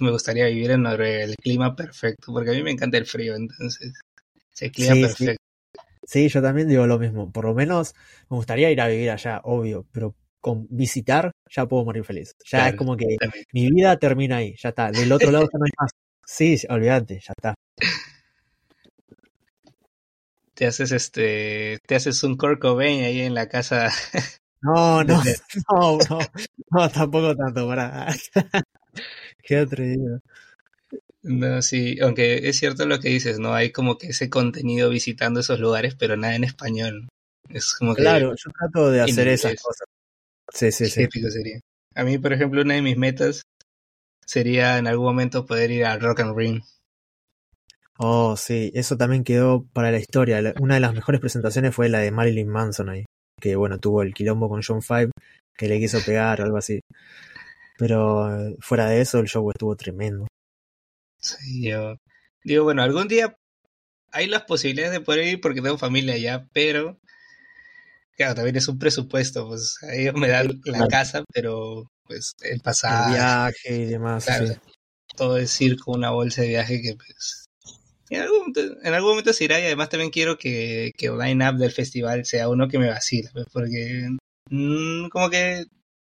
me 0.00 0.10
gustaría 0.10 0.46
vivir 0.46 0.72
en 0.72 0.82
Noruega, 0.82 1.24
el 1.24 1.36
clima 1.36 1.76
perfecto, 1.76 2.32
porque 2.32 2.50
a 2.50 2.54
mí 2.54 2.62
me 2.62 2.72
encanta 2.72 2.98
el 2.98 3.06
frío, 3.06 3.36
entonces, 3.36 3.92
el 4.60 4.72
clima 4.72 4.94
perfecto. 4.94 5.43
Sí. 6.06 6.28
yo 6.28 6.42
también 6.42 6.68
digo 6.68 6.86
lo 6.86 6.98
mismo, 6.98 7.30
por 7.32 7.44
lo 7.44 7.54
menos 7.54 7.94
me 8.30 8.36
gustaría 8.36 8.70
ir 8.70 8.80
a 8.80 8.88
vivir 8.88 9.10
allá, 9.10 9.40
obvio, 9.44 9.86
pero 9.92 10.14
con 10.40 10.66
visitar 10.70 11.32
ya 11.50 11.66
puedo 11.66 11.84
morir 11.84 12.04
feliz. 12.04 12.34
Ya 12.50 12.68
es 12.68 12.76
como 12.76 12.96
que 12.96 13.16
mi 13.52 13.70
vida 13.70 13.96
termina 13.98 14.36
ahí, 14.36 14.54
ya 14.58 14.70
está, 14.70 14.90
del 14.90 15.10
otro 15.12 15.30
lado 15.30 15.44
ya 15.44 15.58
no 15.58 15.64
hay 15.64 15.70
más. 15.80 15.90
Sí, 16.26 16.58
olvídate, 16.68 17.20
ya 17.20 17.32
está. 17.36 17.54
Te 20.54 20.66
haces 20.66 20.92
este, 20.92 21.78
te 21.84 21.96
haces 21.96 22.22
un 22.22 22.36
Kurt 22.36 22.64
ahí 22.64 23.22
en 23.22 23.34
la 23.34 23.48
casa 23.48 23.88
No, 24.62 25.02
no, 25.04 25.22
no, 25.70 25.98
no, 26.08 26.18
no, 26.70 26.88
tampoco 26.90 27.34
tanto, 27.36 27.66
para. 27.68 28.06
Qué 29.42 29.58
atrevido. 29.58 30.20
No, 31.24 31.62
sí, 31.62 31.98
aunque 32.00 32.48
es 32.48 32.58
cierto 32.58 32.86
lo 32.86 33.00
que 33.00 33.08
dices, 33.08 33.38
¿no? 33.38 33.54
Hay 33.54 33.72
como 33.72 33.98
que 33.98 34.08
ese 34.08 34.30
contenido 34.30 34.90
visitando 34.90 35.40
esos 35.40 35.58
lugares, 35.58 35.94
pero 35.94 36.16
nada 36.16 36.36
en 36.36 36.44
español. 36.44 37.08
Es 37.48 37.74
como 37.74 37.94
claro, 37.94 38.34
yo 38.36 38.50
trato 38.58 38.90
de 38.90 39.00
hacer 39.00 39.28
esas 39.28 39.54
cosas. 39.60 39.86
Sí, 40.52 40.70
sí, 40.70 40.86
sí. 40.86 41.08
sería. 41.30 41.60
A 41.94 42.04
mí, 42.04 42.18
por 42.18 42.32
ejemplo, 42.32 42.62
una 42.62 42.74
de 42.74 42.82
mis 42.82 42.96
metas 42.96 43.42
sería 44.26 44.78
en 44.78 44.86
algún 44.86 45.06
momento 45.06 45.46
poder 45.46 45.70
ir 45.70 45.84
al 45.84 46.00
Rock 46.00 46.20
and 46.20 46.36
Ring. 46.36 46.62
Oh, 47.98 48.36
sí, 48.36 48.70
eso 48.74 48.96
también 48.96 49.24
quedó 49.24 49.64
para 49.72 49.90
la 49.90 49.98
historia. 49.98 50.54
Una 50.60 50.74
de 50.74 50.80
las 50.80 50.94
mejores 50.94 51.20
presentaciones 51.20 51.74
fue 51.74 51.88
la 51.88 52.00
de 52.00 52.10
Marilyn 52.10 52.48
Manson 52.48 52.88
ahí 52.88 53.04
que 53.44 53.56
bueno, 53.56 53.78
tuvo 53.78 54.02
el 54.02 54.14
quilombo 54.14 54.48
con 54.48 54.62
John 54.66 54.80
Five, 54.80 55.10
que 55.54 55.68
le 55.68 55.78
quiso 55.78 55.98
pegar 56.04 56.40
o 56.40 56.44
algo 56.44 56.56
así. 56.56 56.80
Pero 57.76 58.34
eh, 58.34 58.56
fuera 58.60 58.86
de 58.86 59.02
eso, 59.02 59.18
el 59.18 59.26
show 59.26 59.50
estuvo 59.50 59.76
tremendo. 59.76 60.26
Sí, 61.24 61.62
yo 61.70 61.96
digo, 62.44 62.64
bueno, 62.64 62.82
algún 62.82 63.08
día 63.08 63.36
hay 64.12 64.26
las 64.26 64.42
posibilidades 64.42 64.92
de 64.92 65.00
poder 65.00 65.26
ir 65.26 65.40
porque 65.40 65.62
tengo 65.62 65.78
familia 65.78 66.14
allá, 66.14 66.46
pero 66.52 67.00
claro, 68.16 68.34
también 68.34 68.56
es 68.56 68.68
un 68.68 68.78
presupuesto, 68.78 69.48
pues 69.48 69.76
ellos 69.90 70.14
me 70.14 70.28
dan 70.28 70.60
la 70.66 70.86
casa, 70.86 71.24
pero 71.32 71.90
pues 72.04 72.34
el 72.42 72.60
pasado 72.60 73.06
El 73.06 73.14
viaje 73.14 73.76
y 73.76 73.84
demás. 73.86 74.26
todo 75.16 75.38
es 75.38 75.50
circo, 75.50 75.92
una 75.92 76.10
bolsa 76.10 76.42
de 76.42 76.48
viaje 76.48 76.82
que 76.82 76.94
pues 76.94 77.46
en 78.10 78.20
algún, 78.20 78.38
momento, 78.38 78.60
en 78.82 78.94
algún 78.94 79.10
momento 79.10 79.32
se 79.32 79.44
irá 79.44 79.58
y 79.58 79.64
además 79.64 79.88
también 79.88 80.10
quiero 80.10 80.36
que, 80.36 80.92
que 80.96 81.06
el 81.06 81.18
line-up 81.18 81.56
del 81.56 81.72
festival 81.72 82.26
sea 82.26 82.50
uno 82.50 82.68
que 82.68 82.78
me 82.78 82.88
vacile, 82.88 83.30
pues, 83.32 83.46
porque 83.50 84.10
mm, 84.50 85.08
como 85.08 85.30
que 85.30 85.64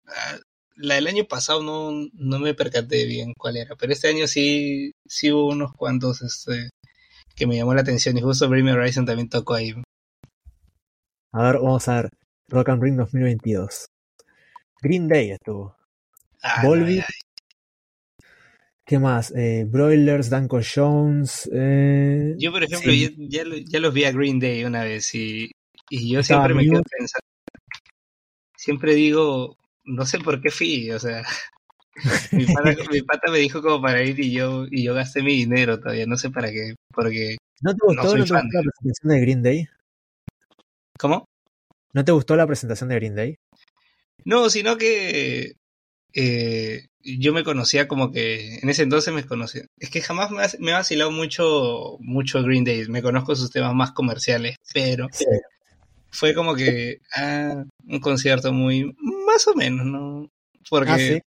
ah, 0.08 0.40
la 0.76 0.96
del 0.96 1.08
año 1.08 1.26
pasado 1.26 1.62
no, 1.64 1.92
no 2.14 2.40
me 2.40 2.54
percaté 2.54 3.06
bien 3.06 3.34
cuál 3.38 3.58
era, 3.58 3.76
pero 3.76 3.94
este 3.94 4.08
año 4.10 4.28
sí, 4.28 4.92
sí 5.06 5.32
hubo 5.32 5.48
unos 5.50 5.72
cuantos 5.74 6.22
este, 6.22 6.70
que 7.36 7.48
me 7.48 7.56
llamó 7.56 7.74
la 7.74 7.82
atención 7.82 8.18
y 8.18 8.22
justo 8.22 8.50
Bring 8.50 8.66
Me 8.66 8.74
Horizon 8.74 9.06
también 9.06 9.30
tocó 9.30 9.54
ahí. 9.56 9.74
A 11.34 11.44
ver, 11.44 11.56
vamos 11.62 11.88
a 11.88 12.02
ver. 12.02 12.10
Rock 12.50 12.70
and 12.70 12.84
Ring 12.84 12.98
2022. 12.98 13.86
Green 14.82 15.08
Day 15.08 15.32
estuvo. 15.32 15.76
Ah, 16.44 16.64
Volbeat. 16.64 16.88
no, 16.88 16.96
ya. 16.96 17.06
¿Qué 18.86 19.00
más? 19.00 19.32
Eh, 19.36 19.64
Broilers, 19.68 20.30
Danko 20.30 20.60
Jones. 20.62 21.50
Eh, 21.54 22.36
Yo, 22.38 22.52
por 22.52 22.64
ejemplo, 22.64 22.92
sí. 22.92 23.04
ya, 23.04 23.10
ya, 23.18 23.46
lo- 23.46 23.58
ya 23.58 23.80
los 23.80 23.94
vi 23.94 24.04
a 24.04 24.12
Green 24.12 24.40
Day 24.40 24.66
una 24.66 24.84
vez 24.84 25.14
y, 25.16 25.52
y 25.90 26.12
yo 26.12 26.20
Estaba 26.20 26.46
siempre 26.48 26.54
me 26.66 26.70
quedo 26.70 26.84
pensando, 26.84 27.22
siempre 28.58 28.96
digo, 28.96 29.56
no 29.84 30.06
sé 30.06 30.20
por 30.20 30.42
qué 30.42 30.50
fui, 30.52 30.92
o 30.92 31.00
sea, 31.00 31.24
mi 32.32 32.46
pata, 32.46 32.76
mi 32.92 33.02
pata 33.02 33.32
me 33.32 33.40
dijo 33.40 33.62
como 33.62 33.82
para 33.82 34.04
ir 34.04 34.20
y 34.20 34.32
yo, 34.32 34.66
y 34.70 34.84
yo 34.84 34.94
gasté 34.94 35.22
mi 35.22 35.36
dinero 35.36 35.80
todavía, 35.80 36.06
no 36.06 36.18
sé 36.18 36.30
para 36.30 36.52
qué, 36.52 36.76
porque, 36.94 37.38
¿No 37.62 37.74
te 37.74 37.86
gustó, 37.86 38.10
soy 38.10 38.20
¿no 38.20 38.26
te 38.26 38.34
fan 38.34 38.44
gustó 38.44 38.58
la 38.58 38.64
presentación 38.64 39.10
de 39.12 39.20
Green 39.22 39.44
Day? 39.44 39.68
¿cómo? 40.98 41.26
¿No 41.94 42.06
te 42.06 42.12
gustó 42.12 42.36
la 42.36 42.48
presentación 42.48 42.90
de 42.90 42.96
Green 42.96 43.16
Day? 43.16 43.36
No, 44.24 44.50
sino 44.50 44.78
que 44.78 45.54
eh, 46.14 46.88
yo 47.04 47.34
me 47.34 47.44
conocía 47.44 47.88
como 47.88 48.12
que 48.12 48.60
en 48.60 48.70
ese 48.70 48.84
entonces 48.84 49.14
me 49.14 49.26
conocía. 49.26 49.64
Es 49.80 49.90
que 49.90 50.02
jamás 50.02 50.32
me 50.32 50.44
ha, 50.44 50.48
me 50.60 50.72
ha 50.72 50.78
vacilado 50.78 51.12
mucho, 51.12 51.98
mucho 52.00 52.44
Green 52.44 52.64
Day. 52.64 52.88
Me 52.88 53.02
conozco 53.02 53.36
sus 53.36 53.50
temas 53.50 53.74
más 53.74 53.92
comerciales, 53.92 54.56
pero 54.74 55.08
Sí. 55.12 55.26
fue 56.12 56.34
como 56.36 56.56
que 56.56 57.00
ah, 57.16 57.64
un 57.88 58.00
concierto 58.00 58.54
muy 58.54 58.96
más 59.32 59.48
o 59.48 59.56
menos, 59.56 59.86
¿no? 59.86 60.28
Porque 60.70 60.92
Ah, 60.92 60.98
sí. 60.98 61.20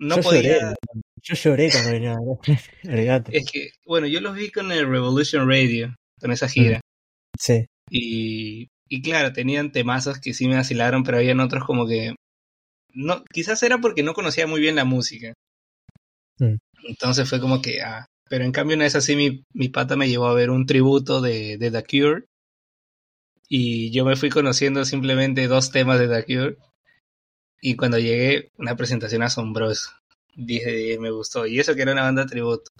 no 0.00 0.16
yo 0.16 0.22
podía. 0.22 0.42
lloré. 0.42 0.74
Yo 1.22 1.34
lloré 1.34 1.70
cuando 1.70 1.90
venía. 1.92 2.16
Es 3.32 3.50
que, 3.50 3.70
bueno, 3.86 4.06
yo 4.06 4.20
los 4.20 4.34
vi 4.34 4.50
con 4.50 4.70
el 4.72 4.88
Revolution 4.88 5.48
Radio, 5.48 5.94
con 6.20 6.32
esa 6.32 6.48
gira. 6.48 6.80
Sí. 7.38 7.66
Y, 7.90 8.68
y 8.88 9.02
claro, 9.02 9.32
tenían 9.32 9.72
temazos 9.72 10.20
que 10.20 10.34
sí 10.34 10.48
me 10.48 10.56
vacilaron, 10.56 11.02
pero 11.04 11.18
habían 11.18 11.40
otros 11.40 11.64
como 11.64 11.86
que. 11.86 12.14
no 12.94 13.24
Quizás 13.32 13.62
era 13.62 13.78
porque 13.78 14.02
no 14.02 14.14
conocía 14.14 14.46
muy 14.46 14.60
bien 14.60 14.76
la 14.76 14.84
música. 14.84 15.34
Mm. 16.38 16.56
Entonces 16.88 17.28
fue 17.28 17.40
como 17.40 17.60
que. 17.62 17.82
Ah, 17.82 18.06
pero 18.30 18.44
en 18.44 18.52
cambio, 18.52 18.76
una 18.76 18.84
vez 18.84 18.94
así, 18.94 19.16
mi, 19.16 19.42
mi 19.54 19.68
pata 19.68 19.96
me 19.96 20.08
llevó 20.08 20.26
a 20.26 20.34
ver 20.34 20.50
un 20.50 20.66
tributo 20.66 21.20
de, 21.20 21.58
de 21.58 21.70
The 21.70 21.82
Cure. 21.84 22.24
Y 23.48 23.90
yo 23.92 24.04
me 24.04 24.16
fui 24.16 24.28
conociendo 24.30 24.84
simplemente 24.84 25.46
dos 25.48 25.70
temas 25.70 25.98
de 25.98 26.08
The 26.08 26.24
Cure. 26.24 26.56
Y 27.60 27.76
cuando 27.76 27.98
llegué, 27.98 28.50
una 28.58 28.76
presentación 28.76 29.22
asombrosa. 29.22 30.00
Dije, 30.34 30.98
me 30.98 31.10
gustó. 31.10 31.46
Y 31.46 31.58
eso 31.58 31.74
que 31.74 31.82
era 31.82 31.92
una 31.92 32.02
banda 32.02 32.26
tributo. 32.26 32.70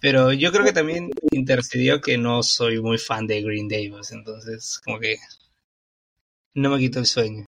Pero 0.00 0.32
yo 0.32 0.50
creo 0.50 0.64
que 0.64 0.72
también 0.72 1.10
intercedió 1.30 2.00
que 2.00 2.18
no 2.18 2.42
soy 2.42 2.80
muy 2.80 2.98
fan 2.98 3.26
de 3.26 3.40
Green 3.40 3.68
Day, 3.68 3.88
pues, 3.88 4.10
entonces 4.10 4.80
como 4.84 4.98
que 4.98 5.16
no 6.54 6.70
me 6.70 6.78
quitó 6.78 6.98
el 6.98 7.06
sueño. 7.06 7.44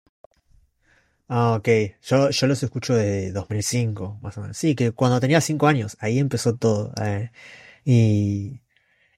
Ah, 1.29 1.55
ok. 1.55 1.69
Yo, 2.03 2.29
yo 2.31 2.47
los 2.47 2.63
escucho 2.63 2.95
de 2.95 3.33
2005, 3.33 4.19
más 4.21 4.37
o 4.37 4.43
menos. 4.43 4.59
Sí, 4.59 4.75
que 4.75 4.93
cuando 4.93 5.19
tenía 5.19 5.41
5 5.41 5.67
años, 5.67 5.97
ahí 6.01 6.19
empezó 6.19 6.55
todo. 6.57 6.93
eh. 7.03 7.31
Y, 7.85 8.61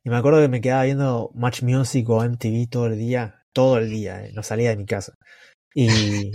y 0.04 0.10
me 0.10 0.16
acuerdo 0.16 0.40
que 0.40 0.48
me 0.48 0.60
quedaba 0.60 0.84
viendo 0.84 1.30
Match 1.34 1.62
Music 1.62 2.08
o 2.08 2.22
MTV 2.22 2.68
todo 2.70 2.86
el 2.86 2.98
día, 2.98 3.42
todo 3.52 3.78
el 3.78 3.90
día, 3.90 4.24
eh, 4.26 4.32
no 4.32 4.42
salía 4.44 4.70
de 4.70 4.76
mi 4.76 4.86
casa. 4.86 5.14
Y 5.74 6.30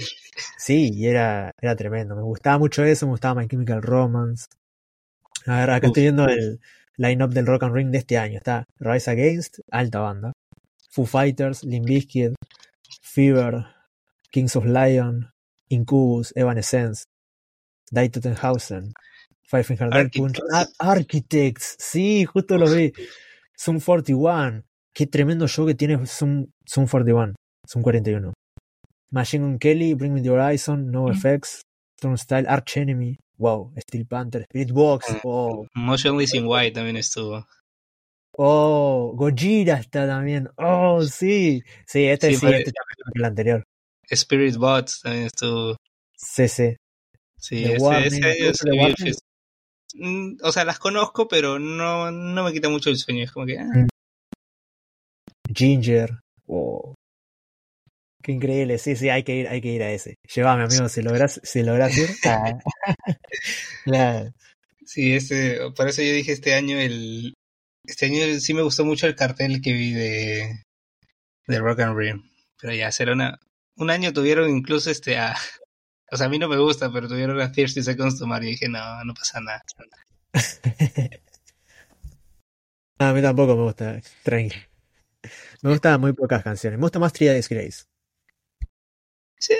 sí, 0.57 0.91
y 0.93 1.07
era, 1.07 1.51
era 1.61 1.75
tremendo. 1.75 2.15
Me 2.15 2.21
gustaba 2.23 2.57
mucho 2.57 2.83
eso, 2.83 3.05
me 3.05 3.11
gustaba 3.11 3.41
My 3.41 3.47
Chemical 3.47 3.81
Romance. 3.81 4.47
A 5.45 5.59
ver, 5.61 5.69
acá 5.69 5.87
Uf. 5.87 5.91
estoy 5.91 6.03
viendo 6.03 6.27
el 6.27 6.59
line-up 6.97 7.31
del 7.31 7.45
Rock 7.47 7.63
and 7.63 7.73
Ring 7.73 7.91
de 7.91 7.99
este 7.99 8.17
año. 8.17 8.37
Está 8.37 8.65
Rise 8.79 9.09
Against, 9.11 9.59
alta 9.71 9.99
banda. 9.99 10.33
Foo 10.91 11.05
Fighters, 11.05 11.63
Limp 11.63 11.85
Bizkit, 11.85 12.33
Fever, 13.01 13.65
Kings 14.31 14.55
of 14.55 14.65
Lion, 14.65 15.29
Incubus, 15.69 16.33
Evanescence, 16.35 17.03
Die 17.91 18.09
Tottenhausen, 18.09 18.93
Five 19.43 19.63
Finger 19.63 19.89
Death 19.89 20.11
Punch, 20.15 20.39
Architects. 20.51 20.75
Ar- 20.79 20.97
Architects, 20.97 21.75
sí, 21.79 22.25
justo 22.25 22.57
lo 22.57 22.69
vi. 22.69 22.91
Zoom 23.57 23.79
41, 23.79 24.63
qué 24.93 25.05
tremendo 25.07 25.47
show 25.47 25.65
que 25.65 25.75
tiene 25.75 26.05
Zoom, 26.05 26.47
Zoom 26.67 26.87
41, 26.87 27.35
Zoom 27.67 27.83
41. 27.83 28.33
Machine 29.11 29.41
Gun 29.43 29.59
Kelly, 29.59 29.93
Bring 29.95 30.13
Me 30.13 30.21
the 30.21 30.29
Horizon, 30.29 30.91
No 30.91 31.09
Effects, 31.09 31.61
Turnstile, 31.99 32.45
Arch 32.47 32.77
Enemy, 32.77 33.17
wow, 33.37 33.71
Steel 33.79 34.05
Panther, 34.05 34.43
Spirit 34.49 34.71
Box, 34.73 35.05
oh, 35.23 35.65
Motionless 35.75 36.33
in 36.35 36.45
White 36.45 36.73
también 36.75 36.97
estuvo. 36.97 37.45
oh, 38.37 39.13
Gojira 39.15 39.79
está 39.79 40.07
también, 40.07 40.49
oh, 40.57 41.01
sí, 41.03 41.61
sí, 41.87 42.05
este 42.05 42.27
Sí, 42.27 42.33
este 42.35 42.71
que 42.71 42.71
el 43.15 43.25
anterior, 43.25 43.63
Spirit 44.09 44.55
Bots 44.57 45.01
también 45.01 45.25
estuvo. 45.25 45.75
sí, 46.15 46.47
sí. 46.47 46.75
Sí, 47.41 47.63
The 47.63 47.75
ese, 47.75 47.83
Warning, 47.85 48.07
ese 48.07 48.21
¿te 48.21 48.27
año 48.31 48.47
gusta 48.49 48.63
sí 48.63 48.69
The 48.69 48.71
vi 48.71 48.77
el 48.77 48.83
Warning? 48.83 49.07
fest- 49.07 49.19
Mm, 49.95 50.37
O 50.43 50.51
sea, 50.51 50.65
las 50.65 50.77
conozco, 50.77 51.27
pero 51.27 51.57
no, 51.57 52.11
no 52.11 52.43
me 52.43 52.53
quita 52.53 52.69
mucho 52.69 52.91
el 52.91 52.97
sueño. 52.97 53.23
Es 53.23 53.31
como 53.31 53.47
que, 53.47 53.57
ah, 53.57 53.63
Mm. 53.73 53.87
Ginger. 55.51 56.19
Oh. 56.47 56.93
Qué 58.29 58.33
increíble. 58.33 58.77
Sí, 58.77 58.95
sí, 58.95 59.09
hay 59.09 59.23
que 59.23 59.33
ir, 59.37 59.47
hay 59.47 59.59
que 59.59 59.69
ir 59.69 59.81
a 59.81 59.91
ese. 59.91 60.19
Llévame, 60.35 60.61
amigo, 60.61 60.87
si 60.87 61.01
logras, 61.01 61.41
si 61.43 61.63
logras 61.63 61.97
ir. 61.97 62.11
Ah. 62.27 62.59
Claro. 63.85 64.31
sí, 64.85 65.15
este, 65.15 65.57
por 65.75 65.87
eso 65.87 66.03
yo 66.03 66.13
dije 66.13 66.33
este 66.33 66.53
año 66.53 66.77
el, 66.77 67.33
este 67.83 68.05
año 68.05 68.39
sí 68.39 68.53
me 68.53 68.61
gustó 68.61 68.85
mucho 68.85 69.07
el 69.07 69.15
cartel 69.15 69.63
que 69.63 69.73
vi 69.73 69.93
de, 69.93 70.63
de 71.47 71.57
Rock 71.59 71.79
and 71.79 71.95
Roll. 71.95 72.23
Pero 72.61 72.75
ya 72.75 72.91
será 72.91 73.13
una, 73.13 73.39
un 73.77 73.89
año 73.89 74.13
tuvieron 74.13 74.47
incluso 74.55 74.91
este 74.91 75.17
a, 75.17 75.35
o 76.11 76.15
sea, 76.15 76.27
a 76.27 76.29
mí 76.29 76.37
no 76.37 76.47
me 76.47 76.59
gusta, 76.59 76.91
pero 76.93 77.07
tuvieron 77.07 77.41
a 77.41 77.51
30 77.51 77.81
Seconds 77.81 78.19
to 78.19 78.27
Mars 78.27 78.45
y 78.45 78.49
dije, 78.49 78.69
no, 78.69 79.03
no 79.05 79.15
pasa 79.15 79.39
nada. 79.41 79.63
a 82.99 83.11
mí 83.11 83.23
tampoco 83.23 83.55
me 83.55 83.63
gusta. 83.63 83.99
Tranqui. 84.21 84.55
Me 85.63 85.71
gustan 85.71 85.99
muy 85.99 86.13
pocas 86.13 86.43
canciones. 86.43 86.77
Me 86.77 86.83
gusta 86.83 86.99
más 86.99 87.11
Days 87.11 87.49
Grace. 87.49 87.88
Sí. 89.39 89.55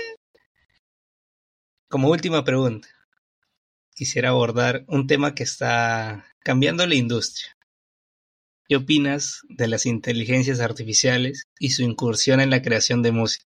Como 1.88 2.10
última 2.10 2.44
pregunta, 2.44 2.88
quisiera 3.96 4.30
abordar 4.30 4.86
un 4.88 5.08
tema 5.08 5.34
que 5.34 5.44
está 5.44 6.26
cambiando 6.44 6.86
la 6.86 6.96
industria. 6.96 7.58
¿Qué 8.68 8.76
opinas 8.76 9.42
de 9.50 9.68
las 9.68 9.88
inteligencias 9.88 10.60
artificiales 10.60 11.46
y 11.58 11.72
su 11.72 11.82
incursión 11.82 12.40
en 12.40 12.52
la 12.52 12.62
creación 12.62 13.02
de 13.02 13.12
música? 13.12 13.46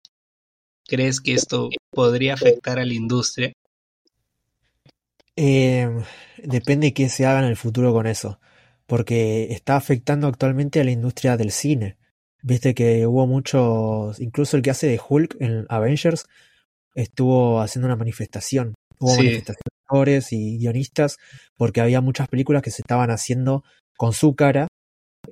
¿Crees 0.85 1.22
que 1.22 1.34
esto 1.34 1.69
podría 1.91 2.34
afectar 2.34 2.80
a 2.80 2.85
la 2.85 2.93
industria? 2.93 3.53
Eh, 5.38 5.89
depende 6.43 6.93
qué 6.93 7.07
se 7.10 7.26
haga 7.26 7.39
en 7.39 7.45
el 7.45 7.56
futuro 7.56 7.93
con 7.93 8.07
eso. 8.07 8.39
Porque 8.85 9.52
está 9.52 9.77
afectando 9.77 10.27
actualmente 10.27 10.81
a 10.81 10.84
la 10.84 10.91
industria 10.91 11.38
del 11.38 11.52
cine. 11.52 11.97
Viste 12.48 12.76
que 12.76 13.08
hubo 13.08 13.26
muchos, 13.26 14.20
incluso 14.20 14.56
el 14.56 14.62
que 14.62 14.70
hace 14.70 14.86
de 14.86 15.02
Hulk 15.10 15.38
en 15.40 15.66
Avengers 15.68 16.28
estuvo 16.94 17.60
haciendo 17.60 17.88
una 17.88 17.96
manifestación. 17.96 18.76
Hubo 19.00 19.10
Sí. 19.14 19.18
manifestaciones 19.18 19.64
de 19.66 19.84
actores 19.84 20.32
y 20.32 20.58
guionistas 20.60 21.18
porque 21.58 21.82
había 21.82 22.02
muchas 22.02 22.28
películas 22.28 22.62
que 22.62 22.70
se 22.70 22.84
estaban 22.84 23.10
haciendo 23.10 23.64
con 23.98 24.14
su 24.14 24.36
cara, 24.36 24.68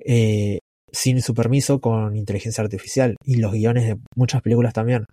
eh, 0.04 0.58
sin 0.90 1.22
su 1.22 1.34
permiso, 1.34 1.80
con 1.80 2.16
inteligencia 2.16 2.64
artificial. 2.64 3.14
Y 3.24 3.36
los 3.36 3.52
guiones 3.52 3.86
de 3.86 3.96
muchas 4.16 4.42
películas 4.42 4.72
también. 4.72 5.06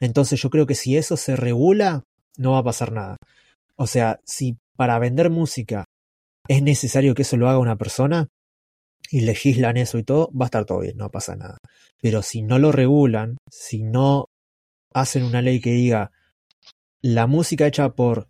Entonces 0.00 0.38
yo 0.42 0.50
creo 0.50 0.66
que 0.66 0.74
si 0.74 0.98
eso 0.98 1.16
se 1.16 1.34
regula, 1.34 2.02
no 2.36 2.52
va 2.52 2.58
a 2.58 2.64
pasar 2.64 2.92
nada. 2.92 3.16
O 3.76 3.86
sea, 3.86 4.20
si 4.26 4.58
para 4.76 4.98
vender 4.98 5.30
música 5.30 5.86
es 6.46 6.62
necesario 6.62 7.14
que 7.14 7.22
eso 7.22 7.38
lo 7.38 7.48
haga 7.48 7.58
una 7.58 7.76
persona 7.76 8.28
y 9.10 9.22
legislan 9.22 9.76
eso 9.76 9.98
y 9.98 10.04
todo, 10.04 10.30
va 10.32 10.46
a 10.46 10.48
estar 10.48 10.64
todo 10.64 10.80
bien, 10.80 10.96
no 10.96 11.10
pasa 11.10 11.36
nada. 11.36 11.58
Pero 12.00 12.22
si 12.22 12.42
no 12.42 12.58
lo 12.58 12.72
regulan, 12.72 13.38
si 13.50 13.82
no 13.82 14.26
hacen 14.92 15.24
una 15.24 15.42
ley 15.42 15.60
que 15.60 15.70
diga 15.70 16.10
la 17.02 17.26
música 17.26 17.66
hecha 17.66 17.90
por 17.90 18.28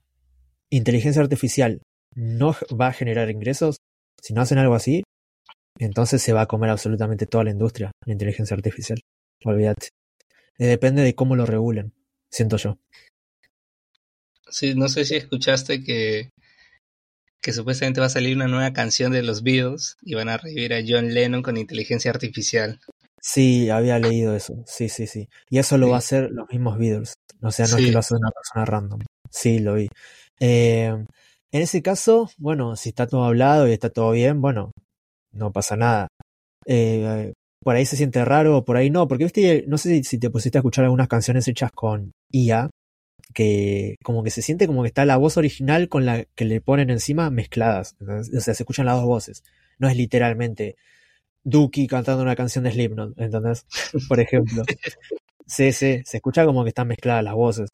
inteligencia 0.71 1.23
artificial 1.23 1.81
no 2.15 2.55
va 2.79 2.89
a 2.89 2.93
generar 2.93 3.31
ingresos, 3.31 3.77
si 4.21 4.35
no 4.35 4.43
hacen 4.43 4.59
algo 4.59 4.75
así, 4.75 5.05
entonces 5.79 6.21
se 6.21 6.33
va 6.33 6.43
a 6.43 6.47
comer 6.47 6.71
absolutamente 6.71 7.27
toda 7.27 7.45
la 7.45 7.51
industria, 7.51 7.93
la 8.05 8.13
inteligencia 8.13 8.57
artificial. 8.57 8.99
Olvídate. 9.45 9.91
Eh, 10.59 10.67
Depende 10.67 11.03
de 11.03 11.15
cómo 11.15 11.37
lo 11.37 11.47
regulen, 11.47 11.93
siento 12.31 12.57
yo. 12.57 12.79
Sí, 14.51 14.75
no 14.75 14.89
sé 14.89 15.05
si 15.05 15.15
escuchaste 15.15 15.85
que 15.85 16.31
que 17.41 17.53
supuestamente 17.53 18.01
va 18.01 18.07
a 18.07 18.11
salir 18.11 18.37
una 18.37 18.49
nueva 18.49 18.73
canción 18.73 19.13
de 19.13 19.23
los 19.23 19.43
Beatles 19.43 19.97
y 20.03 20.15
van 20.15 20.29
a 20.29 20.37
revivir 20.39 20.75
a 20.75 20.83
John 20.87 21.13
Lennon 21.15 21.43
con 21.43 21.57
inteligencia 21.57 22.11
artificial. 22.11 22.81
Sí, 23.21 23.71
había 23.71 23.99
leído 23.99 24.35
eso. 24.35 24.63
Sí, 24.67 24.89
sí, 24.89 25.07
sí. 25.07 25.29
Y 25.51 25.59
eso 25.59 25.79
lo 25.79 25.89
va 25.89 25.97
a 25.97 25.99
hacer 25.99 26.31
los 26.31 26.49
mismos 26.49 26.79
Beatles. 26.79 27.15
O 27.43 27.51
sea, 27.51 27.67
no 27.67 27.79
es 27.79 27.85
que 27.85 27.93
lo 27.93 27.99
hace 27.99 28.15
una 28.15 28.31
persona 28.31 28.65
random. 28.65 29.01
Sí, 29.31 29.59
lo 29.59 29.75
vi. 29.75 29.89
Eh, 30.41 30.87
en 31.51 31.63
ese 31.63 31.83
caso, 31.83 32.31
bueno, 32.39 32.77
si 32.77 32.91
está 32.91 33.07
todo 33.07 33.25
hablado 33.25 33.69
y 33.69 33.73
está 33.73 33.91
todo 33.91 34.13
bien, 34.13 34.41
bueno, 34.41 34.73
no 35.33 35.53
pasa 35.53 35.77
nada. 35.77 36.09
Eh, 36.67 37.33
por 37.63 37.77
ahí 37.77 37.87
se 37.87 37.97
siente 37.97 38.25
raro, 38.25 38.65
por 38.65 38.77
ahí 38.77 38.91
no, 38.91 39.09
porque 39.09 39.25
viste, 39.25 39.65
no 39.67 39.79
sé 39.79 40.03
si 40.05 40.19
te 40.19 40.31
pusiste 40.31 40.59
a 40.59 40.61
escuchar 40.61 40.85
algunas 40.85 41.09
canciones 41.09 41.49
hechas 41.49 41.71
con 41.73 42.13
IA, 42.31 42.71
que 43.39 43.95
como 44.03 44.25
que 44.25 44.31
se 44.31 44.43
siente 44.43 44.67
como 44.67 44.83
que 44.83 44.89
está 44.89 45.05
la 45.05 45.17
voz 45.17 45.37
original 45.37 45.89
con 45.89 46.05
la 46.05 46.25
que 46.35 46.45
le 46.45 46.61
ponen 46.61 46.91
encima 46.91 47.31
mezcladas. 47.31 47.95
O 48.01 48.41
sea, 48.41 48.53
se 48.53 48.63
escuchan 48.65 48.87
las 48.87 48.97
dos 48.97 49.05
voces. 49.05 49.45
No 49.79 49.89
es 49.89 49.97
literalmente 49.97 50.75
Duki 51.45 51.87
cantando 51.87 52.25
una 52.25 52.35
canción 52.35 52.65
de 52.65 52.73
Slipknot, 52.73 53.17
¿entendés? 53.17 53.65
Por 54.09 54.19
ejemplo. 54.19 54.65
Sí, 55.47 55.71
sí, 55.71 56.03
se 56.05 56.17
escucha 56.17 56.45
como 56.47 56.65
que 56.65 56.71
están 56.71 56.89
mezcladas 56.89 57.23
las 57.23 57.35
voces. 57.35 57.71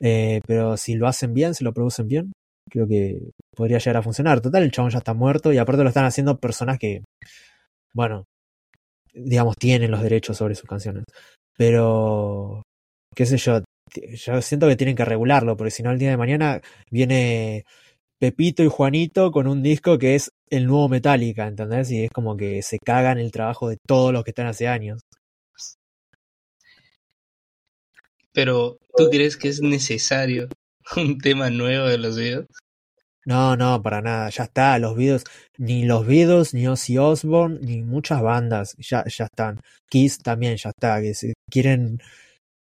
Eh, 0.00 0.40
pero 0.46 0.78
si 0.78 0.94
lo 0.94 1.06
hacen 1.06 1.34
bien, 1.34 1.54
si 1.54 1.62
lo 1.62 1.74
producen 1.74 2.08
bien, 2.08 2.32
creo 2.70 2.88
que 2.88 3.20
podría 3.54 3.76
llegar 3.76 3.98
a 3.98 4.02
funcionar. 4.02 4.40
Total, 4.40 4.62
el 4.62 4.72
chabón 4.72 4.92
ya 4.92 4.98
está 4.98 5.12
muerto 5.12 5.52
y 5.52 5.58
aparte 5.58 5.82
lo 5.82 5.90
están 5.90 6.06
haciendo 6.06 6.40
personas 6.40 6.78
que, 6.78 7.02
bueno, 7.92 8.24
digamos, 9.12 9.56
tienen 9.58 9.90
los 9.90 10.02
derechos 10.02 10.38
sobre 10.38 10.54
sus 10.54 10.66
canciones. 10.66 11.04
Pero, 11.58 12.62
qué 13.14 13.26
sé 13.26 13.36
yo, 13.36 13.60
yo 14.14 14.42
siento 14.42 14.68
que 14.68 14.76
tienen 14.76 14.96
que 14.96 15.04
regularlo, 15.04 15.56
porque 15.56 15.70
si 15.70 15.82
no, 15.82 15.90
el 15.90 15.98
día 15.98 16.10
de 16.10 16.16
mañana 16.16 16.60
viene 16.90 17.64
Pepito 18.18 18.62
y 18.62 18.68
Juanito 18.68 19.32
con 19.32 19.46
un 19.46 19.62
disco 19.62 19.98
que 19.98 20.14
es 20.14 20.30
el 20.48 20.66
nuevo 20.66 20.88
Metallica, 20.88 21.46
¿entendés? 21.46 21.90
Y 21.90 22.04
es 22.04 22.10
como 22.10 22.36
que 22.36 22.62
se 22.62 22.78
cagan 22.78 23.18
el 23.18 23.32
trabajo 23.32 23.68
de 23.68 23.78
todos 23.86 24.12
los 24.12 24.22
que 24.24 24.30
están 24.30 24.46
hace 24.46 24.68
años. 24.68 25.00
Pero, 28.32 28.78
¿tú 28.96 29.10
crees 29.10 29.36
que 29.36 29.48
es 29.48 29.60
necesario 29.60 30.48
un 30.96 31.18
tema 31.18 31.50
nuevo 31.50 31.86
de 31.86 31.98
los 31.98 32.16
videos? 32.16 32.46
No, 33.24 33.56
no, 33.56 33.80
para 33.82 34.00
nada, 34.02 34.30
ya 34.30 34.44
está, 34.44 34.78
los 34.78 34.96
videos, 34.96 35.24
ni 35.56 35.84
los 35.84 36.06
Beatles, 36.06 36.54
ni 36.54 36.66
Ozzy 36.66 36.98
Osbourne, 36.98 37.60
ni 37.60 37.82
muchas 37.82 38.20
bandas, 38.20 38.74
ya, 38.78 39.04
ya 39.06 39.26
están. 39.26 39.60
Kiss 39.88 40.18
también 40.18 40.56
ya 40.56 40.70
está, 40.70 41.00
que 41.00 41.14
se 41.14 41.34
quieren 41.48 42.00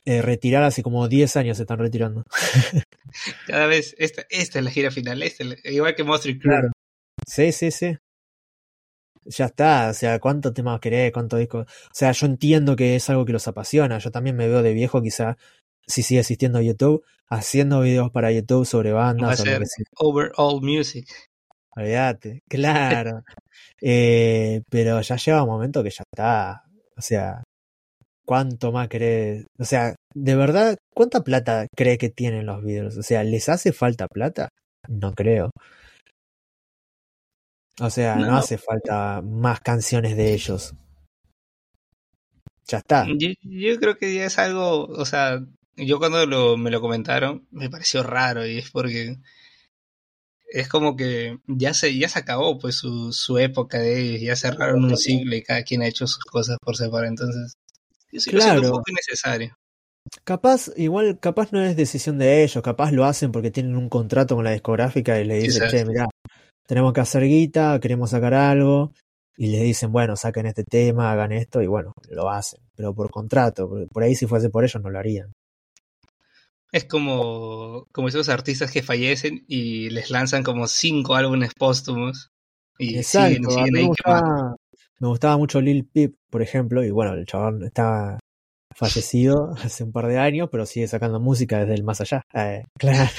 eh, 0.07 0.23
retirar 0.23 0.63
hace 0.63 0.85
como 0.85 1.09
10 1.09 1.37
años 1.37 1.57
se 1.57 1.65
están 1.65 1.81
retirando. 1.81 2.23
Cada 3.47 3.67
vez, 3.67 3.95
esta, 3.99 4.25
esta 4.31 4.61
es 4.61 4.65
la 4.65 4.71
gira 4.71 4.93
final, 4.93 5.21
esta, 5.23 5.45
igual 5.65 5.97
que 5.97 6.05
Monster 6.05 6.39
Claro. 6.39 6.71
Sí, 7.27 7.51
sí, 7.51 7.73
sí. 7.73 7.97
Ya 9.25 9.47
está, 9.47 9.89
o 9.91 9.95
sea, 9.95 10.21
¿cuántos 10.21 10.55
temas 10.55 10.79
querés? 10.79 11.13
¿Cuántos 11.13 11.41
discos? 11.41 11.67
O 11.67 11.95
sea, 11.95 12.13
yo 12.13 12.27
entiendo 12.27 12.77
que 12.77 12.95
es 12.95 13.11
algo 13.11 13.25
que 13.25 13.33
los 13.33 13.49
apasiona. 13.49 13.99
Yo 13.99 14.13
también 14.13 14.37
me 14.37 14.47
veo 14.47 14.63
de 14.63 14.73
viejo, 14.73 15.03
quizá, 15.03 15.37
si 15.85 16.05
sigue 16.05 16.21
existiendo 16.21 16.61
YouTube, 16.61 17.05
haciendo 17.29 17.81
videos 17.81 18.13
para 18.13 18.31
YouTube 18.31 18.65
sobre 18.65 18.93
bandas. 18.93 19.29
Va 19.29 19.33
a 19.33 19.37
ser 19.37 19.87
overall 19.97 20.61
music. 20.63 21.09
Olvídate, 21.71 22.45
claro. 22.49 23.25
eh, 23.81 24.63
pero 24.71 25.01
ya 25.01 25.17
lleva 25.17 25.43
un 25.43 25.49
momento 25.49 25.83
que 25.83 25.91
ya 25.91 26.05
está. 26.09 26.63
O 26.97 27.03
sea, 27.03 27.43
¿cuánto 28.27 28.73
más 28.73 28.89
querés? 28.89 29.47
O 29.59 29.65
sea, 29.65 29.97
de 30.15 30.35
verdad, 30.35 30.77
¿cuánta 30.95 31.23
plata 31.23 31.67
cree 31.75 31.97
que 31.97 32.11
tienen 32.11 32.47
los 32.47 32.63
videos? 32.63 32.97
O 32.97 33.03
sea, 33.03 33.25
¿les 33.25 33.49
hace 33.49 33.73
falta 33.73 34.09
plata? 34.09 34.51
No 34.89 35.15
creo. 35.15 35.51
O 37.81 37.91
sea, 37.91 38.17
no, 38.17 38.37
hace 38.37 38.59
falta 38.59 39.23
más 39.23 39.61
canciones 39.61 40.17
de 40.17 40.35
ellos. 40.35 40.75
Ya 42.69 42.79
está. 42.79 43.07
Yo, 43.07 43.29
yo, 43.43 43.79
creo 43.79 43.97
que 43.97 44.15
ya 44.15 44.25
es 44.25 44.39
algo, 44.39 44.87
o 44.87 45.05
sea, 45.05 45.41
yo 45.77 45.99
cuando 45.99 46.27
lo, 46.27 46.57
me 46.57 46.71
lo 46.71 46.81
comentaron 46.81 47.47
me 47.51 47.71
pareció 47.71 48.03
raro 48.03 48.47
y 48.47 48.59
es 48.59 48.71
porque 48.71 49.19
es 50.49 50.69
como 50.69 50.97
que 50.97 51.39
ya 51.47 51.75
se, 51.75 51.97
ya 51.97 52.09
se 52.09 52.19
acabó 52.19 52.59
pues 52.59 52.77
su, 52.77 53.13
su 53.13 53.39
época 53.39 53.79
de 53.79 54.01
ellos, 54.01 54.23
ya 54.23 54.37
cerraron 54.37 54.85
un 54.85 54.97
siglo 54.97 55.37
y 55.37 55.43
cada 55.43 55.63
quien 55.63 55.83
ha 55.83 55.89
hecho 55.89 56.07
sus 56.07 56.25
cosas 56.25 56.57
por 56.61 56.77
separado, 56.77 57.09
entonces 57.11 57.55
sí 58.13 58.31
claro. 58.31 58.61
un 58.61 58.71
poco 58.71 58.91
innecesario. 58.91 59.57
Capaz, 60.25 60.71
igual, 60.77 61.19
capaz 61.19 61.53
no 61.53 61.61
es 61.61 61.77
decisión 61.77 62.19
de 62.19 62.45
ellos, 62.45 62.63
capaz 62.63 62.93
lo 62.93 63.05
hacen 63.05 63.33
porque 63.33 63.51
tienen 63.51 63.77
un 63.77 63.89
contrato 63.89 64.37
con 64.37 64.45
la 64.45 64.53
discográfica 64.53 65.21
y 65.21 65.25
le 65.25 65.39
dicen, 65.39 65.69
che, 65.69 65.85
mirá, 65.85 66.07
tenemos 66.67 66.93
que 66.93 67.01
hacer 67.01 67.25
guita, 67.25 67.79
queremos 67.81 68.11
sacar 68.11 68.35
algo, 68.35 68.93
y 69.37 69.49
les 69.49 69.63
dicen, 69.63 69.93
bueno, 69.93 70.17
saquen 70.17 70.47
este 70.47 70.65
tema, 70.65 71.13
hagan 71.13 71.33
esto, 71.33 71.61
y 71.61 71.67
bueno, 71.67 71.93
lo 72.09 72.31
hacen, 72.31 72.61
pero 72.75 72.95
por 72.95 73.11
contrato, 73.11 73.69
por 73.93 74.03
ahí 74.03 74.15
si 74.15 74.27
fuese 74.27 74.49
por 74.49 74.65
ellos 74.65 74.83
no 74.83 74.91
lo 74.91 74.99
harían. 74.99 75.33
Es 76.73 76.85
como, 76.85 77.87
como 77.93 78.09
esos 78.09 78.29
artistas 78.29 78.71
que 78.71 78.83
fallecen 78.83 79.45
y 79.47 79.91
les 79.91 80.11
lanzan 80.11 80.43
como 80.43 80.67
cinco 80.67 81.15
álbumes 81.15 81.53
póstumos 81.55 82.31
y 82.79 82.99
Exacto, 82.99 83.51
siguen, 83.51 83.73
me, 83.73 83.83
gustaba, 83.85 84.57
me 84.99 85.09
gustaba 85.09 85.37
mucho 85.37 85.61
Lil 85.61 85.87
Peep, 85.87 86.15
por 86.31 86.43
ejemplo, 86.43 86.85
y 86.85 86.91
bueno, 86.91 87.15
el 87.15 87.27
chabón 87.27 87.63
está 87.65 88.19
fallecido 88.75 89.55
hace 89.63 89.85
un 89.85 89.93
par 89.93 90.07
de 90.07 90.19
años, 90.19 90.49
pero 90.51 90.67
sigue 90.67 90.89
sacando 90.89 91.21
música 91.21 91.61
desde 91.61 91.75
el 91.75 91.85
más 91.85 92.01
allá. 92.01 92.23
Eh, 92.35 92.65
claro. 92.79 93.11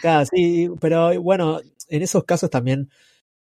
claro, 0.00 0.26
sí, 0.26 0.68
pero 0.80 1.20
bueno, 1.22 1.60
en 1.88 2.02
esos 2.02 2.24
casos 2.24 2.50
también 2.50 2.90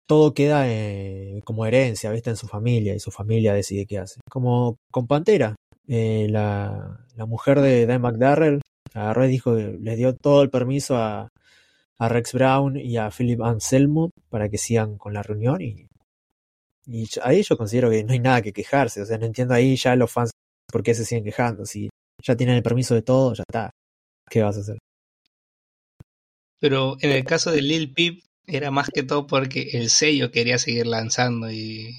todo 0.07 0.35
queda 0.35 0.65
eh, 0.69 1.41
como 1.45 1.67
herencia, 1.67 2.11
¿viste? 2.11 2.31
En 2.31 2.37
su 2.37 2.49
familia 2.49 2.95
y 2.95 3.01
su 3.01 3.11
familia 3.11 3.55
decide 3.55 3.87
qué 3.87 3.99
hace. 3.99 4.21
Como 4.29 4.79
con 4.91 5.07
Pantera, 5.07 5.55
eh, 5.87 6.27
la, 6.31 7.07
la, 7.17 7.27
mujer 7.27 7.61
de 7.61 7.87
Dan 7.87 8.03
McDarrell 8.03 8.61
agarró 8.95 9.25
y 9.25 9.29
dijo 9.29 9.55
les 9.55 9.99
dio 9.99 10.17
todo 10.17 10.43
el 10.43 10.51
permiso 10.51 10.97
a, 10.97 11.29
a 11.99 12.09
Rex 12.09 12.33
Brown 12.33 12.77
y 12.77 12.97
a 12.97 13.11
Philip 13.11 13.41
Anselmo 13.43 14.11
para 14.31 14.49
que 14.49 14.59
sigan 14.59 14.99
con 14.99 15.13
la 15.15 15.23
reunión 15.23 15.61
y, 15.63 15.87
y 16.93 17.09
ahí 17.23 17.43
yo 17.43 17.57
considero 17.57 17.89
que 17.89 18.03
no 18.03 18.13
hay 18.13 18.19
nada 18.19 18.43
que 18.43 18.53
quejarse, 18.53 19.01
o 19.01 19.07
sea, 19.07 19.17
no 19.17 19.27
entiendo 19.27 19.55
ahí 19.55 19.77
ya 19.77 19.95
los 19.95 20.11
fans 20.11 20.33
por 20.67 20.83
qué 20.83 20.93
se 20.93 21.05
siguen 21.05 21.23
quejando, 21.23 21.65
si 21.65 21.89
ya 22.21 22.37
tienen 22.37 22.57
el 22.57 22.65
permiso 22.65 22.95
de 22.97 23.03
todo, 23.03 23.33
ya 23.33 23.45
está, 23.49 23.71
¿qué 24.29 24.43
vas 24.43 24.57
a 24.57 24.61
hacer? 24.61 24.79
Pero 26.59 26.97
en 27.01 27.13
el 27.13 27.25
caso 27.25 27.53
de 27.53 27.63
Lil 27.63 27.93
Peep 27.95 28.25
era 28.45 28.73
más 28.73 28.91
que 28.91 29.05
todo 29.05 29.27
porque 29.29 29.71
el 29.75 29.89
sello 29.89 30.33
quería 30.33 30.59
seguir 30.59 30.89
lanzando 30.89 31.51
y, 31.51 31.95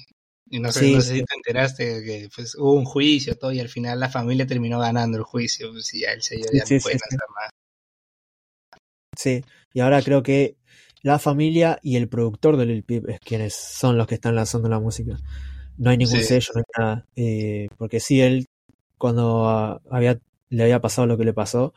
no, 0.50 0.70
sé, 0.70 1.00
si 1.00 1.24
te 1.24 1.34
enteraste 1.34 2.04
que 2.04 2.28
pues, 2.34 2.54
hubo 2.56 2.74
un 2.74 2.84
juicio 2.84 3.34
todo 3.36 3.52
y 3.52 3.60
al 3.60 3.70
final 3.70 3.98
la 3.98 4.10
familia 4.10 4.46
terminó 4.46 4.78
ganando 4.78 5.16
el 5.16 5.24
juicio 5.24 5.72
pues, 5.72 5.92
y 5.94 6.00
ya 6.00 6.12
el 6.12 6.22
sello 6.22 6.44
ya 6.52 6.64
no 6.64 6.82
puede 6.82 6.98
lanzar 6.98 7.28
más. 7.34 7.50
Sí, 9.18 9.42
y 9.72 9.80
ahora 9.80 10.02
creo 10.02 10.22
que 10.22 10.56
la 11.02 11.18
familia 11.18 11.78
y 11.82 11.96
el 11.96 12.08
productor 12.08 12.56
de 12.56 12.66
Lil 12.66 12.84
Peep 12.84 13.08
es 13.08 13.20
quienes 13.20 13.54
son 13.54 13.98
los 13.98 14.06
que 14.06 14.14
están 14.14 14.34
lanzando 14.34 14.68
la 14.68 14.80
música. 14.80 15.18
No 15.76 15.90
hay 15.90 15.96
ningún 15.96 16.22
sello, 16.22 16.52
no 16.54 16.60
hay 16.60 16.64
nada. 16.78 17.06
Eh, 17.16 17.68
porque 17.76 18.00
sí, 18.00 18.20
él 18.20 18.46
cuando 18.98 19.80
había, 19.90 20.20
le 20.48 20.62
había 20.62 20.80
pasado 20.80 21.06
lo 21.06 21.18
que 21.18 21.24
le 21.24 21.32
pasó, 21.32 21.74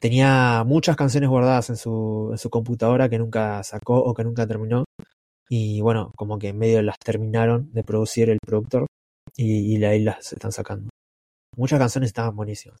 tenía 0.00 0.64
muchas 0.64 0.96
canciones 0.96 1.28
guardadas 1.28 1.68
en 1.68 1.76
su, 1.76 2.30
en 2.32 2.38
su 2.38 2.48
computadora 2.48 3.10
que 3.10 3.18
nunca 3.18 3.62
sacó 3.62 3.98
o 4.02 4.14
que 4.14 4.24
nunca 4.24 4.46
terminó. 4.46 4.84
Y 5.50 5.82
bueno, 5.82 6.12
como 6.16 6.38
que 6.38 6.48
en 6.48 6.58
medio 6.58 6.80
las 6.80 6.98
terminaron 6.98 7.70
de 7.72 7.84
producir 7.84 8.30
el 8.30 8.38
productor 8.44 8.86
y, 9.36 9.76
y 9.76 9.84
ahí 9.84 10.02
las 10.02 10.32
están 10.32 10.52
sacando. 10.52 10.88
Muchas 11.56 11.78
canciones 11.78 12.08
estaban 12.08 12.34
buenísimas. 12.34 12.78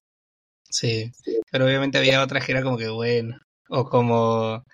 Sí, 0.70 1.12
pero 1.50 1.66
obviamente 1.66 1.98
había 1.98 2.22
otras 2.22 2.46
que 2.46 2.52
era 2.52 2.62
como 2.62 2.78
que 2.78 2.88
bueno. 2.88 3.38
O 3.68 3.84
como 3.84 4.64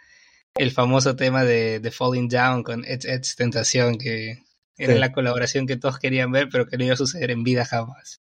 el 0.59 0.70
famoso 0.70 1.16
tema 1.16 1.44
de, 1.44 1.80
de 1.80 1.90
Falling 1.90 2.28
Down 2.28 2.62
con 2.62 2.85
Ed's, 2.85 3.36
Tentación, 3.36 3.98
que 3.98 4.43
era 4.76 4.94
la 4.94 5.12
colaboración 5.12 5.66
que 5.66 5.76
todos 5.76 5.98
querían 5.98 6.30
ver, 6.30 6.48
pero 6.51 6.66
que 6.66 6.76
no 6.76 6.85
iba 6.85 6.94
a 6.94 6.98
suceder 6.98 7.30
en 7.30 7.43
vida 7.43 7.64
jamás. 7.64 8.20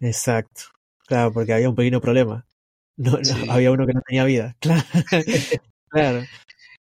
Exacto. 0.00 0.62
Claro, 1.06 1.32
porque 1.32 1.52
había 1.52 1.68
un 1.68 1.74
pequeño 1.74 2.00
problema. 2.00 2.46
No, 2.96 3.18
había 3.48 3.70
uno 3.70 3.86
que 3.86 3.94
no 3.94 4.02
tenía 4.06 4.24
vida. 4.24 4.56
Claro. 5.90 6.24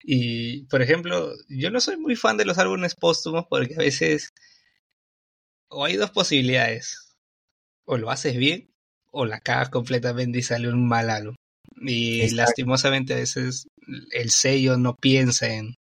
Y, 0.03 0.65
por 0.67 0.83
ejemplo, 0.83 1.33
yo 1.49 1.71
no 1.71 1.81
soy 1.81 1.97
muy 1.97 2.15
fan 2.15 2.37
de 2.37 2.45
los 2.45 2.59
álbumes 2.59 2.95
póstumos 2.95 3.47
porque 3.49 3.75
a 3.75 3.79
veces 3.79 4.35
o 5.71 5.85
hay 5.85 5.97
dos 5.97 6.11
posibilidades. 6.11 7.15
O 7.87 7.97
lo 7.97 8.11
haces 8.11 8.37
bien 8.37 8.71
o 9.11 9.25
la 9.25 9.41
cagas 9.41 9.71
completamente 9.71 10.39
y 10.39 10.43
sale 10.43 10.69
un 10.69 10.87
mal 10.87 11.09
álbum. 11.09 11.35
Y 11.81 12.31
lastimosamente 12.31 13.15
a 13.15 13.19
veces 13.19 13.67
el 14.13 14.31
sello 14.31 14.77
no 14.77 14.95
piensa 14.95 15.47
en, 15.55 15.75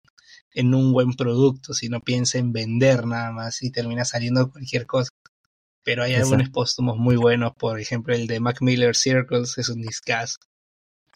en 0.52 0.74
un 0.74 0.92
buen 0.92 1.14
producto, 1.14 1.74
sino 1.74 2.00
piensa 2.00 2.38
en 2.38 2.52
vender 2.52 3.06
nada 3.06 3.32
más 3.32 3.62
y 3.62 3.70
termina 3.70 4.04
saliendo 4.04 4.50
cualquier 4.50 4.86
cosa 4.86 5.10
pero 5.84 6.02
hay 6.02 6.14
algunos 6.14 6.48
póstumos 6.48 6.96
muy 6.96 7.16
buenos, 7.16 7.52
por 7.56 7.78
ejemplo 7.78 8.14
el 8.14 8.26
de 8.26 8.40
Mac 8.40 8.62
Miller 8.62 8.96
Circles 8.96 9.56
es 9.58 9.68
un 9.68 9.82
discazo. 9.82 10.38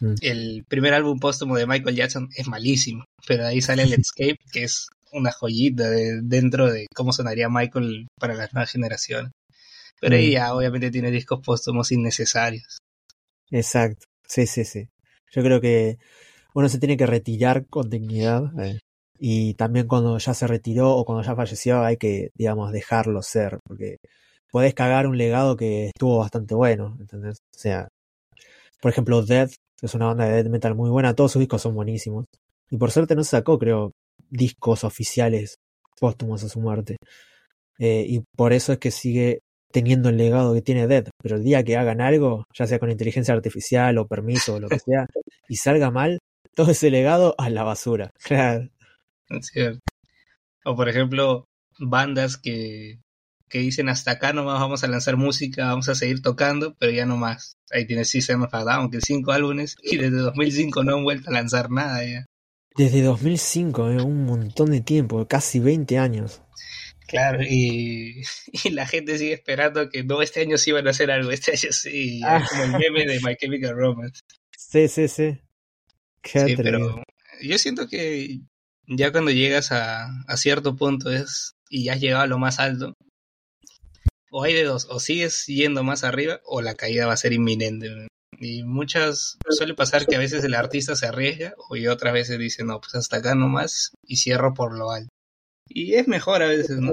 Mm. 0.01 0.15
El 0.21 0.65
primer 0.69 0.95
álbum 0.95 1.19
póstumo 1.19 1.57
de 1.57 1.67
Michael 1.67 1.97
Jackson 1.97 2.29
es 2.37 2.47
malísimo, 2.47 3.05
pero 3.27 3.47
ahí 3.47 3.61
sale 3.63 3.83
el 3.83 3.95
Escape, 3.95 4.39
que 4.53 4.65
es 4.65 4.89
una 5.11 5.33
joyita 5.33 5.89
de, 5.89 6.21
dentro 6.23 6.71
de 6.71 6.87
cómo 6.95 7.13
sonaría 7.13 7.49
Michael 7.49 8.07
para 8.21 8.35
las 8.35 8.53
nuevas 8.53 8.71
generaciones. 8.71 9.33
Pero 10.01 10.17
ahí 10.17 10.29
mm. 10.29 10.33
ya 10.33 10.55
obviamente 10.55 10.91
tiene 10.91 11.11
discos 11.11 11.41
póstumos 11.41 11.91
innecesarios. 11.91 12.79
Exacto, 13.51 14.05
sí, 14.29 14.47
sí, 14.47 14.65
sí. 14.65 14.89
Yo 15.33 15.43
creo 15.43 15.61
que 15.61 15.99
uno 16.55 16.69
se 16.69 16.79
tiene 16.79 16.97
que 16.97 17.07
retirar 17.07 17.67
con 17.67 17.91
dignidad 17.91 18.45
eh, 18.61 18.79
y 19.19 19.55
también 19.55 19.87
cuando 19.87 20.19
ya 20.19 20.35
se 20.35 20.47
retiró 20.47 20.97
o 20.97 21.05
cuando 21.05 21.23
ya 21.25 21.37
falleció 21.37 21.83
hay 21.85 21.97
que, 21.97 22.31
digamos, 22.35 22.73
dejarlo 22.73 23.23
ser, 23.23 23.59
porque 23.65 23.99
podés 24.51 24.75
cagar 24.75 25.07
un 25.07 25.19
legado 25.19 25.57
que 25.57 25.87
estuvo 25.89 26.19
bastante 26.19 26.55
bueno, 26.55 26.97
¿entendés? 27.01 27.39
O 27.55 27.59
sea, 27.59 27.89
por 28.81 28.91
ejemplo, 28.93 29.23
Death, 29.23 29.53
que 29.79 29.87
es 29.87 29.95
una 29.95 30.07
banda 30.07 30.27
de 30.27 30.43
death 30.43 30.51
metal 30.51 30.75
muy 30.75 30.91
buena, 30.91 31.15
todos 31.15 31.33
sus 31.33 31.41
discos 31.41 31.63
son 31.63 31.75
buenísimos. 31.75 32.27
Y 32.71 32.77
por 32.79 32.91
suerte 32.91 33.15
no 33.17 33.25
se 33.25 33.31
sacó, 33.31 33.59
creo, 33.59 33.93
discos 34.31 34.85
oficiales 34.85 35.57
póstumos 36.01 36.45
a 36.45 36.49
su 36.49 36.61
muerte. 36.61 36.97
Eh, 37.79 38.05
y 38.09 38.21
por 38.37 38.53
eso 38.53 38.73
es 38.73 38.79
que 38.79 38.91
sigue 38.91 39.41
teniendo 39.71 40.09
el 40.09 40.17
legado 40.17 40.55
que 40.55 40.63
tiene 40.63 40.87
Dead. 40.87 41.09
Pero 41.23 41.37
el 41.37 41.45
día 41.45 41.63
que 41.65 41.77
hagan 41.77 42.01
algo, 42.01 42.45
ya 42.55 42.67
sea 42.67 42.79
con 42.79 42.91
inteligencia 42.91 43.35
artificial 43.35 43.99
o 43.99 44.07
permiso 44.07 44.55
o 44.55 44.61
lo 44.61 44.69
que 44.69 44.79
sea, 44.79 45.07
y 45.49 45.57
salga 45.57 45.91
mal, 45.91 46.19
todo 46.55 46.71
ese 46.71 46.91
legado 46.91 47.35
a 47.39 47.51
la 47.51 47.63
basura. 47.63 48.11
Claro. 48.25 48.69
O 50.65 50.75
por 50.75 50.89
ejemplo, 50.89 51.45
bandas 51.79 52.37
que, 52.39 52.99
que 53.49 53.59
dicen 53.59 53.89
hasta 53.89 54.13
acá 54.13 54.33
nomás 54.33 54.61
vamos 54.61 54.85
a 54.85 54.89
lanzar 54.89 55.17
música, 55.17 55.67
vamos 55.67 55.89
a 55.89 55.95
seguir 55.95 56.23
tocando, 56.23 56.75
pero 56.79 56.93
ya 56.93 57.07
no 57.07 57.17
más. 57.17 57.57
Ahí 57.71 57.87
tienes 57.87 58.11
System 58.11 58.43
of 58.43 58.55
a 58.55 58.65
Down, 58.65 58.91
que 58.91 59.01
cinco 59.01 59.33
álbumes, 59.33 59.77
y 59.83 59.97
desde 59.97 60.17
2005 60.17 60.85
no 60.85 60.97
han 60.97 61.05
vuelto 61.05 61.31
a 61.31 61.35
lanzar 61.35 61.71
nada 61.71 62.05
ya. 62.05 62.25
Desde 62.77 63.03
2005, 63.03 63.91
eh, 63.91 64.03
un 64.03 64.25
montón 64.25 64.71
de 64.71 64.81
tiempo, 64.81 65.27
casi 65.27 65.59
20 65.59 65.99
años. 65.99 66.43
Claro, 67.09 67.43
y, 67.43 68.23
y, 68.65 68.71
la 68.71 68.87
gente 68.87 69.19
sigue 69.19 69.33
esperando 69.33 69.89
que 69.89 70.05
no, 70.05 70.23
este 70.23 70.43
año 70.43 70.59
sí 70.59 70.73
van 70.73 70.87
a 70.87 70.91
hacer 70.91 71.11
algo, 71.11 71.31
este 71.31 71.53
año 71.53 71.73
sí, 71.73 72.21
ah. 72.25 72.47
como 72.49 72.65
el 72.65 72.73
meme 72.73 73.07
de 73.07 73.21
My 73.21 73.35
Chemical 73.35 73.75
Romance. 73.75 74.21
Sí, 74.57 74.89
sí, 74.89 75.09
sí. 75.09 75.41
sí, 76.23 76.57
pero 76.57 77.03
yo 77.41 77.59
siento 77.59 77.89
que 77.89 78.41
ya 78.87 79.11
cuando 79.11 79.31
llegas 79.31 79.73
a, 79.73 80.07
a 80.27 80.37
cierto 80.37 80.77
punto 80.77 81.11
es 81.11 81.55
y 81.71 81.85
ya 81.85 81.95
has 81.95 82.01
llegado 82.01 82.23
a 82.23 82.27
lo 82.27 82.39
más 82.39 82.59
alto, 82.59 82.95
o 84.31 84.45
hay 84.45 84.55
de 84.55 84.65
dos, 84.65 84.87
o 84.91 85.01
sigues 85.01 85.47
yendo 85.47 85.83
más 85.83 86.05
arriba 86.05 86.41
o 86.45 86.61
la 86.61 86.75
caída 86.75 87.07
va 87.07 87.15
a 87.15 87.19
ser 87.19 87.33
inminente. 87.33 88.09
Y 88.41 88.63
muchas, 88.63 89.39
suele 89.49 89.75
pasar 89.75 90.07
que 90.07 90.17
a 90.17 90.21
veces 90.21 90.45
el 90.45 90.55
artista 90.55 90.95
se 90.95 91.07
arriesga 91.07 91.55
y 91.71 91.87
otras 91.89 92.13
veces 92.13 92.39
dice, 92.39 92.65
no, 92.65 92.81
pues 92.81 92.95
hasta 92.95 93.17
acá 93.17 93.35
nomás 93.35 93.93
y 94.03 94.17
cierro 94.17 94.55
por 94.55 94.77
lo 94.77 94.91
alto. 94.91 95.09
Y 95.69 95.95
es 95.95 96.09
mejor 96.09 96.43
a 96.43 96.49
veces, 96.49 96.79
¿no? 96.79 96.93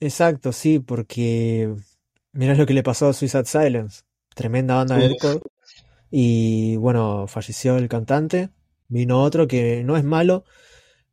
Exacto, 0.00 0.52
sí, 0.52 0.78
porque 0.78 1.74
mirá 2.32 2.54
lo 2.54 2.66
que 2.66 2.74
le 2.74 2.82
pasó 2.82 3.08
a 3.08 3.12
Suicide 3.12 3.46
Silence, 3.46 4.02
tremenda 4.34 4.76
banda 4.76 4.96
de 4.96 5.08
disco. 5.08 5.40
Y 6.10 6.76
bueno, 6.76 7.26
falleció 7.26 7.76
el 7.78 7.88
cantante, 7.88 8.50
vino 8.88 9.22
otro 9.22 9.48
que 9.48 9.82
no 9.84 9.96
es 9.96 10.04
malo, 10.04 10.44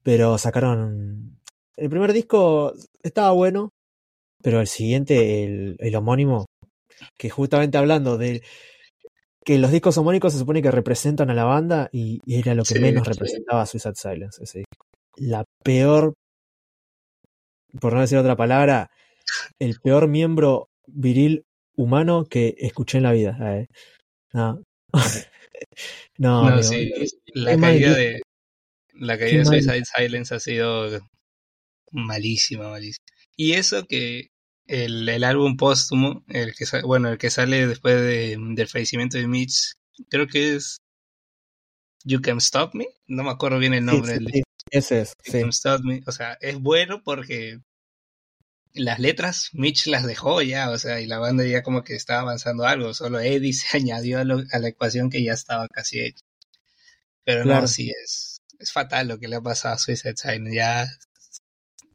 pero 0.04 0.38
sacaron... 0.38 1.40
El 1.76 1.90
primer 1.90 2.14
disco 2.14 2.74
estaba 3.02 3.32
bueno, 3.32 3.70
pero 4.42 4.62
el 4.62 4.68
siguiente, 4.68 5.44
el, 5.44 5.76
el 5.80 5.96
homónimo, 5.96 6.46
que 7.18 7.30
justamente 7.30 7.78
hablando 7.78 8.18
de 8.18 8.44
que 9.44 9.58
los 9.58 9.72
discos 9.72 9.98
homónicos 9.98 10.34
se 10.34 10.40
supone 10.40 10.62
que 10.62 10.72
representan 10.72 11.30
a 11.30 11.34
la 11.34 11.44
banda 11.44 11.90
y, 11.92 12.20
era 12.28 12.56
lo 12.56 12.64
que 12.64 12.80
menos 12.80 13.08
representaba 13.08 13.62
a 13.62 13.66
Suicide 13.66 13.96
Silence 13.96 14.44
ese 14.44 14.60
disco. 14.60 14.86
La 15.16 15.46
peor, 15.64 16.16
por 17.80 17.94
no 17.94 18.02
decir 18.02 18.18
otra 18.18 18.36
palabra, 18.36 18.90
el 19.60 19.80
peor 19.80 20.08
miembro 20.08 20.70
viril 20.88 21.46
humano 21.76 22.26
que 22.26 22.56
escuché 22.60 22.98
en 22.98 23.04
la 23.04 23.12
vida. 23.12 23.38
Eh. 23.60 23.68
No. 26.18 26.50
no, 26.50 26.50
no 26.50 26.64
sí. 26.64 26.92
La 27.34 27.58
caída 27.58 27.94
de 27.94 28.22
la 28.94 29.18
caída 29.18 29.40
de 29.40 29.46
Suicide 29.46 29.84
Silence 29.86 30.36
ha 30.36 30.40
sido 30.40 31.00
malísima, 31.92 32.70
malísima. 32.70 33.06
Y 33.38 33.54
eso 33.54 33.86
que 33.86 34.28
el, 34.68 35.08
el 35.08 35.24
álbum 35.24 35.56
póstumo, 35.58 36.24
el 36.28 36.54
que 36.54 36.66
bueno, 36.84 37.10
el 37.10 37.18
que 37.18 37.30
sale 37.30 37.68
después 37.68 37.96
de, 37.96 38.38
del 38.56 38.68
fallecimiento 38.68 39.18
de 39.18 39.28
Mitch, 39.28 39.74
creo 40.10 40.28
que 40.28 40.56
es 40.56 40.82
You 42.04 42.22
Can 42.22 42.38
Stop 42.38 42.76
Me, 42.76 42.88
no 43.08 43.24
me 43.24 43.32
acuerdo 43.32 43.60
bien 43.60 43.74
el 43.74 43.86
nombre 43.86 44.14
del 44.14 44.44
Ese 44.70 45.02
es, 45.02 45.14
Me, 45.84 46.02
o 46.06 46.12
sea, 46.12 46.38
es 46.42 46.60
bueno 46.60 47.04
porque 47.04 47.60
las 48.74 49.00
letras 49.00 49.50
Mitch 49.54 49.88
las 49.88 50.06
dejó 50.06 50.42
ya, 50.42 50.72
o 50.72 50.78
sea, 50.78 51.00
y 51.00 51.06
la 51.06 51.20
banda 51.20 51.46
ya 51.46 51.62
como 51.62 51.84
que 51.84 51.96
estaba 51.96 52.22
avanzando 52.22 52.66
algo, 52.66 52.94
solo 52.94 53.20
Eddie 53.20 53.54
se 53.54 53.78
añadió 53.78 54.20
a, 54.20 54.24
la 54.24 54.68
ecuación 54.68 55.10
que 55.10 55.24
ya 55.24 55.34
estaba 55.34 55.68
casi 55.68 56.02
hecha. 56.02 56.24
Pero 57.24 57.46
no, 57.46 57.68
sí, 57.68 57.92
es, 58.04 58.42
es 58.60 58.72
fatal 58.72 59.08
lo 59.08 59.20
que 59.20 59.28
le 59.28 59.38
ha 59.38 59.42
pasado 59.42 59.76
a 59.76 59.78
Suicide 59.78 60.18
Silence, 60.18 60.56
ya, 60.56 60.88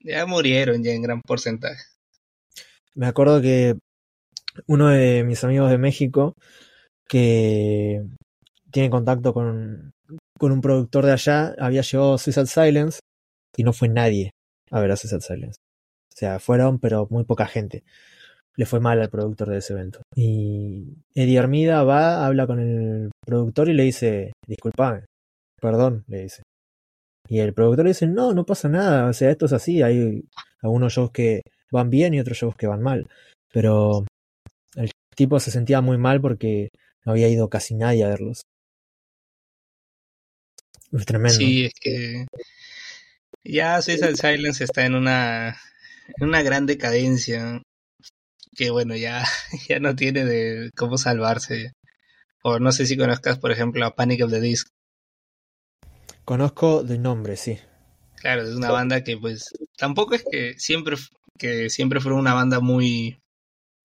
ya 0.01 0.27
murieron 0.27 0.83
ya 0.83 0.93
en 0.93 1.03
gran 1.03 1.21
porcentaje. 1.21 1.85
Me 2.95 3.07
acuerdo 3.07 3.43
que 3.43 3.77
uno 4.67 4.89
de 4.89 5.23
mis 5.25 5.45
amigos 5.45 5.71
de 5.71 5.79
México 5.79 6.35
que 7.09 8.03
tiene 8.71 8.91
contacto 8.91 9.33
con, 9.35 9.93
con 10.39 10.53
un 10.53 10.61
productor 10.61 11.05
de 11.05 11.13
allá 11.13 11.55
había 11.59 11.83
llevado 11.83 12.17
Suicide 12.19 12.47
Silence 12.47 13.01
y 13.57 13.65
no 13.65 13.73
fue 13.73 13.89
nadie 13.89 14.31
a 14.71 14.81
ver 14.81 14.91
a 14.93 14.97
Suicide 14.97 15.21
Silence. 15.21 15.57
O 16.15 16.17
sea, 16.17 16.39
fueron, 16.39 16.79
pero 16.79 17.07
muy 17.11 17.25
poca 17.25 17.47
gente. 17.47 17.85
Le 18.57 18.67
fue 18.67 18.81
mal 18.81 19.01
al 19.01 19.11
productor 19.11 19.51
de 19.51 19.59
ese 19.59 19.73
evento. 19.75 20.01
Y 20.17 20.97
Eddie 21.15 21.39
Armida 21.39 21.85
va, 21.85 22.27
habla 22.27 22.47
con 22.47 22.59
el 22.59 23.11
productor 23.25 23.69
y 23.69 23.75
le 23.75 23.85
dice, 23.85 24.33
disculpame, 24.47 25.05
perdón, 25.61 26.05
le 26.09 26.23
dice. 26.23 26.43
Y 27.29 27.41
el 27.41 27.55
productor 27.55 27.85
le 27.85 27.91
dice, 27.91 28.07
no, 28.07 28.33
no 28.33 28.45
pasa 28.47 28.69
nada, 28.69 29.09
o 29.09 29.13
sea, 29.13 29.31
esto 29.31 29.47
es 29.47 29.53
así, 29.53 29.83
hay 29.83 30.25
algunos 30.63 30.95
shows 30.95 31.11
que 31.13 31.43
van 31.71 31.91
bien 31.91 32.15
y 32.15 32.21
otros 32.21 32.39
shows 32.39 32.57
que 32.57 32.67
van 32.67 32.83
mal. 32.83 33.07
Pero 33.53 34.07
el 34.77 34.91
tipo 35.15 35.39
se 35.39 35.51
sentía 35.51 35.81
muy 35.81 35.99
mal 35.99 36.21
porque 36.21 36.71
no 37.05 37.13
había 37.13 37.29
ido 37.29 37.49
casi 37.49 37.75
nadie 37.75 38.05
a 38.05 38.09
verlos. 38.09 38.43
Es 40.93 41.07
tremendo. 41.07 41.39
Sí, 41.39 41.67
es 41.67 41.75
que 41.81 42.27
ya 43.45 43.81
Suicide 43.83 44.17
Silence 44.17 44.65
está 44.65 44.85
en 44.85 44.95
una, 44.95 45.61
en 46.17 46.29
una 46.29 46.43
gran 46.43 46.67
decadencia 46.67 47.63
que 48.55 48.71
bueno, 48.71 48.97
ya, 48.97 49.25
ya 49.69 49.79
no 49.79 49.95
tiene 49.95 50.25
de 50.25 50.71
cómo 50.77 50.99
salvarse. 50.99 51.73
O 52.43 52.59
no 52.59 52.73
sé 52.73 52.87
si 52.87 52.97
conozcas, 52.97 53.39
por 53.39 53.53
ejemplo, 53.53 53.85
a 53.85 53.95
Panic 53.95 54.25
of 54.25 54.31
the 54.31 54.41
Disc. 54.41 54.69
Conozco 56.25 56.83
de 56.83 56.99
nombre, 56.99 57.37
sí. 57.37 57.59
Claro, 58.17 58.43
es 58.43 58.51
una 58.51 58.71
banda 58.71 59.03
que 59.05 59.17
pues 59.17 59.51
tampoco 59.77 60.15
es 60.15 60.25
que 60.29 60.59
siempre 60.59 60.97
que 61.39 61.71
siempre 61.71 62.01
fueron 62.01 62.21
una 62.21 62.35
banda 62.35 62.61
muy, 62.61 63.21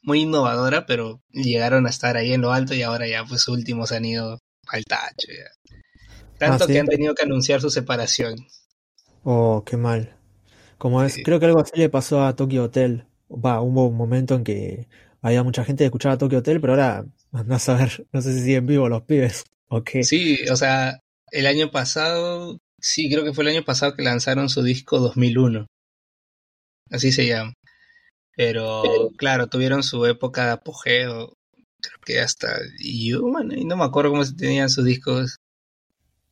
muy 0.01 0.21
innovadora, 0.21 0.85
pero 0.85 1.21
llegaron 1.29 1.85
a 1.85 1.89
estar 1.89 2.17
ahí 2.17 2.33
en 2.33 2.41
lo 2.41 2.51
alto 2.51 2.73
y 2.73 2.81
ahora 2.81 3.07
ya 3.07 3.23
pues 3.23 3.47
últimos 3.47 3.91
han 3.91 4.05
ido 4.05 4.39
al 4.67 4.83
tacho. 4.85 5.27
Tanto 6.37 6.65
ah, 6.65 6.67
que 6.67 6.79
han 6.79 6.87
tenido 6.87 7.15
que 7.15 7.23
anunciar 7.23 7.61
su 7.61 7.69
separación. 7.69 8.47
Oh, 9.23 9.63
qué 9.65 9.77
mal. 9.77 10.17
Como 10.77 11.03
es, 11.03 11.19
creo 11.23 11.39
que 11.39 11.45
algo 11.45 11.61
así 11.61 11.71
le 11.75 11.89
pasó 11.89 12.23
a 12.23 12.35
Tokyo 12.35 12.63
Hotel. 12.63 13.05
Va, 13.29 13.61
hubo 13.61 13.87
un 13.87 13.95
momento 13.95 14.35
en 14.35 14.43
que 14.43 14.87
había 15.21 15.43
mucha 15.43 15.63
gente 15.63 15.83
que 15.83 15.85
escuchaba 15.85 16.17
Tokyo 16.17 16.39
Hotel, 16.39 16.59
pero 16.59 16.73
ahora 16.73 17.05
andás 17.31 17.69
a 17.69 17.75
ver, 17.75 18.05
no 18.11 18.21
sé 18.21 18.33
si 18.33 18.41
siguen 18.41 18.65
vivos 18.65 18.89
los 18.89 19.03
pibes 19.03 19.45
o 19.69 19.83
qué. 19.83 20.03
Sí, 20.03 20.39
o 20.51 20.55
sea, 20.55 20.99
el 21.31 21.47
año 21.47 21.71
pasado, 21.71 22.59
sí, 22.79 23.09
creo 23.09 23.23
que 23.23 23.33
fue 23.33 23.43
el 23.45 23.51
año 23.51 23.63
pasado 23.63 23.95
que 23.95 24.03
lanzaron 24.03 24.49
su 24.49 24.61
disco 24.61 24.99
2001 24.99 25.67
así 26.93 27.11
se 27.11 27.27
llama. 27.27 27.53
Pero 28.35 29.11
claro, 29.17 29.47
tuvieron 29.47 29.83
su 29.83 30.05
época 30.05 30.45
de 30.45 30.51
apogeo, 30.53 31.37
creo 31.81 31.99
que 32.05 32.19
hasta 32.19 32.47
Human, 33.21 33.51
y 33.51 33.65
no 33.65 33.77
me 33.77 33.83
acuerdo 33.83 34.11
cómo 34.11 34.25
se 34.25 34.35
tenían 34.35 34.69
sus 34.69 34.85
discos. 34.85 35.37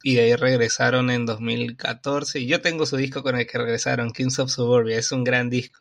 Y 0.03 0.15
de 0.15 0.22
ahí 0.22 0.36
regresaron 0.36 1.10
en 1.11 1.26
2014. 1.26 2.40
Y 2.40 2.48
yo 2.48 2.61
tengo 2.61 2.86
su 2.86 2.98
disco 2.98 3.23
con 3.23 3.38
el 3.38 3.48
que 3.48 3.57
regresaron, 3.57 4.11
Kings 4.11 4.40
of 4.40 4.52
Suburbia, 4.52 4.98
es 4.98 5.11
un 5.11 5.23
gran 5.23 5.49
disco. 5.49 5.80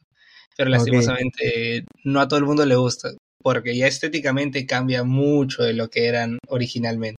Pero 0.56 0.70
lastimosamente 0.70 1.84
no 2.05 2.20
a 2.20 2.28
todo 2.28 2.38
el 2.38 2.44
mundo 2.44 2.66
le 2.66 2.76
gusta, 2.76 3.10
porque 3.42 3.76
ya 3.76 3.86
estéticamente 3.86 4.66
cambia 4.66 5.05
mucho 5.05 5.62
de 5.62 5.72
lo 5.72 5.88
que 5.88 6.06
eran 6.06 6.38
originalmente. 6.48 7.16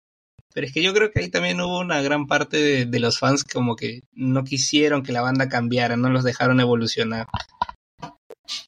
Pero 0.53 0.67
es 0.67 0.73
que 0.73 0.83
yo 0.83 0.93
creo 0.93 1.11
que 1.11 1.21
ahí 1.21 1.29
también 1.29 1.61
hubo 1.61 1.79
una 1.79 2.01
gran 2.01 2.27
parte 2.27 2.57
de, 2.57 2.85
de, 2.85 2.99
los 2.99 3.17
fans 3.17 3.43
como 3.43 3.75
que 3.75 4.01
no 4.11 4.43
quisieron 4.43 5.01
que 5.01 5.13
la 5.13 5.21
banda 5.21 5.47
cambiara, 5.47 5.95
no 5.95 6.09
los 6.09 6.23
dejaron 6.23 6.59
evolucionar. 6.59 7.27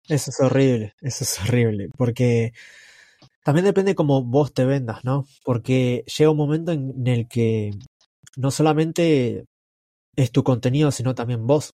Eso 0.07 0.31
es 0.31 0.39
horrible, 0.39 0.93
eso 1.01 1.23
es 1.23 1.39
horrible, 1.41 1.89
porque 1.97 2.53
También 3.43 3.65
depende 3.65 3.95
cómo 3.95 4.23
vos 4.23 4.53
te 4.53 4.65
vendas, 4.65 5.03
¿no? 5.03 5.25
Porque 5.43 6.05
llega 6.17 6.31
un 6.31 6.37
momento 6.37 6.71
en 6.71 7.07
el 7.07 7.27
que 7.27 7.71
no 8.37 8.51
solamente 8.51 9.45
es 10.15 10.31
tu 10.31 10.43
contenido, 10.43 10.91
sino 10.91 11.15
también 11.15 11.45
vos 11.47 11.71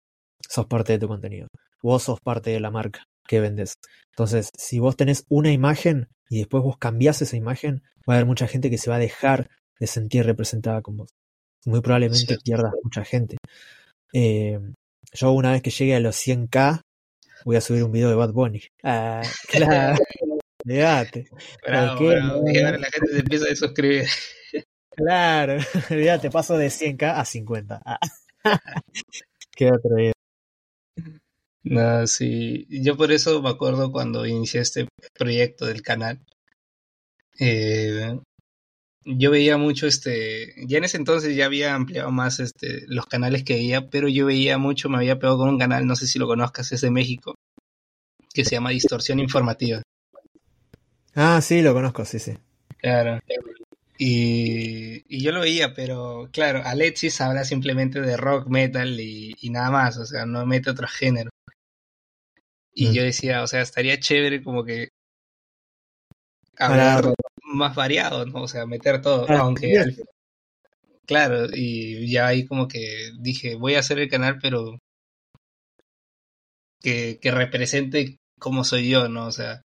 sos 0.47 0.65
parte 0.67 0.93
de 0.93 0.99
tu 0.99 1.07
contenido. 1.07 1.47
Vos 1.81 2.03
sos 2.03 2.19
parte 2.21 2.51
de 2.51 2.59
la 2.59 2.71
marca 2.71 3.05
que 3.27 3.39
vendes. 3.39 3.75
Entonces, 4.11 4.49
si 4.57 4.79
vos 4.79 4.95
tenés 4.95 5.25
una 5.29 5.51
imagen 5.51 6.07
y 6.29 6.39
después 6.39 6.63
vos 6.63 6.77
cambiás 6.77 7.21
esa 7.21 7.37
imagen, 7.37 7.83
va 8.09 8.13
a 8.13 8.17
haber 8.17 8.25
mucha 8.25 8.47
gente 8.47 8.69
que 8.69 8.77
se 8.77 8.89
va 8.89 8.95
a 8.95 8.99
dejar 8.99 9.49
de 9.79 9.87
sentir 9.87 10.25
representada 10.25 10.81
con 10.81 10.97
vos. 10.97 11.09
Muy 11.65 11.81
probablemente 11.81 12.37
pierdas 12.43 12.73
mucha 12.83 13.03
gente. 13.03 13.37
Eh, 14.13 14.59
yo 15.13 15.31
una 15.31 15.51
vez 15.51 15.61
que 15.61 15.69
llegue 15.69 15.95
a 15.95 15.99
los 15.99 16.15
100k, 16.15 16.81
voy 17.45 17.55
a 17.55 17.61
subir 17.61 17.83
un 17.83 17.91
video 17.91 18.09
de 18.09 18.15
Bad 18.15 18.31
Bunny. 18.31 18.61
Ah, 18.83 19.21
claro. 19.49 19.97
Bravo, 21.65 22.09
ahora 22.09 22.77
la 22.77 22.89
gente 22.89 23.11
se 23.11 23.19
empieza 23.19 23.45
a 23.51 23.55
suscribir. 23.55 24.05
Claro, 24.97 25.57
olvídate, 25.91 26.31
paso 26.31 26.57
de 26.57 26.67
100k 26.69 27.13
a 27.15 27.23
50. 27.23 27.81
Ah. 27.85 27.99
Qué 29.55 29.71
otro 29.71 29.95
video. 29.95 30.13
No, 31.63 32.07
sí. 32.07 32.65
Yo 32.69 32.97
por 32.97 33.11
eso 33.11 33.41
me 33.41 33.49
acuerdo 33.49 33.91
cuando 33.91 34.25
inicié 34.25 34.61
este 34.61 34.87
proyecto 35.13 35.65
del 35.67 35.83
canal. 35.83 36.19
Eh, 37.39 38.17
yo 39.05 39.31
veía 39.31 39.57
mucho 39.57 39.85
este. 39.85 40.53
Ya 40.67 40.79
en 40.79 40.85
ese 40.85 40.97
entonces 40.97 41.35
ya 41.35 41.45
había 41.45 41.75
ampliado 41.75 42.11
más 42.11 42.39
este 42.39 42.83
los 42.87 43.05
canales 43.05 43.43
que 43.43 43.53
veía, 43.53 43.89
pero 43.89 44.07
yo 44.07 44.25
veía 44.25 44.57
mucho, 44.57 44.89
me 44.89 44.97
había 44.97 45.19
pegado 45.19 45.37
con 45.37 45.49
un 45.49 45.59
canal, 45.59 45.85
no 45.85 45.95
sé 45.95 46.07
si 46.07 46.17
lo 46.17 46.27
conozcas, 46.27 46.71
es 46.71 46.81
de 46.81 46.89
México, 46.91 47.35
que 48.33 48.45
se 48.45 48.55
llama 48.55 48.71
Distorsión 48.71 49.19
Informativa. 49.19 49.83
Ah, 51.13 51.39
sí, 51.41 51.61
lo 51.61 51.73
conozco, 51.73 52.03
sí, 52.05 52.19
sí. 52.19 52.37
Claro. 52.79 53.19
Y, 53.97 55.03
y 55.07 55.23
yo 55.23 55.31
lo 55.31 55.41
veía, 55.41 55.73
pero 55.73 56.29
claro, 56.31 56.61
Alexis 56.63 57.19
habla 57.21 57.43
simplemente 57.43 57.99
de 57.99 58.15
rock, 58.15 58.47
metal 58.47 58.99
y, 58.99 59.35
y 59.41 59.49
nada 59.49 59.71
más, 59.71 59.97
o 59.97 60.05
sea, 60.05 60.25
no 60.25 60.45
mete 60.45 60.69
otro 60.69 60.87
género. 60.87 61.31
Y 62.73 62.89
mm. 62.89 62.93
yo 62.93 63.03
decía, 63.03 63.41
o 63.41 63.47
sea, 63.47 63.61
estaría 63.61 63.99
chévere 63.99 64.43
como 64.43 64.63
que 64.63 64.89
hablar 66.57 67.13
más 67.43 67.75
variado, 67.75 68.25
¿no? 68.25 68.43
O 68.43 68.47
sea, 68.47 68.65
meter 68.65 69.01
todo, 69.01 69.25
aunque... 69.29 69.95
claro, 71.05 71.47
y 71.51 72.11
ya 72.11 72.27
ahí 72.27 72.45
como 72.45 72.67
que 72.67 73.11
dije, 73.19 73.55
voy 73.55 73.75
a 73.75 73.79
hacer 73.79 73.99
el 73.99 74.09
canal, 74.09 74.37
pero 74.41 74.77
que, 76.81 77.17
que 77.19 77.31
represente 77.31 78.17
como 78.39 78.63
soy 78.63 78.89
yo, 78.89 79.09
¿no? 79.09 79.25
O 79.27 79.31
sea, 79.31 79.63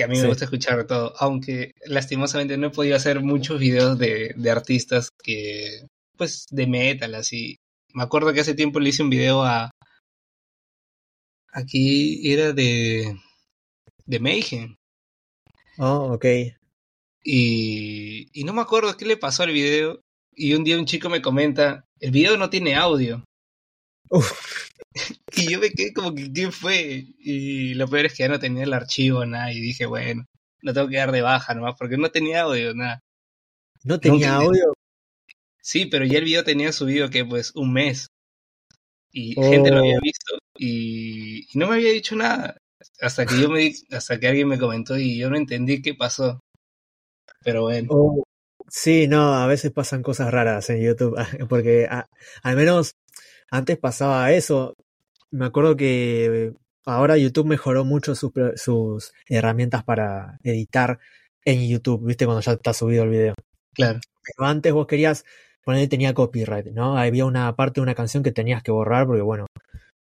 que 0.00 0.04
a 0.04 0.08
mí 0.08 0.18
me 0.18 0.28
gusta 0.28 0.46
escuchar 0.46 0.86
todo, 0.86 1.12
aunque 1.18 1.72
lastimosamente 1.84 2.56
no 2.56 2.68
he 2.68 2.70
podido 2.70 2.96
hacer 2.96 3.20
muchos 3.20 3.60
videos 3.60 3.98
de, 3.98 4.32
de 4.34 4.50
artistas 4.50 5.10
que, 5.22 5.86
pues, 6.16 6.46
de 6.50 6.66
metal, 6.66 7.14
así. 7.14 7.56
Me 7.92 8.02
acuerdo 8.02 8.32
que 8.32 8.40
hace 8.40 8.54
tiempo 8.54 8.80
le 8.80 8.88
hice 8.88 9.02
un 9.02 9.10
video 9.10 9.44
a, 9.44 9.70
Aquí 11.52 12.32
era 12.32 12.52
de, 12.52 13.16
de 14.06 14.20
Mayhem. 14.20 14.76
Oh, 15.78 16.12
ok. 16.14 16.24
Y, 17.24 18.28
y 18.32 18.44
no 18.44 18.52
me 18.52 18.62
acuerdo 18.62 18.96
qué 18.96 19.04
le 19.04 19.16
pasó 19.16 19.42
al 19.42 19.52
video. 19.52 20.00
Y 20.34 20.54
un 20.54 20.64
día 20.64 20.78
un 20.78 20.86
chico 20.86 21.10
me 21.10 21.20
comenta, 21.20 21.84
el 21.98 22.12
video 22.12 22.36
no 22.36 22.48
tiene 22.48 22.76
audio. 22.76 23.24
y 25.36 25.50
yo 25.50 25.58
me 25.60 25.70
quedé 25.70 25.92
como 25.92 26.14
que, 26.14 26.32
¿quién 26.32 26.52
fue? 26.52 27.06
Y 27.18 27.74
lo 27.74 27.88
peor 27.88 28.06
es 28.06 28.14
que 28.14 28.24
ya 28.24 28.28
no 28.28 28.38
tenía 28.38 28.64
el 28.64 28.72
archivo, 28.72 29.24
nada. 29.24 29.52
Y 29.52 29.60
dije, 29.60 29.86
bueno, 29.86 30.24
no 30.62 30.72
tengo 30.72 30.88
que 30.88 30.96
dar 30.96 31.12
de 31.12 31.22
baja 31.22 31.54
nomás, 31.54 31.76
porque 31.78 31.96
no 31.96 32.10
tenía 32.10 32.42
audio, 32.42 32.74
nada. 32.74 33.00
¿No 33.84 33.98
tenía 33.98 34.34
audio? 34.34 34.74
Sí, 35.62 35.86
pero 35.86 36.04
ya 36.04 36.18
el 36.18 36.24
video 36.24 36.44
tenía 36.44 36.72
subido 36.72 37.10
que 37.10 37.24
pues 37.24 37.52
un 37.54 37.72
mes. 37.72 38.08
Y 39.12 39.34
gente 39.34 39.70
lo 39.70 39.78
había 39.78 39.98
oh. 39.98 40.02
visto 40.02 40.38
y, 40.56 41.46
no 41.54 41.66
me 41.66 41.74
había 41.76 41.90
dicho 41.92 42.14
nada 42.14 42.56
hasta 43.00 43.26
que 43.26 43.40
yo 43.40 43.48
me 43.48 43.72
hasta 43.90 44.20
que 44.20 44.28
alguien 44.28 44.48
me 44.48 44.58
comentó 44.58 44.96
y 44.98 45.18
yo 45.18 45.30
no 45.30 45.36
entendí 45.36 45.82
qué 45.82 45.94
pasó. 45.94 46.40
Pero 47.42 47.62
bueno. 47.62 47.88
Oh, 47.90 48.22
sí, 48.68 49.08
no, 49.08 49.34
a 49.34 49.46
veces 49.46 49.72
pasan 49.72 50.02
cosas 50.02 50.30
raras 50.30 50.68
en 50.70 50.82
YouTube, 50.82 51.16
porque 51.48 51.88
al 52.42 52.56
menos 52.56 52.92
antes 53.50 53.78
pasaba 53.78 54.32
eso. 54.32 54.74
Me 55.30 55.46
acuerdo 55.46 55.76
que 55.76 56.52
ahora 56.84 57.16
YouTube 57.16 57.46
mejoró 57.46 57.84
mucho 57.84 58.14
sus, 58.14 58.32
sus 58.56 59.12
herramientas 59.28 59.84
para 59.84 60.38
editar 60.42 60.98
en 61.44 61.68
YouTube, 61.68 62.06
viste, 62.06 62.26
cuando 62.26 62.42
ya 62.42 62.52
está 62.52 62.72
subido 62.72 63.04
el 63.04 63.10
video. 63.10 63.34
Claro. 63.74 64.00
Pero 64.22 64.48
antes 64.48 64.72
vos 64.72 64.86
querías, 64.86 65.24
poner 65.64 65.88
tenía 65.88 66.14
copyright, 66.14 66.66
¿no? 66.66 66.98
Había 66.98 67.24
una 67.24 67.54
parte 67.56 67.80
de 67.80 67.82
una 67.82 67.94
canción 67.94 68.22
que 68.22 68.32
tenías 68.32 68.62
que 68.62 68.72
borrar 68.72 69.06
porque, 69.06 69.22
bueno, 69.22 69.46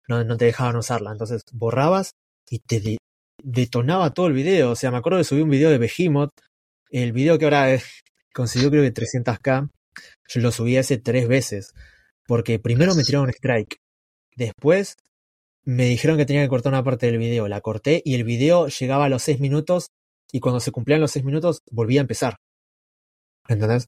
no, 0.08 0.24
no 0.24 0.36
te 0.36 0.46
dejaban 0.46 0.76
usarla. 0.76 1.12
Entonces 1.12 1.42
borrabas 1.52 2.12
y 2.48 2.60
te 2.60 2.98
detonaba 3.42 4.12
todo 4.14 4.26
el 4.26 4.32
video. 4.32 4.70
O 4.70 4.76
sea, 4.76 4.90
me 4.90 4.98
acuerdo 4.98 5.18
que 5.18 5.24
subí 5.24 5.42
un 5.42 5.50
video 5.50 5.70
de 5.70 5.78
Behemoth. 5.78 6.32
El 6.90 7.12
video 7.12 7.38
que 7.38 7.44
ahora 7.44 7.78
consiguió 8.34 8.70
creo 8.70 8.82
que 8.82 8.94
300k. 8.94 9.68
Yo 10.28 10.40
lo 10.40 10.52
subí 10.52 10.76
hace 10.76 10.98
tres 10.98 11.28
veces. 11.28 11.74
Porque 12.26 12.58
primero 12.58 12.94
me 12.94 13.04
tiraron 13.04 13.30
strike. 13.30 13.76
Después 14.36 14.96
me 15.64 15.86
dijeron 15.86 16.16
que 16.16 16.26
tenía 16.26 16.42
que 16.42 16.48
cortar 16.48 16.72
una 16.72 16.84
parte 16.84 17.06
del 17.06 17.18
video. 17.18 17.48
La 17.48 17.60
corté 17.60 18.02
y 18.04 18.14
el 18.14 18.24
video 18.24 18.68
llegaba 18.68 19.06
a 19.06 19.08
los 19.08 19.22
6 19.22 19.40
minutos. 19.40 19.90
Y 20.32 20.40
cuando 20.40 20.60
se 20.60 20.72
cumplían 20.72 21.00
los 21.00 21.12
6 21.12 21.24
minutos 21.24 21.62
volvía 21.70 22.00
a 22.00 22.02
empezar. 22.02 22.36
¿Entendés? 23.48 23.86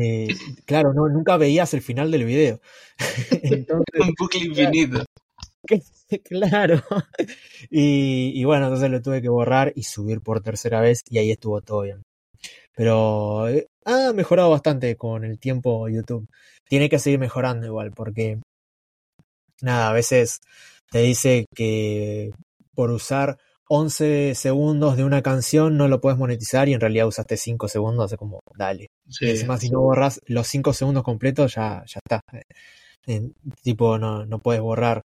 Eh, 0.00 0.28
claro, 0.66 0.92
no, 0.92 1.08
nunca 1.08 1.36
veías 1.36 1.72
el 1.74 1.82
final 1.82 2.10
del 2.10 2.24
video. 2.24 2.60
Entonces, 3.42 4.00
un 4.00 4.14
bucle 4.18 4.44
infinito. 4.44 5.04
Claro. 6.24 6.82
Y, 7.70 8.32
y, 8.34 8.44
bueno, 8.44 8.66
entonces 8.66 8.90
lo 8.90 9.00
tuve 9.00 9.22
que 9.22 9.30
borrar 9.30 9.72
y 9.74 9.84
subir 9.84 10.20
por 10.20 10.42
tercera 10.42 10.80
vez 10.80 11.02
y 11.08 11.16
ahí 11.18 11.30
estuvo 11.30 11.62
todo 11.62 11.82
bien. 11.82 12.02
Pero 12.74 13.48
eh, 13.48 13.66
ha 13.84 14.12
mejorado 14.12 14.50
bastante 14.50 14.96
con 14.96 15.24
el 15.24 15.38
tiempo 15.38 15.88
YouTube. 15.88 16.28
Tiene 16.68 16.88
que 16.88 16.98
seguir 16.98 17.18
mejorando 17.18 17.66
igual 17.66 17.92
porque, 17.92 18.38
nada, 19.60 19.90
a 19.90 19.92
veces 19.92 20.40
te 20.90 21.00
dice 21.00 21.46
que 21.54 22.32
por 22.74 22.90
usar 22.90 23.38
11 23.68 24.34
segundos 24.34 24.96
de 24.96 25.04
una 25.04 25.22
canción 25.22 25.76
no 25.76 25.88
lo 25.88 26.00
puedes 26.00 26.18
monetizar 26.18 26.68
y 26.68 26.74
en 26.74 26.80
realidad 26.80 27.06
usaste 27.06 27.36
5 27.36 27.68
segundos, 27.68 28.06
hace 28.06 28.16
como, 28.16 28.40
dale. 28.56 28.88
Sí, 29.08 29.30
encima 29.30 29.58
si 29.58 29.70
no 29.70 29.80
borras 29.80 30.20
los 30.26 30.46
5 30.46 30.72
segundos 30.72 31.02
completos 31.02 31.54
ya, 31.54 31.84
ya 31.86 32.00
está. 32.04 32.20
Eh, 33.06 33.30
tipo, 33.62 33.98
no, 33.98 34.26
no 34.26 34.38
puedes 34.38 34.62
borrar 34.62 35.02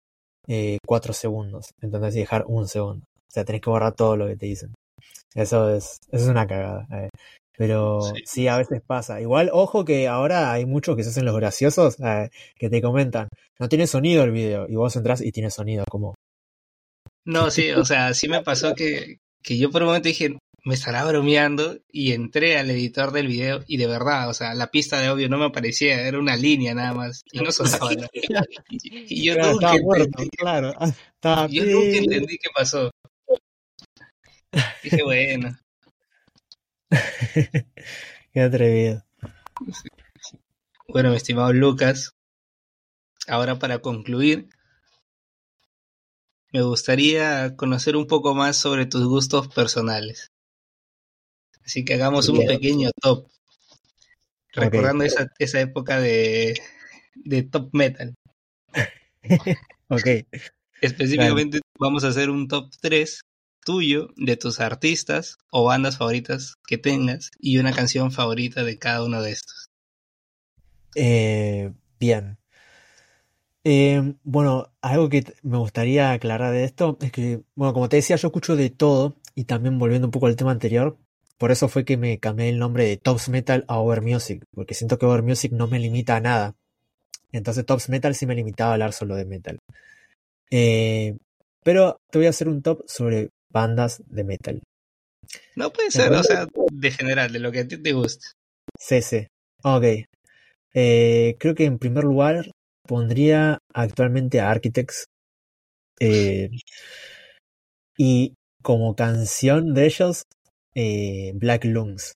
eh, 0.48 0.78
cuatro 0.86 1.12
segundos. 1.12 1.70
Entonces 1.80 2.14
dejar 2.14 2.44
un 2.47 2.68
segundo. 2.68 3.05
O 3.05 3.30
sea, 3.32 3.44
tenés 3.44 3.60
que 3.62 3.70
borrar 3.70 3.94
todo 3.94 4.16
lo 4.16 4.26
que 4.26 4.36
te 4.36 4.47
dicen. 4.47 4.74
Eso 5.34 5.70
es, 5.70 5.98
eso 6.10 6.24
es 6.24 6.28
una 6.28 6.47
cagada. 6.47 6.86
Eh. 6.93 7.09
Pero 7.57 8.01
sí. 8.24 8.49
a 8.49 8.57
veces 8.57 8.81
pasa. 8.87 9.20
Igual, 9.20 9.51
ojo 9.53 9.85
que 9.85 10.09
ahora 10.09 10.53
hay 10.53 10.65
muchos 10.65 10.97
que 10.97 11.05
se 11.05 11.11
hacen 11.11 11.24
los 11.24 11.37
graciosos 11.37 11.97
eh, 12.01 12.31
que 12.57 12.70
te 12.70 12.81
comentan, 12.81 13.29
no 13.59 13.69
tiene 13.69 13.87
sonido 13.87 14.24
el 14.24 14.31
video. 14.31 14.66
Y 14.69 14.74
vos 14.74 14.97
entras 14.97 15.20
y 15.20 15.33
tiene 15.33 15.51
sonido, 15.51 15.85
como. 15.89 16.15
No, 17.24 17.51
sí, 17.51 17.70
o 17.70 17.85
sea, 17.85 18.15
sí 18.15 18.29
me 18.29 18.43
pasó 18.43 18.74
que, 18.74 19.19
que 19.43 19.59
yo 19.59 19.70
por 19.70 19.83
un 19.83 19.89
momento 19.89 20.09
dije, 20.09 20.39
me 20.65 20.74
estará 20.74 21.05
bromeando 21.05 21.79
y 21.91 22.12
entré 22.12 22.57
al 22.57 22.70
editor 22.70 23.12
del 23.12 23.27
video 23.27 23.65
y 23.66 23.77
de 23.77 23.87
verdad, 23.87 24.29
o 24.29 24.35
sea, 24.35 24.55
la 24.55 24.69
pista 24.69 25.01
de 25.01 25.09
audio 25.09 25.29
no 25.29 25.39
me 25.39 25.47
aparecía, 25.47 26.07
era 26.07 26.19
una 26.19 26.37
línea 26.37 26.74
nada 26.74 26.95
más 26.95 27.23
y 27.33 27.41
no 27.41 27.51
sonaba 27.51 27.93
nada. 27.95 28.09
Y, 28.70 29.24
yo 29.24 29.37
nunca 29.37 29.74
entendí, 29.74 30.31
claro. 30.31 30.73
yo 31.51 31.65
nunca 31.65 31.99
entendí 31.99 32.39
qué 32.39 32.49
pasó. 32.55 32.91
Dije, 34.83 35.03
bueno. 35.03 35.57
qué 38.32 38.40
atrevido. 38.40 39.05
Bueno, 40.89 41.10
mi 41.10 41.16
estimado 41.16 41.52
Lucas, 41.52 42.14
ahora 43.27 43.59
para 43.59 43.78
concluir, 43.78 44.48
me 46.52 46.62
gustaría 46.62 47.56
conocer 47.56 47.97
un 47.97 48.06
poco 48.06 48.35
más 48.35 48.56
sobre 48.56 48.86
tus 48.86 49.05
gustos 49.06 49.48
personales. 49.48 50.31
Así 51.64 51.85
que 51.85 51.94
hagamos 51.94 52.28
un 52.28 52.44
pequeño 52.44 52.90
top. 53.01 53.28
Recordando 54.52 55.05
esa, 55.05 55.32
esa 55.39 55.60
época 55.60 55.98
de, 56.01 56.60
de 57.14 57.43
top 57.44 57.70
metal. 57.73 58.14
ok. 59.89 60.27
Específicamente 60.82 61.60
vamos 61.78 62.05
a 62.05 62.09
hacer 62.09 62.28
un 62.28 62.48
top 62.48 62.70
3 62.81 63.23
tuyo 63.64 64.09
de 64.16 64.36
tus 64.36 64.60
artistas 64.60 65.39
o 65.51 65.64
bandas 65.64 65.98
favoritas 65.98 66.55
que 66.66 66.78
tengas 66.78 67.30
y 67.39 67.59
una 67.59 67.72
canción 67.72 68.12
favorita 68.12 68.64
de 68.64 68.78
cada 68.78 69.05
uno 69.05 69.22
de 69.22 69.32
estos. 69.32 69.70
Eh, 70.94 71.72
bien. 71.98 72.39
Eh, 73.64 74.14
bueno, 74.24 74.72
algo 74.80 75.09
que 75.09 75.24
me 75.43 75.59
gustaría 75.59 76.12
aclarar 76.12 76.52
de 76.52 76.64
esto 76.64 76.98
es 77.01 77.12
que, 77.12 77.43
bueno, 77.55 77.72
como 77.72 77.89
te 77.89 77.97
decía, 77.97 78.16
yo 78.16 78.28
escucho 78.28 78.56
de 78.56 78.70
todo 78.70 79.16
y 79.34 79.44
también 79.44 79.78
volviendo 79.78 80.09
un 80.09 80.10
poco 80.10 80.26
al 80.26 80.36
tema 80.36 80.51
anterior, 80.51 80.98
por 81.39 81.52
eso 81.52 81.68
fue 81.68 81.84
que 81.84 81.97
me 81.97 82.18
cambié 82.18 82.48
el 82.48 82.59
nombre 82.59 82.84
de 82.84 82.97
Tops 82.97 83.28
Metal 83.28 83.64
a 83.68 83.78
Over 83.78 84.02
Music, 84.02 84.44
porque 84.52 84.74
siento 84.74 84.98
que 84.98 85.06
Over 85.06 85.22
Music 85.22 85.52
no 85.52 85.68
me 85.68 85.78
limita 85.78 86.16
a 86.16 86.20
nada. 86.20 86.55
Entonces 87.32 87.64
Tops 87.66 87.89
Metal 87.89 88.14
sí 88.14 88.26
me 88.26 88.34
limitaba 88.34 88.70
a 88.70 88.74
hablar 88.74 88.93
solo 88.93 89.16
de 89.16 89.24
metal. 89.24 89.59
Eh, 90.51 91.16
pero 91.64 92.01
te 92.10 92.18
voy 92.18 92.26
a 92.26 92.30
hacer 92.30 92.48
un 92.48 92.62
top 92.62 92.82
sobre 92.86 93.30
bandas 93.53 94.03
de 94.07 94.24
metal. 94.24 94.62
No 95.55 95.73
puede 95.73 95.91
ser, 95.91 96.12
o 96.12 96.23
sea, 96.23 96.47
de 96.73 96.91
general, 96.91 97.33
de 97.33 97.39
lo 97.39 97.53
que 97.53 97.61
a 97.61 97.69
ti 97.69 97.77
te 97.77 97.93
guste. 97.93 98.27
Sí, 98.79 99.03
sí. 99.03 99.27
Ok. 99.62 99.85
Eh, 100.74 101.37
creo 101.39 101.55
que 101.55 101.65
en 101.65 101.79
primer 101.79 102.05
lugar 102.05 102.51
pondría 102.87 103.59
actualmente 103.73 104.41
a 104.41 104.51
Architects. 104.51 105.05
Eh, 106.01 106.51
y 107.97 108.35
como 108.62 108.97
canción 108.97 109.74
de 109.74 109.87
ellos, 109.87 110.24
eh, 110.74 111.33
Black 111.35 111.65
Lungs. 111.65 112.15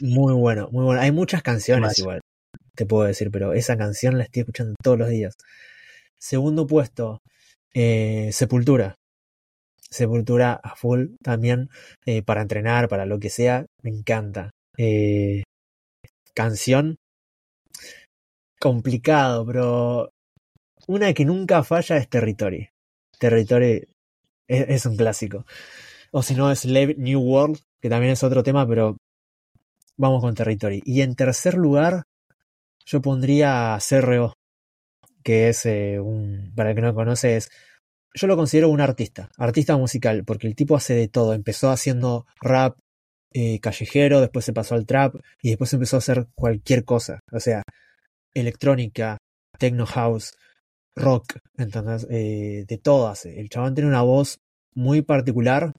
Muy 0.00 0.34
bueno, 0.34 0.68
muy 0.72 0.84
bueno. 0.84 1.00
Hay 1.00 1.12
muchas 1.12 1.42
canciones 1.42 1.98
igual, 1.98 2.20
te 2.74 2.86
puedo 2.86 3.06
decir, 3.06 3.30
pero 3.30 3.52
esa 3.52 3.76
canción 3.76 4.16
la 4.16 4.24
estoy 4.24 4.40
escuchando 4.40 4.74
todos 4.82 4.98
los 4.98 5.08
días. 5.10 5.34
Segundo 6.18 6.66
puesto, 6.66 7.18
Sepultura. 7.72 8.96
Sepultura 9.90 10.60
a 10.62 10.76
full 10.76 11.16
también 11.22 11.68
eh, 12.06 12.22
para 12.22 12.42
entrenar, 12.42 12.88
para 12.88 13.06
lo 13.06 13.18
que 13.18 13.30
sea, 13.30 13.66
me 13.82 13.90
encanta. 13.90 14.50
Eh, 14.76 15.42
canción 16.34 16.96
complicado, 18.60 19.44
pero 19.46 20.10
una 20.86 21.12
que 21.14 21.24
nunca 21.24 21.64
falla 21.64 21.96
es 21.96 22.08
Territory. 22.08 22.68
Territory 23.18 23.84
es, 24.48 24.86
un 24.86 24.96
clásico. 24.96 25.44
O 26.12 26.22
si 26.22 26.34
no 26.34 26.50
es 26.50 26.64
Live 26.64 26.96
New 26.98 27.20
World, 27.20 27.58
que 27.80 27.88
también 27.88 28.12
es 28.12 28.22
otro 28.22 28.42
tema, 28.42 28.66
pero 28.66 28.96
vamos 29.96 30.20
con 30.20 30.34
Territory. 30.34 30.82
Y 30.84 31.02
en 31.02 31.14
tercer 31.14 31.54
lugar, 31.54 32.04
yo 32.84 33.00
pondría 33.00 33.78
CRO, 33.86 34.34
que 35.22 35.48
es 35.48 35.64
un, 35.64 36.52
para 36.54 36.70
el 36.70 36.76
que 36.76 36.82
no 36.82 36.94
conoce, 36.94 37.36
es 37.36 37.50
yo 38.14 38.26
lo 38.26 38.36
considero 38.36 38.68
un 38.68 38.80
artista, 38.80 39.30
artista 39.36 39.76
musical, 39.76 40.24
porque 40.24 40.46
el 40.46 40.54
tipo 40.54 40.76
hace 40.76 40.94
de 40.94 41.08
todo. 41.08 41.34
Empezó 41.34 41.70
haciendo 41.70 42.26
rap 42.40 42.76
eh, 43.32 43.60
callejero, 43.60 44.20
después 44.20 44.44
se 44.44 44.52
pasó 44.52 44.74
al 44.74 44.86
trap 44.86 45.14
y 45.42 45.50
después 45.50 45.72
empezó 45.72 45.96
a 45.96 45.98
hacer 45.98 46.26
cualquier 46.34 46.84
cosa. 46.84 47.20
O 47.32 47.40
sea, 47.40 47.62
electrónica, 48.34 49.18
techno 49.58 49.86
house, 49.86 50.32
rock, 50.96 51.38
entonces, 51.56 52.08
eh, 52.10 52.64
de 52.66 52.78
todo 52.78 53.08
hace. 53.08 53.40
El 53.40 53.48
chabón 53.48 53.74
tiene 53.74 53.88
una 53.88 54.02
voz 54.02 54.38
muy 54.74 55.02
particular 55.02 55.72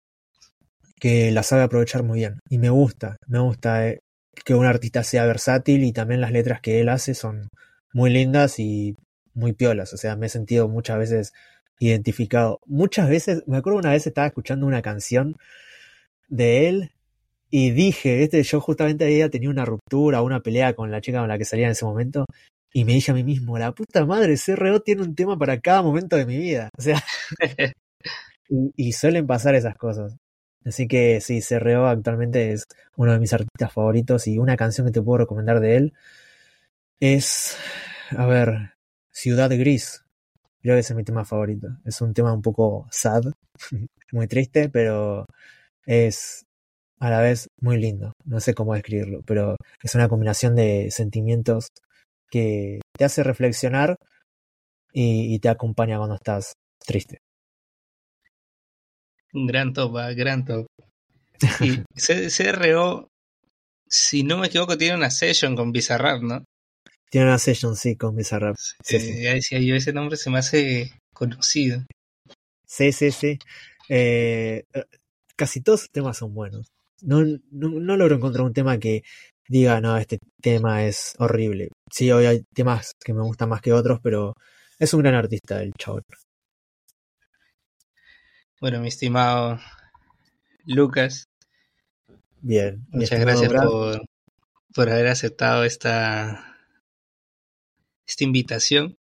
que 1.00 1.32
la 1.32 1.44
sabe 1.44 1.64
aprovechar 1.64 2.04
muy 2.04 2.20
bien. 2.20 2.40
Y 2.50 2.58
me 2.60 2.70
gusta, 2.70 3.18
me 3.28 3.40
gusta 3.40 3.90
eh, 3.90 4.00
que 4.46 4.56
un 4.56 4.66
artista 4.66 5.04
sea 5.04 5.26
versátil 5.26 5.84
y 5.84 5.94
también 5.94 6.22
las 6.22 6.32
letras 6.32 6.62
que 6.62 6.80
él 6.80 6.90
hace 6.90 7.14
son 7.16 7.50
muy 7.94 8.12
lindas 8.12 8.60
y 8.60 8.96
muy 9.34 9.54
piolas. 9.54 9.94
O 9.94 9.98
sea, 9.98 10.16
me 10.16 10.28
he 10.28 10.30
sentido 10.30 10.68
muchas 10.70 10.98
veces 10.98 11.34
identificado. 11.82 12.60
Muchas 12.66 13.10
veces, 13.10 13.44
me 13.48 13.58
acuerdo 13.58 13.80
una 13.80 13.92
vez 13.92 14.08
estaba 14.08 14.28
escuchando 14.28 14.66
una 14.68 14.82
canción 14.82 15.36
de 16.30 16.70
él 16.70 16.92
y 17.50 17.72
dije, 17.72 18.24
este, 18.24 18.44
yo 18.44 18.62
justamente 18.62 19.06
había 19.06 19.30
tenido 19.30 19.52
una 19.52 19.66
ruptura, 19.66 20.22
una 20.22 20.42
pelea 20.42 20.74
con 20.76 20.92
la 20.92 21.02
chica 21.02 21.20
con 21.20 21.30
la 21.30 21.38
que 21.38 21.46
salía 21.46 21.66
en 21.66 21.74
ese 21.74 21.86
momento 21.86 22.26
y 22.74 22.86
me 22.86 22.94
dije 22.94 23.12
a 23.12 23.16
mí 23.16 23.24
mismo, 23.24 23.58
la 23.58 23.74
puta 23.74 24.06
madre, 24.06 24.36
CRO 24.38 24.82
tiene 24.82 25.02
un 25.02 25.16
tema 25.16 25.38
para 25.38 25.60
cada 25.60 25.82
momento 25.82 26.16
de 26.16 26.26
mi 26.26 26.38
vida. 26.38 26.70
O 26.78 26.82
sea, 26.82 27.04
y, 28.50 28.94
suelen 28.94 29.28
pasar 29.28 29.56
esas 29.56 29.76
cosas. 29.76 30.16
Así 30.66 30.88
que 30.88 31.20
sí, 31.22 31.42
CRO 31.42 31.88
actualmente 31.88 32.54
es 32.54 32.66
uno 32.96 33.14
de 33.14 33.20
mis 33.20 33.34
artistas 33.34 33.74
favoritos 33.74 34.28
y 34.28 34.38
una 34.38 34.56
canción 34.58 34.88
que 34.88 34.94
te 34.94 35.02
puedo 35.02 35.20
recomendar 35.20 35.60
de 35.60 35.78
él 35.78 35.94
es, 37.00 37.58
a 38.12 38.26
ver, 38.28 38.76
Ciudad 39.12 39.50
Gris. 39.50 40.06
Creo 40.62 40.76
que 40.76 40.80
ese 40.80 40.94
es 40.94 40.98
mi 40.98 41.04
tema 41.04 41.26
favorito. 41.26 41.68
Es 41.86 42.02
un 42.02 42.14
tema 42.14 42.34
un 42.34 42.42
poco 42.42 42.88
sad, 42.92 43.24
muy 44.12 44.28
triste, 44.28 44.70
pero 44.70 45.26
es 45.86 46.46
a 47.00 47.10
la 47.10 47.22
vez 47.22 47.48
muy 47.60 47.78
lindo. 47.78 48.14
No 48.26 48.40
sé 48.40 48.54
cómo 48.54 48.76
describirlo, 48.76 49.24
pero 49.26 49.58
es 49.82 49.96
una 49.96 50.08
combinación 50.08 50.56
de 50.56 50.90
sentimientos 50.92 51.70
que 52.30 52.80
te 52.98 53.06
hace 53.06 53.24
reflexionar 53.24 53.96
y, 54.94 55.40
te 55.40 55.50
acompaña 55.50 55.98
cuando 55.98 56.16
estás 56.16 56.54
triste. 56.86 57.20
Gran 59.34 59.74
top, 59.74 59.94
gran 60.16 60.46
top. 60.46 60.68
Y 61.62 61.84
CRO, 62.30 63.08
si 63.88 64.24
no 64.24 64.38
me 64.38 64.48
equivoco, 64.48 64.78
tiene 64.78 64.96
una 64.96 65.10
session 65.10 65.56
con 65.56 65.72
Bizarrap, 65.72 66.22
¿no? 66.22 66.44
Tiene 67.12 67.28
una 67.28 67.38
session, 67.40 67.76
sí, 67.76 67.98
con 67.98 68.16
Bizarrap. 68.16 68.56
Sí, 68.58 69.22
Ya 69.22 69.34
decía 69.34 69.60
yo, 69.60 69.76
ese 69.76 69.92
nombre 69.92 70.16
se 70.16 70.30
me 70.30 70.40
hace 70.40 70.94
conocido. 71.14 71.86
Sí, 72.66 72.94
sí, 72.94 73.12
sí. 73.12 73.38
Eh, 73.90 74.64
casi 75.36 75.60
todos 75.60 75.82
los 75.82 75.92
temas 75.92 76.18
son 76.18 76.34
buenos. 76.34 76.72
No, 77.02 77.22
no, 77.52 77.98
logro 77.98 78.16
encontrar 78.16 78.46
un 78.46 78.54
tema 78.54 78.80
que 78.80 79.04
diga, 79.50 79.82
no, 79.82 79.98
este 79.98 80.20
tema 80.42 80.86
es 80.86 81.14
horrible. 81.18 81.68
Sí, 81.92 82.10
hoy 82.14 82.28
hay 82.28 82.44
temas 82.56 82.94
que 83.04 83.14
me 83.14 83.24
gustan 83.24 83.50
más 83.50 83.60
que 83.60 83.74
otros, 83.74 84.00
pero 84.02 84.34
es 84.80 84.94
un 84.94 85.02
gran 85.02 85.16
artista 85.16 85.62
el 85.62 85.74
chavo. 85.74 86.00
Bueno, 88.62 88.80
mi 88.80 88.88
estimado 88.88 89.60
Lucas. 90.64 91.26
Bien. 92.40 92.86
Muchas 92.88 93.20
gracias 93.20 93.52
por, 93.52 94.02
por 94.74 94.90
haber 94.90 95.08
aceptado 95.08 95.66
esta 95.66 96.51
esta 98.12 98.24
invitación. 98.24 98.98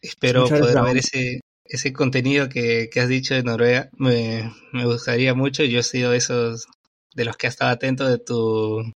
Espero 0.00 0.48
poder 0.48 0.82
ver 0.82 0.98
ese, 0.98 1.40
ese 1.64 1.92
contenido 1.92 2.48
que, 2.48 2.88
has 2.96 3.08
dicho 3.08 3.34
de 3.34 3.42
Noruega. 3.42 3.90
Me, 3.96 4.52
gustaría 4.72 5.34
mucho. 5.34 5.64
Yo 5.64 5.80
he 5.80 5.82
sido 5.82 6.12
de 6.12 6.18
esos 6.18 6.66
de 7.14 7.24
los 7.24 7.36
que 7.36 7.46
ha 7.46 7.50
estado 7.50 7.70
atento 7.70 8.08
de 8.08 8.18
tu 8.18 8.92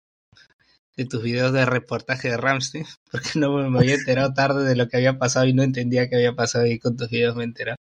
de 0.96 1.06
tus 1.06 1.24
videos 1.24 1.52
de 1.52 1.66
reportaje 1.66 2.30
de 2.30 2.36
Ramstein, 2.36 2.86
porque 3.10 3.30
no 3.36 3.68
me 3.68 3.78
había 3.78 3.96
enterado 3.96 4.32
tarde 4.32 4.64
de 4.64 4.76
lo 4.76 4.88
que 4.88 4.96
había 4.96 5.18
pasado 5.18 5.46
y 5.46 5.52
no 5.52 5.64
entendía 5.64 6.08
qué 6.08 6.16
había 6.16 6.34
pasado 6.34 6.66
y 6.66 6.78
con 6.78 6.96
tus 6.96 7.10
videos 7.10 7.34
me 7.34 7.42
he 7.42 7.46
enterado. 7.46 7.76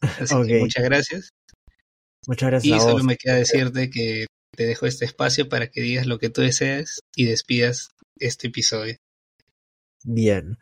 Así 0.00 0.34
que 0.46 0.60
muchas 0.60 0.84
gracias. 0.84 1.30
Muchas 2.26 2.50
gracias. 2.50 2.76
Y 2.76 2.80
solo 2.80 3.04
me 3.04 3.16
queda 3.16 3.34
decirte 3.34 3.90
que 3.90 4.26
te 4.56 4.64
dejo 4.64 4.86
este 4.86 5.04
espacio 5.04 5.50
para 5.50 5.68
que 5.70 5.82
digas 5.82 6.06
lo 6.06 6.18
que 6.18 6.30
tú 6.30 6.40
deseas 6.40 7.00
y 7.14 7.26
despidas 7.26 7.90
este 8.18 8.48
episodio. 8.48 8.96
Bien. 10.04 10.58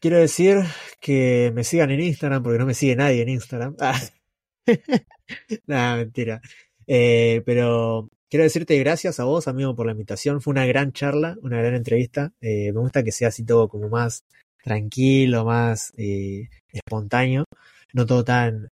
Quiero 0.00 0.18
decir 0.18 0.58
que 1.00 1.50
me 1.54 1.64
sigan 1.64 1.90
en 1.90 2.00
Instagram 2.00 2.42
porque 2.42 2.58
no 2.58 2.66
me 2.66 2.74
sigue 2.74 2.94
nadie 2.96 3.22
en 3.22 3.28
Instagram. 3.30 3.76
Nada, 5.66 5.96
mentira. 5.96 6.40
Eh, 6.86 7.42
pero 7.44 8.08
quiero 8.30 8.44
decirte 8.44 8.78
gracias 8.78 9.20
a 9.20 9.24
vos, 9.24 9.48
amigo, 9.48 9.74
por 9.74 9.86
la 9.86 9.92
invitación. 9.92 10.40
Fue 10.40 10.52
una 10.52 10.66
gran 10.66 10.92
charla, 10.92 11.36
una 11.42 11.58
gran 11.58 11.74
entrevista. 11.74 12.32
Eh, 12.40 12.72
me 12.72 12.80
gusta 12.80 13.02
que 13.02 13.12
sea 13.12 13.28
así 13.28 13.44
todo 13.44 13.68
como 13.68 13.88
más 13.88 14.24
tranquilo, 14.62 15.44
más 15.44 15.92
eh, 15.96 16.48
espontáneo, 16.72 17.44
no 17.92 18.06
todo 18.06 18.24
tan 18.24 18.68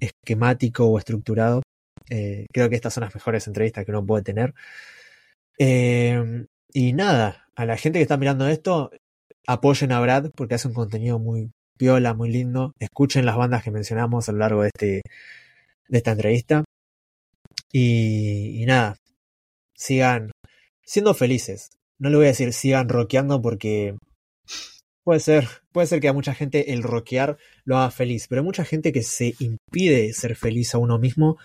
esquemático 0.00 0.86
o 0.86 0.98
estructurado. 0.98 1.62
creo 2.08 2.68
que 2.68 2.76
estas 2.76 2.94
son 2.94 3.04
las 3.04 3.14
mejores 3.14 3.46
entrevistas 3.46 3.84
que 3.84 3.90
uno 3.92 4.04
puede 4.06 4.22
tener. 4.24 4.54
y 6.74 6.92
nada, 6.92 7.41
a 7.56 7.66
la 7.66 7.76
gente 7.76 7.98
que 7.98 8.02
está 8.02 8.16
mirando 8.16 8.48
esto, 8.48 8.90
apoyen 9.46 9.92
a 9.92 10.00
Brad 10.00 10.30
porque 10.34 10.54
hace 10.54 10.68
un 10.68 10.74
contenido 10.74 11.18
muy 11.18 11.50
piola, 11.78 12.14
muy 12.14 12.30
lindo. 12.30 12.72
Escuchen 12.78 13.26
las 13.26 13.36
bandas 13.36 13.62
que 13.62 13.70
mencionamos 13.70 14.28
a 14.28 14.32
lo 14.32 14.38
largo 14.38 14.62
de, 14.62 14.68
este, 14.68 15.02
de 15.88 15.98
esta 15.98 16.12
entrevista. 16.12 16.64
Y, 17.72 18.64
nada, 18.66 18.96
sigan 19.74 20.30
siendo 20.84 21.14
felices. 21.14 21.70
No 21.98 22.10
le 22.10 22.16
voy 22.16 22.26
a 22.26 22.28
decir 22.28 22.52
sigan 22.52 22.88
rockeando 22.88 23.40
porque 23.40 23.96
puede 25.04 25.20
ser, 25.20 25.48
puede 25.72 25.86
ser 25.86 26.00
que 26.00 26.08
a 26.08 26.12
mucha 26.12 26.34
gente 26.34 26.72
el 26.72 26.82
rockear 26.82 27.38
lo 27.64 27.78
haga 27.78 27.90
feliz, 27.90 28.26
pero 28.28 28.40
hay 28.40 28.44
mucha 28.44 28.64
gente 28.64 28.92
que 28.92 29.02
se 29.02 29.34
impide 29.38 30.12
ser 30.12 30.36
feliz 30.36 30.74
a 30.74 30.78
uno 30.78 30.98
mismo 30.98 31.38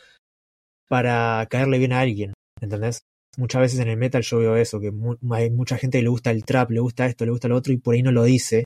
para 0.89 1.45
caerle 1.49 1.79
bien 1.79 1.93
a 1.93 2.01
alguien, 2.01 2.33
¿entendés? 2.61 3.01
Muchas 3.37 3.61
veces 3.61 3.79
en 3.79 3.87
el 3.87 3.97
metal 3.97 4.23
yo 4.23 4.39
veo 4.39 4.55
eso, 4.57 4.79
que 4.79 4.91
hay 5.31 5.49
mucha 5.49 5.77
gente 5.77 5.99
que 5.99 6.03
le 6.03 6.09
gusta 6.09 6.31
el 6.31 6.43
trap, 6.43 6.71
le 6.71 6.79
gusta 6.79 7.05
esto, 7.05 7.25
le 7.25 7.31
gusta 7.31 7.47
lo 7.47 7.55
otro 7.55 7.71
y 7.71 7.77
por 7.77 7.95
ahí 7.95 8.01
no 8.01 8.11
lo 8.11 8.23
dice 8.23 8.65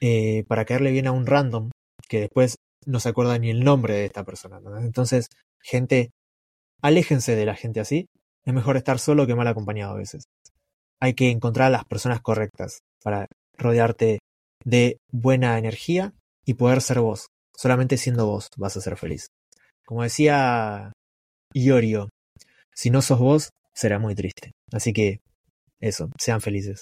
eh, 0.00 0.44
para 0.48 0.64
caerle 0.64 0.92
bien 0.92 1.06
a 1.06 1.12
un 1.12 1.26
random 1.26 1.70
que 2.08 2.20
después 2.20 2.56
no 2.86 3.00
se 3.00 3.08
acuerda 3.08 3.38
ni 3.38 3.50
el 3.50 3.62
nombre 3.62 3.94
de 3.94 4.06
esta 4.06 4.24
persona. 4.24 4.60
Entonces, 4.80 5.28
gente, 5.60 6.10
aléjense 6.80 7.36
de 7.36 7.46
la 7.46 7.54
gente 7.54 7.80
así. 7.80 8.06
Es 8.44 8.54
mejor 8.54 8.76
estar 8.76 8.98
solo 8.98 9.26
que 9.26 9.34
mal 9.34 9.46
acompañado 9.46 9.94
a 9.94 9.98
veces. 9.98 10.24
Hay 11.00 11.14
que 11.14 11.30
encontrar 11.30 11.68
a 11.68 11.70
las 11.70 11.84
personas 11.84 12.20
correctas 12.20 12.80
para 13.02 13.26
rodearte 13.56 14.18
de 14.64 14.98
buena 15.12 15.58
energía 15.58 16.12
y 16.44 16.54
poder 16.54 16.80
ser 16.80 17.00
vos. 17.00 17.26
Solamente 17.54 17.96
siendo 17.96 18.26
vos 18.26 18.48
vas 18.56 18.76
a 18.76 18.80
ser 18.80 18.96
feliz. 18.96 19.26
Como 19.86 20.02
decía 20.02 20.92
Iorio. 21.54 22.08
Si 22.74 22.90
no 22.90 23.02
sos 23.02 23.18
vos, 23.18 23.50
será 23.74 23.98
muy 23.98 24.14
triste. 24.14 24.52
Así 24.72 24.92
que, 24.92 25.20
eso, 25.80 26.10
sean 26.18 26.40
felices. 26.40 26.80